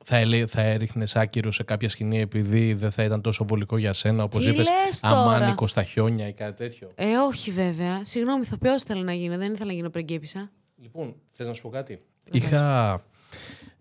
Θα, 0.05 0.17
ελέ, 0.17 0.45
θα 0.45 0.61
έριχνες 0.61 1.15
άκυρο 1.15 1.51
σε 1.51 1.63
κάποια 1.63 1.89
σκηνή 1.89 2.19
επειδή 2.19 2.73
δεν 2.73 2.91
θα 2.91 3.03
ήταν 3.03 3.21
τόσο 3.21 3.45
βολικό 3.45 3.77
για 3.77 3.93
σένα, 3.93 4.23
όπως 4.23 4.43
Τι 4.43 4.49
είπες, 4.49 4.69
λες 4.85 4.99
τώρα; 4.99 5.15
αμάνικο 5.15 5.67
στα 5.67 5.83
χιόνια 5.83 6.27
ή 6.27 6.33
κάτι 6.33 6.53
τέτοιο; 6.53 6.91
Ε, 6.95 7.15
όχι 7.17 7.51
βέβαια. 7.51 8.05
Συγγνώμη, 8.05 8.45
θα 8.45 8.57
ποιο 8.57 8.79
θέλω 8.79 9.03
να 9.03 9.13
γίνω. 9.13 9.37
Δεν 9.37 9.53
ήθελα 9.53 9.67
να 9.67 9.73
γίνω 9.73 9.89
πριγκίπισσα. 9.89 10.51
Λοιπόν, 10.81 11.15
θες 11.31 11.47
να 11.47 11.53
σου 11.53 11.61
πω 11.61 11.69
κάτι; 11.69 12.01
Είχα. 12.31 12.99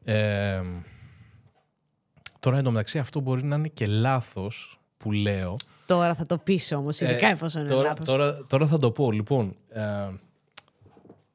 Ε, 0.05 0.61
τώρα 2.41 2.59
εντωμεταξύ 2.59 2.99
αυτό 2.99 3.20
μπορεί 3.20 3.45
να 3.45 3.57
είναι 3.57 3.68
και 3.68 3.87
λάθος 3.87 4.80
που 4.97 5.12
λέω. 5.12 5.57
Τώρα 5.87 6.14
θα 6.14 6.26
το 6.26 6.39
πείσω 6.39 6.76
όμως, 6.76 7.01
ειδικά 7.01 7.26
Ε, 7.26 7.30
εφόσον 7.30 7.62
είναι 7.62 7.70
τώρα, 7.70 7.89
λάθος. 7.89 8.07
Τώρα, 8.07 8.45
τώρα 8.49 8.66
θα 8.66 8.78
το 8.78 8.91
πω. 8.91 9.12
Λοιπόν, 9.12 9.57
ε, 9.68 9.82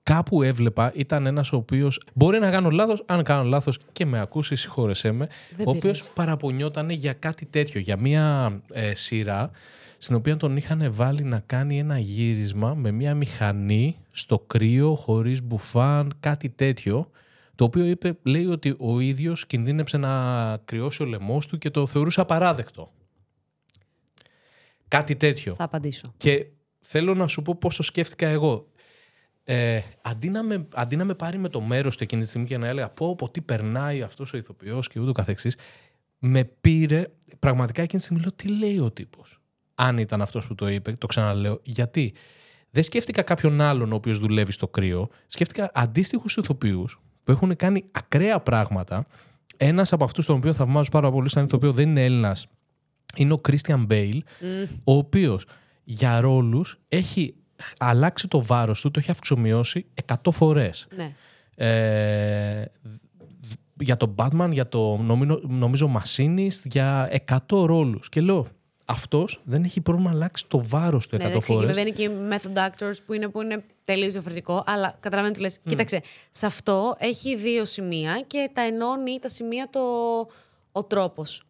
κάπου 0.03 0.43
έβλεπα, 0.43 0.91
ήταν 0.95 1.25
ένας 1.25 1.51
ο 1.51 1.55
οποίος. 1.55 2.01
Μπορεί 2.13 2.39
να 2.39 2.51
κάνω 2.51 2.69
λάθος, 2.69 3.03
αν 3.05 3.23
κάνω 3.23 3.43
λάθος 3.43 3.79
και 3.91 4.05
με 4.05 4.19
ακούσει, 4.19 4.55
συγχώρεσέ 4.55 5.11
με. 5.11 5.27
Δεν 5.55 5.67
ο 5.67 5.69
οποίος 5.69 5.97
πειράζει. 5.97 6.13
παραπονιόταν 6.15 6.89
για 6.89 7.13
κάτι 7.13 7.45
τέτοιο, 7.45 7.79
για 7.79 7.97
μία 7.97 8.51
ε, 8.73 8.95
σειρά 8.95 9.51
στην 9.97 10.15
οποία 10.15 10.37
τον 10.37 10.57
είχαν 10.57 10.87
βάλει 10.93 11.23
να 11.23 11.39
κάνει 11.45 11.79
ένα 11.79 11.99
γύρισμα 11.99 12.73
με 12.73 12.91
μία 12.91 13.15
μηχανή 13.15 13.97
στο 14.11 14.39
κρύο, 14.39 14.95
χωρίς 14.95 15.43
μπουφάν, 15.43 16.13
κάτι 16.19 16.49
τέτοιο. 16.49 17.09
Το 17.55 17.63
οποίο 17.63 17.85
είπε, 17.85 18.17
λέει 18.23 18.45
ότι 18.45 18.75
ο 18.79 18.99
ίδιος 18.99 19.45
κινδύνεψε 19.45 19.97
να 19.97 20.57
κρυώσει 20.65 21.03
ο 21.03 21.05
λαιμός 21.05 21.47
του 21.47 21.57
και 21.57 21.69
το 21.69 21.87
θεωρούσε 21.87 22.21
απαράδεκτο. 22.21 22.91
Κάτι 24.91 25.15
τέτοιο. 25.15 25.55
Θα 25.55 25.63
απαντήσω. 25.63 26.13
Και 26.17 26.45
θέλω 26.81 27.13
να 27.13 27.27
σου 27.27 27.41
πω 27.41 27.55
πώς 27.55 27.75
το 27.75 27.83
σκέφτηκα 27.83 28.27
εγώ. 28.27 28.67
Ε, 29.43 29.81
αντί, 30.01 30.29
να 30.29 30.43
με, 30.43 30.67
αντί 30.73 30.95
να 30.95 31.05
με 31.05 31.13
πάρει 31.13 31.37
με 31.37 31.49
το 31.49 31.61
μέρος 31.61 31.97
του 31.97 32.03
εκείνη 32.03 32.21
τη 32.21 32.27
στιγμή 32.27 32.47
και 32.47 32.57
να 32.57 32.67
έλεγα 32.67 32.89
πω, 32.89 33.15
πω 33.15 33.29
τι 33.29 33.41
περνάει 33.41 34.01
αυτός 34.01 34.33
ο 34.33 34.37
ηθοποιός 34.37 34.87
και 34.87 34.99
ούτω 34.99 35.11
καθεξής, 35.11 35.57
με 36.19 36.43
πήρε, 36.43 37.07
πραγματικά 37.39 37.81
εκείνη 37.81 37.99
τη 38.01 38.07
στιγμή 38.07 38.23
λέω 38.23 38.31
τι 38.35 38.47
λέει 38.47 38.79
ο 38.79 38.91
τύπος. 38.91 39.41
Αν 39.75 39.97
ήταν 39.97 40.21
αυτός 40.21 40.47
που 40.47 40.55
το 40.55 40.69
είπε, 40.69 40.91
το 40.91 41.07
ξαναλέω. 41.07 41.59
Γιατί; 41.63 42.13
Δεν 42.69 42.83
σκέφτηκα 42.83 43.21
κάποιον 43.21 43.61
άλλον 43.61 43.91
ο 43.91 43.95
οποίος 43.95 44.19
δουλεύει 44.19 44.51
στο 44.51 44.67
κρύο. 44.67 45.09
Σκέφτηκα 45.27 45.71
αντίστοιχους 45.73 46.37
ηθοποιούς 46.37 47.01
που 47.23 47.31
έχουν 47.31 47.55
κάνει 47.55 47.85
ακραία 47.91 48.39
πράγματα. 48.39 49.05
Ένας 49.57 49.93
από 49.93 50.03
αυτούς, 50.03 50.25
τον 50.25 50.35
οποίο 50.35 50.53
θαυμάζω 50.53 50.89
πάρα 50.89 51.11
πολύ, 51.11 51.29
σαν 51.29 51.45
ηθοποιό, 51.45 51.71
δεν 51.71 51.89
είναι 51.89 52.05
Έλληνας. 52.05 52.47
Είναι 53.15 53.33
ο 53.33 53.41
Christian 53.47 53.83
Μπέιλ, 53.85 54.23
ο 54.83 54.93
οποίος 54.93 55.45
για 55.83 56.21
ρόλους 56.21 56.79
έχει 56.87 57.35
αλλάξει 57.79 58.27
το 58.27 58.43
βάρος 58.43 58.81
του, 58.81 58.91
το 58.91 58.99
έχει 58.99 59.11
αυξομοιώσει 59.11 59.85
100 60.05 60.31
φορές. 60.31 60.87
Ναι. 60.95 61.13
Ε, 61.55 62.65
για 63.79 63.97
τον 63.97 64.15
Batman, 64.17 64.49
για 64.51 64.67
το 64.69 64.97
νομίζω, 64.97 65.41
νομίζω 65.43 66.01
Machinist, 66.01 66.59
για 66.63 67.09
100 67.27 67.37
ρόλους. 67.65 68.09
Και 68.09 68.21
λέω, 68.21 68.47
αυτός 68.85 69.41
δεν 69.43 69.63
έχει 69.63 69.81
πρόβλημα 69.81 70.09
να 70.09 70.15
αλλάξει 70.15 70.45
το 70.47 70.63
βάρος 70.63 71.07
του 71.07 71.15
100 71.15 71.19
Ναι, 71.19 71.29
εντάξει, 71.29 71.53
φορές. 71.53 71.67
βέβαια 71.67 71.83
είναι 71.83 71.91
και 71.91 72.03
οι 72.03 72.09
method 72.29 72.57
actors 72.67 72.95
που 73.05 73.13
είναι, 73.13 73.27
που 73.27 73.41
είναι 73.41 73.63
τελείως 73.85 74.11
διαφορετικό, 74.13 74.63
αλλά 74.65 74.97
καταλαβαίνω 74.99 75.33
τι 75.33 75.39
λες. 75.41 75.59
Κοίταξε, 75.67 76.01
σε 76.31 76.45
αυτό 76.45 76.95
έχει 76.99 77.35
δύο 77.35 77.65
σημεία 77.65 78.23
και 78.27 78.49
τα 78.53 78.61
ενώνει 78.61 79.19
τα 79.19 79.27
σημεία 79.27 79.67
το... 79.69 79.79
ο 80.71 80.83
τρόπος. 80.83 81.43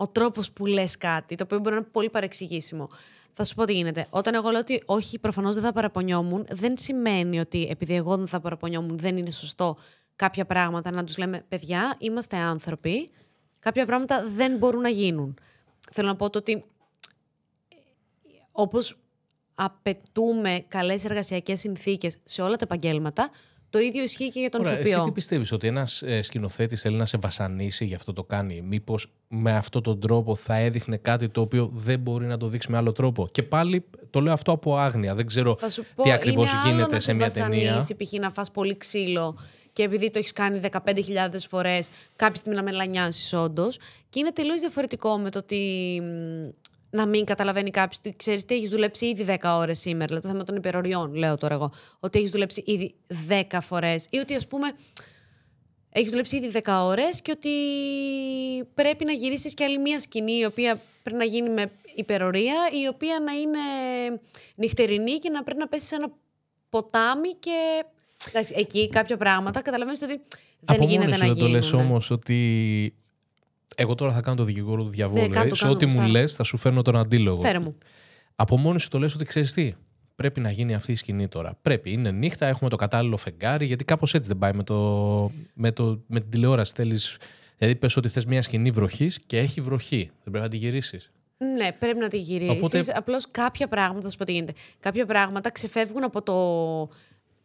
Ο 0.00 0.08
τρόπος 0.08 0.52
που 0.52 0.66
λες 0.66 0.96
κάτι, 0.96 1.34
το 1.34 1.44
οποίο 1.44 1.58
μπορεί 1.58 1.70
να 1.70 1.76
είναι 1.76 1.88
πολύ 1.92 2.10
παρεξηγήσιμο. 2.10 2.88
Θα 3.32 3.44
σου 3.44 3.54
πω 3.54 3.64
τι 3.64 3.72
γίνεται. 3.72 4.06
Όταν 4.10 4.34
εγώ 4.34 4.50
λέω 4.50 4.60
ότι 4.60 4.82
όχι, 4.86 5.18
προφανώς 5.18 5.54
δεν 5.54 5.62
θα 5.62 5.72
παραπονιόμουν, 5.72 6.46
δεν 6.50 6.74
σημαίνει 6.76 7.40
ότι 7.40 7.66
επειδή 7.70 7.94
εγώ 7.94 8.16
δεν 8.16 8.26
θα 8.26 8.40
παραπονιόμουν, 8.40 8.98
δεν 8.98 9.16
είναι 9.16 9.30
σωστό 9.30 9.76
κάποια 10.16 10.44
πράγματα 10.44 10.90
να 10.90 11.04
τους 11.04 11.18
λέμε 11.18 11.44
παιδιά, 11.48 11.96
είμαστε 11.98 12.36
άνθρωποι. 12.36 13.10
Κάποια 13.58 13.86
πράγματα 13.86 14.24
δεν 14.34 14.56
μπορούν 14.56 14.80
να 14.80 14.88
γίνουν. 14.88 15.38
Θέλω 15.92 16.08
να 16.08 16.16
πω 16.16 16.30
το 16.30 16.38
ότι 16.38 16.64
όπως 18.52 18.98
απαιτούμε 19.54 20.64
καλές 20.68 21.04
εργασιακές 21.04 21.60
συνθήκες 21.60 22.16
σε 22.24 22.42
όλα 22.42 22.56
τα 22.56 22.64
επαγγέλματα, 22.64 23.30
το 23.70 23.78
ίδιο 23.78 24.02
ισχύει 24.02 24.28
και 24.28 24.40
για 24.40 24.48
τον 24.50 24.60
Ωραία, 24.60 24.72
εσύ 24.72 24.82
ηθοποιό. 24.82 25.04
τι 25.04 25.10
πιστεύεις, 25.12 25.52
ότι 25.52 25.66
ένας 25.66 26.02
ε, 26.02 26.22
σκηνοθέτης 26.22 26.80
θέλει 26.80 26.96
να 26.96 27.04
σε 27.06 27.18
βασανίσει, 27.20 27.84
γι' 27.84 27.94
αυτό 27.94 28.12
το 28.12 28.24
κάνει. 28.24 28.60
Μήπως 28.60 29.06
με 29.28 29.52
αυτόν 29.52 29.82
τον 29.82 30.00
τρόπο 30.00 30.34
θα 30.36 30.54
έδειχνε 30.56 30.96
κάτι 30.96 31.28
το 31.28 31.40
οποίο 31.40 31.70
δεν 31.74 32.00
μπορεί 32.00 32.26
να 32.26 32.36
το 32.36 32.48
δείξει 32.48 32.70
με 32.70 32.76
άλλο 32.76 32.92
τρόπο; 32.92 33.28
Και 33.30 33.42
πάλι 33.42 33.84
το 34.10 34.20
λέω 34.20 34.32
αυτό 34.32 34.52
από 34.52 34.76
άγνοια. 34.76 35.14
Δεν 35.14 35.26
ξέρω 35.26 35.56
Θα 35.56 35.68
σου 35.68 35.84
πω, 35.94 36.02
τι 36.02 36.12
ακριβώς 36.12 36.50
είναι 36.50 36.60
άλλο 36.60 36.70
γίνεται 36.70 36.94
να 36.94 37.00
σε 37.00 37.12
μια 37.12 37.30
ταινία. 37.30 37.72
βασανίσει, 37.74 37.94
π.χ. 37.94 38.12
να 38.20 38.30
φας 38.30 38.50
πολύ 38.50 38.76
ξύλο 38.76 39.38
και 39.72 39.82
επειδή 39.84 40.10
το 40.10 40.18
έχεις 40.18 40.32
κάνει 40.32 40.60
15.000 40.72 40.72
φορές, 41.48 41.88
κάποια 42.16 42.34
στιγμή 42.34 42.56
να 42.56 42.62
μελανιάσει 42.64 43.36
όντως. 43.36 43.78
Και 44.10 44.18
είναι 44.20 44.32
τελείως 44.32 44.60
διαφορετικό 44.60 45.18
με 45.18 45.30
το 45.30 45.38
ότι 45.38 46.00
μ, 46.04 46.48
να 46.90 47.06
μην 47.06 47.24
καταλαβαίνει 47.24 47.70
κάποιος 47.70 47.98
ότι 47.98 48.16
ξέρεις 48.16 48.44
τι 48.44 48.54
έχεις 48.54 48.68
δουλέψει 48.68 49.06
ήδη 49.06 49.24
10 49.28 49.36
ώρες 49.44 49.78
σήμερα. 49.78 50.06
Δηλαδή 50.06 50.22
το 50.22 50.28
θέμα 50.28 50.44
των 50.44 50.56
υπεροριών, 50.56 51.14
λέω 51.14 51.36
τώρα 51.36 51.54
εγώ. 51.54 51.72
Ότι 52.00 52.18
έχεις 52.18 52.30
δουλέψει 52.30 52.62
ήδη 52.66 52.94
10 53.28 53.58
φορές 53.60 54.06
ή 54.10 54.18
ότι 54.18 54.34
ας 54.34 54.46
πούμε. 54.46 54.72
Έχεις 55.90 56.10
δουλέψει 56.10 56.36
ήδη 56.36 56.60
10 56.64 56.80
ώρες 56.82 57.22
και 57.22 57.30
ότι 57.30 57.50
πρέπει 58.74 59.04
να 59.04 59.12
γυρίσεις 59.12 59.54
και 59.54 59.64
άλλη 59.64 59.78
μία 59.78 59.98
σκηνή 59.98 60.38
η 60.38 60.44
οποία 60.44 60.80
πρέπει 61.02 61.18
να 61.18 61.24
γίνει 61.24 61.48
με 61.48 61.70
υπερορία, 61.94 62.54
η 62.82 62.86
οποία 62.86 63.20
να 63.20 63.32
είναι 63.32 63.58
νυχτερινή 64.54 65.18
και 65.18 65.30
να 65.30 65.42
πρέπει 65.42 65.58
να 65.58 65.68
πέσει 65.68 65.86
σε 65.86 65.94
ένα 65.94 66.10
ποτάμι 66.68 67.34
και. 67.38 67.84
Εντάξει, 68.28 68.54
εκεί 68.56 68.88
κάποια 68.88 69.16
πράγματα 69.16 69.62
καταλαβαίνεις 69.62 70.02
ότι 70.02 70.20
δεν 70.60 70.76
από 70.76 70.84
γίνεται 70.84 71.06
μόνη 71.06 71.10
να 71.10 71.16
σου 71.16 71.20
δεν 71.20 71.28
το 71.28 71.34
γίνουν. 71.34 71.50
λες 71.50 71.72
όμως 71.72 72.10
ότι 72.10 72.94
εγώ 73.80 73.94
τώρα 73.94 74.12
θα 74.12 74.20
κάνω 74.20 74.36
το 74.36 74.44
δικηγόρο 74.44 74.82
του 74.82 74.88
διαβόλου. 74.88 75.22
Ναι, 75.22 75.28
κάνε 75.28 75.46
ε. 75.46 75.48
το, 75.48 75.54
σε 75.54 75.62
κάνε 75.62 75.74
ό,τι 75.74 75.84
το, 75.84 75.90
μου 75.90 75.96
γουστάρω. 75.96 76.20
λες 76.20 76.34
θα 76.34 76.42
σου 76.42 76.56
φέρνω 76.56 76.82
τον 76.82 76.96
αντίλογο. 76.96 77.40
Φέρε 77.40 77.58
μου. 77.58 77.76
Από 78.36 78.56
μόνη 78.56 78.80
σου 78.80 78.88
το 78.88 78.98
λες 78.98 79.14
ότι 79.14 79.24
ξέρεις 79.24 79.52
τι. 79.52 79.74
Πρέπει 80.16 80.40
να 80.40 80.50
γίνει 80.50 80.74
αυτή 80.74 80.92
η 80.92 80.94
σκηνή 80.94 81.28
τώρα. 81.28 81.58
Πρέπει. 81.62 81.92
Είναι 81.92 82.10
νύχτα, 82.10 82.46
έχουμε 82.46 82.70
το 82.70 82.76
κατάλληλο 82.76 83.16
φεγγάρι, 83.16 83.66
γιατί 83.66 83.84
κάπως 83.84 84.14
έτσι 84.14 84.28
δεν 84.28 84.38
πάει 84.38 84.52
με, 84.52 84.62
το, 84.62 85.30
με, 85.54 85.72
το, 85.72 86.02
με 86.06 86.18
την 86.20 86.30
τηλεόραση. 86.30 86.72
Θέλεις, 86.76 87.16
δηλαδή 87.58 87.76
πες 87.76 87.96
ότι 87.96 88.08
θες 88.08 88.24
μια 88.24 88.42
σκηνή 88.42 88.70
βροχής 88.70 89.18
και 89.26 89.38
έχει 89.38 89.60
βροχή. 89.60 90.10
Δεν 90.24 90.32
πρέπει 90.32 90.44
να 90.44 90.48
τη 90.48 90.56
γυρίσεις. 90.56 91.10
Ναι, 91.56 91.72
πρέπει 91.72 91.98
να 91.98 92.08
τη 92.08 92.18
γυρίσεις. 92.18 92.56
Οπότε- 92.56 92.96
Απλώς 92.96 93.26
κάποια 93.30 93.68
πράγματα, 93.68 94.00
θα 94.02 94.10
σου 94.10 94.16
πω 94.16 94.24
τι 94.24 94.32
γίνεται. 94.32 94.52
Κάποια 94.80 95.06
πράγματα 95.06 95.50
ξεφεύγουν 95.50 96.04
από 96.04 96.22
το. 96.22 96.34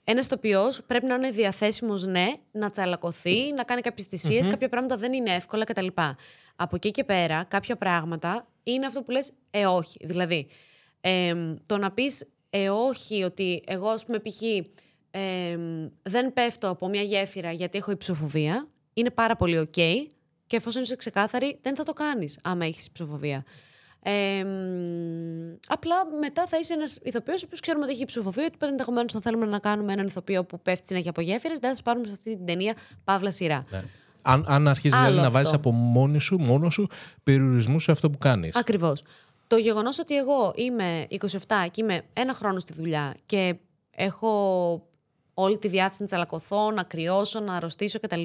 Ένας 0.04 0.26
ηθοποιός 0.26 0.72
πρέπει 0.88 1.06
να 1.06 1.16
είναι 1.16 1.30
διαθέσιμος, 1.30 2.06
ναι, 2.06 2.34
να 2.52 2.70
τσαλακωθεί, 2.70 3.54
να 3.54 3.64
κάνει 3.64 3.82
κάποιες 3.82 4.06
θυσίες, 4.06 4.48
Κάποια 4.48 4.70
πράγματα 4.70 4.98
δεν 4.98 5.14
είναι 5.14 5.36
εύκολα 5.36 5.64
κτλ. 5.64 5.88
Από 6.56 6.76
εκεί 6.76 6.92
και 6.92 7.04
πέρα, 7.04 7.44
κάποια 7.44 7.76
πράγματα 7.76 8.48
είναι 8.64 8.86
αυτό 8.86 9.02
που 9.02 9.12
λες 9.12 9.32
ε, 9.52 9.66
όχι. 9.66 9.98
Δηλαδή, 10.02 10.48
εμ, 11.02 11.56
το 11.66 11.78
να 11.78 11.92
πεις 11.92 12.28
ε, 12.50 12.70
όχι, 12.70 13.24
ότι 13.24 13.64
εγώ, 13.66 13.88
ας 13.88 14.06
πούμε, 14.06 14.20
π.χ. 14.20 14.42
εμ, 15.12 15.88
δεν 16.02 16.34
πέφτω 16.34 16.70
από 16.70 16.88
μια 16.88 17.02
γέφυρα 17.02 17.52
γιατί 17.52 17.78
έχω 17.78 17.92
υψοφοβία, 17.92 18.68
είναι 18.94 19.10
πάρα 19.10 19.36
πολύ 19.36 19.58
οκ. 19.58 19.74
Και 20.48 20.56
εφόσον 20.56 20.82
είσαι 20.82 20.96
ξεκάθαρη, 20.96 21.60
δεν 21.62 21.76
θα 21.76 21.84
το 21.84 21.94
κάνεις 21.94 22.40
άμα 22.44 22.66
έχεις 22.66 22.86
υψοφοβία. 22.86 23.44
Ε, 24.06 24.44
μ, 24.44 25.56
απλά 25.68 25.96
μετά 26.20 26.48
θα 26.48 26.58
είσαι 26.58 26.74
ένας 26.74 27.00
ηθοποιός, 27.04 27.42
ο 27.42 27.46
οποίος 27.46 27.60
ξέρουμε 27.60 27.84
ότι 27.84 27.94
έχει 27.94 28.06
ψηφοφοβία, 28.06 28.46
ότι 28.46 28.66
ενδεχομένως 28.66 29.12
θα 29.12 29.20
θέλουμε 29.22 29.46
να 29.46 29.60
κάνουμε 29.60 29.94
έναν 29.94 30.06
ηθοποιό 30.06 30.44
που 30.44 30.60
πέφτει 30.60 30.88
συνέχεια 30.88 31.10
από 31.10 31.22
γέφυρες, 31.22 31.60
δεν 31.60 31.70
θα 31.70 31.76
σα 31.76 31.82
πάρουμε 31.82 32.06
σε 32.06 32.12
αυτή 32.12 32.36
την 32.36 32.46
ταινία 32.46 32.76
παύλα 33.04 33.32
σειρά. 33.32 33.66
Ναι. 33.70 33.84
Αν, 34.22 34.46
αν 34.48 34.68
αρχίσει 34.68 34.96
Άλλο 34.96 35.04
δηλαδή, 35.04 35.20
να 35.20 35.26
αυτό. 35.28 35.38
βάζεις 35.38 35.54
από 35.54 35.72
μόνη 35.72 36.20
σου, 36.20 36.38
μόνος 36.40 36.74
σου 36.74 36.88
περιορισμού 37.24 37.80
σε 37.80 37.92
αυτό 37.92 38.10
που 38.10 38.18
κάνεις. 38.18 38.56
Ακριβώς. 38.56 39.04
Το 39.48 39.58
γεγονός 39.58 40.00
ότι 40.00 40.16
εγώ 40.16 40.54
είμαι 40.56 41.08
27 41.10 41.28
και 41.72 41.82
είμαι 41.82 42.02
ένα 42.14 42.34
χρόνο 42.34 42.60
στη 42.60 42.74
δουλειά 42.74 43.16
και 43.26 43.56
έχω 43.92 44.32
όλη 45.34 45.58
τη 45.58 45.68
διάθεση 45.68 46.02
να 46.02 46.08
τσαλακωθώ, 46.08 46.72
να 46.72 46.84
κρυώσω, 46.84 47.40
να 47.40 47.54
αρρωστήσω 47.54 48.00
κτλ. 48.00 48.22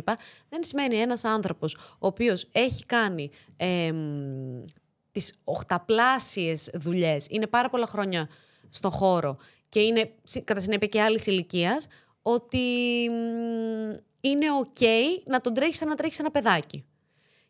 Δεν 0.49 0.65
σημαίνει 0.65 0.97
ένας 0.97 1.25
άνθρωπος 1.25 1.75
ο 1.75 2.07
οποίος 2.07 2.49
έχει 2.53 2.87
κάνει 2.87 3.31
εμ, 3.57 4.65
τις 5.19 5.35
οχταπλάσιες 5.45 6.71
δουλειές, 6.75 7.27
είναι 7.31 7.47
πάρα 7.47 7.69
πολλά 7.69 7.87
χρόνια 7.87 8.29
στο 8.71 8.91
χώρο 8.91 9.37
και 9.69 9.81
είναι 9.81 10.11
συ- 10.23 10.45
κατά 10.45 10.61
συνέπεια 10.61 10.89
και 10.89 11.03
άλλης 11.03 11.27
ηλικίας, 11.27 11.87
ότι 12.23 12.59
μ, 13.11 13.97
είναι 14.21 14.47
ok 14.63 14.85
να 15.27 15.41
τον 15.41 15.55
τρέχεις 15.55 15.77
σαν 15.77 15.89
να 15.89 15.95
τρέχεις 15.95 16.19
ένα 16.19 16.31
παιδάκι. 16.31 16.85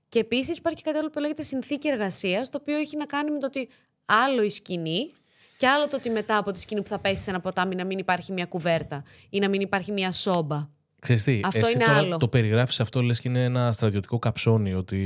Και 0.08 0.18
επίσης 0.18 0.58
υπάρχει 0.58 0.82
κάτι 0.82 0.98
άλλο 0.98 1.10
που 1.10 1.18
λέγεται 1.18 1.42
συνθήκη 1.42 1.88
εργασίας, 1.88 2.48
το 2.48 2.58
οποίο 2.60 2.76
έχει 2.76 2.96
να 2.96 3.06
κάνει 3.06 3.30
με 3.30 3.38
το 3.38 3.46
ότι 3.46 3.68
άλλο 4.04 4.42
η 4.42 4.50
σκηνή 4.50 5.10
και 5.56 5.68
άλλο 5.68 5.88
το 5.88 5.96
ότι 5.96 6.10
μετά 6.10 6.36
από 6.36 6.52
τη 6.52 6.60
σκηνή 6.60 6.82
που 6.82 6.88
θα 6.88 6.98
πέσει 6.98 7.22
σε 7.22 7.30
ένα 7.30 7.40
ποτάμι 7.40 7.74
να 7.74 7.84
μην 7.84 7.98
υπάρχει 7.98 8.32
μια 8.32 8.46
κουβέρτα 8.46 9.04
ή 9.30 9.38
να 9.38 9.48
μην 9.48 9.60
υπάρχει 9.60 9.92
μια 9.92 10.12
σόμπα. 10.12 10.68
Ξέρεις 11.00 11.24
τι, 11.24 11.40
Αυτό 11.44 11.66
εσύ 11.66 11.72
είναι 11.72 11.84
τώρα 11.84 11.96
άλλο. 11.96 12.16
το 12.16 12.28
περιγράφεις 12.28 12.80
αυτό, 12.80 13.02
λες 13.02 13.20
και 13.20 13.28
είναι 13.28 13.44
ένα 13.44 13.72
στρατιωτικό 13.72 14.18
καψόνι, 14.18 14.74
ότι 14.74 15.00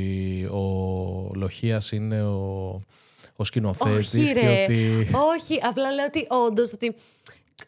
ο 0.45 0.61
Λοχίας 1.35 1.93
είναι 1.93 2.23
ο, 2.23 2.81
ο 3.37 3.45
σκηνοθέτης 3.45 4.15
Όχι, 4.15 4.33
και 4.33 4.41
ρε. 4.41 4.63
ότι... 4.63 5.09
Όχι, 5.39 5.61
απλά 5.63 5.91
λέω 5.91 6.05
ότι 6.05 6.27
όντως. 6.29 6.73
Ότι... 6.73 6.95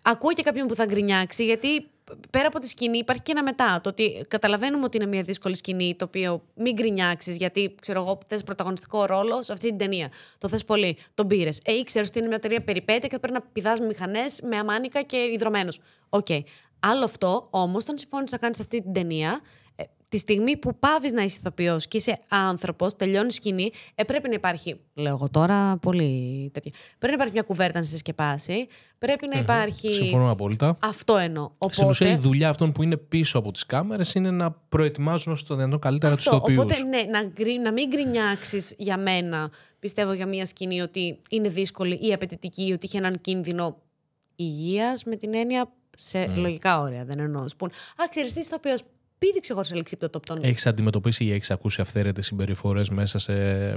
Ακούω 0.03 0.33
και 0.33 0.43
κάποιον 0.43 0.67
που 0.67 0.75
θα 0.75 0.85
γκρινιάξει, 0.87 1.45
γιατί 1.45 1.87
πέρα 2.31 2.47
από 2.47 2.59
τη 2.59 2.69
σκηνή 2.69 2.99
υπάρχει 2.99 3.23
και 3.23 3.33
ένα 3.33 3.43
μετά. 3.43 3.81
Το 3.83 3.89
ότι 3.89 4.25
καταλαβαίνουμε 4.29 4.85
ότι 4.85 4.97
είναι 4.97 5.07
μια 5.07 5.23
δύσκολη 5.23 5.57
σκηνή, 5.57 5.95
το 5.99 6.05
οποίο 6.05 6.43
μην 6.55 6.75
γκρινιάξεις, 6.75 7.37
γιατί 7.37 7.75
ξέρω 7.81 8.01
εγώ, 8.01 8.19
θες 8.27 8.43
πρωταγωνιστικό 8.43 9.05
ρόλο 9.05 9.43
σε 9.43 9.53
αυτή 9.53 9.69
την 9.69 9.79
ταινία. 9.79 10.11
Το 10.39 10.49
θες 10.49 10.65
πολύ, 10.65 10.97
τον 11.15 11.27
πήρε. 11.27 11.51
Ε, 11.65 11.73
ήξερε 11.73 12.05
ότι 12.09 12.19
είναι 12.19 12.29
μια 12.29 12.39
ταινία 12.39 12.61
περιπέτεια 12.61 13.09
και 13.09 13.19
πρέπει 13.19 13.35
να 13.35 13.41
πηδάς 13.53 13.81
με 13.81 13.87
μηχανές, 13.87 14.41
με 14.43 14.57
αμάνικα 14.57 15.03
και 15.03 15.17
υδρωμένος. 15.17 15.81
Οκ. 16.09 16.27
Άλλο 16.87 17.05
αυτό, 17.05 17.47
όμως, 17.51 17.83
όταν 17.83 17.99
συμφώνησε 17.99 18.35
να 18.35 18.41
κάνεις 18.41 18.61
αυτή 18.61 18.83
την 18.83 18.93
ταινία, 18.93 19.41
ε, 19.77 19.83
τη 20.09 20.19
στιγμή 20.19 20.57
που 20.57 20.79
παύεις 20.79 21.13
να 21.13 21.23
είσαι 21.23 21.37
ηθοποιός 21.41 21.89
και 21.89 21.97
είσαι 21.97 22.19
άνθρωπος, 22.29 22.97
τελειώνει 22.97 23.27
η 23.27 23.31
σκηνή, 23.31 23.71
ε, 23.95 24.05
πρέπει 24.05 24.29
να 24.29 24.35
υπάρχει. 24.35 24.81
Λέω 24.95 25.13
εγώ 25.15 25.29
τώρα 25.31 25.77
πολύ 25.77 26.51
τέτοια. 26.53 26.73
Πρέπει 26.99 27.07
να 27.07 27.13
υπάρχει 27.13 27.33
μια 27.33 27.43
κουβέρτα 27.43 27.79
να 27.79 27.85
σε 27.85 27.97
σκεπάσει. 27.97 28.67
Πρέπει 28.99 29.27
να 29.27 29.39
υπάρχει. 29.39 29.93
Συμφωνώ 29.93 30.31
απόλυτα. 30.31 30.77
Αυτό 30.81 31.17
εννοώ. 31.17 31.51
Στην 31.71 31.87
ουσία 31.89 32.07
η 32.07 32.11
Οπότε. 32.11 32.27
δουλειά 32.29 32.49
αυτών 32.49 32.73
που 32.73 32.83
είναι 32.83 32.97
πίσω 32.97 33.39
από 33.39 33.53
τις 33.53 33.67
κάμερες 33.67 34.15
είναι 34.15 34.31
να 34.31 34.51
προετοιμάζουν 34.51 35.33
όσο 35.33 35.45
το 35.47 35.55
δυνατόν 35.55 35.79
καλύτερα 35.79 36.15
τους 36.17 36.27
Αυτό. 36.27 36.37
ηθοποιούς. 36.37 36.63
Οπότε, 36.65 36.83
ναι, 36.83 37.03
να, 37.11 37.25
γκρι- 37.25 37.61
να 37.61 37.73
μην 37.73 37.89
γκρινιάξεις 37.89 38.75
για 38.79 38.97
μένα, 38.99 39.51
πιστεύω 39.79 40.13
για 40.13 40.27
μια 40.27 40.47
σκηνή 40.47 40.81
ότι 40.81 41.21
είναι 41.31 41.49
δύσκολη 41.49 41.99
ή 42.03 42.13
απαιτητική, 42.13 42.73
ότι 42.73 42.87
είχε 42.87 42.99
έναν 42.99 43.21
κίνδυνο 43.21 43.77
υγείας 44.37 45.05
με 45.05 45.17
την 45.17 45.35
έννοια 45.35 45.73
σε 45.97 46.27
λογικά 46.27 46.81
όρια. 46.81 47.05
Δεν 47.05 47.19
εννοώ. 47.19 47.49
Σπούν. 47.49 47.69
Α, 47.69 48.09
ξέρεις 48.11 48.33
τι, 48.33 48.49
το 48.49 48.55
οποίο 48.57 48.75
πήδηξε 49.19 49.53
εγώ 49.53 49.63
σε 49.63 49.75
λεξίπτωτο 49.75 50.19
από 50.19 50.27
τον. 50.27 50.39
Έχεις 50.43 50.67
αντιμετωπίσει 50.67 51.25
ή 51.25 51.33
έχεις 51.33 51.51
ακούσει 51.51 51.81
αυθαίρετες 51.81 52.27
συμπεριφορές 52.27 52.89
μέσα 52.89 53.19
σε, 53.19 53.71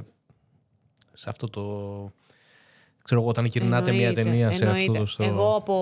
σε 1.14 1.30
αυτό 1.30 1.50
το... 1.50 1.62
Ξέρω 3.04 3.22
εγώ, 3.22 3.30
όταν 3.30 3.46
γυρνάτε 3.46 3.92
μια 3.92 4.08
Εννοείται, 4.08 4.22
ταινία 4.30 4.52
σε 4.52 4.64
εννοείται. 4.64 4.90
αυτό 4.90 5.00
το... 5.00 5.06
στο- 5.06 5.24
Εγώ 5.24 5.56
από 5.56 5.74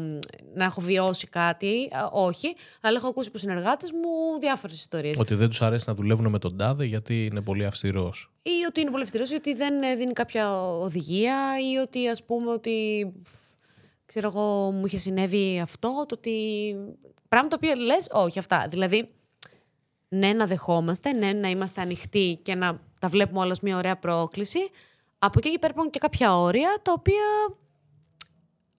μ, 0.00 0.18
να 0.54 0.64
έχω 0.64 0.80
βιώσει 0.80 1.26
κάτι, 1.26 1.88
α, 1.92 2.06
όχι, 2.12 2.54
αλλά 2.80 2.96
έχω 2.96 3.06
ακούσει 3.08 3.28
από 3.28 3.38
συνεργάτες 3.38 3.92
μου 3.92 4.38
διάφορες 4.40 4.76
ιστορίες. 4.78 5.18
Ότι 5.18 5.34
δεν 5.34 5.48
τους 5.48 5.62
αρέσει 5.62 5.84
να 5.88 5.94
δουλεύουν 5.94 6.30
με 6.30 6.38
τον 6.38 6.56
τάδε 6.56 6.84
γιατί 6.84 7.24
είναι 7.24 7.40
πολύ 7.42 7.64
αυστηρός. 7.64 8.32
Ή 8.42 8.50
ότι 8.68 8.80
είναι 8.80 8.90
πολύ 8.90 9.02
αυστηρός, 9.02 9.30
ή 9.30 9.34
ότι 9.34 9.54
δεν 9.54 9.82
ε, 9.82 9.94
δίνει 9.94 10.12
κάποια 10.12 10.62
οδηγία, 10.70 11.36
ή 11.72 11.76
ότι 11.76 12.08
ας 12.08 12.24
πούμε 12.24 12.50
ότι. 12.50 13.06
Ξέρω 14.10 14.28
εγώ, 14.34 14.70
μου 14.70 14.86
είχε 14.86 14.98
συνέβη 14.98 15.60
αυτό, 15.60 16.04
το 16.08 16.14
ότι. 16.14 16.30
Πράγμα 17.28 17.48
το 17.48 17.56
οποίο 17.56 17.74
λες, 17.74 18.08
όχι 18.10 18.38
αυτά. 18.38 18.66
Δηλαδή, 18.70 19.08
ναι, 20.08 20.32
να 20.32 20.46
δεχόμαστε, 20.46 21.12
ναι, 21.12 21.32
να 21.32 21.48
είμαστε 21.48 21.80
ανοιχτοί 21.80 22.38
και 22.42 22.54
να 22.54 22.80
τα 23.00 23.08
βλέπουμε 23.08 23.40
όλα 23.40 23.50
ως 23.50 23.60
μια 23.60 23.76
ωραία 23.76 23.96
πρόκληση. 23.96 24.58
Από 25.18 25.38
εκεί 25.38 25.50
και 25.50 25.58
πέρα 25.58 25.72
υπάρχουν 25.72 25.92
και 25.92 25.98
κάποια 25.98 26.38
όρια, 26.38 26.78
τα 26.82 26.92
οποία, 26.92 27.24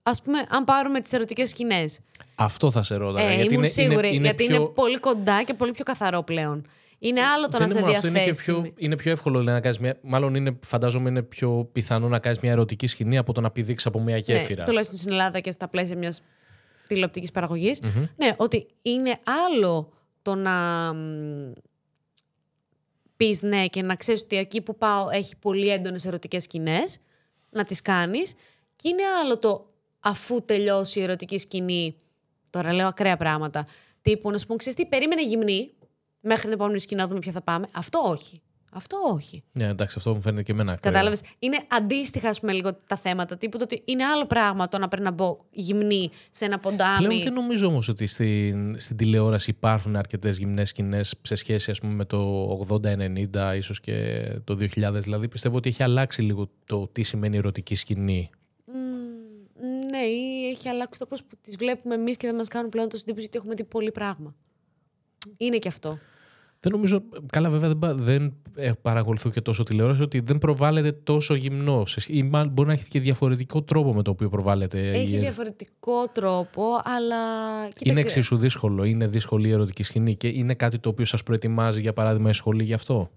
ας 0.04 0.22
πούμε, 0.22 0.46
αν 0.50 0.64
πάρουμε 0.64 1.02
τις 1.02 1.14
ερωτικές 1.14 1.50
σκηνές. 1.50 2.00
Αυτό 2.36 2.72
θα 2.72 2.84
σε 2.84 2.96
ρώταγα. 2.96 3.30
Ε, 3.30 3.36
γιατί 3.36 3.54
ήμουν 3.54 3.58
είναι, 3.58 3.68
σίγουρη, 3.68 4.08
είναι, 4.08 4.16
είναι 4.16 4.26
γιατί 4.26 4.46
πιο... 4.46 4.56
είναι 4.56 4.66
πολύ 4.66 5.00
κοντά 5.00 5.44
και 5.44 5.54
πολύ 5.54 5.72
πιο 5.72 5.84
καθαρό 5.84 6.24
πλέον. 6.24 6.66
Είναι 7.04 7.22
άλλο 7.22 7.50
το 7.50 7.58
Δεν 7.58 7.62
να 7.62 7.68
σε 7.68 7.78
είναι 7.78 7.88
μόνο 7.88 7.98
αυτό, 7.98 8.08
είναι, 8.08 8.18
και 8.18 8.24
διαθέσει. 8.24 8.52
πιο, 8.52 8.74
είναι 8.78 8.96
πιο 8.96 9.12
εύκολο 9.12 9.38
δηλαδή, 9.38 9.56
να 9.56 9.62
κάνεις 9.62 9.80
μια. 9.80 9.98
Μάλλον 10.02 10.36
είναι, 10.36 10.58
φαντάζομαι 10.66 11.10
είναι 11.10 11.22
πιο 11.22 11.70
πιθανό 11.72 12.08
να 12.08 12.20
κάνεις 12.20 12.40
μια 12.40 12.52
ερωτική 12.52 12.88
σκηνή 12.88 13.18
από 13.18 13.34
το 13.34 13.42
να 13.42 13.52
πηδήξεις 13.52 13.88
από 13.88 14.00
μια 14.02 14.18
γέφυρα. 14.18 14.60
Ναι, 14.60 14.68
τουλάχιστον 14.68 14.98
στην 14.98 15.12
Ελλάδα 15.12 15.40
και 15.40 15.52
στα 15.52 15.68
πλαίσια 15.68 15.98
μιας 15.98 16.24
τηλεοπτικής 16.88 17.32
παραγωγής. 17.32 17.80
Ναι, 18.16 18.34
ότι 18.38 18.68
είναι 18.82 19.20
άλλο 19.50 19.94
το 20.22 20.36
να 20.36 20.52
πεις 23.18 23.42
ναι 23.42 23.66
και 23.66 23.82
να 23.82 23.96
ξέρεις 23.96 24.22
ότι 24.22 24.38
εκεί 24.38 24.62
που 24.62 24.78
πάω 24.78 25.10
έχει 25.10 25.36
πολύ 25.36 25.70
έντονες 25.70 26.06
ερωτικές 26.06 26.44
σκηνές, 26.44 27.00
να 27.50 27.64
τις 27.64 27.82
κάνεις. 27.82 28.34
Και 28.76 28.88
είναι 28.88 29.04
άλλο 29.24 29.38
το 29.38 29.70
αφού 30.00 30.42
τελειώσει 30.46 31.00
η 31.00 31.04
ερωτική 31.04 31.38
σκηνή. 31.38 31.96
Τώρα 32.50 32.74
λέω 32.74 32.88
ακραία 32.88 33.18
πράγματα. 33.18 33.68
Τύπου 34.02 34.32
να 34.32 34.38
σου 34.38 34.46
πούν, 34.46 34.58
ξέρεις 34.58 34.78
τι, 34.78 34.86
περίμενε 34.86 35.24
γυμνή 35.24 35.72
μέχρι 36.22 36.42
την 36.42 36.52
επόμενη 36.52 36.80
σκηνή 36.80 37.02
να 37.02 37.08
δούμε 37.08 37.20
ποια 37.20 37.32
θα 37.32 37.42
πάμε. 37.42 37.68
Αυτό 37.74 38.00
όχι. 38.06 38.42
Αυτό 38.74 38.98
όχι. 39.14 39.44
Ναι, 39.52 39.68
εντάξει, 39.68 39.96
αυτό 39.98 40.14
μου 40.14 40.22
φαίνεται 40.22 40.44
και 40.44 40.52
εμένα. 40.52 40.72
ακραίο. 40.72 40.92
Κατάλαβες; 40.94 41.22
Είναι 41.40 41.60
αντίστοιχα, 41.68 42.30
ας 42.30 42.40
πούμε, 42.40 42.52
λίγο 42.52 42.74
τα 42.88 42.96
θέματα. 42.96 43.38
Τύπου 43.38 43.58
το 43.58 43.64
ότι 43.64 43.82
είναι 43.86 44.04
άλλο 44.04 44.26
πράγμα 44.26 44.68
το 44.68 44.78
να 44.78 44.88
πρέπει 44.88 45.04
να 45.04 45.12
μπω 45.12 45.38
γυμνή 45.52 46.10
σε 46.30 46.46
ένα 46.46 46.60
ποντάμι. 46.60 47.06
Πλέον 47.06 47.24
δεν 47.24 47.34
νομίζω 47.34 47.68
όμως 47.68 47.88
ότι 47.88 48.06
στην, 48.06 48.80
στην 48.80 48.98
τηλεόραση 48.98 49.50
υπάρχουν 49.50 49.96
αρκετές 49.96 50.38
γυμνές 50.38 50.70
σκηνές 50.70 51.16
σε 51.22 51.36
σχέση 51.36 51.72
ας 51.72 51.80
πούμε, 51.80 51.94
με 51.94 52.06
το 52.06 52.60
80-90, 52.70 53.56
ίσως 53.56 53.80
και 53.80 54.26
το 54.44 54.58
2000. 54.60 54.92
Δηλαδή 54.92 55.28
πιστεύω 55.28 55.58
ότι 55.58 55.70
έχει 55.70 55.84
αλλάξει 55.84 56.22
λίγο 56.22 56.50
το 56.66 56.88
τι 56.88 57.04
σημαίνει 57.04 57.38
ερωτική 57.38 57.76
σκηνή. 57.76 58.30
Μμμ, 58.66 59.86
ναι, 59.92 60.04
ή 60.04 60.48
έχει 60.50 60.70
αλλάξει 60.70 61.00
το 61.00 61.06
πώς 61.06 61.24
που 61.24 61.38
τις 61.42 61.56
βλέπουμε 61.56 61.96
εμείς 61.96 62.18
και 62.18 62.28
δεν 62.28 62.36
μας 62.36 62.48
κάνουν 62.48 62.70
πλέον 62.70 62.90
τόσο 62.90 63.04
εντύπωση 63.08 63.26
ότι 63.26 63.38
έχουμε 63.38 63.54
δει 63.54 63.64
πολύ 63.64 63.92
πράγμα. 63.92 64.36
Είναι 65.38 65.58
και 65.58 65.68
αυτό. 65.68 66.00
Δεν 66.64 66.72
νομίζω. 66.72 67.02
Καλά, 67.32 67.50
βέβαια 67.50 67.68
δεν, 67.68 67.80
πα- 67.80 67.94
δεν 67.96 68.34
ε, 68.56 68.72
παρακολουθώ 68.82 69.30
και 69.30 69.42
τόσο 69.42 69.64
τηλεόραση 69.64 70.02
ότι 70.02 70.20
δεν 70.20 70.38
προβάλλεται 70.38 70.92
τόσο 70.92 71.34
γυμνό. 71.36 71.84
Ή 72.08 72.24
μάλλον 72.24 72.50
μπορεί 72.54 72.68
να 72.68 72.74
έχει 72.74 72.88
και 72.88 73.00
διαφορετικό 73.00 73.62
τρόπο 73.64 73.94
με 73.94 74.02
το 74.02 74.12
οποίο 74.12 74.30
προβάλλεται. 74.30 74.90
Έχει 74.92 75.16
η- 75.16 75.20
διαφορετικό 75.20 76.08
τρόπο, 76.14 76.64
αλλά. 76.84 77.18
Είναι 77.62 77.70
κοίταξε, 77.78 78.02
εξίσου 78.06 78.38
δύσκολο. 78.38 78.84
Είναι 78.84 79.08
δύσκολη 79.08 79.48
η 79.48 79.52
ερωτική 79.52 79.84
σκηνή 79.84 80.16
και 80.16 80.28
είναι 80.28 80.54
κάτι 80.54 80.80
το 80.80 80.90
οποίο 80.90 81.06
σας 81.06 81.24
προετοιμάζει, 81.24 81.82
για 81.82 81.94
παράδειγμα, 81.94 82.30
η 82.30 82.34
σχολή 82.34 82.64
γι' 82.64 82.74
αυτό; 82.74 83.12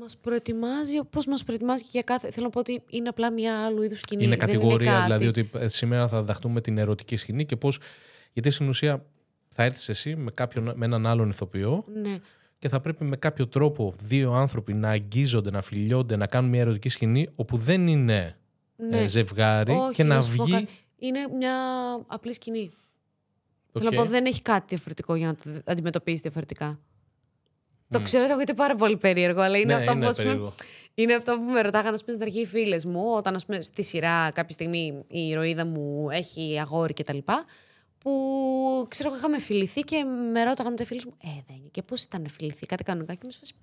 Μας 0.00 0.16
προετοιμάζει, 0.16 0.94
πώ 1.10 1.20
μας 1.26 1.44
προετοιμάζει 1.44 1.82
και 1.82 1.88
για 1.92 2.02
κάθε. 2.02 2.30
Θέλω 2.30 2.44
να 2.46 2.50
πω 2.52 2.58
ότι 2.60 2.82
είναι 2.90 3.08
απλά 3.08 3.30
μια 3.32 3.64
άλλου 3.64 3.82
είδους 3.82 4.00
σκηνή. 4.00 4.22
είναι 4.24 4.36
δεν 4.36 4.46
κατηγορία, 4.46 4.92
κάτι. 4.92 5.02
δηλαδή 5.04 5.26
ότι 5.26 5.50
ε, 5.58 5.68
σήμερα 5.68 6.08
θα 6.08 6.20
διδαχτούμε 6.20 6.60
την 6.60 6.78
ερωτική 6.78 7.16
σκηνή 7.16 7.44
και 7.44 7.56
πώ. 7.56 7.68
Γιατί 8.32 8.50
στην 8.50 8.68
ουσία 8.68 9.04
θα 9.48 9.62
έρθεις 9.62 9.88
εσύ 9.88 10.16
με, 10.16 10.30
κάποιον, 10.30 10.72
με 10.74 10.84
έναν 10.86 11.06
άλλον 11.06 11.28
ηθοποιό 11.28 11.84
Ναι. 12.02 12.18
και 12.58 12.68
θα 12.68 12.80
πρέπει 12.80 13.04
με 13.04 13.16
κάποιο 13.16 13.46
τρόπο 13.48 13.94
δύο 14.02 14.32
άνθρωποι 14.32 14.74
να 14.74 14.88
αγγίζονται, 14.88 15.50
να 15.50 15.62
φιλιώνται, 15.62 16.16
να 16.16 16.26
κάνουν 16.26 16.50
μια 16.50 16.60
ερωτική 16.60 16.88
σκηνή 16.88 17.28
όπου 17.34 17.56
δεν 17.56 17.86
είναι 17.86 18.36
ναι. 18.76 19.00
ε, 19.00 19.06
ζευγάρι 19.06 19.72
Όχι, 19.72 19.92
και 19.94 20.04
να 20.04 20.20
σου 20.22 20.36
πω 20.36 20.44
βγει. 20.44 20.52
κάτι. 20.52 20.68
Είναι 20.98 21.18
μια 21.38 21.54
απλή 22.06 22.32
σκηνή. 22.34 22.70
Θέλω 23.72 23.88
Οκ. 23.88 23.94
να 23.94 24.02
πω, 24.02 24.08
δεν 24.10 24.24
έχει 24.26 24.42
κάτι 24.42 24.64
διαφορετικό 24.68 25.14
για 25.14 25.26
να 25.26 25.34
το 25.34 25.60
αντιμετωπίσει 25.64 26.20
διαφορετικά. 26.22 26.78
Το 27.90 28.00
ξέρω, 28.00 28.24
θα 28.26 28.30
ακούγεται 28.30 28.54
πάρα 28.54 28.74
πολύ 28.74 28.96
περίεργο, 28.96 29.40
αλλά 29.40 29.56
είναι 29.56 29.66
Ναι, 29.66 29.74
αυτό 29.74 29.92
είναι 29.92 30.00
που. 30.02 30.08
ας 30.08 30.16
πούμε, 30.16 30.28
περίεργο. 30.28 30.54
είναι 30.94 31.14
αυτό 31.14 31.36
που 31.36 31.42
με 31.52 31.60
ρωτάγανε 31.60 31.94
ας 31.94 32.00
πούμε, 32.04 32.12
στην 32.16 32.26
αρχή 32.26 32.40
οι 32.40 32.46
φίλες 32.46 32.84
μου, 32.84 33.02
όταν 33.16 33.34
ας 33.34 33.46
πούμε, 33.46 33.60
στη 33.60 33.82
σειρά 33.82 34.30
κάποια 34.30 34.52
στιγμή 34.52 35.04
η 35.08 35.28
ηρωίδα 35.28 35.66
μου 35.66 36.10
έχει 36.10 36.58
αγόρι 36.60 36.92
κτλ. 36.94 37.18
Που 37.98 38.10
ξέρω, 38.88 39.08
εγώ 39.08 39.18
είχαμε 39.18 39.38
φιληθεί 39.38 39.80
και 39.80 40.04
με 40.32 40.42
ρώταγαν 40.42 40.76
τα 40.76 40.84
φίλε 40.84 41.00
μου, 41.06 41.14
Ε, 41.22 41.28
δεν 41.46 41.56
είναι. 41.56 41.68
Και 41.70 41.82
πώς 41.82 42.02
ήταν 42.02 42.22
να 42.22 42.28
φιληθεί, 42.28 42.66
κάτι 42.66 42.82
κανονικά. 42.84 43.14
Και 43.14 43.20
μου 43.24 43.32
φάση, 43.32 43.54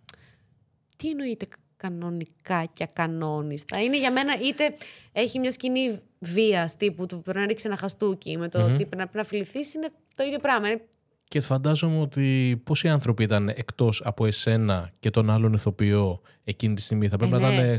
τι 0.95 1.09
εννοείται 1.09 1.47
κανονικά 1.77 2.65
και 2.73 2.83
ακανόνιστα; 2.83 3.81
Είναι 3.81 3.97
για 3.97 4.11
μένα 4.11 4.33
είτε 4.41 4.75
έχει 5.11 5.39
μια 5.39 5.51
σκηνή 5.51 5.99
βίας 6.19 6.77
τύπου 6.77 7.05
του 7.05 7.21
πρέπει 7.21 7.39
να 7.39 7.45
ρίξει 7.45 7.67
ένα 7.67 7.77
χαστούκι 7.77 8.37
με 8.37 8.49
το 8.49 8.63
ότι 8.63 8.73
πρέπει 8.75 8.95
να, 8.95 9.03
πρέπει 9.07 9.17
να 9.17 9.23
φιληθείς, 9.23 9.73
είναι 9.73 9.89
το 10.15 10.23
ίδιο 10.23 10.39
πράγμα. 10.39 10.67
Είναι 10.69 10.81
Και 11.27 11.39
φαντάζομαι 11.41 11.99
ότι 11.99 12.61
πόσοι 12.63 12.89
άνθρωποι 12.89 13.23
ήταν 13.23 13.49
εκτός 13.49 14.01
από 14.05 14.25
εσένα 14.25 14.91
και 14.99 15.09
τον 15.09 15.29
άλλον 15.29 15.53
ηθοποιό 15.53 16.21
εκείνη 16.43 16.75
τη 16.75 16.81
στιγμή; 16.81 17.07
Θα 17.07 17.17
πρέπει 17.17 17.35
Ε, 17.35 17.39
να 17.39 17.49
ναι. 17.49 17.77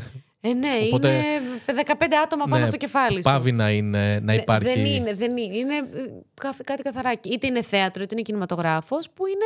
Ήταν. 0.49 0.62
Ε, 0.62 0.66
ναι, 0.78 0.86
Οπότε- 0.86 1.12
είναι 1.12 1.82
15 1.86 2.16
άτομα 2.24 2.44
πάνω 2.44 2.57
ναι, 2.57 2.62
από 2.62 2.70
το 2.70 2.76
κεφάλι 2.76 3.16
σου. 3.16 3.22
Πάβει 3.22 3.53
να, 3.53 3.70
είναι, 3.70 4.09
να 4.12 4.20
Ναι, 4.20 4.34
υπάρχει. 4.34 4.74
Δεν 4.74 4.84
είναι, 4.84 5.14
δεν 5.14 5.36
είναι. 5.36 5.57
Είναι 5.57 5.74
ε, 5.76 5.82
καθ- 6.34 6.62
κάτι 6.64 6.82
καθαράκι. 6.82 7.28
Είτε 7.32 7.47
είναι 7.47 7.62
θέατρο, 7.62 8.03
είτε 8.03 8.14
είναι 8.14 8.22
κινηματογράφος, 8.22 9.11
που 9.14 9.26
είναι. 9.26 9.44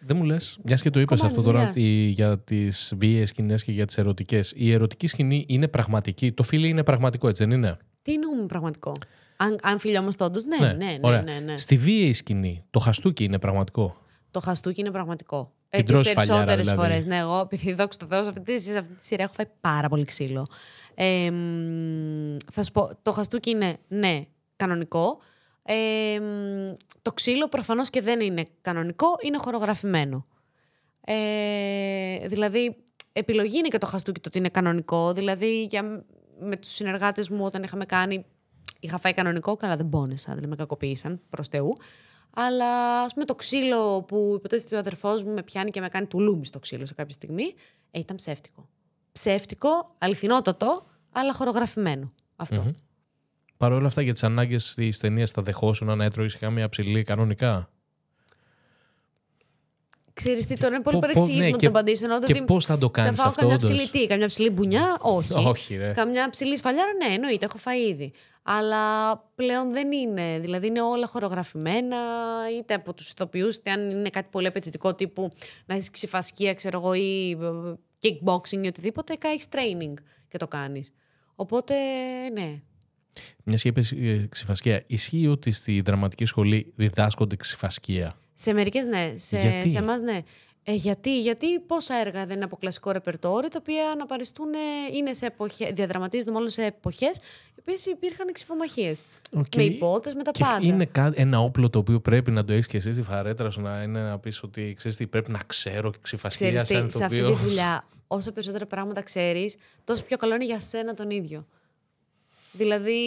Δεν 0.00 0.16
μου 0.16 0.24
λες, 0.24 0.58
μιας 0.62 0.82
και 0.82 0.90
το 0.90 1.00
είπες 1.00 1.18
Κομμάτι 1.20 1.38
αυτό 1.38 1.50
τώρα 1.50 1.72
δουλειάς. 1.72 1.90
η- 1.90 2.08
για 2.10 2.38
τις 2.38 2.92
βίαιες 2.96 3.28
σκηνές 3.28 3.64
και 3.64 3.72
για 3.72 3.86
τις 3.86 3.98
ερωτικές. 3.98 4.52
Η 4.56 4.72
ερωτική 4.72 5.06
σκηνή 5.06 5.44
είναι 5.48 5.68
πραγματική. 5.68 6.32
Το 6.32 6.42
φίλι 6.42 6.68
είναι 6.68 6.82
πραγματικό, 6.82 7.28
έτσι 7.28 7.44
δεν 7.44 7.52
είναι; 7.56 7.76
Τι 8.02 8.12
εννοούμε 8.12 8.46
πραγματικό; 8.46 8.92
Αν, 9.36 9.58
αν 9.62 9.78
φιλιόμαστε 9.78 10.24
όντως, 10.24 10.44
ναι, 10.44 10.56
ναι, 10.66 10.72
ναι, 10.72 10.98
Ωραία. 11.00 11.22
ναι, 11.22 11.38
ναι. 11.44 11.56
Στη 11.58 11.76
βίαιη 11.76 12.12
σκηνή, 12.12 12.64
το 12.70 12.78
χαστούκι 12.78 13.24
είναι 13.24 13.38
πραγματικό; 13.38 13.96
Το 14.30 14.40
χαστούκι 14.40 14.80
είναι 14.80 14.90
πραγματικό. 14.90 15.52
Την 15.70 15.84
τι 15.84 15.92
τρως 15.92 16.08
φαλιάρα, 16.08 16.44
περισσότερες 16.44 16.66
δηλαδή. 16.68 16.80
φορές. 16.88 17.04
Ναι, 17.04 17.16
εγώ, 17.16 17.38
επειδή 17.38 17.72
δόξα 17.72 17.98
τω 17.98 18.06
Θεώ, 18.06 18.22
σε 18.22 18.28
αυτή, 18.28 18.42
τη- 18.42 18.60
σε 18.60 18.78
αυτή 18.78 18.94
τη 18.94 19.06
σειρά 19.06 19.22
έχω 19.22 19.32
φάει 19.32 19.46
πάρα 19.60 19.88
πολύ 19.88 20.04
ξύλο. 20.04 20.46
Ε, 20.94 21.30
μ, 21.30 22.36
θα 22.52 22.62
σου 22.62 22.72
πω, 22.72 22.90
το 23.02 23.12
χαστούκι 23.12 23.50
είναι, 23.50 23.76
ναι, 23.88 24.20
κανονικό. 24.56 25.18
Ε, 25.62 25.74
μ, 26.20 26.74
το 27.02 27.12
ξύλο 27.12 27.48
προφανώς 27.48 27.90
και 27.90 28.00
δεν 28.00 28.20
είναι 28.20 28.44
κανονικό, 28.62 29.06
είναι 29.22 29.36
χορογραφημένο. 29.38 30.26
Ε, 31.04 32.28
δηλαδή, 32.28 32.76
επιλογή 33.12 33.58
είναι 33.58 33.68
και 33.68 33.78
το 33.78 33.86
χαστούκι 33.86 34.20
το 34.20 34.28
ότι 34.28 34.38
είναι 34.38 34.48
κανονικό. 34.48 35.12
Δηλαδή, 35.12 35.62
για, 35.64 36.04
με 36.40 36.56
τους 36.56 36.70
συνεργάτες 36.72 37.28
μου 37.28 37.44
όταν 37.44 37.62
είχαμε 37.62 37.84
κάνει, 37.84 38.24
είχα 38.80 38.98
φάει 38.98 39.14
κανονικό, 39.14 39.56
καλά 39.56 39.76
δεν 39.76 39.88
πόνεσα, 39.88 40.34
δεν 40.34 40.48
με 40.48 40.56
κακοποίησαν, 40.56 41.20
προς 41.30 41.48
Θεού. 41.48 41.76
Αλλά 42.34 43.00
ας 43.02 43.12
πούμε 43.12 43.24
το 43.24 43.34
ξύλο 43.34 44.02
που 44.02 44.32
υποτίθεται 44.36 44.76
ο 44.76 44.78
αδερφός 44.78 45.24
μου 45.24 45.32
με 45.34 45.42
πιάνει 45.42 45.70
και 45.70 45.80
με 45.80 45.88
κάνει 45.88 46.06
τουλούμι 46.06 46.46
στο 46.46 46.58
ξύλο 46.58 46.86
σε 46.86 46.94
κάποια 46.94 47.14
στιγμή, 47.14 47.54
ε, 47.90 47.98
ήταν 47.98 48.16
ψεύτικο. 48.16 48.68
Ψεύτικο, 49.12 49.94
αληθινότατο, 49.98 50.84
αλλά 51.12 51.32
χορογραφημένο. 51.34 52.12
Αυτό. 52.36 52.72
Παρ' 53.56 53.72
όλα 53.72 53.86
αυτά 53.86 54.02
για 54.02 54.12
τις 54.12 54.22
ανάγκες 54.22 54.74
της 54.74 54.98
ταινίας 54.98 55.30
θα 55.30 55.42
δεχόσουν 55.42 55.96
να 55.96 56.04
έτρωγες 56.04 56.36
καμία 56.38 56.68
ψηλή 56.68 57.02
κανονικά; 57.02 57.70
Ξέρεις 60.12 60.46
τι, 60.46 60.56
τώρα 60.56 60.74
είναι 60.74 60.82
πολύ 60.82 60.96
Πο- 60.96 61.02
πο- 61.02 61.06
παρεξηγήσιμο 61.12 61.44
ναι, 61.44 61.50
να 61.50 61.56
και- 61.56 61.64
το 61.66 61.70
απαντήσω. 61.78 62.04
Ενώ 62.04 62.18
Και 62.20 62.32
ότι 62.32 62.42
πώς 62.44 62.64
θα 62.64 62.78
το 62.78 62.86
θα 62.86 63.02
κάνεις 63.02 63.20
φάω 63.20 63.28
αυτό, 63.28 63.40
καμιά 63.40 63.54
όντως; 63.56 63.70
ψηλή 63.70 63.88
τι, 63.88 64.06
καμιά 64.06 64.26
ψηλή 64.26 64.50
μπουνιά, 64.50 64.96
όχι. 65.16 65.32
Όχι, 65.46 65.76
ρε. 65.76 65.92
Καμιά 65.92 66.30
ψηλή 66.30 66.56
σφαλιάρα, 66.56 66.90
ναι, 66.92 67.14
εννοείται, 67.14 67.44
έχω 67.44 67.58
φάει 67.58 67.88
ήδη. 67.88 68.12
Αλλά 68.42 69.16
πλέον 69.34 69.72
δεν 69.72 69.92
είναι. 69.92 70.38
Δηλαδή 70.40 70.66
είναι 70.66 70.82
όλα 70.82 71.06
χορογραφημένα, 71.06 71.96
είτε 72.58 72.74
από 72.74 72.94
τους 72.94 73.10
ηθοποιούς, 73.10 73.56
είτε 73.56 73.70
αν 73.70 73.90
είναι 73.90 74.08
κάτι 74.08 74.28
πολύ 74.30 74.46
απαιτητικό 74.46 74.94
τύπου 74.94 75.30
να 75.66 75.74
έχεις 75.74 75.90
ξιφασκία, 75.90 76.54
ξέρω 76.54 76.78
εγώ, 76.78 76.94
ή 76.94 77.30
ε, 77.30 77.74
kickboxing 78.02 78.64
ή 78.64 78.66
οτιδήποτε, 78.66 79.16
έχεις 79.20 79.46
training 79.50 79.94
και 80.28 80.38
το 80.38 80.48
κάνεις. 80.48 80.92
Οπότε, 81.34 81.74
ναι. 82.32 82.60
Μιας 83.44 83.62
και 83.62 83.68
είπες 83.68 83.92
ε, 83.92 84.26
ξιφασκία. 84.30 84.84
Ισχύει 84.86 85.26
ότι 85.26 85.50
στη 85.52 85.80
δραματική 85.80 86.24
σχολή 86.24 86.72
διδάσκονται 86.76 87.36
ξιφασκία; 87.36 88.18
Σε 88.34 88.52
μερικές 88.52 88.86
ναι. 88.86 89.12
Σε, 89.14 89.40
Γιατί; 89.40 89.68
σε 89.68 89.78
εμάς 89.78 90.00
ναι. 90.00 90.20
Ε, 90.64 90.72
γιατί, 90.72 91.20
γιατί 91.20 91.58
πόσα 91.58 91.94
έργα 91.94 92.26
δεν 92.26 92.36
είναι 92.36 92.44
από 92.44 92.56
κλασικό 92.56 92.90
ρεπερτόριο, 92.90 93.48
τα 93.48 93.58
οποία 93.60 93.90
αναπαριστούν, 93.90 94.52
ε, 94.52 94.96
είναι 94.96 95.12
σε 95.12 95.26
εποχές, 95.26 95.70
διαδραματίζονται 95.72 96.30
μάλλον 96.30 96.48
σε 96.48 96.64
εποχές, 96.64 97.16
οι 97.16 97.60
οποίες 97.60 97.86
υπήρχαν 97.86 98.32
ξιφομαχίες. 98.32 98.92
Οκ. 99.36 99.54
Με 99.56 99.62
ιππότες, 99.62 100.14
με 100.14 100.22
τα 100.22 100.30
Και 100.30 100.44
πάντα. 100.44 100.66
είναι 100.66 100.84
κα- 100.84 101.12
ένα 101.14 101.40
όπλο 101.40 101.70
το 101.70 101.78
οποίο 101.78 102.00
πρέπει 102.00 102.30
να 102.30 102.44
το 102.44 102.52
έχεις 102.52 102.66
και 102.66 102.76
εσύ 102.76 102.92
στη 102.92 103.02
φαρέτρα 103.02 103.50
σου 103.50 103.60
να, 103.60 103.82
είναι 103.82 104.02
να 104.02 104.18
πεις 104.18 104.42
ότι 104.42 104.74
ξέρεις 104.76 104.96
τι 104.96 105.06
πρέπει 105.06 105.30
να 105.30 105.40
ξέρω 105.46 105.90
και 105.90 105.98
ξυφασκία 106.02 106.46
Ξέρεις 106.48 106.68
τι, 106.68 106.74
σαν 106.74 106.90
σε 106.90 107.04
αυτή 107.04 107.16
ηθοποιός. 107.16 107.38
τη 107.40 107.44
δουλειά, 107.46 107.84
όσο 108.06 108.32
περισσότερα 108.32 108.66
πράγματα 108.66 109.02
ξέρεις, 109.02 109.56
τόσο 109.84 110.04
πιο 110.04 110.16
καλό 110.16 110.34
είναι 110.34 110.44
για 110.44 110.60
σένα 110.60 110.94
τον 110.94 111.10
ίδιο. 111.10 111.46
Δηλαδή, 112.52 113.00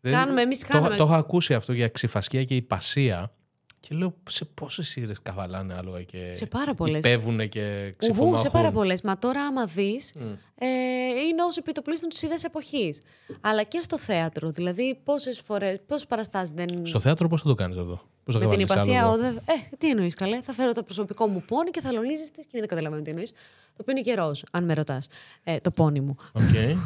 Δεν- 0.00 0.12
κάνουμε, 0.12 0.42
εμείς 0.42 0.58
το, 0.58 0.66
κάνουμε. 0.68 0.96
το 0.96 1.02
έχω 1.02 1.14
ακούσει 1.14 1.54
αυτό 1.54 1.72
για 1.72 1.88
ξυφασκία 1.88 2.44
και 2.44 2.54
υπασία. 2.56 3.32
Και 3.88 3.94
λέω 3.94 4.14
σε 4.30 4.44
πόσες 4.44 4.88
σειρέ 4.88 5.12
καβαλάνε 5.22 5.74
άλογα 5.74 6.02
και. 6.02 6.32
Σε 6.32 6.46
πάρα 6.46 6.74
πολλές. 6.74 6.98
Υπεύουν 6.98 7.48
και 7.48 7.60
Ουβού, 7.84 7.94
ξεφωνάχουν. 7.98 8.38
σε 8.38 8.50
πάρα 8.50 8.70
πολλές. 8.70 9.02
Μα 9.02 9.18
τώρα, 9.18 9.42
άμα 9.42 9.64
δεις, 9.66 10.10
ε, 10.54 10.66
είναι 11.28 11.42
ω 11.42 11.48
επιτοπλίστων 11.58 12.08
τη 12.08 12.16
σειρά 12.16 12.34
εποχής. 12.44 13.00
Αλλά 13.40 13.62
και 13.62 13.80
στο 13.80 13.98
θέατρο. 13.98 14.50
Δηλαδή, 14.50 15.00
πόσες 15.04 15.40
φορές, 15.40 15.78
πόσες 15.86 16.06
παραστάσεις 16.06 16.50
δεν. 16.54 16.86
Στο 16.86 17.00
θέατρο 17.00 17.28
πώς 17.28 17.42
θα 17.42 17.48
το 17.48 17.54
κάνεις 17.54 17.76
αυτό; 17.76 18.00
Πώς 18.24 18.34
θα 18.34 18.40
μου 18.40 18.46
την 18.56 18.66
κάνεις 18.66 18.84
ιππασία, 18.84 19.02
άλογο; 19.02 19.28
ο, 19.28 19.30
δε- 19.32 19.38
ε, 19.52 19.76
τι 19.78 19.88
εννοείς, 19.90 20.14
καλέ; 20.14 20.40
Θα 20.42 20.52
φέρω 20.52 20.72
το 20.72 20.82
προσωπικό 20.82 21.26
μου 21.26 21.42
πόνι 21.46 21.70
και 21.70 21.80
θα 21.80 21.92
αλωνίζεις 21.92 22.30
τη 22.30 22.42
σκηνή. 22.42 22.60
Δεν 22.60 22.68
καταλαβαίνω 22.68 23.02
τι 23.02 23.10
εννοείς. 23.10 23.30
Το 23.76 23.78
οποίο 23.80 23.92
είναι 23.96 24.00
και 24.00 24.14
ροζ, 24.14 24.40
αν 24.50 24.64
με 24.64 24.74
ρωτάς. 24.74 25.08
Ε, 25.44 25.56
το 25.60 25.70
πόνι 25.70 26.00
μου. 26.00 26.16
Οκ. 26.32 26.42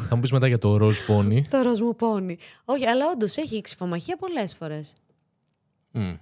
θα 0.07 0.15
μου 0.15 0.21
πεις 0.21 0.31
μετά 0.31 0.47
για 0.47 0.57
το 0.57 0.77
ροζ 0.77 0.99
πόνι. 0.99 1.43
Το 1.49 1.61
ροζ 1.61 1.79
μου 1.79 1.95
πόνι. 1.95 2.37
Όχι, 2.65 2.85
αλλά 2.85 3.05
όντως 3.13 3.37
έχει 3.37 3.61
ξιφομαχία 3.61 4.17
πολλές 4.17 4.55
φορές. 4.55 4.93
Μμ. 5.91 6.13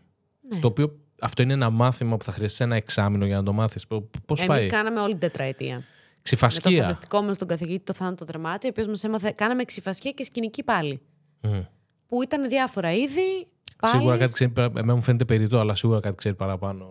Ναι. 0.50 0.60
Το 0.60 0.68
οποίο 0.68 1.00
αυτό 1.22 1.42
είναι 1.42 1.54
ένα 1.54 1.70
μάθημα 1.70 2.18
που 2.18 2.24
θα 2.24 2.32
χρειαστεί 2.32 2.64
ένα 2.64 2.76
εξάμηνο 2.76 3.26
για 3.26 3.36
να 3.36 3.44
το 3.44 3.54
μάθεις. 3.54 3.88
Πώς 3.88 4.02
Εμείς 4.42 4.46
πάει; 4.46 4.66
κάναμε 4.66 5.00
όλη 5.00 5.12
την 5.12 5.20
τετραετία. 5.20 5.76
Με 5.76 5.82
το 5.82 6.22
Ξυφασκία. 6.22 6.82
φανταστικό 6.82 7.22
μας 7.22 7.38
τον 7.38 7.48
καθηγητή 7.48 7.84
το 7.84 7.94
θάνατο 7.94 8.26
δραμάτι, 8.26 8.66
ο 8.66 8.70
οποίος 8.70 8.88
μας 8.88 9.04
έμαθε. 9.04 9.32
Κάναμε 9.32 9.64
ξυφασιά 9.64 10.12
και 10.12 10.24
σκηνική 10.24 10.64
πάλι. 10.64 11.02
Μμ. 11.42 11.60
Που 12.08 12.22
ήταν 12.24 12.50
διάφορα 12.50 12.94
είδη. 12.94 13.48
Πάλι. 13.80 13.96
Σίγουρα 13.98 14.18
κάτι 14.18 14.34
ξέρει. 14.34 14.50
παρα- 14.52 14.72
Εμένα 14.80 14.96
μου 14.96 15.02
φαίνεται 15.02 15.26
περιττό, 15.26 15.60
αλλά 15.60 15.76
σίγουρα 15.76 16.00
κάτι 16.00 16.16
ξέρει 16.16 16.36
παραπάνω. 16.36 16.90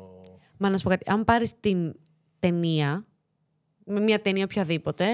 Μα 0.57 0.71
να 0.71 0.77
σου 0.77 0.85
πω 0.85 0.91
κάτι. 0.91 1.11
Αν 1.11 1.25
πάρεις 1.25 1.61
την 1.61 1.95
ταινία, 2.39 3.05
με 3.85 4.01
μια 4.01 4.21
ταινία 4.21 4.45
οποιαδήποτε, 4.45 5.07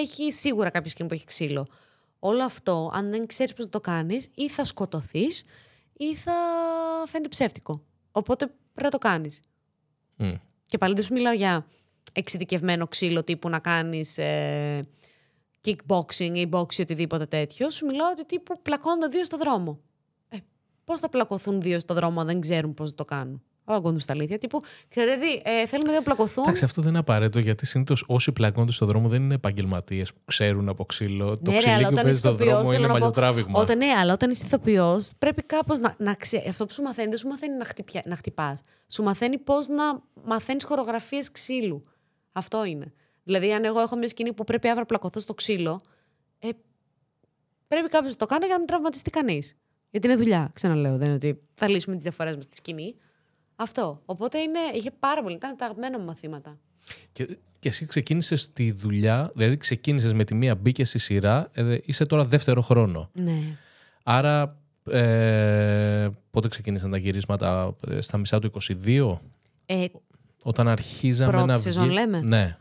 έχει 0.00 0.32
σίγουρα 0.32 0.70
κάποια 0.70 0.90
σκηνή 0.90 1.08
που 1.08 1.14
έχει 1.14 1.24
ξύλο. 1.24 1.66
Όλο 2.18 2.44
αυτό, 2.44 2.90
αν 2.94 3.10
δεν 3.10 3.26
ξέρεις 3.26 3.52
πώς 3.52 3.64
να 3.64 3.70
το 3.70 3.80
κάνεις, 3.80 4.28
ή 4.34 4.48
θα 4.48 4.64
σκοτωθείς, 4.64 5.42
ή 5.92 6.14
θα 6.14 6.32
φαίνεται 7.06 7.28
ψεύτικο. 7.28 7.82
Οπότε 8.12 8.46
πρέπει 8.46 8.82
να 8.82 8.90
το 8.90 8.98
κάνεις. 8.98 9.40
Μμ. 10.16 10.34
Και 10.66 10.78
πάλι 10.78 10.94
δεν 10.94 11.04
σου 11.04 11.12
μιλάω 11.12 11.32
για 11.32 11.66
εξειδικευμένο 12.12 12.86
ξύλο 12.88 13.24
τύπου 13.24 13.48
να 13.48 13.58
κάνεις 13.58 14.18
ε, 14.18 14.86
kickboxing 15.64 16.32
ή 16.34 16.48
boxing 16.52 16.78
ή 16.78 16.82
οτιδήποτε 16.82 17.26
τέτοιο. 17.26 17.70
Σου 17.70 17.86
μιλάω 17.86 18.10
ότι 18.10 18.24
τύπου 18.24 18.62
πλακώνονται 18.62 19.06
δύο 19.06 19.24
στο 19.24 19.36
δρόμο. 19.36 19.80
Ε, 20.28 20.36
πώς 20.84 21.00
θα 21.00 21.08
πλακωθούν 21.08 21.60
δύο 21.60 21.80
στο 21.80 21.94
δρόμο 21.94 22.20
αν 22.20 22.26
δεν 22.26 22.40
ξέρουν 22.40 22.74
πώς 22.74 22.94
το 22.94 23.04
κάνουν; 23.04 23.42
Άγκοντου 23.72 24.00
στα 24.00 24.12
αλήθεια. 24.12 24.38
Τύπου, 24.38 24.60
ξέρετε, 24.88 25.26
ε, 25.42 25.66
θέλουμε 25.66 25.88
δύο 25.88 25.98
να 25.98 26.04
πλακωθούν. 26.04 26.42
Εντάξει, 26.42 26.64
αυτό 26.64 26.80
δεν 26.82 26.90
είναι 26.90 26.98
απαραίτητο 26.98 27.38
γιατί 27.38 27.66
συνήθως 27.66 28.04
όσοι 28.06 28.32
πλακώνται 28.32 28.72
στον 28.72 28.88
δρόμο 28.88 29.08
δεν 29.08 29.22
είναι 29.22 29.34
επαγγελματίες 29.34 30.12
που 30.12 30.20
ξέρουν 30.24 30.68
από 30.68 30.84
ξύλο. 30.84 31.38
το 31.44 31.50
Ναι, 31.50 31.58
ρε, 31.58 31.70
αλλά 31.72 31.76
ξυλί 31.76 31.82
που 31.82 31.92
όταν 31.92 32.02
παίζει 32.04 32.08
είσαι 32.10 32.18
στον 32.18 32.34
ηθοποιός, 32.34 32.52
δρόμο 32.52 32.64
θέλω 32.64 32.76
είναι 32.76 32.86
να 32.86 32.92
πω, 32.92 32.98
μαλλιοτράβηγμα. 32.98 33.60
Όταν, 33.60 33.78
ναι, 33.78 33.86
αλλά 33.86 34.12
όταν 34.12 34.30
είσαι 34.30 34.46
ηθοποιός, 34.46 35.10
πρέπει 35.18 35.42
κάπως 35.42 35.78
να, 35.78 35.94
να 35.98 36.14
ξέρει. 36.14 36.48
Αυτό 36.48 36.66
που 36.66 36.72
σου 36.72 36.82
μαθαίνει 36.82 37.08
δεν 37.08 37.18
σου 37.18 37.28
μαθαίνει 37.28 37.56
να, 37.56 37.64
χτυπιά, 37.64 38.02
να 38.06 38.16
χτυπάς. 38.16 38.62
Σου 38.88 39.02
μαθαίνει 39.02 39.38
πώς 39.38 39.68
να 39.68 40.02
μαθαίνεις 40.24 40.64
χορογραφίες 40.64 41.30
ξύλου. 41.30 41.82
Αυτό 42.32 42.64
είναι. 42.64 42.92
Δηλαδή, 43.22 43.52
αν 43.52 43.64
εγώ 43.64 43.80
έχω 43.80 43.96
μια 43.96 44.08
σκηνή 44.08 44.32
που 44.32 44.44
πρέπει 44.44 44.66
αύριο 44.66 44.80
να 44.80 44.86
πλακωθώ 44.86 45.20
στο 45.20 45.34
ξύλο, 45.34 45.80
ε, 46.38 46.48
πρέπει 47.68 47.88
κάποιος 47.88 48.12
να 48.12 48.18
το 48.18 48.26
κάνει 48.26 48.44
για 48.44 48.52
να 48.52 48.58
μην 48.58 48.66
τραυματιστεί 48.66 49.10
κανείς. 49.10 49.56
Γιατί 49.90 50.06
είναι 50.06 50.16
δουλειά, 50.16 50.50
ξαναλέω. 50.54 50.96
Δεν 50.96 51.06
είναι 51.06 51.14
ότι 51.14 51.40
θα 51.54 51.68
λύσουμε 51.68 51.94
τις 51.94 52.04
διαφορές 52.04 52.34
μας 52.34 52.44
στη 52.44 52.56
σκηνή. 52.56 52.94
Αυτό. 53.60 54.02
Οπότε 54.04 54.38
είναι, 54.38 54.58
είχε 54.74 54.90
πάρα 54.90 55.22
πολύ. 55.22 55.34
Ήταν 55.34 55.56
τα 55.56 55.64
αγαπημένα 55.64 55.98
μου 55.98 56.04
μαθήματα. 56.04 56.58
Και, 57.12 57.36
και 57.58 57.68
εσύ 57.68 57.86
ξεκίνησες 57.86 58.52
τη 58.52 58.72
δουλειά, 58.72 59.30
δηλαδή 59.34 59.56
ξεκίνησες 59.56 60.12
με 60.12 60.24
τη 60.24 60.34
μία, 60.34 60.54
μπήκες 60.54 60.88
στη 60.88 60.98
σειρά, 60.98 61.48
ε, 61.52 61.78
είσαι 61.84 62.04
τώρα 62.06 62.24
δεύτερο 62.24 62.60
χρόνο. 62.60 63.10
Ναι. 63.12 63.42
Άρα, 64.02 64.56
ε, 64.90 66.08
πότε 66.30 66.48
ξεκίνησαν 66.48 66.90
τα 66.90 66.96
γυρίσματα, 66.96 67.76
ε, 67.88 68.00
στα 68.00 68.18
μισά 68.18 68.38
του 68.38 68.46
22, 68.46 69.20
Ε, 69.66 69.84
όταν 70.44 70.68
αρχίζαμε 70.68 71.30
Πρώτη 71.32 71.46
να 71.46 71.56
σεζόν 71.58 71.84
βγει- 71.84 71.94
λέμε. 71.94 72.20
Ναι. 72.20 72.56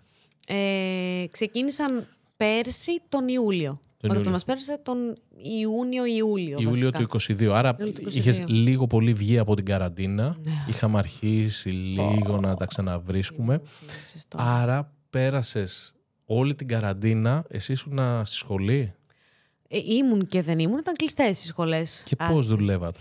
Ε, 0.48 1.26
ξεκίνησαν 1.32 2.08
πέρσι 2.38 3.02
τον 3.10 3.28
Ιούλιο. 3.28 3.80
Τον 4.00 4.10
Όχι, 4.10 4.20
αυτό 4.20 4.30
Ιούλιο. 4.30 4.32
μας 4.32 4.44
πέρασε 4.44 4.80
τον 4.84 4.98
Ιούνιο-Ιούλιο. 5.60 6.58
Ιούλιο 6.60 6.92
του 6.92 7.02
22. 7.02 7.50
Άρα 7.54 7.76
Ιούλιο 7.80 7.94
του 7.94 8.02
22. 8.02 8.16
είχε 8.16 8.44
λίγο 8.48 8.88
πολύ 8.88 9.14
βγει 9.14 9.38
από 9.38 9.56
την 9.56 9.66
καραντίνα. 9.66 10.38
Είχαμε 10.68 10.98
αρχίσει 10.98 11.70
λίγο 11.70 12.38
να 12.42 12.56
τα 12.56 12.66
ξαναβρίσκουμε. 12.66 13.62
Άρα 14.36 14.94
πέρασες 15.10 15.94
όλη 16.26 16.56
την 16.56 16.68
καραντίνα. 16.68 17.46
Εσύ 17.50 17.72
ήσουν 17.72 18.00
στη 18.24 18.36
σχολή; 18.36 18.94
Ε, 19.70 19.78
ήμουν 19.78 20.28
και 20.28 20.42
δεν 20.42 20.60
ήμουν, 20.60 20.78
ήταν 20.78 20.94
κλειστές 20.96 21.44
οι 21.44 21.46
σχολές. 21.46 22.02
Και 22.06 22.16
πώς 22.16 22.48
δουλεύατε; 22.48 23.00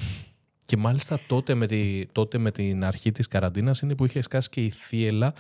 Και 0.65 0.77
μάλιστα 0.77 1.21
τότε 1.27 1.55
με, 1.55 1.67
τη, 1.67 2.07
τότε 2.13 2.39
με 2.39 2.51
την 2.51 2.85
αρχή 2.85 3.11
της 3.13 3.27
καραντίνας 3.27 3.81
είναι 3.81 3.95
που 3.95 4.05
είχες 4.05 4.25
σκάσει 4.25 4.49
και 4.49 4.61
η 4.65 4.71
θύελα 4.71 5.35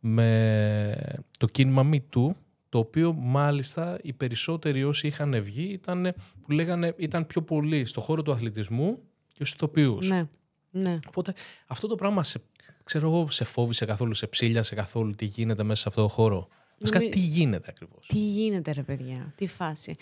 με 0.00 1.20
το 1.38 1.46
κίνημα 1.46 1.90
Me 1.92 1.98
Too, 2.16 2.30
το 2.72 2.78
οποίο 2.78 3.12
μάλιστα 3.12 3.98
οι 4.02 4.12
περισσότεροι 4.12 4.84
όσοι 4.84 5.06
είχαν 5.06 5.42
βγει 5.42 5.62
ήταν, 5.62 6.14
που 6.42 6.50
λέγανε, 6.50 6.94
ήταν 6.96 7.26
πιο 7.26 7.42
πολύ 7.42 7.84
στο 7.84 8.00
χώρο 8.00 8.22
του 8.22 8.32
αθλητισμού 8.32 8.98
και 9.26 9.44
στους 9.44 9.52
ηθοποιούς. 9.52 10.08
Ναι, 10.08 10.28
ναι. 10.70 10.98
Οπότε 11.08 11.34
αυτό 11.66 11.86
το 11.86 11.94
πράγμα 11.94 12.22
σε, 12.22 12.42
ξέρω 12.84 13.06
εγώ, 13.08 13.30
σε 13.30 13.44
φόβησε 13.44 13.84
καθόλου, 13.84 14.14
σε 14.14 14.26
ψήλιασε 14.26 14.74
καθόλου 14.74 15.14
τι 15.14 15.24
γίνεται 15.24 15.62
μέσα 15.62 15.80
σε 15.80 15.88
αυτό 15.88 16.02
το 16.02 16.08
χώρο; 16.08 16.48
Βασικά 16.78 16.98
Νομι- 16.98 17.12
τι 17.12 17.18
γίνεται 17.18 17.66
ακριβώς; 17.70 18.06
Τι 18.06 18.18
γίνεται, 18.18 18.72
ρε 18.72 18.82
παιδιά, 18.82 19.32
τι 19.36 19.46
φάση. 19.46 19.94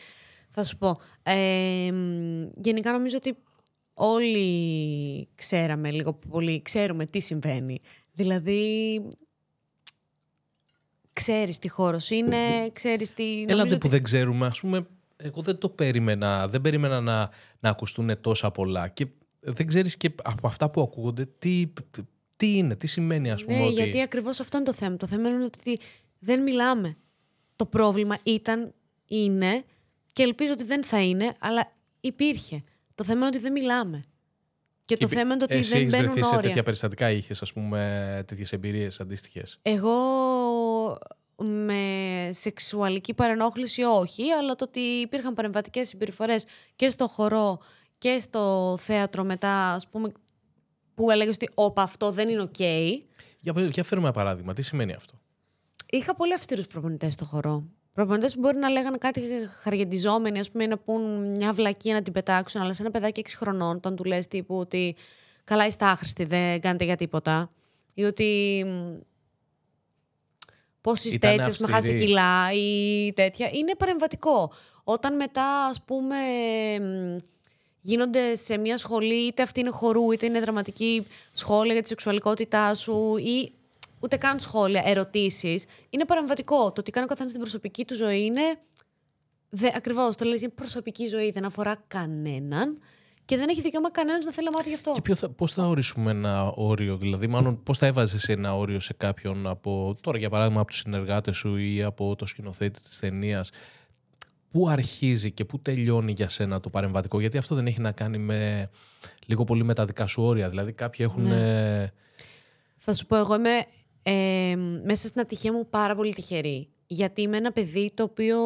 Θα 0.51 0.63
σου 0.63 0.77
πω. 0.77 0.99
Ε, 1.23 1.91
μ, 1.93 2.49
γενικά 2.63 2.93
νομίζω 2.93 3.17
ότι 3.17 3.37
όλοι 3.95 5.29
ξέραμε 5.35 5.91
λίγο 5.91 6.13
πολύ, 6.13 6.63
ξέρουμε 6.63 7.07
τι 7.07 7.21
συμβαίνει. 7.21 7.81
Δηλαδή, 8.13 9.01
ξέρεις 11.13 11.59
τι 11.59 11.69
χώρος 11.69 12.11
είναι, 12.11 12.71
ξέρεις 12.73 13.15
τι... 13.15 13.23
νομίζω 13.25 13.53
Έλατε 13.53 13.69
ότι- 13.71 13.79
που 13.79 13.89
δεν 13.89 14.03
ξέρουμε, 14.03 14.47
ας 14.47 14.61
πούμε, 14.61 14.87
εγώ 15.17 15.43
δεν 15.43 15.59
το 15.59 15.69
περίμενα, 15.69 16.49
δεν 16.49 16.61
περίμενα 16.61 17.01
να, 17.01 17.31
να 17.61 17.69
ακουστούν 17.71 18.21
τόσα 18.21 18.51
πολλά 18.51 18.89
και 18.89 19.07
δεν 19.41 19.67
ξέρεις 19.67 19.97
και 19.97 20.11
από 20.23 20.47
αυτά 20.47 20.71
που 20.71 20.81
ακούγονται 20.81 21.27
τι, 21.39 21.73
τι 22.37 22.57
είναι, 22.57 22.77
τι 22.77 22.87
σημαίνει 22.87 23.31
ας 23.31 23.45
πούμε 23.45 23.57
Ναι, 23.59 23.65
ότι... 23.65 23.73
γιατί 23.75 24.01
ακριβώς 24.01 24.41
αυτό 24.41 24.57
είναι 24.57 24.67
το 24.67 24.73
θέμα. 24.73 24.97
Το 24.97 25.07
θέμα 25.07 25.29
είναι 25.29 25.45
ότι 25.45 25.79
δεν 26.19 26.43
μιλάμε. 26.43 26.97
Το 27.57 27.67
πρόβλημα 27.67 28.19
ήταν, 28.23 28.75
είναι 29.07 29.65
και 30.13 30.23
ελπίζω 30.23 30.53
ότι 30.53 30.65
δεν 30.65 30.85
θα 30.85 31.03
είναι, 31.03 31.35
αλλά 31.39 31.73
υπήρχε. 32.01 32.63
Το 32.95 33.05
θέμα 33.05 33.19
είναι 33.19 33.27
ότι 33.27 33.39
δεν 33.39 33.53
μιλάμε. 33.53 34.05
Και 34.91 34.97
το 34.97 35.07
Υπή- 35.07 35.19
θέμα 35.19 35.35
είναι 35.35 35.43
ότι 35.43 35.57
Εσύ 35.57 35.71
δεν 35.71 35.81
έχεις 35.81 35.93
μπαίνουν 35.93 36.11
βρεθεί 36.13 36.27
σε 36.27 36.35
όρια. 36.35 36.49
τέτοια 36.49 36.63
περιστατικά, 36.63 37.11
είχες 37.11 37.43
ας 37.43 37.53
πούμε 37.53 38.23
τέτοιες 38.27 38.53
εμπειρίες 38.53 39.01
αντίστοιχες; 39.01 39.59
Εγώ 39.63 39.93
με 41.37 41.83
σεξουαλική 42.33 43.15
παρενόχληση 43.15 43.83
όχι, 43.83 44.31
αλλά 44.31 44.55
το 44.55 44.65
ότι 44.65 44.81
υπήρχαν 44.81 45.35
παρεμβατικές 45.35 45.89
συμπεριφορές 45.89 46.45
και 46.77 46.89
στο 46.89 47.07
χορό 47.09 47.59
και 47.99 48.19
στο 48.21 48.77
θέατρο 48.81 49.25
μετά, 49.25 49.73
ας 49.73 49.89
πούμε, 49.89 50.13
που 50.95 51.11
έλεγες 51.11 51.35
ότι 51.35 51.49
όπα 51.55 51.83
αυτό 51.83 52.11
δεν 52.11 52.29
είναι 52.29 52.43
οκ. 52.43 52.59
Για, 53.41 53.53
πες- 53.55 53.71
για 53.71 53.85
φέρουμε 53.85 54.07
ένα 54.07 54.17
παράδειγμα, 54.17 54.53
τι 54.53 54.63
σημαίνει 54.63 54.93
αυτό; 54.93 55.21
Είχα 55.91 56.15
πολύ 56.15 56.33
αυστηρούς 56.35 56.67
προπονητές 56.67 57.13
στο 57.13 57.25
χορό. 57.25 57.65
Προπονητές 57.95 58.35
που 58.35 58.41
μπορεί 58.41 58.57
να 58.57 58.69
λέγανε 58.69 58.97
κάτι 58.97 59.23
χαριεντιζόμενοι, 59.61 60.39
ας 60.39 60.51
πούμε, 60.51 60.67
να 60.67 60.79
πούν 60.79 61.31
μια 61.31 61.53
βλακία 61.53 61.95
να 61.95 62.03
την 62.03 62.13
πετάξουν, 62.13 62.61
αλλά 62.61 62.75
σε 62.75 62.83
ένα 62.83 62.91
παιδάκι 62.91 63.21
6 63.21 63.37
χρονών, 63.37 63.77
όταν 63.77 63.97
του 63.97 64.05
λες 64.05 64.27
τύπου 64.27 64.57
ότι 64.59 64.97
καλά 65.45 65.67
είστε 65.67 65.85
άχρηστοι, 65.85 66.25
δεν 66.25 66.61
κάνετε 66.61 66.85
για 66.85 66.97
τίποτα. 66.97 67.49
Ή 67.95 68.05
ότι. 68.05 68.65
Πώς 70.81 71.05
είστε 71.05 71.17
Ήτανε 71.17 71.35
έτσι, 71.35 71.49
ας 71.49 71.57
πούμε, 71.57 71.69
χάσετε 71.69 71.93
αυστηροί. 71.93 72.11
κιλά 72.11 72.53
ή 72.53 73.13
τέτοια. 73.13 73.49
Είναι 73.53 73.75
παρεμβατικό. 73.75 74.53
Όταν 74.85 75.17
μετά, 75.17 75.65
ας 75.65 75.83
πούμε, 75.83 76.17
μ, 76.81 77.17
γίνονται 77.81 78.35
σε 78.35 78.57
μια 78.59 78.79
σχολή, 78.79 79.27
είτε 79.27 79.43
αυτή 79.43 79.61
είναι 79.61 79.71
χορού, 79.71 80.13
είτε 80.13 80.27
είναι 80.27 80.41
δραματική 80.41 81.07
σχόλια 81.33 81.73
για 81.73 81.83
τη 81.83 81.89
σεξουαλικότητά 81.89 82.75
σου 82.75 83.17
ή 83.17 83.53
ούτε 84.01 84.17
καν 84.17 84.39
σχόλια, 84.39 84.83
ερωτήσεις, 84.85 85.65
είναι 85.91 86.05
παρεμβατικό. 86.05 86.73
Το 86.73 86.83
τι 86.83 86.91
κάνει 86.91 87.05
ο 87.05 87.09
καθένας 87.09 87.31
στην 87.31 87.43
προσωπική 87.43 87.85
του 87.85 87.95
ζωή 87.95 88.25
είναι. 88.25 88.43
Ακριβώς, 89.75 90.17
το 90.17 90.25
λέει, 90.25 90.39
είναι 90.43 90.53
προσωπική 90.55 91.07
ζωή, 91.07 91.31
δεν 91.31 91.45
αφορά 91.45 91.85
κανέναν 91.87 92.79
και 93.25 93.37
δεν 93.37 93.49
έχει 93.49 93.61
δικαίωμα 93.61 93.91
κανένας 93.91 94.25
να 94.25 94.33
θέλει 94.33 94.49
να 94.51 94.57
μάθει 94.57 94.69
γι' 94.69 94.75
αυτό. 94.75 94.93
Και 94.93 95.01
ποιο 95.01 95.15
θα, 95.15 95.31
πώς 95.31 95.53
θα 95.53 95.67
ορίσουμε 95.67 96.11
ένα 96.11 96.45
όριο, 96.45 96.97
δηλαδή 96.97 97.27
μάλλον 97.27 97.63
πώς 97.63 97.79
θα 97.79 97.87
έβαζες 97.87 98.29
ένα 98.29 98.57
όριο 98.57 98.81
σε 98.81 98.93
κάποιον 98.93 99.47
από, 99.47 99.95
τώρα 100.01 100.19
για 100.19 100.31
παράδειγμα 100.31 100.61
από 100.61 100.71
τους 100.71 100.79
συνεργάτες 100.79 101.37
σου 101.37 101.57
ή 101.57 101.83
από 101.83 102.17
το 102.17 102.27
σκηνοθέτη 102.27 102.81
της 102.81 102.99
ταινίας. 102.99 103.51
Πού 104.51 104.69
αρχίζει 104.69 105.31
και 105.33 105.45
πού 105.45 105.59
τελειώνει 105.59 106.13
για 106.13 106.29
σένα 106.29 106.61
το 106.61 106.71
παρεμβατικό, 106.71 107.21
γιατί 107.21 107.39
αυτό 107.39 107.55
δεν 107.55 107.67
έχει 107.67 107.81
να 107.81 107.93
κάνει 107.93 108.19
με 108.19 108.71
λίγο 109.27 109.45
πολύ 109.45 109.65
με 109.65 109.75
τα 109.75 109.85
δικά 109.85 110.07
σου 110.07 110.23
όρια. 110.23 110.49
Δηλαδή 110.49 110.73
κάποιοι 110.73 111.07
έχουν... 111.09 111.23
Ναι. 111.23 111.83
ε, 111.83 111.93
Θα 112.79 112.95
σου 112.95 113.07
πω, 113.07 113.17
εγώ 113.17 113.35
είμαι 113.35 113.67
ε, 114.03 114.55
μέσα 114.85 115.07
στην 115.07 115.21
ατυχία 115.21 115.53
μου 115.53 115.69
πάρα 115.69 115.95
πολύ 115.95 116.15
τυχερή. 116.15 116.69
Γιατί 116.87 117.23
είμαι 117.23 117.37
ένα 117.37 117.53
παιδί 117.53 117.91
το 117.95 118.03
οποίο. 118.03 118.39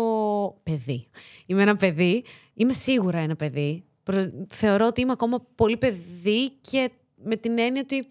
Παιδί. 0.63 1.09
Είμαι 1.47 1.63
ένα 1.63 1.77
παιδί. 1.77 2.25
Είμαι 2.55 2.73
σίγουρα 2.73 3.19
ένα 3.19 3.37
παιδί. 3.37 3.85
Προ- 4.03 4.33
Θεωρώ 4.49 4.87
ότι 4.87 5.01
είμαι 5.01 5.13
ακόμα 5.13 5.47
πολύ 5.55 5.77
παιδί 5.77 6.51
και 6.61 6.91
με 7.25 7.37
την 7.37 7.59
έννοια 7.59 7.81
ότι 7.85 8.09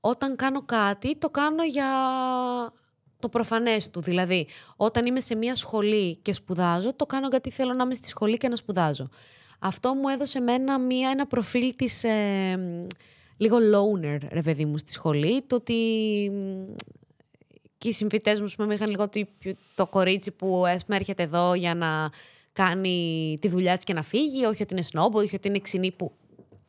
όταν 0.00 0.36
κάνω 0.36 0.62
κάτι, 0.64 1.16
το 1.18 1.30
κάνω 1.30 1.64
για 1.64 1.86
το 3.18 3.28
προφανές 3.28 3.90
του. 3.90 4.00
Δηλαδή, 4.00 4.46
όταν 4.76 5.06
είμαι 5.06 5.20
σε 5.20 5.34
μια 5.34 5.54
σχολή 5.54 6.16
και 6.16 6.32
σπουδάζω, 6.32 6.94
το 6.96 7.06
κάνω 7.06 7.28
γιατί 7.28 7.50
θέλω 7.50 7.72
να 7.72 7.82
είμαι 7.84 7.94
στη 7.94 8.08
σχολή 8.08 8.36
και 8.36 8.48
να 8.48 8.56
σπουδάζω. 8.56 9.08
Αυτό 9.58 9.94
μου 9.94 10.08
έδωσε 10.08 10.40
μένα 10.40 10.78
μια, 10.78 11.10
ένα 11.10 11.26
προφίλ 11.26 11.74
της 11.76 12.04
ε, 12.04 12.86
λίγο 13.42 13.56
loner, 13.56 14.18
ρε 14.30 14.42
παιδί 14.42 14.64
μου, 14.64 14.78
στη 14.78 14.92
σχολή. 14.92 15.42
Το 15.42 15.56
ότι 15.56 15.74
και 17.78 17.88
οι 17.88 17.92
συμφιτές 17.92 18.40
μου, 18.40 18.48
πούμε, 18.56 18.74
είχαν 18.74 18.90
λίγο 18.90 19.08
το, 19.08 19.26
το 19.74 19.86
κορίτσι 19.86 20.30
που 20.30 20.46
πούμε, 20.46 20.96
έρχεται 20.96 21.22
εδώ 21.22 21.54
για 21.54 21.74
να 21.74 22.10
κάνει 22.52 23.38
τη 23.40 23.48
δουλειά 23.48 23.76
της 23.76 23.84
και 23.84 23.92
να 23.92 24.02
φύγει, 24.02 24.44
όχι 24.44 24.62
ότι 24.62 24.72
είναι 24.72 24.82
σνόμπο, 24.82 25.18
όχι 25.18 25.34
ότι 25.34 25.48
είναι 25.48 25.58
ξινή 25.58 25.90
που 25.92 26.12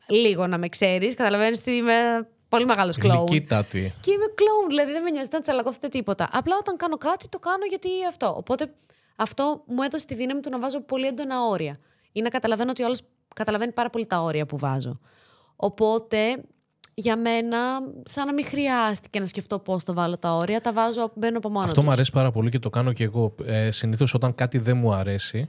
λίγο 0.08 0.46
να 0.46 0.58
με 0.58 0.68
ξέρεις, 0.68 1.14
καταλαβαίνεις 1.14 1.58
ότι 1.58 1.70
είμαι 1.70 2.28
πολύ 2.48 2.64
μεγάλος 2.64 2.96
κλόουν. 2.96 3.26
Γλυκύτατη. 3.28 3.92
Και 4.00 4.10
είμαι 4.10 4.26
κλόουν, 4.34 4.68
δηλαδή 4.68 4.92
δεν 4.92 5.02
με 5.02 5.10
νοιάζει 5.10 5.28
να 5.32 5.40
τσαλακωθείτε 5.40 5.88
τίποτα. 5.88 6.28
Απλά 6.32 6.56
όταν 6.60 6.76
κάνω 6.76 6.96
κάτι, 6.96 7.28
το 7.28 7.38
κάνω 7.38 7.64
γιατί 7.68 7.88
αυτό. 8.08 8.34
Οπότε 8.36 8.74
αυτό 9.16 9.62
μου 9.66 9.82
έδωσε 9.82 10.06
τη 10.06 10.14
δύναμη 10.14 10.40
του 10.40 10.50
να 10.50 10.58
βάζω 10.58 10.80
πολύ 10.80 11.06
έντονα 11.06 11.46
όρια. 11.46 11.78
Ή 12.12 12.20
να 12.20 12.28
καταλαβαίνω 12.28 12.70
ότι 12.70 12.82
ο 12.82 12.86
άλλος 12.86 13.02
καταλαβαίνει 13.34 13.72
πάρα 13.72 13.90
πολύ 13.90 14.06
τα 14.06 14.22
όρια 14.22 14.46
που 14.46 14.58
βάζω. 14.58 14.98
Οπότε 15.56 16.44
για 16.94 17.16
μένα, 17.16 17.58
σαν 18.04 18.26
να 18.26 18.32
μην 18.32 18.44
χρειάστηκε 18.44 19.20
να 19.20 19.26
σκεφτώ 19.26 19.58
πώς 19.58 19.84
το 19.84 19.94
βάλω 19.94 20.18
τα 20.18 20.36
όρια, 20.36 20.60
τα 20.60 20.72
βάζω, 20.72 21.12
μπαίνω 21.14 21.38
από 21.38 21.48
μόνο 21.48 21.64
Αυτό 21.64 21.82
μου 21.82 21.90
αρέσει 21.90 22.12
πάρα 22.12 22.30
πολύ 22.30 22.50
και 22.50 22.58
το 22.58 22.70
κάνω 22.70 22.92
και 22.92 23.04
εγώ. 23.04 23.34
Ε, 23.44 23.70
Συνήθως 23.70 24.14
όταν 24.14 24.34
κάτι 24.34 24.58
δεν 24.58 24.76
μου 24.76 24.92
αρέσει, 24.92 25.48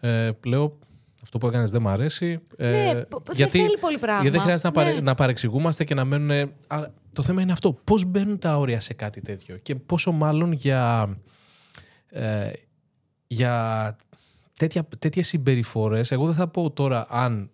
ε, 0.00 0.30
λέω 0.44 0.78
αυτό 1.22 1.38
που 1.38 1.46
έκανες 1.46 1.70
δεν 1.70 1.82
μου 1.82 1.88
αρέσει. 1.88 2.38
Ε, 2.56 2.70
ναι, 2.70 3.02
γιατί, 3.32 3.58
δεν 3.58 3.66
θέλει 3.66 3.78
πολύ 3.80 3.98
πράγμα. 3.98 4.22
Γιατί 4.22 4.36
δεν 4.36 4.46
χρειάζεται 4.46 4.84
ναι. 4.84 5.00
να, 5.00 5.14
παρεξηγούμαστε 5.14 5.84
και 5.84 5.94
να 5.94 6.04
μένουν. 6.04 6.50
το 7.12 7.22
θέμα 7.22 7.42
είναι 7.42 7.52
αυτό. 7.52 7.72
Πώς 7.84 8.04
μπαίνουν 8.04 8.38
τα 8.38 8.58
όρια 8.58 8.80
σε 8.80 8.94
κάτι 8.94 9.20
τέτοιο 9.20 9.56
και 9.56 9.74
πόσο 9.74 10.12
μάλλον 10.12 10.52
για. 10.52 11.16
Ε, 12.08 12.50
για 13.26 13.96
τέτοια, 14.58 14.88
τέτοιες 14.98 15.26
συμπεριφορές, 15.26 16.10
εγώ 16.10 16.26
δεν 16.26 16.34
θα 16.34 16.48
πω 16.48 16.70
τώρα 16.70 17.06
αν 17.10 17.50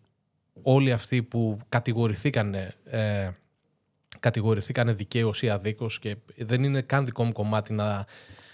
όλοι 0.62 0.92
αυτοί 0.92 1.22
που 1.22 1.58
κατηγορηθήκανε, 1.68 2.74
ε, 2.84 3.30
κατηγορηθήκανε 4.20 4.92
δικαίως 4.92 5.42
ή 5.42 5.48
αδίκως 5.48 5.98
και 5.98 6.16
δεν 6.36 6.64
είναι 6.64 6.80
καν 6.80 7.04
δικό 7.04 7.24
μου 7.24 7.32
κομμάτι 7.32 7.72
να, 7.72 8.06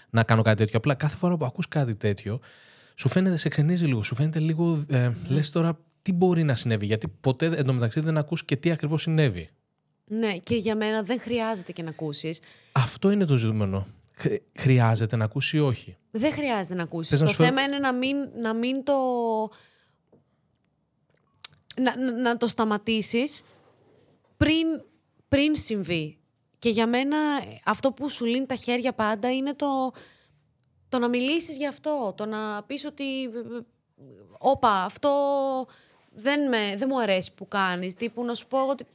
να 0.09 0.23
κάνω 0.23 0.41
κάτι 0.41 0.57
τέτοιο. 0.57 0.77
Απλά 0.77 0.93
κάθε 0.93 1.17
φορά 1.17 1.37
που 1.37 1.45
ακούς 1.45 1.67
κάτι 1.67 1.95
τέτοιο, 1.95 2.39
σου 2.95 3.09
φαίνεται, 3.09 3.37
σε 3.37 3.49
ξενίζει 3.49 3.85
λίγο, 3.85 4.03
σου 4.03 4.15
φαίνεται 4.15 4.39
λίγο, 4.39 4.85
ε, 4.89 4.97
ναι. 4.97 5.13
λες 5.27 5.51
τώρα 5.51 5.79
τι 6.01 6.13
μπορεί 6.13 6.43
να 6.43 6.55
συνέβη, 6.55 6.85
γιατί 6.85 7.07
ποτέ 7.07 7.45
εντωμεταξύ 7.45 7.99
δεν 7.99 8.17
ακούς 8.17 8.45
και 8.45 8.55
τι 8.55 8.71
ακριβώς 8.71 9.01
συνέβη. 9.01 9.49
Ναι, 10.05 10.37
και 10.37 10.55
για 10.55 10.75
μένα 10.75 11.01
δεν 11.01 11.19
χρειάζεται 11.19 11.71
και 11.71 11.83
να 11.83 11.89
ακούσεις. 11.89 12.39
Αυτό 12.71 13.11
είναι 13.11 13.25
το 13.25 13.35
ζητούμενο. 13.35 13.87
Χρειάζεται 14.59 15.15
να 15.15 15.23
ακούσει 15.23 15.57
ή 15.57 15.59
όχι; 15.59 15.97
Δεν 16.11 16.33
χρειάζεται 16.33 16.75
να 16.75 16.83
ακούσεις. 16.83 17.19
Το 17.19 17.27
θέμα 17.27 17.61
είναι 17.61 17.77
να 17.77 17.93
μην, 17.93 18.17
να 18.41 18.53
μην 18.53 18.83
το 18.83 18.93
να, 21.79 22.11
να, 22.11 22.37
το 22.37 22.47
σταματήσεις 22.47 23.41
πριν, 24.37 24.65
πριν 25.29 25.55
συμβεί. 25.55 26.17
Και 26.59 26.69
για 26.69 26.87
μένα 26.87 27.17
αυτό 27.65 27.91
που 27.91 28.09
σου 28.09 28.25
λύνει 28.25 28.45
τα 28.45 28.55
χέρια 28.55 28.93
πάντα 28.93 29.31
είναι 29.31 29.53
το, 29.53 29.91
το 30.89 30.99
να 30.99 31.07
μιλήσεις 31.07 31.57
γι' 31.57 31.67
αυτό. 31.67 32.13
Το 32.17 32.25
να 32.25 32.63
πεις 32.63 32.85
ότι 32.85 33.03
όπα 34.37 34.83
αυτό 34.83 35.11
δεν, 36.09 36.47
με, 36.47 36.73
δεν 36.77 36.87
μου 36.91 37.01
αρέσει 37.01 37.33
που 37.33 37.47
κάνεις. 37.47 37.93
Τύπου 37.93 38.25
να 38.25 38.33
σου 38.33 38.47
πω 38.47 38.67
ότι 38.67 38.85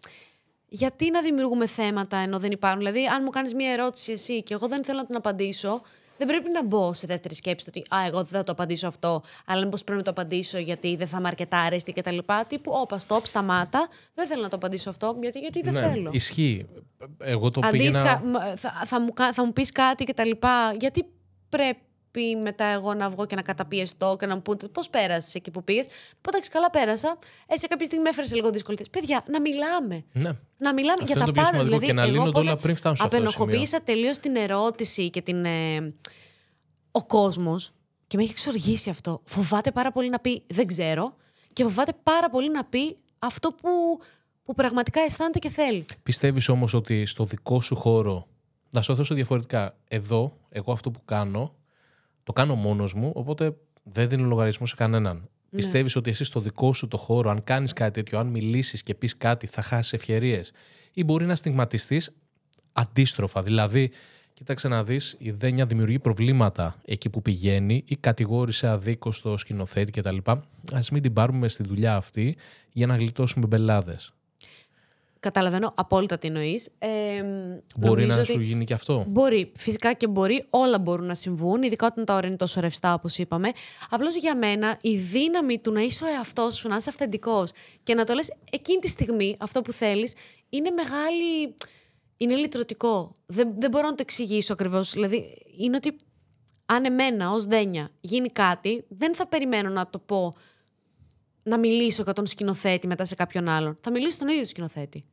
γιατί 0.68 1.10
να 1.10 1.22
δημιουργούμε 1.22 1.66
θέματα 1.66 2.16
ενώ 2.16 2.38
δεν 2.38 2.50
υπάρχουν; 2.50 2.78
Δηλαδή 2.78 3.06
αν 3.06 3.22
μου 3.24 3.30
κάνεις 3.30 3.54
μια 3.54 3.72
ερώτηση 3.72 4.12
εσύ 4.12 4.42
και 4.42 4.54
εγώ 4.54 4.68
δεν 4.68 4.84
θέλω 4.84 4.98
να 4.98 5.06
την 5.06 5.16
απαντήσω 5.16 5.80
δεν 6.16 6.26
πρέπει 6.26 6.50
να 6.50 6.64
μπω 6.64 6.92
σε 6.92 7.06
δεύτερη 7.06 7.34
σκέψη 7.34 7.64
ότι 7.68 7.80
Α, 7.94 8.06
εγώ 8.06 8.16
δεν 8.16 8.38
θα 8.38 8.44
το 8.44 8.52
απαντήσω 8.52 8.86
αυτό, 8.86 9.22
αλλά 9.46 9.64
μήπως 9.64 9.84
πρέπει 9.84 9.98
να 9.98 10.04
το 10.04 10.10
απαντήσω 10.10 10.58
γιατί 10.58 10.96
δεν 10.96 11.06
θα 11.06 11.16
είμαι 11.18 11.28
αρκετά 11.28 11.58
αρέστη 11.58 11.92
κτλ. 11.92 12.18
Τύπου, 12.48 12.72
όπα, 12.74 12.98
stop, 13.08 13.20
σταμάτα. 13.22 13.88
Δεν 14.14 14.26
θέλω 14.26 14.42
να 14.42 14.48
το 14.48 14.56
απαντήσω 14.56 14.90
αυτό, 14.90 15.16
γιατί, 15.20 15.38
γιατί 15.38 15.60
δεν 15.60 15.72
ναι, 15.72 15.80
θέλω. 15.80 16.10
Ισχύει. 16.12 16.66
Εγώ 17.18 17.48
το 17.48 17.60
Αντίστοιχα, 17.64 18.20
πήγαινα... 18.20 18.56
θα, 18.56 18.82
θα, 18.84 19.00
μου, 19.00 19.12
θα 19.32 19.44
μου 19.44 19.52
πεις 19.52 19.72
κάτι 19.72 20.04
κτλ. 20.04 20.30
Γιατί 20.78 21.04
πρέπει 21.48 21.78
πει 22.14 22.36
μετά 22.36 22.64
εγώ 22.64 22.94
να 22.94 23.10
βγω 23.10 23.26
και 23.26 23.34
να 23.34 23.42
καταπιεστώ 23.42 24.16
και 24.18 24.26
να 24.26 24.34
μου 24.34 24.42
πούνε 24.42 24.68
πώς 24.72 24.90
πέρασες 24.90 25.34
εκεί 25.34 25.50
που 25.50 25.64
πήγες; 25.64 25.86
Πω 26.20 26.28
εντάξει, 26.28 26.50
καλά 26.50 26.70
πέρασα. 26.70 27.18
Έτσι, 27.46 27.68
κάποια 27.68 27.86
στιγμή 27.86 28.04
με 28.04 28.10
έφερες 28.10 28.34
λίγο 28.34 28.50
δύσκολη. 28.50 28.78
Παιδιά, 28.90 29.24
να 29.28 29.40
μιλάμε. 29.40 30.04
Ναι. 30.12 30.30
Να 30.56 30.72
μιλάμε 30.74 31.02
Αυτό 31.02 31.16
για 31.16 31.24
τα 31.24 31.32
πάντα. 31.32 31.64
Δηλαδή, 31.64 31.86
και 31.86 31.92
να 31.92 32.06
λύνονται 32.06 32.38
όλα 32.38 32.56
πριν 32.56 32.76
φτάσουν 32.76 32.96
σε 32.96 33.16
Απενοχοποίησα 33.16 33.80
τελείως 33.82 34.18
την 34.18 34.36
ερώτηση 34.36 35.10
και 35.10 35.22
την. 35.22 35.44
Ε, 35.44 35.94
ο 36.90 37.04
κόσμος. 37.06 37.72
Και 38.06 38.16
με 38.16 38.22
έχει 38.22 38.32
εξοργήσει 38.32 38.90
αυτό. 38.90 39.20
Φοβάται 39.24 39.72
πάρα 39.72 39.92
πολύ 39.92 40.08
να 40.08 40.18
πει 40.18 40.42
δεν 40.46 40.66
ξέρω 40.66 41.16
και 41.52 41.62
φοβάται 41.62 41.92
πάρα 42.02 42.30
πολύ 42.30 42.50
να 42.50 42.64
πει 42.64 42.96
αυτό 43.18 43.52
που, 43.52 43.70
που 44.44 44.54
πραγματικά 44.54 45.00
αισθάνεται 45.00 45.38
και 45.38 45.48
θέλει. 45.48 45.84
Πιστεύεις 46.02 46.48
όμως 46.48 46.74
ότι 46.74 47.06
στο 47.06 47.24
δικό 47.24 47.60
σου 47.60 47.76
χώρο. 47.76 48.26
Να 48.70 48.80
σου 48.80 48.94
δώσω 48.94 49.14
διαφορετικά. 49.14 49.76
Εδώ, 49.88 50.36
εγώ 50.48 50.72
αυτό 50.72 50.90
που 50.90 51.00
κάνω, 51.04 51.54
το 52.24 52.32
κάνω 52.32 52.54
μόνος 52.54 52.94
μου, 52.94 53.12
οπότε 53.14 53.56
δεν 53.82 54.08
δίνω 54.08 54.26
λογαριασμό 54.26 54.66
σε 54.66 54.74
κανέναν. 54.76 55.16
Ναι. 55.16 55.60
Πιστεύεις 55.60 55.96
ότι 55.96 56.10
εσύ 56.10 56.24
στο 56.24 56.40
δικό 56.40 56.72
σου 56.72 56.88
το 56.88 56.96
χώρο, 56.96 57.30
αν 57.30 57.44
κάνεις 57.44 57.72
κάτι 57.72 57.92
τέτοιο, 57.92 58.18
αν 58.18 58.26
μιλήσεις 58.26 58.82
και 58.82 58.94
πεις 58.94 59.16
κάτι, 59.16 59.46
θα 59.46 59.62
χάσεις 59.62 59.92
ευκαιρίες. 59.92 60.52
Ή 60.92 61.04
μπορεί 61.04 61.26
να 61.26 61.34
στιγματιστείς 61.36 62.10
αντίστροφα. 62.72 63.42
Δηλαδή, 63.42 63.90
κοίταξε 64.32 64.68
να 64.68 64.84
δεις, 64.84 65.16
η 65.18 65.30
Δένια 65.30 65.66
δημιουργεί 65.66 65.98
προβλήματα 65.98 66.76
εκεί 66.84 67.10
που 67.10 67.22
πηγαίνει 67.22 67.84
ή 67.86 67.96
κατηγόρησε 67.96 68.66
αδίκω 68.66 69.12
το 69.22 69.36
σκηνοθέτη 69.36 69.90
κτλ. 69.90 70.16
Α 70.72 70.80
μην 70.92 71.02
την 71.02 71.12
πάρουμε 71.12 71.48
στη 71.48 71.62
δουλειά 71.62 71.96
αυτή 71.96 72.36
για 72.72 72.86
να 72.86 72.96
γλιτώσουμε 72.96 73.46
μπελάδες. 73.46 74.13
Καταλαβαίνω 75.24 75.72
απόλυτα 75.76 76.18
τι 76.18 76.26
εννοείς. 76.26 76.70
Ε, 76.78 76.88
μπορεί 77.76 78.06
να 78.06 78.24
σου 78.24 78.40
γίνει 78.40 78.64
και 78.64 78.74
αυτό. 78.74 79.04
Μπορεί. 79.08 79.52
Φυσικά 79.56 79.92
και 79.92 80.06
μπορεί. 80.06 80.44
Όλα 80.50 80.78
μπορούν 80.78 81.06
να 81.06 81.14
συμβούν, 81.14 81.62
ειδικά 81.62 81.86
όταν 81.86 82.04
τα 82.04 82.14
ώρα 82.14 82.26
είναι 82.26 82.36
τόσο 82.36 82.60
ρευστά 82.60 82.94
όπως 82.94 83.18
είπαμε. 83.18 83.50
Απλώς 83.90 84.16
για 84.16 84.36
μένα 84.36 84.78
η 84.80 84.96
δύναμη 84.96 85.58
του 85.58 85.72
να 85.72 85.80
είσαι 85.80 86.04
ο 86.04 86.06
εαυτός 86.06 86.54
σου, 86.54 86.68
να 86.68 86.76
είσαι 86.76 86.88
αυθεντικός 86.88 87.50
και 87.82 87.94
να 87.94 88.04
το 88.04 88.14
λες 88.14 88.32
εκείνη 88.50 88.78
τη 88.78 88.88
στιγμή 88.88 89.36
αυτό 89.40 89.62
που 89.62 89.72
θέλεις 89.72 90.14
είναι 90.48 90.70
μεγάλη. 90.70 91.54
Είναι 92.16 92.34
λυτρωτικό. 92.34 93.12
Δεν, 93.26 93.54
δεν 93.58 93.70
μπορώ 93.70 93.84
να 93.86 93.94
το 93.94 94.00
εξηγήσω 94.00 94.52
ακριβώς. 94.52 94.92
Δηλαδή, 94.92 95.42
είναι 95.58 95.76
ότι 95.76 95.96
αν 96.66 96.84
εμένα 96.84 97.30
ως 97.30 97.44
δένια 97.44 97.90
γίνει 98.00 98.28
κάτι, 98.28 98.84
δεν 98.88 99.14
θα 99.14 99.26
περιμένω 99.26 99.68
να 99.70 99.90
το 99.90 99.98
πω 99.98 100.34
να 101.42 101.58
μιλήσω 101.58 102.02
για 102.02 102.12
τον 102.12 102.26
σκηνοθέτη 102.26 102.86
μετά 102.86 103.04
σε 103.04 103.14
κάποιον 103.14 103.48
άλλον. 103.48 103.78
Θα 103.80 103.90
μιλήσω 103.90 104.12
στον 104.12 104.28
ίδιο 104.28 104.44
σκηνοθέτη. 104.44 105.04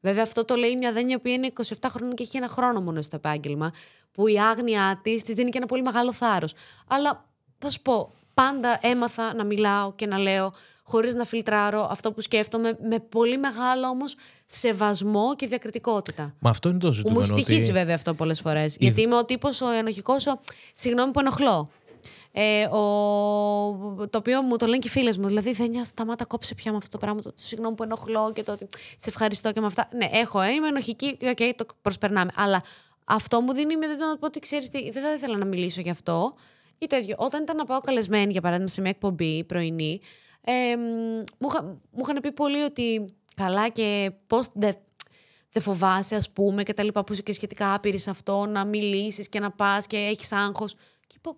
Βέβαια, 0.00 0.22
αυτό 0.22 0.44
το 0.44 0.54
λέει 0.54 0.76
μια 0.76 0.92
δένεια 0.92 1.20
που 1.20 1.28
είναι 1.28 1.52
27 1.54 1.62
χρόνια 1.88 2.14
και 2.14 2.22
έχει 2.22 2.36
ένα 2.36 2.48
χρόνο 2.48 2.80
μόνο 2.80 3.02
στο 3.02 3.16
επάγγελμα, 3.16 3.72
που 4.12 4.28
η 4.28 4.38
άγνοιά 4.40 5.00
της 5.02 5.22
της 5.22 5.34
δίνει 5.34 5.50
και 5.50 5.58
ένα 5.58 5.66
πολύ 5.66 5.82
μεγάλο 5.82 6.12
θάρρος. 6.12 6.52
Αλλά 6.86 7.24
θα 7.58 7.70
σου 7.70 7.82
πω, 7.82 8.12
πάντα 8.34 8.78
έμαθα 8.82 9.34
να 9.34 9.44
μιλάω 9.44 9.92
και 9.92 10.06
να 10.06 10.18
λέω 10.18 10.52
χωρίς 10.82 11.14
να 11.14 11.24
φιλτράρω 11.24 11.88
αυτό 11.90 12.12
που 12.12 12.20
σκέφτομαι, 12.20 12.78
με 12.88 12.98
πολύ 12.98 13.38
μεγάλο 13.38 13.88
όμως 13.88 14.14
σεβασμό 14.46 15.36
και 15.36 15.46
διακριτικότητα. 15.46 16.34
Μα 16.38 16.50
αυτό 16.50 16.68
είναι 16.68 16.78
το 16.78 16.92
ζητούμενο. 16.92 17.20
Μου 17.20 17.26
έχει 17.30 17.42
στοιχίσει 17.42 17.72
βέβαια 17.72 17.94
αυτό 17.94 18.14
πολλές 18.14 18.40
φορές. 18.40 18.74
Η... 18.74 18.78
Γιατί 18.80 19.00
είμαι 19.00 19.14
ο 19.14 19.24
τύπος 19.24 19.60
ο 19.60 19.70
ενοχικός, 19.70 20.26
ο... 20.26 20.40
συγγνώμη 20.74 21.12
που 21.12 21.20
ενοχλώ. 21.20 21.68
Ε, 22.32 22.64
ο... 22.64 24.08
Το 24.10 24.18
οποίο 24.18 24.42
μου 24.42 24.56
το 24.56 24.66
λένε 24.66 24.78
και 24.78 24.86
οι 24.86 24.90
φίλες 24.90 25.18
μου. 25.18 25.26
Δηλαδή, 25.26 25.52
δεν 25.52 25.84
σταμάτα, 25.84 26.24
κόψε 26.24 26.54
πια 26.54 26.70
με 26.70 26.76
αυτό 26.76 26.90
το 26.90 26.98
πράγμα. 26.98 27.20
Το, 27.20 27.30
το 27.30 27.42
συγγνώμη 27.42 27.74
που 27.74 27.82
ενοχλώ 27.82 28.32
και 28.32 28.42
το 28.42 28.52
ότι 28.52 28.66
σε 28.98 29.08
ευχαριστώ 29.08 29.52
και 29.52 29.60
με 29.60 29.66
αυτά. 29.66 29.88
Ναι, 29.94 30.08
έχω, 30.12 30.40
ε, 30.40 30.50
είμαι 30.50 30.68
ενοχική. 30.68 31.16
OK, 31.22 31.36
okay, 31.38 31.52
το 31.56 31.66
προσπερνάμε. 31.82 32.30
Αλλά 32.36 32.62
αυτό 33.04 33.40
μου 33.40 33.52
δίνει 33.52 33.76
με 33.76 33.86
το 33.86 34.06
να 34.06 34.18
πω 34.18 34.26
ότι 34.26 34.40
ξέρεις 34.40 34.68
τι, 34.68 34.90
δεν 34.90 35.02
θα 35.02 35.12
ήθελα 35.12 35.36
να 35.36 35.44
μιλήσω 35.44 35.80
γι' 35.80 35.90
αυτό. 35.90 36.34
Ή 36.78 36.86
τέτοιο. 36.86 37.14
Όταν 37.18 37.42
ήταν 37.42 37.56
να 37.56 37.64
πάω 37.64 37.80
καλεσμένη, 37.80 38.32
για 38.32 38.40
παράδειγμα, 38.40 38.68
σε 38.70 38.80
μια 38.80 38.90
εκπομπή 38.90 39.44
πρωινή, 39.44 40.00
ε, 40.40 40.76
μου, 41.38 41.48
μου 41.90 42.00
είχαν 42.02 42.20
πει 42.22 42.32
πολύ 42.32 42.62
ότι 42.62 43.14
καλά 43.34 43.68
και 43.68 44.12
πώς 44.26 44.46
δεν 44.52 44.74
δε 45.52 45.60
φοβάσαι, 45.60 46.16
ας 46.16 46.30
πούμε, 46.30 46.62
και 46.62 46.74
τα 46.74 46.82
λοιπά, 46.82 47.04
που 47.04 47.12
είσαι 47.12 47.22
και 47.22 47.32
σχετικά 47.32 47.74
άπειρη 47.74 47.98
σε 47.98 48.10
αυτό, 48.10 48.46
να 48.46 48.64
μιλήσεις 48.64 49.28
και 49.28 49.40
να 49.40 49.50
πας 49.50 49.86
και 49.86 49.96
έχεις 49.96 50.32
άγχος. 50.32 50.74
Και 51.06 51.14
είπα, 51.16 51.36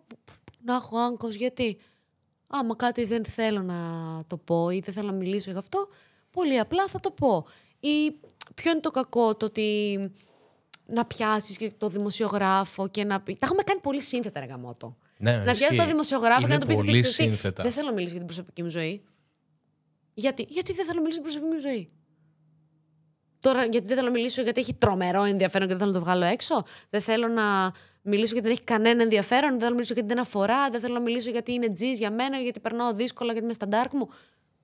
να 0.64 0.74
έχω 0.74 0.98
άγχος 0.98 1.34
γιατί 1.34 1.78
άμα 2.46 2.76
κάτι 2.76 3.04
δεν 3.04 3.24
θέλω 3.24 3.62
να 3.62 3.78
το 4.26 4.36
πω 4.36 4.70
ή 4.70 4.80
δεν 4.80 4.94
θέλω 4.94 5.06
να 5.06 5.16
μιλήσω 5.16 5.50
για 5.50 5.58
αυτό, 5.58 5.88
πολύ 6.30 6.58
απλά 6.58 6.86
θα 6.86 7.00
το 7.00 7.10
πω. 7.10 7.46
Ή 7.80 8.10
ποιο 8.54 8.70
είναι 8.70 8.80
το 8.80 8.90
κακό, 8.90 9.36
το 9.36 9.46
ότι 9.46 9.98
να 10.86 11.04
πιάσεις 11.04 11.56
και 11.56 11.72
το 11.78 11.88
δημοσιογράφο 11.88 12.88
και 12.88 13.04
να 13.04 13.20
πει... 13.20 13.32
Τα 13.32 13.46
έχουμε 13.46 13.62
κάνει 13.62 13.80
πολύ 13.80 14.02
σύνθετα, 14.02 14.40
ρε 14.40 14.46
γαμότο. 14.46 14.96
Ναι, 15.16 15.36
να 15.36 15.52
πιάσεις 15.52 15.76
το 15.76 15.86
δημοσιογράφο 15.86 16.40
και 16.40 16.52
να 16.52 16.58
το 16.58 16.66
πεις 16.66 16.76
πολύ 16.76 17.06
σύνθετα. 17.06 17.62
Δεν 17.62 17.72
θέλω 17.72 17.86
να 17.86 17.92
μιλήσω 17.92 18.10
για 18.10 18.18
την 18.18 18.26
προσωπική 18.26 18.62
μου 18.62 18.68
ζωή. 18.68 19.04
Γιατί, 20.14 20.46
γιατί 20.48 20.72
δεν 20.72 20.84
θέλω 20.84 20.96
να 20.96 21.02
μιλήσω 21.02 21.20
για 21.20 21.30
την 21.30 21.40
προσωπική 21.40 21.68
μου 21.68 21.72
ζωή; 21.72 21.88
Τώρα, 23.40 23.64
γιατί 23.64 23.86
δεν 23.86 23.96
θέλω 23.96 24.08
να 24.08 24.12
μιλήσω 24.12 24.42
γιατί 24.42 24.60
έχει 24.60 24.74
τρομερό 24.74 25.22
ενδιαφέρον 25.22 25.68
και 25.68 25.74
δεν 25.74 25.82
θέλω 25.82 25.92
να 25.92 25.98
το 25.98 26.04
βγάλω 26.04 26.24
έξω; 26.24 26.62
Δεν 26.90 27.00
θέλω 27.00 27.28
να 27.28 27.72
μιλήσω 28.02 28.32
γιατί 28.32 28.42
δεν 28.48 28.50
έχει 28.50 28.64
κανένα 28.64 29.02
ενδιαφέρον. 29.02 29.50
Δεν 29.50 29.58
θέλω 29.58 29.68
να 29.70 29.74
μιλήσω 29.76 29.94
γιατί 29.94 30.08
δεν 30.08 30.18
αφορά. 30.18 30.70
Δεν 30.70 30.80
θέλω 30.80 30.94
να 30.94 31.00
μιλήσω 31.00 31.30
γιατί 31.30 31.52
είναι 31.52 31.72
τζις 31.72 31.98
για 31.98 32.10
μένα, 32.10 32.36
γιατί 32.38 32.60
περνάω 32.60 32.94
δύσκολα, 32.94 33.30
γιατί 33.30 33.44
είμαι 33.44 33.54
στα 33.54 33.68
ντάρκ 33.68 33.92
μου. 33.92 34.08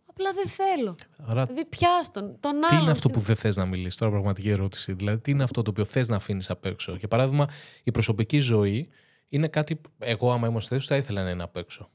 Απλά 0.07 0.33
δεν 0.33 0.47
θέλω. 0.49 0.95
Άρα, 1.27 1.45
Δηλαδή, 1.45 1.65
πιάστον. 1.65 2.37
Τον 2.41 2.53
τι 2.61 2.67
άλλον. 2.67 2.83
είναι 2.83 2.91
αυτό 2.91 3.09
στην- 3.09 3.21
που 3.21 3.27
δεν 3.27 3.37
θες 3.37 3.57
να 3.57 3.65
μιλήσεις, 3.67 3.97
τώρα 3.97 4.11
πραγματική 4.13 4.49
ερώτηση. 4.49 4.93
Δηλαδή, 4.93 5.19
τι 5.21 5.31
είναι 5.31 5.43
αυτό 5.43 5.63
το 5.63 5.71
οποίο 5.71 5.85
θες 5.85 6.09
να 6.09 6.17
αφήνεις 6.17 6.51
απ' 6.51 6.65
έξω; 6.65 6.95
Για 6.95 7.09
παράδειγμα, 7.09 7.47
η 7.83 7.91
προσωπική 7.91 8.39
ζωή 8.39 8.89
είναι 9.29 9.49
κάτι 9.49 9.77
που 9.77 9.91
εγώ, 9.99 10.33
άμα 10.33 10.47
ήμουν 10.49 10.61
στη 10.61 10.69
θέση, 10.69 10.83
σου, 10.83 10.89
θα 10.89 10.97
ήθελα 10.97 11.23
να 11.23 11.31
είναι 11.31 11.43
απ' 11.43 11.57
έξω. 11.57 11.91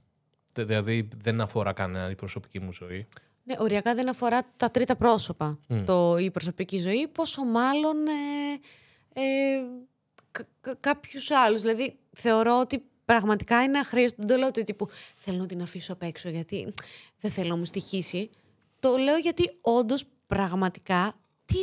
Τε- 0.53 0.65
Δηλαδή, 0.67 1.07
δεν 1.17 1.41
αφορά 1.41 1.73
κανένα 1.73 2.09
η 2.09 2.15
προσωπική 2.15 2.59
μου 2.59 2.73
ζωή. 2.73 3.07
Ναι, 3.43 3.55
οριακά 3.59 3.95
δεν 3.95 4.09
αφορά 4.09 4.41
τα 4.57 4.71
τρίτα 4.71 4.95
πρόσωπα 4.95 5.59
το, 5.85 6.17
η 6.17 6.31
προσωπική 6.31 6.77
ζωή, 6.77 7.07
πόσο 7.07 7.43
μάλλον 7.45 7.95
ε, 8.07 9.21
ε, 9.21 9.23
κα, 10.31 10.43
κα, 10.61 10.75
κάποιους 10.79 11.31
άλλους. 11.31 11.61
Δηλαδή, 11.61 11.95
θεωρώ 12.13 12.59
ότι 12.59 12.83
πραγματικά 13.05 13.63
είναι 13.63 13.79
αχρίαστο. 13.79 14.15
Δεν 14.17 14.27
το 14.27 14.35
λέω 14.35 14.47
ότι 14.47 14.63
τύπου 14.63 14.87
θέλω 15.15 15.37
να 15.37 15.45
την 15.45 15.61
αφήσω 15.61 15.93
απ' 15.93 16.03
έξω 16.03 16.29
γιατί 16.29 16.73
δεν 17.19 17.31
θέλω 17.31 17.49
να 17.49 17.55
μου 17.55 17.65
στοιχήσει. 17.65 18.29
Το 18.79 18.95
λέω 18.97 19.17
γιατί 19.17 19.51
όντως 19.61 20.03
πραγματικά 20.27 21.15
τι 21.45 21.61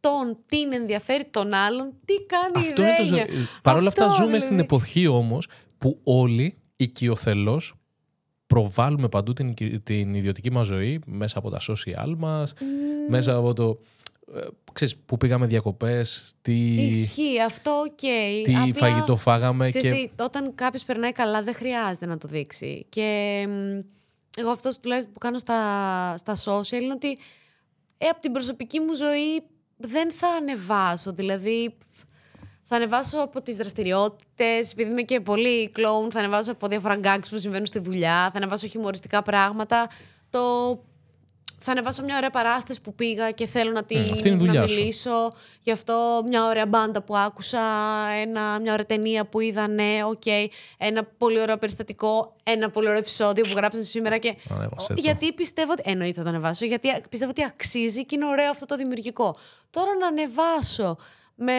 τον, 0.00 0.38
την 0.46 0.72
ενδιαφέρει 0.72 1.24
τον 1.24 1.52
άλλον, 1.52 1.92
τι 2.04 2.14
κάνει 2.26 2.68
Αυτό 2.68 2.82
η 2.82 2.86
είναι 2.88 2.96
το 2.96 3.04
Δένια. 3.04 3.26
ζω... 3.30 3.46
Παρ' 3.62 3.76
όλα 3.76 3.88
αυτά, 3.88 4.04
Αυτό, 4.04 4.16
ζούμε 4.16 4.26
δηλαδή. 4.26 4.44
στην 4.44 4.58
εποχή 4.58 5.06
όμως 5.06 5.46
που 5.78 6.00
όλοι 6.04 6.58
οικειοθελώς 6.76 7.74
προβάλλουμε 8.46 9.08
παντού 9.08 9.32
την, 9.32 9.54
την 9.82 10.14
ιδιωτική 10.14 10.52
μας 10.52 10.66
ζωή 10.66 11.00
μέσα 11.06 11.38
από 11.38 11.50
τα 11.50 11.60
social 11.68 12.14
μας, 12.16 12.52
μέσα 13.08 13.36
από 13.36 13.52
το... 13.54 13.78
ε, 14.34 14.46
ξέρεις, 14.72 14.96
πού 14.96 15.16
πήγαμε 15.16 15.46
διακοπές, 15.46 16.34
τι, 16.42 16.74
Ισχύει 16.74 17.40
αυτό, 17.40 17.70
οκ. 17.86 17.96
τι 18.44 18.54
Απλά- 18.54 18.74
φαγητό 18.74 19.16
φάγαμε 19.16 19.68
Ξέρεις 19.68 19.86
και... 20.00 20.08
τι, 20.16 20.22
όταν 20.22 20.54
κάποιος 20.54 20.84
περνάει 20.84 21.12
καλά, 21.12 21.42
δεν 21.42 21.54
χρειάζεται 21.54 22.06
να 22.06 22.16
το 22.18 22.28
δείξει. 22.28 22.86
Και 22.88 23.46
μ, 23.48 23.78
εγώ 24.36 24.50
αυτός 24.50 24.78
τουλάχιστον 24.80 25.12
που 25.12 25.18
κάνω 25.18 25.38
στα, 25.38 26.14
στα 26.16 26.36
social 26.36 26.80
είναι 26.80 26.92
ότι 26.92 27.18
ε, 27.98 28.06
από 28.06 28.20
την 28.20 28.32
προσωπική 28.32 28.80
μου 28.80 28.94
ζωή 28.94 29.42
δεν 29.76 30.10
θα 30.10 30.28
ανεβάσω. 30.28 31.12
Δηλαδή, 31.12 31.74
θα 32.64 32.76
ανεβάσω 32.76 33.18
από 33.18 33.42
τις 33.42 33.56
δραστηριότητες, 33.56 34.72
επειδή 34.72 34.90
είμαι 34.90 35.02
και 35.02 35.20
πολύ 35.20 35.70
κλόουν, 35.70 36.10
θα 36.10 36.18
ανεβάσω 36.18 36.52
από 36.52 36.66
διάφορα 36.66 37.00
gags 37.02 37.24
που 37.30 37.38
συμβαίνουν 37.38 37.66
στη 37.66 37.78
δουλειά, 37.78 38.30
θα 38.32 38.36
ανεβάσω 38.36 38.66
χιουμοριστικά 38.66 39.22
πράγματα. 39.22 39.88
Το... 40.30 40.38
Θα 41.62 41.72
ανεβάσω 41.72 42.02
μια 42.02 42.16
ωραία 42.16 42.30
παράσταση 42.30 42.80
που 42.80 42.94
πήγα 42.94 43.30
και 43.30 43.46
θέλω 43.46 43.70
να, 43.70 43.84
την, 43.84 43.98
Μμ, 44.00 44.12
αυτή 44.12 44.28
είναι 44.28 44.36
η 44.36 44.38
δουλειά 44.38 44.60
να 44.60 44.66
σου. 44.66 44.74
μιλήσω. 44.78 45.32
Γι' 45.62 45.70
αυτό 45.70 46.22
μια 46.26 46.44
ωραία 46.46 46.66
μπάντα 46.66 47.02
που 47.02 47.16
άκουσα, 47.16 47.60
ένα, 48.20 48.60
μια 48.60 48.72
ωραία 48.72 48.86
ταινία 48.86 49.24
που 49.26 49.40
είδα, 49.40 49.68
ναι, 49.68 49.98
οκ. 50.06 50.26
Ένα 50.78 51.04
πολύ 51.04 51.40
ωραίο 51.40 51.56
περιστατικό, 51.58 52.36
ένα 52.42 52.70
πολύ 52.70 52.86
ωραίο 52.86 52.98
επεισόδιο 52.98 53.44
που 53.44 53.52
γράψαμε 53.56 53.84
σήμερα. 53.84 54.18
Και... 54.18 54.36
Ανέβασες 54.50 54.86
το. 54.86 54.94
Γιατί 54.96 55.32
πιστεύω 55.32 55.72
ότι. 55.72 55.82
Εννοείται 55.84 56.16
θα 56.18 56.22
το 56.22 56.28
ανεβάσω, 56.28 56.66
γιατί 56.66 56.88
πιστεύω 57.08 57.30
ότι 57.30 57.44
αξίζει 57.44 58.04
και 58.06 58.14
είναι 58.14 58.26
ωραίο 58.26 58.50
αυτό 58.50 58.66
το 58.66 58.76
δημιουργικό. 58.76 59.36
Τώρα 59.70 59.90
να 60.00 60.06
ανεβάσω 60.06 60.96
με 61.34 61.54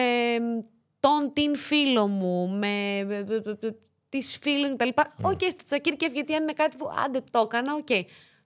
τον 1.00 1.32
την 1.32 1.56
φίλο 1.56 2.06
μου, 2.08 2.48
με, 2.48 3.04
με, 3.06 3.24
με, 3.28 3.42
με- 3.44 3.58
με 3.60 3.76
τις 4.08 4.38
φίλες 4.40 4.70
μου 4.70 4.76
κτλ. 4.76 4.88
Οκ, 5.22 5.40
στη 5.50 5.64
τσακίρ 5.64 5.94
και 5.96 6.10
γιατί 6.12 6.34
αν 6.34 6.42
είναι 6.42 6.52
κάτι 6.52 6.76
που 6.76 6.90
άντε 7.04 7.22
το 7.30 7.40
έκανα, 7.44 7.74
οκ. 7.74 7.88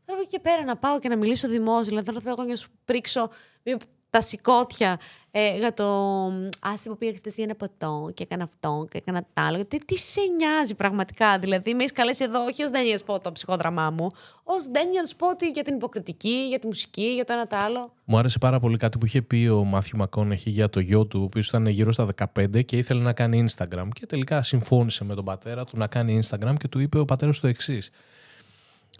Τώρα 0.06 0.20
από 0.20 0.20
εκεί 0.20 0.30
και 0.30 0.40
πέρα 0.40 0.64
να 0.64 0.76
πάω 0.76 0.98
και 0.98 1.08
να 1.08 1.16
μιλήσω 1.16 1.48
δημόσια, 1.48 2.02
δηλαδή 2.02 2.20
θέλω 2.20 2.36
εγώ 2.38 2.48
να 2.48 2.56
σου 2.56 2.68
πρίξω 2.84 3.28
με 3.62 3.76
τα 4.10 4.20
σηκώτια 4.20 5.00
ε, 5.30 5.56
για 5.56 5.72
το 5.72 5.84
άσε 6.60 6.88
που 6.88 6.96
πήγα 6.96 7.12
χθες 7.16 7.34
για 7.34 7.44
ένα 7.44 7.54
ποτό 7.54 8.10
και 8.14 8.22
έκανα 8.22 8.44
αυτό 8.44 8.86
και 8.90 8.98
έκανα 8.98 9.22
τ' 9.22 9.38
άλλο. 9.38 9.64
Τι, 9.64 9.84
τι 9.84 9.96
σε 9.96 10.20
νοιάζει 10.36 10.74
πραγματικά, 10.74 11.38
δηλαδή 11.38 11.74
με 11.74 11.78
έχεις 11.78 11.92
καλέσει 11.92 12.24
εδώ 12.24 12.44
όχι 12.44 12.62
ως 12.62 12.70
Ντένιελ 12.70 12.98
Σπότ 12.98 13.22
το 13.22 13.32
ψυχόδραμά 13.32 13.90
μου, 13.90 14.10
ως 14.42 14.68
Ντένιελ 14.70 15.06
Σπότ 15.06 15.42
για 15.52 15.62
την 15.62 15.74
υποκριτική, 15.74 16.46
για 16.48 16.58
τη 16.58 16.66
μουσική, 16.66 17.12
για 17.14 17.24
το 17.24 17.32
ένα 17.32 17.46
τ' 17.46 17.54
άλλο. 17.54 17.92
Μου 18.04 18.18
άρεσε 18.18 18.38
πάρα 18.38 18.60
πολύ 18.60 18.76
κάτι 18.76 18.98
που 18.98 19.06
είχε 19.06 19.22
πει 19.22 19.46
ο 19.46 19.64
Μάθιου 19.64 19.98
Μακόνεχη 19.98 20.50
για 20.50 20.68
το 20.68 20.80
γιο 20.80 21.06
του, 21.06 21.20
ο 21.20 21.24
οποίος 21.24 21.48
ήταν 21.48 21.66
γύρω 21.66 21.92
στα 21.92 22.08
15 22.34 22.64
και 22.64 22.76
ήθελε 22.76 23.02
να 23.02 23.12
κάνει 23.12 23.46
Instagram. 23.48 23.88
Και 23.92 24.06
τελικά 24.06 24.42
συμφώνησε 24.42 25.04
με 25.04 25.14
τον 25.14 25.24
πατέρα 25.24 25.64
του 25.64 25.78
να 25.78 25.86
κάνει 25.86 26.20
Instagram 26.22 26.54
και 26.58 26.68
του 26.68 26.78
είπε 26.78 26.98
ο 26.98 27.04
πατέρας 27.04 27.40
το 27.40 27.46
εξής. 27.46 27.90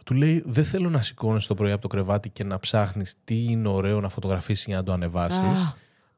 Του 0.07 0.15
λέει: 0.15 0.43
Δεν 0.47 0.65
θέλω 0.65 0.91
να 0.91 1.01
σηκώνεις 1.01 1.47
το 1.47 1.55
πρωί 1.55 1.73
από 1.73 1.81
το 1.81 1.89
κρεβάτι 1.89 2.29
και 2.29 2.45
να 2.45 2.59
ψάχνεις 2.59 3.15
τι 3.25 3.45
είναι 3.45 3.69
ωραίο 3.69 4.01
να 4.01 4.09
φωτογραφίσει 4.09 4.65
για 4.69 4.77
να 4.77 4.83
το 4.83 4.93
ανεβάσεις. 4.93 5.39
Α. 5.39 5.75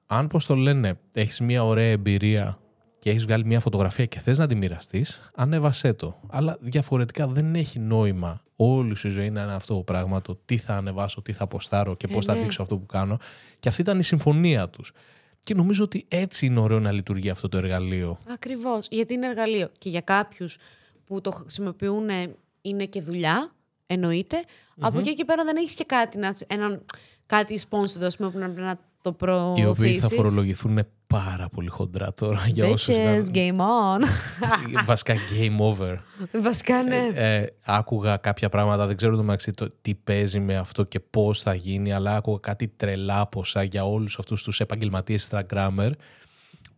Αν, 0.07 0.27
πώ 0.27 0.39
το 0.47 0.55
λένε, 0.55 0.99
έχεις 1.13 1.41
μια 1.41 1.65
ωραία 1.65 1.91
εμπειρία 1.91 2.59
και 2.99 3.11
έχεις 3.11 3.25
βγάλει 3.25 3.45
μια 3.45 3.61
φωτογραφία 3.61 4.07
και 4.07 4.21
θες 4.21 4.39
να 4.39 4.47
τη 4.47 4.55
μοιραστείς, 4.55 5.31
ανέβασέ 5.35 5.93
το. 5.93 6.21
Αλλά 6.31 6.57
διαφορετικά 6.61 7.27
δεν 7.27 7.55
έχει 7.55 7.79
νόημα 7.79 8.43
όλη 8.57 8.95
σου 8.95 9.07
η 9.07 9.11
ζωή 9.11 9.31
να 9.31 9.43
είναι 9.43 9.55
αυτό 9.55 9.75
το 9.75 9.83
πράγμα, 9.83 10.23
το 10.23 10.39
τι 10.45 10.57
θα 10.57 10.77
ανεβάσω, 10.77 11.23
τι 11.23 11.33
θα 11.33 11.45
αποστάρω 11.45 11.97
και 11.97 12.09
πώς 12.09 12.25
θα 12.25 12.35
ναι. 12.35 12.41
δείξω 12.41 12.63
αυτό 12.63 12.79
που 12.79 12.87
κάνω. 12.87 13.19
Και 13.61 13.69
αυτή 13.69 13.81
ήταν 13.81 13.99
η 13.99 14.03
συμφωνία 14.03 14.69
τους. 14.69 14.93
Και 15.41 15.55
νομίζω 15.55 15.85
ότι 15.85 16.05
έτσι 16.09 16.47
είναι 16.47 16.61
ωραίο 16.61 16.81
να 16.81 16.93
λειτουργεί 16.93 17.31
αυτό 17.31 17.49
το 17.49 17.57
εργαλείο. 17.57 18.19
Ακριβώς. 18.29 18.89
Γιατί 18.91 19.15
είναι 19.15 19.27
εργαλείο. 19.27 19.71
Και 19.79 19.89
για 19.89 20.01
κάποιους 20.01 20.59
που 21.05 21.21
το 21.21 21.31
χρησιμοποιούν 21.31 22.09
ε, 22.09 22.35
είναι 22.61 22.85
και 22.85 23.01
δουλειά, 23.03 23.53
εννοείται. 23.89 24.45
Από 24.81 24.99
εκεί 24.99 25.15
και 25.15 25.25
πέρα 25.25 25.45
δεν 25.45 25.57
έχεις 25.57 25.75
και 25.75 25.85
κάτι, 25.85 26.19
να, 26.19 26.35
έναν, 26.47 26.85
κάτι 27.27 27.61
sponsor, 27.71 28.03
ας 28.03 28.17
πούμε, 28.17 28.31
που 28.31 28.39
να 28.39 28.45
πρέπει 28.51 28.61
να 28.67 28.79
το 29.03 29.17
Οι 29.57 29.65
οποίοι 29.65 29.65
θα 29.65 29.75
προωθήσεις. 29.75 30.09
φορολογηθούν 30.15 30.79
πάρα 31.07 31.49
πολύ 31.49 31.69
χοντρά 31.69 32.15
τώρα 32.15 32.45
για 32.47 32.67
όσους. 32.67 32.95
Bitches, 32.95 33.35
game 33.35 33.57
on. 33.57 34.05
Βασικά 34.87 35.15
game 35.15 35.59
over. 35.59 35.97
Βασικά, 36.43 36.83
ναι. 36.83 37.09
Ε, 37.15 37.47
άκουγα 37.65 38.17
κάποια 38.17 38.49
πράγματα, 38.49 38.87
δεν 38.87 38.97
ξέρω 38.97 39.17
το 39.17 39.23
μεταξύ 39.23 39.53
το 39.53 39.69
τι 39.83 39.95
παίζει 39.95 40.41
με 40.41 40.57
αυτό 40.57 40.85
και 40.85 41.01
πώς 41.01 41.43
θα 41.43 41.55
γίνει, 41.55 41.93
αλλά 41.93 42.17
άκουγα 42.17 42.39
κάτι 42.41 42.69
τρελά 42.69 43.27
ποσά 43.27 43.63
για 43.63 43.85
όλους 43.87 44.19
αυτούς 44.19 44.43
τους 44.43 44.61
επαγγελματίες 44.61 45.29
Instagrammer 45.31 45.91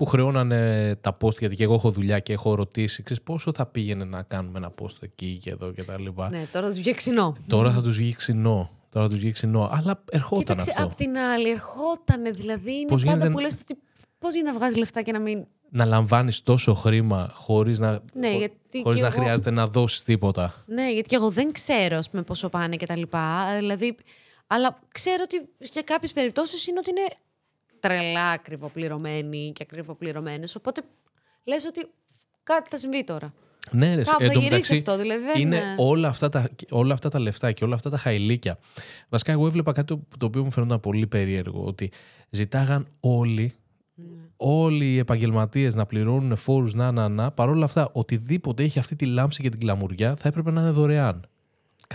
που 0.01 0.07
χρεώνανε 0.07 0.95
τα 1.01 1.17
post, 1.21 1.39
γιατί 1.39 1.57
και 1.57 1.63
εγώ 1.65 1.75
έχω 1.75 1.91
δουλειά 1.91 2.19
και 2.19 2.33
έχω 2.33 2.55
ρωτήσει, 2.55 3.03
ξέρεις, 3.03 3.23
πόσο 3.23 3.53
θα 3.55 3.67
πήγαινε 3.67 4.05
να 4.05 4.23
κάνουμε 4.23 4.59
ένα 4.59 4.73
post 4.83 4.97
εκεί 5.03 5.39
και 5.43 5.51
εδώ 5.51 5.73
και 5.73 5.83
τα 5.85 5.99
λοιπά. 6.01 6.31
ναι, 6.31 6.43
τώρα 6.53 6.69
τους 6.69 6.79
βγει 6.79 6.95
ξινό. 6.95 7.37
Τώρα 7.47 7.71
θα 7.73 7.83
τους 7.83 7.97
βγει 7.97 8.13
ξινό. 8.15 8.71
Τώρα 8.91 9.05
θα 9.07 9.11
τους 9.13 9.21
βγει 9.21 9.33
ξινό. 9.33 9.69
Αλλά 9.73 10.03
ερχόταν 10.11 10.45
Κοίταξε, 10.45 10.71
αυτό. 10.71 10.83
απ' 10.85 10.95
την 10.95 11.17
άλλη, 11.19 11.51
ερχόταν 11.51 12.23
δηλαδή. 12.35 12.73
Είναι 12.73 12.89
Πώς 12.89 13.05
πάντα 13.05 13.17
γίνεται- 13.17 13.33
που 13.35 13.39
λες 13.39 13.59
ότι. 13.63 13.77
Πώς 14.19 14.35
γίνεται 14.35 14.51
να 14.53 14.59
βγάζεις 14.59 14.77
λεφτά 14.79 15.03
και 15.03 15.13
να 15.13 15.19
μην. 15.19 15.47
Να 15.71 15.85
λαμβάνεις 15.85 16.43
τόσο 16.43 16.75
χρήμα 16.75 17.31
χωρίς 17.35 17.79
να, 17.79 18.01
Ναι, 18.15 18.37
γιατί 18.37 18.83
χωρίς 18.83 18.97
και 19.01 19.03
να 19.03 19.09
εγώ- 19.13 19.21
χρειάζεται 19.23 19.51
να 19.51 19.67
δώσεις 19.67 20.03
τίποτα. 20.03 20.55
Ναι, 20.67 20.93
γιατί 20.93 21.09
και 21.09 21.17
εγώ 21.17 21.31
δεν 21.31 21.53
ξέρω 21.53 21.97
ας 21.97 22.11
πούμε, 22.11 22.23
πόσο 22.23 22.49
πάνε 22.49 22.77
και 22.77 22.87
τα 22.87 22.97
λοιπά. 22.97 23.45
Δηλαδή, 23.59 23.97
αλλά 24.47 24.79
ξέρω 24.93 25.23
ότι 25.23 25.49
σε 25.73 25.81
κάποιες 25.83 26.13
περιπτώσεις 26.13 26.67
είναι 26.67 26.79
ότι 26.79 26.91
είναι 26.91 27.07
τρελά 27.81 28.29
ακριβοπληρωμένοι 28.31 29.53
και 29.55 29.63
ακριβοπληρωμένες. 29.63 30.55
Οπότε 30.57 30.81
λες 31.45 31.65
ότι 31.65 31.87
κάτι 32.43 32.71
θα 32.71 32.79
συμβεί 32.79 33.05
τώρα. 33.05 33.33
Ναι, 33.73 33.95
ρε, 33.95 34.03
Κάπου 34.03 34.23
εν 34.23 34.27
θα 34.29 34.33
τω 34.35 34.39
γυρίσει 34.41 34.51
μεταξύ, 34.51 34.77
αυτό, 34.77 34.97
δηλαδή 35.03 35.25
δεν 35.25 35.41
είναι 35.41 35.57
είναι- 35.57 35.75
όλα 35.77 36.09
αυτά, 36.09 36.29
τα, 36.29 36.51
όλα 36.71 36.93
αυτά 36.95 37.09
τα 37.09 37.19
λεφτά 37.19 37.53
και 37.53 37.65
όλα 37.65 37.75
αυτά 37.75 37.91
τα 37.91 37.97
χαϊλίκια. 37.99 38.59
Βασικά, 39.09 39.33
εγώ 39.33 39.47
έβλεπα 39.47 39.73
κάτι 39.73 39.87
το- 39.87 40.07
το 40.19 40.27
οποίο 40.27 40.45
μου 40.45 40.51
φαίνονταν 40.51 40.81
πολύ 40.81 41.07
περίεργο. 41.07 41.65
Ότι 41.65 41.91
ζητάγαν 42.31 42.87
όλοι, 43.01 43.53
Ναι. 43.95 44.05
όλοι 44.37 44.85
οι 44.93 44.99
επαγγελματίες 44.99 45.75
να 45.75 45.87
πληρώνουν 45.87 46.37
φόρους, 46.37 46.75
να, 46.75 46.93
να, 46.93 47.09
να. 47.09 47.31
Παρ' 47.31 47.49
όλα 47.49 47.65
αυτά, 47.65 47.91
οτιδήποτε 47.93 48.63
έχει 48.63 48.79
αυτή 48.79 48.97
τη 48.97 49.07
λάμψη 49.07 49.43
και 49.43 49.49
την 49.49 49.59
κλαμουριά 49.61 50.17
θα 50.17 50.29
έπρεπε 50.29 50.51
να 50.51 50.61
είναι 50.61 50.71
δωρεάν. 50.71 51.27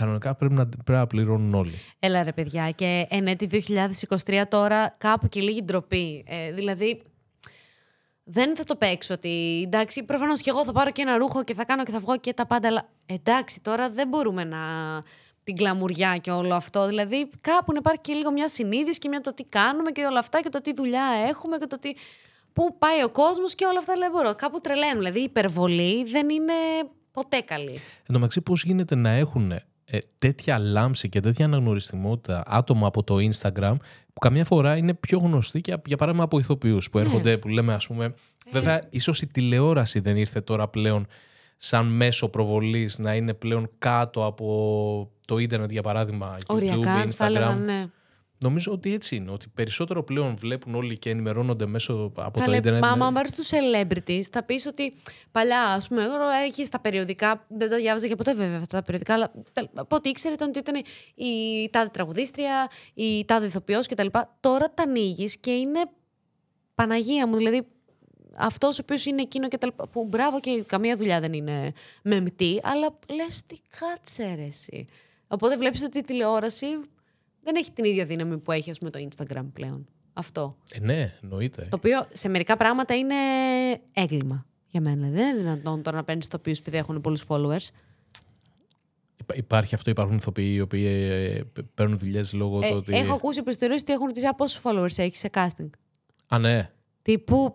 Κανονικά 0.00 0.34
πρέπει 0.34 0.54
να, 0.54 0.66
πρέπει 0.66 0.92
να 0.92 1.06
πληρώνουν 1.06 1.54
όλοι. 1.54 1.78
Έλα 1.98 2.22
ρε 2.22 2.32
παιδιά 2.32 2.70
και 2.70 3.06
εν 3.10 3.26
έτη 3.26 3.64
2023 4.26 4.42
τώρα 4.48 4.94
κάπου 4.98 5.28
και 5.28 5.40
λίγη 5.40 5.62
ντροπή. 5.62 6.24
Ε, 6.28 6.52
δηλαδή 6.52 7.02
δεν 8.24 8.56
θα 8.56 8.64
το 8.64 8.76
παίξω 8.76 9.14
ότι 9.14 9.62
εντάξει 9.66 10.04
προφανώς 10.04 10.40
και 10.40 10.50
εγώ 10.50 10.64
θα 10.64 10.72
πάρω 10.72 10.90
και 10.90 11.02
ένα 11.02 11.16
ρούχο 11.16 11.44
και 11.44 11.54
θα 11.54 11.64
κάνω 11.64 11.84
και 11.84 11.92
θα 11.92 11.98
βγω 11.98 12.18
και 12.18 12.32
τα 12.32 12.46
πάντα 12.46 12.68
αλλά 12.68 12.88
εντάξει 13.06 13.60
τώρα 13.60 13.90
δεν 13.90 14.08
μπορούμε 14.08 14.44
να 14.44 14.58
την 15.44 15.56
κλαμουριά 15.56 16.16
και 16.16 16.30
όλο 16.30 16.54
αυτό. 16.54 16.86
Δηλαδή 16.86 17.30
κάπου 17.40 17.72
να 17.72 17.78
υπάρχει 17.78 18.00
και 18.00 18.12
λίγο 18.12 18.32
μια 18.32 18.48
συνείδηση 18.48 18.98
και 18.98 19.08
μια 19.08 19.20
το 19.20 19.34
τι 19.34 19.44
κάνουμε 19.44 19.90
και 19.90 20.04
όλα 20.04 20.18
αυτά 20.18 20.42
και 20.42 20.48
το 20.48 20.60
τι 20.60 20.72
δουλειά 20.74 21.04
έχουμε 21.28 21.58
και 21.58 21.66
το 21.66 21.78
τι... 21.78 21.92
Πού 22.52 22.78
πάει 22.78 23.02
ο 23.02 23.08
κόσμος 23.08 23.54
και 23.54 23.64
όλα 23.64 23.78
αυτά 23.78 23.94
δεν 23.98 24.10
μπορώ. 24.10 24.32
Κάπου 24.32 24.60
τρελαίνουν. 24.60 24.96
Δηλαδή 24.96 25.20
η 25.20 25.22
υπερβολή 25.22 26.04
δεν 26.04 26.28
είναι 26.28 26.52
ποτέ 27.12 27.40
καλή. 27.40 27.72
Εν 27.72 28.12
τω 28.12 28.12
μεταξύ, 28.12 28.40
πώς 28.40 28.64
γίνεται 28.64 28.94
να 28.94 29.10
έχουν 29.10 29.52
ε, 29.88 29.98
τέτοια 30.18 30.58
λάμψη 30.58 31.08
και 31.08 31.20
τέτοια 31.20 31.44
αναγνωριστιμότητα 31.44 32.42
άτομα 32.46 32.86
από 32.86 33.02
το 33.02 33.16
Instagram 33.16 33.74
που 34.12 34.20
καμιά 34.20 34.44
φορά 34.44 34.76
είναι 34.76 34.94
πιο 34.94 35.18
γνωστοί 35.18 35.60
και 35.60 35.76
για 35.86 35.96
παράδειγμα 35.96 36.24
από 36.24 36.38
ηθοποιούς 36.38 36.90
που 36.90 36.98
έρχονται, 36.98 37.38
που 37.38 37.48
λέμε, 37.48 37.74
ας 37.74 37.86
πούμε. 37.86 38.14
Βέβαια, 38.50 38.82
ίσως 38.90 39.22
η 39.22 39.26
τηλεόραση 39.26 40.00
δεν 40.00 40.16
ήρθε 40.16 40.40
τώρα 40.40 40.68
πλέον 40.68 41.06
σαν 41.56 41.86
μέσο 41.86 42.28
προβολής 42.28 42.98
να 42.98 43.14
είναι 43.14 43.34
πλέον 43.34 43.70
κάτω 43.78 44.26
από 44.26 45.10
το 45.26 45.38
ίντερνετ, 45.38 45.70
για 45.70 45.82
παράδειγμα, 45.82 46.36
YouTube, 46.36 46.54
Οριακά 46.54 47.06
θα 47.10 47.24
έλεγα 47.24 47.56
Instagram. 47.56 47.60
ναι. 47.64 47.86
Νομίζω 48.38 48.72
ότι 48.72 48.92
έτσι 48.92 49.16
είναι. 49.16 49.30
Ότι 49.30 49.46
περισσότερο 49.54 50.02
πλέον 50.02 50.36
βλέπουν 50.36 50.74
όλοι 50.74 50.98
και 50.98 51.10
ενημερώνονται 51.10 51.66
μέσω 51.66 52.12
από 52.16 52.30
το 52.38 52.40
Καλέ, 52.44 52.56
Ιντερνετ. 52.56 52.82
Μα 52.82 52.88
άμα 52.90 53.12
πάρει 53.12 53.30
τους 53.30 53.50
celebrities, 53.50 54.22
θα 54.30 54.42
πεις 54.42 54.66
ότι 54.66 54.94
παλιά, 55.32 55.62
ας 55.62 55.88
πούμε, 55.88 56.02
εγώ 56.02 56.14
έχεις 56.46 56.68
τα 56.68 56.80
περιοδικά. 56.80 57.44
Δεν 57.48 57.70
τα 57.70 57.76
διάβαζα 57.76 58.06
και 58.08 58.14
ποτέ 58.14 58.34
βέβαια 58.34 58.58
αυτά 58.58 58.76
τα 58.76 58.82
περιοδικά, 58.82 59.14
αλλά 59.14 59.32
τελ- 59.52 59.68
από 59.74 59.96
ό,τι 59.96 60.08
ήξερε 60.08 60.34
ήταν 60.34 60.48
ότι 60.48 60.58
ήταν 60.58 60.82
η 61.14 61.68
τάδε 61.70 61.88
τραγουδίστρια, 61.88 62.70
η 62.94 63.24
τάδε 63.24 63.46
ηθοποιός 63.46 63.86
κτλ. 63.86 64.06
Τώρα 64.40 64.70
τα 64.74 64.82
ανοίγεις 64.82 65.36
και 65.36 65.50
είναι 65.50 65.80
Παναγία 66.74 67.26
μου. 67.26 67.36
Δηλαδή, 67.36 67.66
αυτός 68.36 68.78
ο 68.78 68.80
οποίος 68.82 69.04
είναι 69.04 69.22
εκείνο 69.22 69.48
και 69.48 69.58
τα 69.58 69.66
λοιπά, 69.66 69.86
Που 69.88 70.04
μπράβο 70.04 70.40
και 70.40 70.62
καμία 70.66 70.96
δουλειά 70.96 71.20
δεν 71.20 71.32
είναι 71.32 71.72
μεμτή, 72.02 72.60
αλλά 72.62 72.98
λες 73.14 73.42
τι 73.46 73.56
κάτσε 73.80 74.34
ρε, 74.36 74.44
εσύ. 74.44 74.84
Οπότε 75.28 75.56
βλέπεις 75.56 75.82
ότι 75.82 75.98
η 75.98 76.02
τηλεόραση 76.02 76.66
δεν 77.46 77.56
έχει 77.56 77.70
την 77.72 77.84
ίδια 77.84 78.04
δύναμη 78.04 78.38
που 78.38 78.52
έχει, 78.52 78.70
ας 78.70 78.78
πούμε, 78.78 78.90
το 78.90 78.98
Instagram 79.08 79.44
πλέον. 79.52 79.86
Αυτό. 80.12 80.56
Ε, 80.72 80.80
ναι, 80.80 81.14
εννοείται. 81.22 81.66
Το 81.70 81.76
οποίο 81.76 82.06
σε 82.12 82.28
μερικά 82.28 82.56
πράγματα 82.56 82.94
είναι 82.96 83.14
έγκλημα 83.92 84.46
για 84.68 84.80
μένα. 84.80 85.08
Δεν 85.08 85.28
είναι 85.28 85.38
δυνατόν 85.38 85.82
τώρα 85.82 85.96
να 85.96 86.04
παίρνεις 86.04 86.28
τοπίου 86.28 86.54
επειδή 86.60 86.76
έχουν 86.76 87.00
πολλούς 87.00 87.24
followers. 87.28 87.66
Υπά- 89.20 89.36
Υπάρχει 89.36 89.74
αυτό, 89.74 89.90
υπάρχουν 89.90 90.16
ηθοποιοί 90.16 90.52
οι 90.56 90.60
οποίοι 90.60 90.84
ε, 90.86 91.42
π- 91.52 91.62
παίρνουν 91.74 91.98
δουλειές 91.98 92.32
λόγω 92.32 92.60
Ε, 92.64 92.68
του 92.70 92.76
ότι. 92.76 92.94
Έχω 92.94 93.12
ακούσει 93.14 93.38
επιστολέ 93.40 93.74
ότι 93.74 93.92
έχουν 93.92 94.06
ρωτήσει 94.06 94.26
«Α, 94.26 94.34
πόσου 94.34 94.60
followers 94.64 94.98
έχεις 94.98 95.18
σε 95.18 95.30
casting. 95.34 95.70
Α, 96.28 96.38
ναι. 96.38 96.70
Τύπου. 97.02 97.54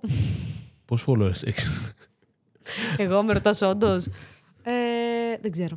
Πόσους 0.86 1.08
followers 1.08 1.48
έχεις; 1.48 1.94
Εγώ 2.98 3.24
με 3.24 3.34
ρωτάς 3.34 3.62
όντως. 3.62 4.06
Ε, 4.64 4.72
δεν 5.42 5.52
ξέρω. 5.52 5.76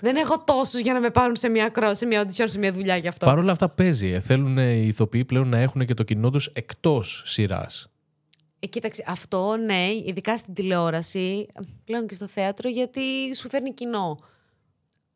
Δεν 0.00 0.16
έχω 0.16 0.40
τόσους 0.44 0.80
για 0.80 0.92
να 0.92 1.00
με 1.00 1.10
πάρουν 1.10 1.36
σε 1.36 1.48
μια, 1.48 1.68
κρό- 1.68 1.94
σε 1.94 2.06
μια 2.06 2.22
audition, 2.24 2.44
σε 2.44 2.58
μια 2.58 2.72
δουλειά 2.72 2.96
γι' 2.96 3.08
αυτό. 3.08 3.26
Παρ' 3.26 3.38
όλα 3.38 3.52
αυτά 3.52 3.68
παίζει. 3.68 4.08
Ε, 4.12 4.20
Θέλουν 4.20 4.58
ε, 4.58 4.70
οι 4.72 4.86
ηθοποιοί 4.86 5.24
πλέον 5.24 5.48
να 5.48 5.58
έχουν 5.58 5.86
και 5.86 5.94
το 5.94 6.02
κοινό 6.02 6.30
τους 6.30 6.46
εκτός 6.46 7.22
σειράς. 7.26 7.90
Ε, 8.60 8.66
κοίταξε, 8.66 9.04
αυτό 9.06 9.56
ναι, 9.64 9.86
ειδικά 10.06 10.36
στην 10.36 10.54
τηλεόραση, 10.54 11.46
πλέον 11.84 12.06
και 12.06 12.14
στο 12.14 12.26
θέατρο, 12.26 12.68
γιατί 12.68 13.00
σου 13.36 13.48
φέρνει 13.48 13.74
κοινό. 13.74 14.18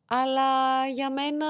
Αλλά 0.06 0.42
για 0.94 1.10
μένα 1.12 1.46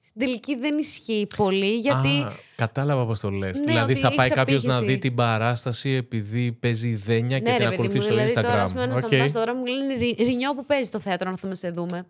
στην 0.00 0.20
τελική 0.20 0.56
δεν 0.56 0.78
ισχύει 0.78 1.26
πολύ, 1.36 1.76
γιατί. 1.76 2.08
Α, 2.08 2.32
κατάλαβα 2.56 3.06
πώς 3.06 3.20
το 3.20 3.30
λες. 3.30 3.58
Ναι, 3.60 3.66
δηλαδή 3.66 3.92
ότι 3.92 4.00
θα 4.00 4.08
πάει 4.08 4.26
έχεις 4.26 4.36
κάποιος 4.38 4.64
να 4.64 4.74
απήχηση. 4.76 4.94
δει 4.94 5.00
την 5.00 5.14
παράσταση 5.14 5.90
επειδή 5.90 6.52
παίζει 6.52 6.94
Δένια 6.94 7.38
και 7.38 7.50
ναι, 7.50 7.56
την 7.56 7.64
ρε, 7.68 7.70
παιδί 7.70 7.76
μου, 7.76 7.82
ακολουθεί 7.82 8.00
στο 8.00 8.14
δηλαδή, 8.14 8.32
Instagram. 8.36 8.42
Τώρα, 8.42 8.62
ας 8.62 8.72
πούμε, 8.72 8.86
να 8.86 8.94
Οκ. 8.94 8.98
σταματάς 9.06 9.30
στο 9.30 9.40
δρόμο 9.40 9.58
μου 9.58 9.66
λένε 9.66 9.94
«Ρι- 9.94 10.18
Ρινιό 10.20 10.54
που 10.54 10.64
παίζει 10.66 10.84
στο 10.88 10.98
θέατρο, 11.00 11.26
να 11.26 11.32
έρθουμε 11.32 11.50
να 11.52 11.56
σε 11.58 11.70
δούμε. 11.70 12.06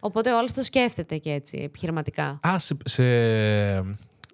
Οπότε 0.00 0.32
όλο 0.32 0.48
το 0.54 0.62
σκέφτεται 0.62 1.16
και 1.16 1.30
έτσι, 1.30 1.60
επιχειρηματικά. 1.64 2.38
Α, 2.46 2.58
σε, 2.58 2.76
σε, 2.84 3.02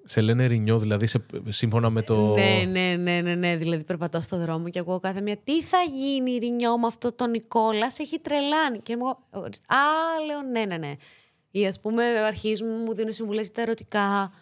σε 0.05 0.21
λένε 0.21 0.47
ρινιό, 0.47 0.79
δηλαδή 0.79 1.07
σε, 1.07 1.25
σύμφωνα 1.49 1.91
με 1.91 2.03
το. 2.03 2.35
Ναι, 2.35 2.65
ναι, 2.71 2.97
ναι, 2.97 3.21
ναι, 3.21 3.35
ναι. 3.35 3.57
Δηλαδή 3.57 3.85
περπατώ 3.85 4.21
στο 4.21 4.39
δρόμο 4.39 4.69
και 4.69 4.79
ακούω 4.79 5.01
κάθε 5.01 5.21
μία. 5.21 5.37
Τι 5.45 5.63
θα 5.63 5.79
γίνει, 5.83 6.37
Ρινιό, 6.37 6.79
με 6.79 6.87
αυτό 6.87 7.13
τον 7.13 7.31
Νικόλας, 7.31 7.95
σε 7.95 8.03
έχει 8.03 8.19
τρελάνει. 8.19 8.79
Και 8.79 8.93
εγώ. 8.93 9.19
ορίστε. 9.31 9.75
Α, 9.75 9.79
λέω 10.27 10.43
ναι, 10.43 10.65
ναι, 10.65 10.77
ναι. 10.77 10.95
Ή 11.51 11.67
ας 11.67 11.81
πούμε, 11.81 12.05
αρχίζουν, 12.05 12.69
μου 12.87 12.95
δίνουν 12.95 13.13
συμβουλές 13.13 13.45
για 13.45 13.55
τα 13.55 13.63
ερωτικά. 13.63 14.33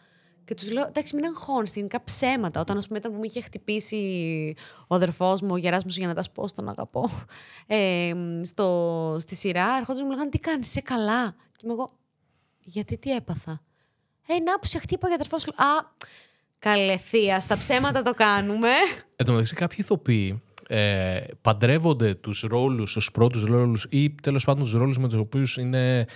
Και 0.54 0.58
τους 0.58 0.72
λέω, 0.72 0.86
εντάξει, 0.86 1.14
μην 1.14 1.24
αγχώνεστε, 1.24 1.78
είναι 1.80 1.88
κάποια 1.88 2.04
ψέματα. 2.06 2.60
Όταν, 2.60 2.76
ας 2.76 2.86
πούμε, 2.86 2.98
ήταν 2.98 3.12
που 3.12 3.18
με 3.18 3.26
είχε 3.26 3.40
χτυπήσει 3.40 4.54
ο 4.86 4.94
αδερφός 4.94 5.40
μου, 5.40 5.48
ο 5.52 5.56
Γεράσμος 5.56 5.96
για 5.96 6.06
να 6.06 6.14
τα 6.14 6.24
πω, 6.34 6.52
τον 6.52 6.68
αγαπώ, 6.68 7.08
ε, 7.66 8.12
στο, 8.42 9.16
στη 9.20 9.34
σειρά, 9.34 9.66
ερχόντουσαν 9.78 9.96
και 9.96 10.02
μου 10.02 10.10
λέγανε, 10.10 10.30
Τι 10.30 10.38
κάνεις, 10.38 10.68
είσαι 10.68 10.80
καλά; 10.80 11.30
Και 11.30 11.60
είμαι 11.64 11.72
εγώ, 11.72 11.88
Γιατί 12.60 12.98
τι 12.98 13.14
έπαθα; 13.14 13.62
Ε, 14.26 14.38
να 14.38 14.58
που 14.58 14.66
σε 14.66 14.78
χτύπω 14.78 15.06
για 15.06 15.14
αδερφός 15.14 15.42
σου. 15.42 15.54
Α, 15.56 15.90
καλεθεία, 16.58 17.40
στα 17.40 17.58
ψέματα 17.58 18.02
το 18.02 18.14
κάνουμε. 18.14 18.70
Εν 19.16 19.26
τω 19.26 19.32
μεταξύ, 19.32 19.54
κάποιοι 19.54 19.78
ηθοποιοί 19.80 20.40
ε, 20.68 21.20
παντρεύονται 21.42 22.14
τους 22.14 22.40
ρόλους, 22.40 22.92
τους 22.92 23.10
πρώτους 23.10 23.44
ρόλους 23.44 23.86
ή 23.90 24.10
τέλος 24.10 24.44
πάντων 24.44 24.62
τους 24.62 24.72
ρόλους 24.72 24.98
με 24.98 25.08
τους 25.08 25.18
οποίους 25.18 25.56
είναι. 25.56 26.06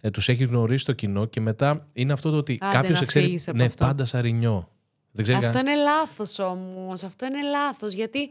Ε, 0.00 0.10
τους 0.10 0.28
έχει 0.28 0.44
γνωρίσει 0.44 0.84
το 0.84 0.92
κοινό 0.92 1.24
και 1.24 1.40
μετά 1.40 1.86
είναι 1.92 2.12
αυτό 2.12 2.30
το 2.30 2.36
ότι 2.36 2.58
Άντε 2.60 2.76
κάποιος 2.76 3.00
να 3.00 3.06
ξέρει. 3.06 3.24
φύγεις 3.24 3.48
από 3.48 3.56
Ναι, 3.56 3.64
αυτό. 3.64 3.84
πάντα 3.84 4.04
σαρινιό. 4.04 4.68
Δεν 5.12 5.24
ξέρει 5.24 5.38
Αυτό 5.38 5.50
καν- 5.50 5.66
είναι 5.66 5.76
λάθος 5.76 6.38
όμως. 6.38 7.04
Αυτό 7.04 7.26
είναι 7.26 7.42
λάθος. 7.42 7.92
Γιατί. 7.92 8.30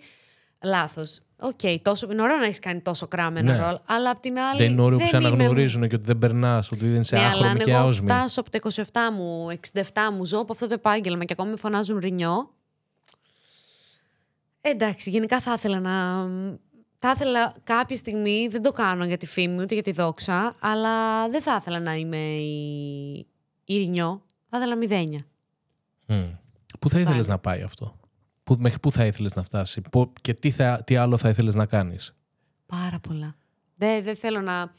Λάθος. 0.64 1.20
Οκ, 1.40 1.60
τόσο... 1.82 2.12
είναι 2.12 2.22
ωραίο 2.22 2.38
να 2.38 2.44
έχεις 2.46 2.60
κάνει 2.60 2.80
τόσο 2.82 3.08
κράμενο 3.08 3.52
Ναι. 3.52 3.58
ρόλο, 3.60 3.82
αλλά 3.86 4.10
απ' 4.10 4.20
την 4.20 4.40
άλλη. 4.40 4.58
Δεν 4.62 4.72
είναι 4.72 4.82
ωραίο 4.82 4.98
που 4.98 5.08
σε 5.08 5.18
είμαι- 5.18 5.28
αναγνωρίζουν 5.28 5.88
και 5.88 5.96
ότι 5.96 6.04
δεν 6.06 6.18
περνάς, 6.18 6.72
ότι 6.72 6.88
δεν 6.90 7.00
είσαι 7.02 7.16
Ναι, 7.16 7.22
αλλά 7.22 7.30
άχρωμη 7.32 7.50
αν 7.50 7.58
και 7.58 7.72
εγώ 7.72 7.80
άοσμη. 7.80 8.06
φτάσω 8.08 8.40
από 8.40 8.50
τα 8.50 8.58
27 8.58 9.12
μου, 9.14 9.48
67 9.50 9.82
μου, 10.14 10.26
ζω 10.26 10.40
από 10.40 10.54
αυτό 10.54 10.68
το 10.68 10.74
επάγγελμα 10.74 11.24
και 11.26 11.34
ακόμη 11.34 11.50
με 11.52 11.58
φωνάζουν 11.58 11.98
Ρηνιώ. 11.98 12.50
Ε, 14.62 14.70
εντάξει, 14.70 15.10
γενικά 15.10 15.40
θα 15.40 15.54
ήθελα 15.54 15.80
να. 15.80 16.24
Θα 16.98 17.12
ήθελα 17.12 17.54
κάποια 17.64 17.96
στιγμή, 17.96 18.48
δεν 18.48 18.62
το 18.62 18.72
κάνω 18.72 19.06
για 19.06 19.18
τη 19.18 19.28
φήμη 19.28 19.62
ούτε 19.62 19.74
για 19.74 19.84
τη 19.84 19.92
δόξα, 19.92 20.54
αλλά 20.60 21.30
δεν 21.30 21.42
θα 21.42 21.56
ήθελα 21.60 21.80
να 21.80 21.96
είμαι 21.96 22.18
η, 22.36 23.16
η 23.66 23.78
Ρηνιώ. 23.78 24.24
Θα 24.50 24.58
ήθελα 24.58 24.76
η 24.76 24.83
Δένια. 24.83 25.26
Μμ. 26.08 26.24
Πού 26.80 26.90
θα 26.90 27.00
ήθελες 27.00 27.18
Πάλι. 27.18 27.28
να 27.28 27.38
πάει 27.40 27.62
αυτό, 27.62 28.00
πού, 28.44 28.56
μέχρι 28.60 28.80
πού 28.80 28.92
θα 28.92 29.06
ήθελες 29.06 29.36
να 29.36 29.44
φτάσει, 29.44 29.82
πού- 29.82 30.14
και 30.22 30.34
τι, 30.34 30.52
θα, 30.52 30.82
τι 30.86 30.96
άλλο 30.96 31.18
θα 31.18 31.30
ήθελες 31.30 31.56
να 31.56 31.66
κάνεις; 31.66 32.16
Πάρα 32.66 33.00
πολλά. 33.00 33.36
Δεν, 33.76 34.04
δεν 34.04 34.16
θέλω 34.16 34.42
να. 34.42 34.74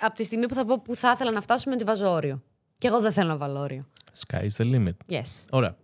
Από 0.00 0.14
τη 0.14 0.24
στιγμή 0.24 0.46
που 0.48 0.54
θα 0.54 0.64
πω 0.64 0.80
που 0.80 0.94
θα 0.94 1.10
ήθελα 1.14 1.30
να 1.30 1.40
φτάσουμε, 1.40 1.76
τη 1.76 1.84
βάζω 1.84 2.10
όριο. 2.10 2.42
Και 2.78 2.86
εγώ 2.88 3.00
δεν 3.00 3.12
θέλω 3.12 3.28
να 3.28 3.36
βάλω 3.36 3.60
όριο. 3.60 3.86
Sky's 4.26 4.48
the 4.56 4.64
limit. 4.74 4.94
Yes. 5.08 5.22
Ωραία. 5.50 5.76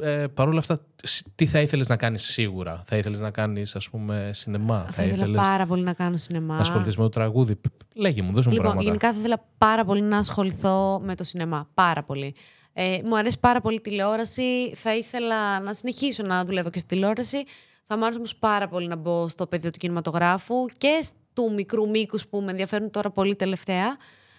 Ε, 0.00 0.26
Παρ' 0.34 0.48
όλα 0.48 0.58
αυτά, 0.58 0.78
σ- 1.02 1.26
τι 1.34 1.46
θα 1.46 1.60
ήθελες 1.60 1.88
να 1.88 1.96
κάνεις 1.96 2.22
σίγουρα; 2.22 2.82
Θα 2.86 2.96
ήθελες 2.96 3.20
να 3.20 3.30
κάνεις, 3.30 3.76
ας 3.76 3.90
πούμε, 3.90 4.30
σινεμά; 4.34 4.86
Θα 4.90 5.02
ήθελα 5.04 5.40
πάρα 5.42 5.66
πολύ 5.66 5.82
να 5.82 5.92
κάνω 5.92 6.16
σινεμά. 6.16 6.54
να 6.54 6.60
ασχοληθείς 6.60 6.96
με 6.96 7.02
το 7.02 7.08
τραγούδι; 7.08 7.56
Π- 7.56 7.66
Λέγε 7.94 8.22
μου, 8.22 8.32
δώσ' 8.32 8.44
μου 8.46 8.52
Λοιπόν, 8.52 8.64
πράγματα. 8.66 8.88
γενικά 8.88 9.12
θα 9.12 9.18
ήθελα 9.18 9.44
πάρα 9.58 9.84
πολύ 9.84 10.02
να 10.02 10.18
ασχοληθώ 10.18 11.00
με 11.04 11.14
το 11.14 11.24
σινεμά. 11.24 11.68
Πάρα 11.74 12.02
πολύ. 12.02 12.34
Ε, 12.72 12.98
μου 13.04 13.16
αρέσει 13.16 13.38
πάρα 13.40 13.60
πολύ 13.60 13.76
η 13.76 13.80
τηλεόραση. 13.80 14.72
Θα 14.74 14.96
ήθελα 14.96 15.60
να 15.60 15.74
συνεχίσω 15.74 16.22
να 16.22 16.44
δουλεύω 16.44 16.70
και 16.70 16.78
στη 16.78 16.88
τηλεόραση. 16.88 17.44
Θα 17.86 17.96
μου 17.96 18.02
άρεσε 18.04 18.18
όμως 18.18 18.36
πάρα 18.36 18.68
πολύ 18.68 18.86
να 18.88 18.96
μπω 18.96 19.28
στο 19.28 19.46
πεδίο 19.46 19.70
του 19.70 19.78
κινηματογράφου 19.78 20.54
και 20.78 21.04
του 21.32 21.52
μικρού 21.54 21.88
μήκους 21.90 22.26
που 22.28 22.40
με 22.40 22.50
ενδιαφέρουν 22.50 22.90
τώρα 22.90 23.10
πολύ 23.10 23.36
τελευταία. 23.36 23.96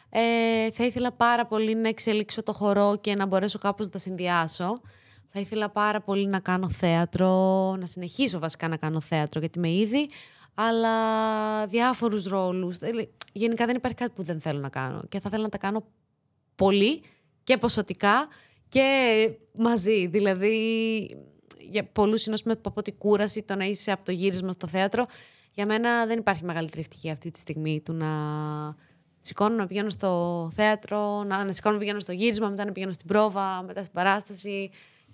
Ε, 0.10 0.72
θα 0.72 0.86
ήθελα 0.86 1.12
πάρα 1.12 1.46
πολύ 1.46 1.76
να 1.76 1.88
εξελίξω 1.88 2.44
το 2.44 2.54
χορό 2.54 2.98
και 3.02 3.16
να 3.16 3.26
μπορέσω 3.26 3.60
κάπως 3.60 3.86
να 3.86 3.92
τα 3.92 3.98
συνδυάσω. 3.98 4.82
Θα 5.38 5.44
ήθελα 5.44 5.70
πάρα 5.70 6.02
πολύ 6.02 6.28
να 6.28 6.40
κάνω 6.40 6.70
θέατρο, 6.70 7.30
να 7.80 7.86
συνεχίσω 7.86 8.40
βασικά 8.40 8.68
να 8.68 8.78
κάνω 8.78 9.00
θέατρο 9.00 9.40
γιατί 9.40 9.58
είμαι 9.58 9.70
ήδη, 9.70 10.10
αλλά 10.54 11.68
διάφορους 11.68 12.26
ρόλους. 12.26 12.78
Δηλαδή, 12.78 13.14
Γενικά 13.32 13.66
δεν 13.66 13.76
υπάρχει 13.76 13.98
κάτι 13.98 14.12
που 14.16 14.24
δεν 14.24 14.42
θέλω 14.42 14.60
να 14.60 14.70
κάνω 14.70 15.02
και 15.10 15.20
θα 15.20 15.28
ήθελα 15.28 15.44
να 15.44 15.50
τα 15.50 15.58
κάνω 15.58 15.86
πολύ 16.56 17.02
και 17.44 17.58
ποσοτικά 17.58 18.28
και 18.70 19.30
μαζί. 19.58 20.08
Δηλαδή, 20.08 20.56
για 21.70 21.84
πολλούς 21.84 22.26
είναι 22.26 22.36
ας 22.36 22.44
πούμε, 22.44 22.60
από 22.64 22.82
την 22.82 22.98
κούραση 22.98 23.44
το 23.44 23.56
να 23.56 23.66
είσαι 23.66 23.92
από 23.92 24.04
το 24.04 24.12
γύρισμα 24.12 24.52
στο 24.52 24.68
θέατρο. 24.68 25.06
Για 25.52 25.66
μένα 25.66 26.06
δεν 26.06 26.20
υπάρχει 26.20 26.44
μεγαλύτερη 26.44 26.82
ευτυχία 26.82 27.12
αυτή 27.12 27.32
τη 27.32 27.40
στιγμή 27.40 27.82
του 27.82 27.94
να 27.94 28.08
σηκώνω 29.20 29.56
να 29.56 29.68
πηγαίνω 29.68 29.90
στο 29.90 30.52
θέατρο, 30.56 31.24
να, 31.24 31.46
να 31.46 31.52
σηκώνω 31.52 31.74
να 31.74 31.80
πηγαίνω 31.80 32.00
στο 32.00 32.12
γύρισμα, 32.12 32.50
μετά 32.50 32.66
να 32.66 32.72
πηγαίνω 32.72 32.94
στην 32.94 33.08
πρόβα, 33.08 33.64
μετά 33.64 33.82
στην 33.82 33.94
παράσταση. 33.94 34.70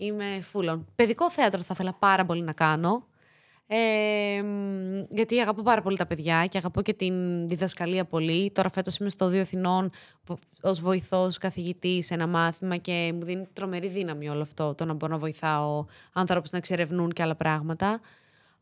Είμαι 0.06 0.42
φούλων. 0.42 0.86
Παιδικό 0.96 1.32
θέατρο 1.32 1.60
θα 1.62 1.70
ήθελα 1.74 1.94
πάρα 1.94 2.26
πολύ 2.26 2.42
να 2.42 2.52
κάνω. 2.54 3.06
Ε, 3.68 4.42
μ, 4.44 5.04
γιατί 5.10 5.40
αγαπώ 5.40 5.62
πάρα 5.62 5.82
πολύ 5.82 5.98
τα 5.98 6.06
παιδιά 6.06 6.46
και 6.46 6.58
αγαπώ 6.58 6.82
και 6.82 6.94
την 6.94 7.48
διδασκαλία 7.48 8.06
πολύ. 8.06 8.52
Τώρα 8.52 8.70
φέτος 8.70 8.98
είμαι 8.98 9.10
στο 9.10 9.28
Δύο 9.28 9.42
Αθηνών 9.42 9.90
που- 10.24 10.38
ως 10.62 10.80
βοηθός 10.80 11.38
καθηγητής 11.38 12.06
σε 12.06 12.14
ένα 12.14 12.28
μάθημα 12.28 12.78
και 12.78 13.12
μου 13.16 13.24
δίνει 13.24 13.48
τρομερή 13.54 13.88
δύναμη 13.88 14.30
όλο 14.30 14.42
αυτό, 14.42 14.76
το 14.76 14.86
να 14.86 14.94
μπορώ 14.94 15.12
να 15.14 15.20
βοηθάω 15.20 15.86
ανθρώπους 16.14 16.52
να 16.52 16.58
εξερευνούν 16.58 17.10
και 17.12 17.22
άλλα 17.22 17.36
πράγματα. 17.36 18.00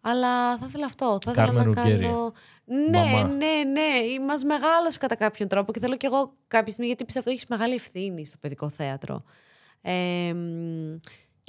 Αλλά 0.02 0.58
θα 0.58 0.66
ήθελα 0.68 0.86
αυτό. 0.86 1.18
Θα 1.26 1.32
ήθελα 1.32 1.46
Κάρμεν 1.46 1.70
να 1.70 1.82
Ρουγκέρι. 1.82 2.06
κάνω. 2.06 2.34
Ναι, 2.66 3.00
Μαμά. 3.00 3.28
ναι, 3.28 3.64
ναι. 3.72 4.26
Μας 4.28 4.44
μεγάλωσε 4.44 4.98
κατά 4.98 5.16
κάποιον 5.16 5.48
τρόπο 5.48 5.72
και 5.72 5.80
θέλω 5.80 5.96
κι 5.98 6.06
εγώ 6.06 6.34
κάποια 6.48 6.68
στιγμή, 6.72 6.88
γιατί 6.88 7.06
πιστεύω 7.06 7.26
ότι 7.30 7.36
έχεις 7.38 7.50
μεγάλη 7.50 7.74
ευθύνη 7.74 8.26
στο 8.26 8.38
παιδικό 8.42 8.70
θέατρο. 8.70 9.24
Ε, 9.82 10.34
μ, 10.34 11.00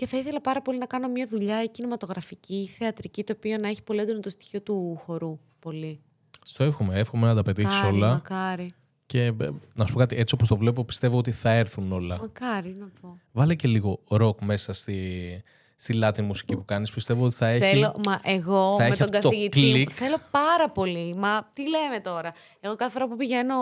και 0.00 0.06
θα 0.06 0.16
ήθελα 0.16 0.40
πάρα 0.40 0.62
πολύ 0.62 0.78
να 0.78 0.86
κάνω 0.86 1.08
μια 1.08 1.26
δουλειά 1.26 1.66
κινηματογραφική, 1.66 2.70
θεατρική, 2.78 3.24
το 3.24 3.32
οποίο 3.36 3.56
να 3.56 3.68
έχει 3.68 3.82
πολύ 3.82 4.00
έντονο 4.00 4.20
το 4.20 4.30
στοιχείο 4.30 4.62
του 4.62 5.00
χορού. 5.04 5.38
Πολύ. 5.58 6.00
Στο 6.44 6.64
εύχομαι. 6.64 6.98
Εύχομαι 6.98 7.26
να 7.26 7.34
τα 7.34 7.42
πετύχεις 7.42 7.74
Μακάρι, 7.74 7.96
όλα. 7.96 8.12
Μακάρι. 8.12 8.72
Και 9.06 9.24
ε, 9.24 9.32
να 9.74 9.86
σου 9.86 9.92
πω 9.92 9.98
κάτι, 9.98 10.16
έτσι 10.16 10.34
όπως 10.34 10.48
το 10.48 10.56
βλέπω, 10.56 10.84
πιστεύω 10.84 11.18
ότι 11.18 11.32
θα 11.32 11.50
έρθουν 11.50 11.92
όλα. 11.92 12.18
Μακάρι 12.20 12.74
να 12.78 12.88
πω. 13.00 13.18
Βάλε 13.32 13.54
και 13.54 13.68
λίγο 13.68 14.00
ροκ 14.08 14.40
μέσα 14.42 14.72
στη, 14.72 14.96
στη 15.82 15.98
Latin 16.02 16.22
μουσική 16.22 16.56
που 16.56 16.64
κάνεις. 16.64 16.90
Πιστεύω 16.90 17.24
ότι 17.24 17.34
θα 17.34 17.46
έχει. 17.46 17.64
Θέλω, 17.64 18.00
μα 18.06 18.20
εγώ 18.24 18.76
θα 18.76 18.82
με 18.82 18.86
έχει 18.86 18.96
τον 18.96 19.06
αυτό 19.06 19.20
το 19.20 19.28
καθηγητή 19.28 19.60
κλικ. 19.60 19.88
μου 19.88 19.94
θέλω 19.94 20.16
πάρα 20.30 20.70
πολύ. 20.70 21.14
Μα 21.14 21.50
τι 21.54 21.68
λέμε 21.68 22.00
τώρα. 22.00 22.32
Εγώ 22.60 22.76
κάθε 22.76 22.90
φορά 22.90 23.08
που 23.08 23.16
πηγαίνω 23.16 23.56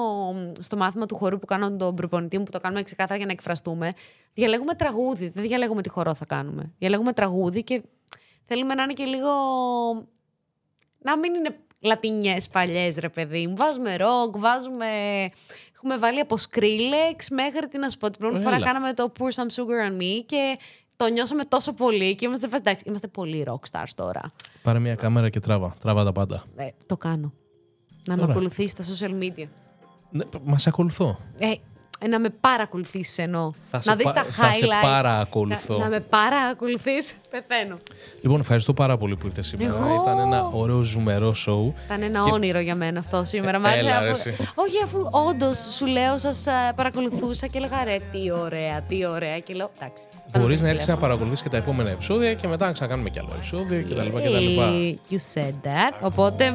στο 0.61 0.77
μάθημα 0.77 1.07
του 1.07 1.15
χορού 1.15 1.39
που 1.39 1.47
κάνω 1.47 1.77
τον 1.77 1.95
προπονητή 1.95 2.39
μου, 2.39 2.45
που 2.45 2.51
το 2.51 2.61
κάνουμε 2.61 2.83
ξεκάθαρα 2.83 3.17
για 3.17 3.27
να 3.27 3.33
εκφραστούμε, 3.33 3.93
διαλέγουμε 4.35 4.75
τραγούδι. 4.75 5.29
Δεν 5.29 5.45
διαλέγουμε 5.45 5.83
τι 5.83 5.89
χορό 5.89 6.15
θα 6.15 6.25
κάνουμε. 6.25 6.73
Διαλέγουμε 6.79 7.13
τραγούδι 7.13 7.65
και 7.65 7.83
θέλουμε 8.45 8.75
να 8.75 8.83
είναι 8.83 8.93
και 8.93 9.05
λίγο. 9.05 9.31
να 10.99 11.19
μην 11.19 11.35
είναι 11.35 11.57
λατινιές 11.81 12.49
παλιές 12.49 12.97
ρε 12.97 13.09
παιδί 13.09 13.47
μου. 13.47 13.57
Βάζουμε 13.57 13.97
ροκ, 13.97 14.39
βάζουμε... 14.39 14.87
Έχουμε 15.75 15.97
βάλει 15.97 16.21
από 16.21 16.37
Skrillex 16.37 17.25
μέχρι 17.31 17.69
τι 17.69 17.79
να 17.79 17.89
σου 17.89 17.99
πω. 17.99 18.11
Την 18.11 18.21
πρώτη 18.21 18.43
φορά 18.43 18.57
Έλα. 18.57 18.65
κάναμε 18.65 18.93
το 18.93 19.13
Pour 19.19 19.25
Some 19.25 19.55
Sugar 19.57 19.93
on 19.93 20.03
Me 20.03 20.23
και 20.27 20.59
το 20.99 21.09
νιώσαμε 21.09 21.45
τόσο 21.45 21.73
πολύ 21.73 22.15
και 22.15 22.27
είμαστε, 22.27 22.45
σε 22.47 22.49
φάση, 22.53 22.63
εντάξει, 22.67 22.85
είμαστε 22.89 23.07
πολύ 23.07 23.45
rock 23.47 23.71
stars 23.71 23.91
τώρα. 23.95 24.21
Πάρε 24.63 24.79
μια 24.79 24.95
κάμερα 24.95 25.29
και 25.29 25.41
τράβα. 25.41 25.75
Τράβα 25.81 26.05
τα 26.05 26.13
πάντα. 26.13 26.45
Ε, 26.57 26.69
το 26.87 26.97
κάνω. 26.97 27.33
Να 28.07 28.17
με 28.17 28.23
Ωραία. 28.23 28.35
ακολουθήσει 28.35 28.69
στα 28.69 28.85
social 28.85 29.23
media. 29.23 29.47
Ναι, 30.11 30.25
Μας 30.45 30.67
ακολουθώ. 30.67 31.19
Ε, 31.39 31.51
ε, 31.51 31.57
να 32.09 32.19
με 32.19 32.29
παρακολουθήσει 32.41 33.23
εννοώ. 33.23 33.51
Θα 33.71 33.81
σε 33.81 33.91
να 33.91 33.97
δεις 33.97 34.05
πα- 34.05 34.13
τα 34.13 34.25
θα 34.25 34.53
σε 34.53 34.61
highlights. 34.65 34.83
παρακολουθώ. 34.83 35.77
Να, 35.79 35.85
να 35.85 35.89
με 35.91 36.01
παρακολουθείς. 36.01 37.15
Πεθαίνω. 37.31 37.79
Λοιπόν, 38.23 38.41
ευχαριστώ 38.41 38.73
πάρα 38.75 38.97
πολύ 38.97 39.17
που 39.17 39.27
ήρθες 39.27 39.47
σήμερα. 39.47 39.75
Εγώ; 39.75 40.03
Ήταν 40.03 40.19
ένα 40.19 40.45
ωραίο 40.53 40.83
ζουμερό 40.83 41.35
σοου. 41.35 41.75
Ήταν 41.85 42.03
ένα 42.03 42.23
Και- 42.25 42.31
όνειρο 42.33 42.61
για 42.61 42.75
μένα 42.75 42.99
αυτό 42.99 43.25
σήμερα. 43.25 43.57
Ε, 43.57 43.61
Μ' 43.61 43.67
άρεσε 43.67 43.87
έλα, 43.87 44.01
ρε, 44.01 44.11
αφού- 44.11 44.27
εσύ. 44.27 44.49
Όχι, 44.55 44.83
αφού 44.85 45.09
όντως 45.29 45.59
σου 45.59 45.87
λέω, 45.87 46.19
σας 46.19 46.45
παρακολουθούσα 46.75 47.47
και 47.47 47.59
έλεγα 47.59 47.85
ρε, 47.85 47.97
τι 48.13 48.31
ωραία, 48.33 48.81
τι 48.89 49.07
ωραία. 49.07 49.39
Και 49.39 49.55
λέω, 49.55 49.71
εντάξει. 49.79 50.05
θα 50.31 50.39
Μπορείς 50.39 50.61
δω 50.61 50.67
να 50.67 50.69
τι 50.73 50.75
έρθεις 50.75 50.89
να 50.89 50.95
τηλέφωνο. 50.95 51.01
παρακολουθείς 51.01 51.43
και 51.43 51.49
τα 51.49 51.57
επόμενα 51.57 51.91
επεισόδια 51.91 52.35
και 52.35 52.47
μετά 52.49 52.67
να 52.67 52.73
ξανακάνουμε 52.73 53.11
κι 53.11 53.19
άλλο 53.19 53.31
επεισόδιο 53.35 53.83
κτλ. 53.83 54.01
κτλ. 54.19 54.35
Hey, 54.59 54.95
you 55.13 55.19
said 55.35 55.53
that. 55.65 55.93
Οπότε. 56.01 56.55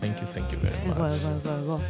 Thank 0.00 0.04
you, 0.20 0.26
thank 0.38 0.50
you 0.52 0.58
very 0.64 0.88
much. 0.88 0.96
Εγώ, 0.96 1.04
εγώ, 1.04 1.40
εγώ, 1.44 1.58
εγώ. 1.62 1.80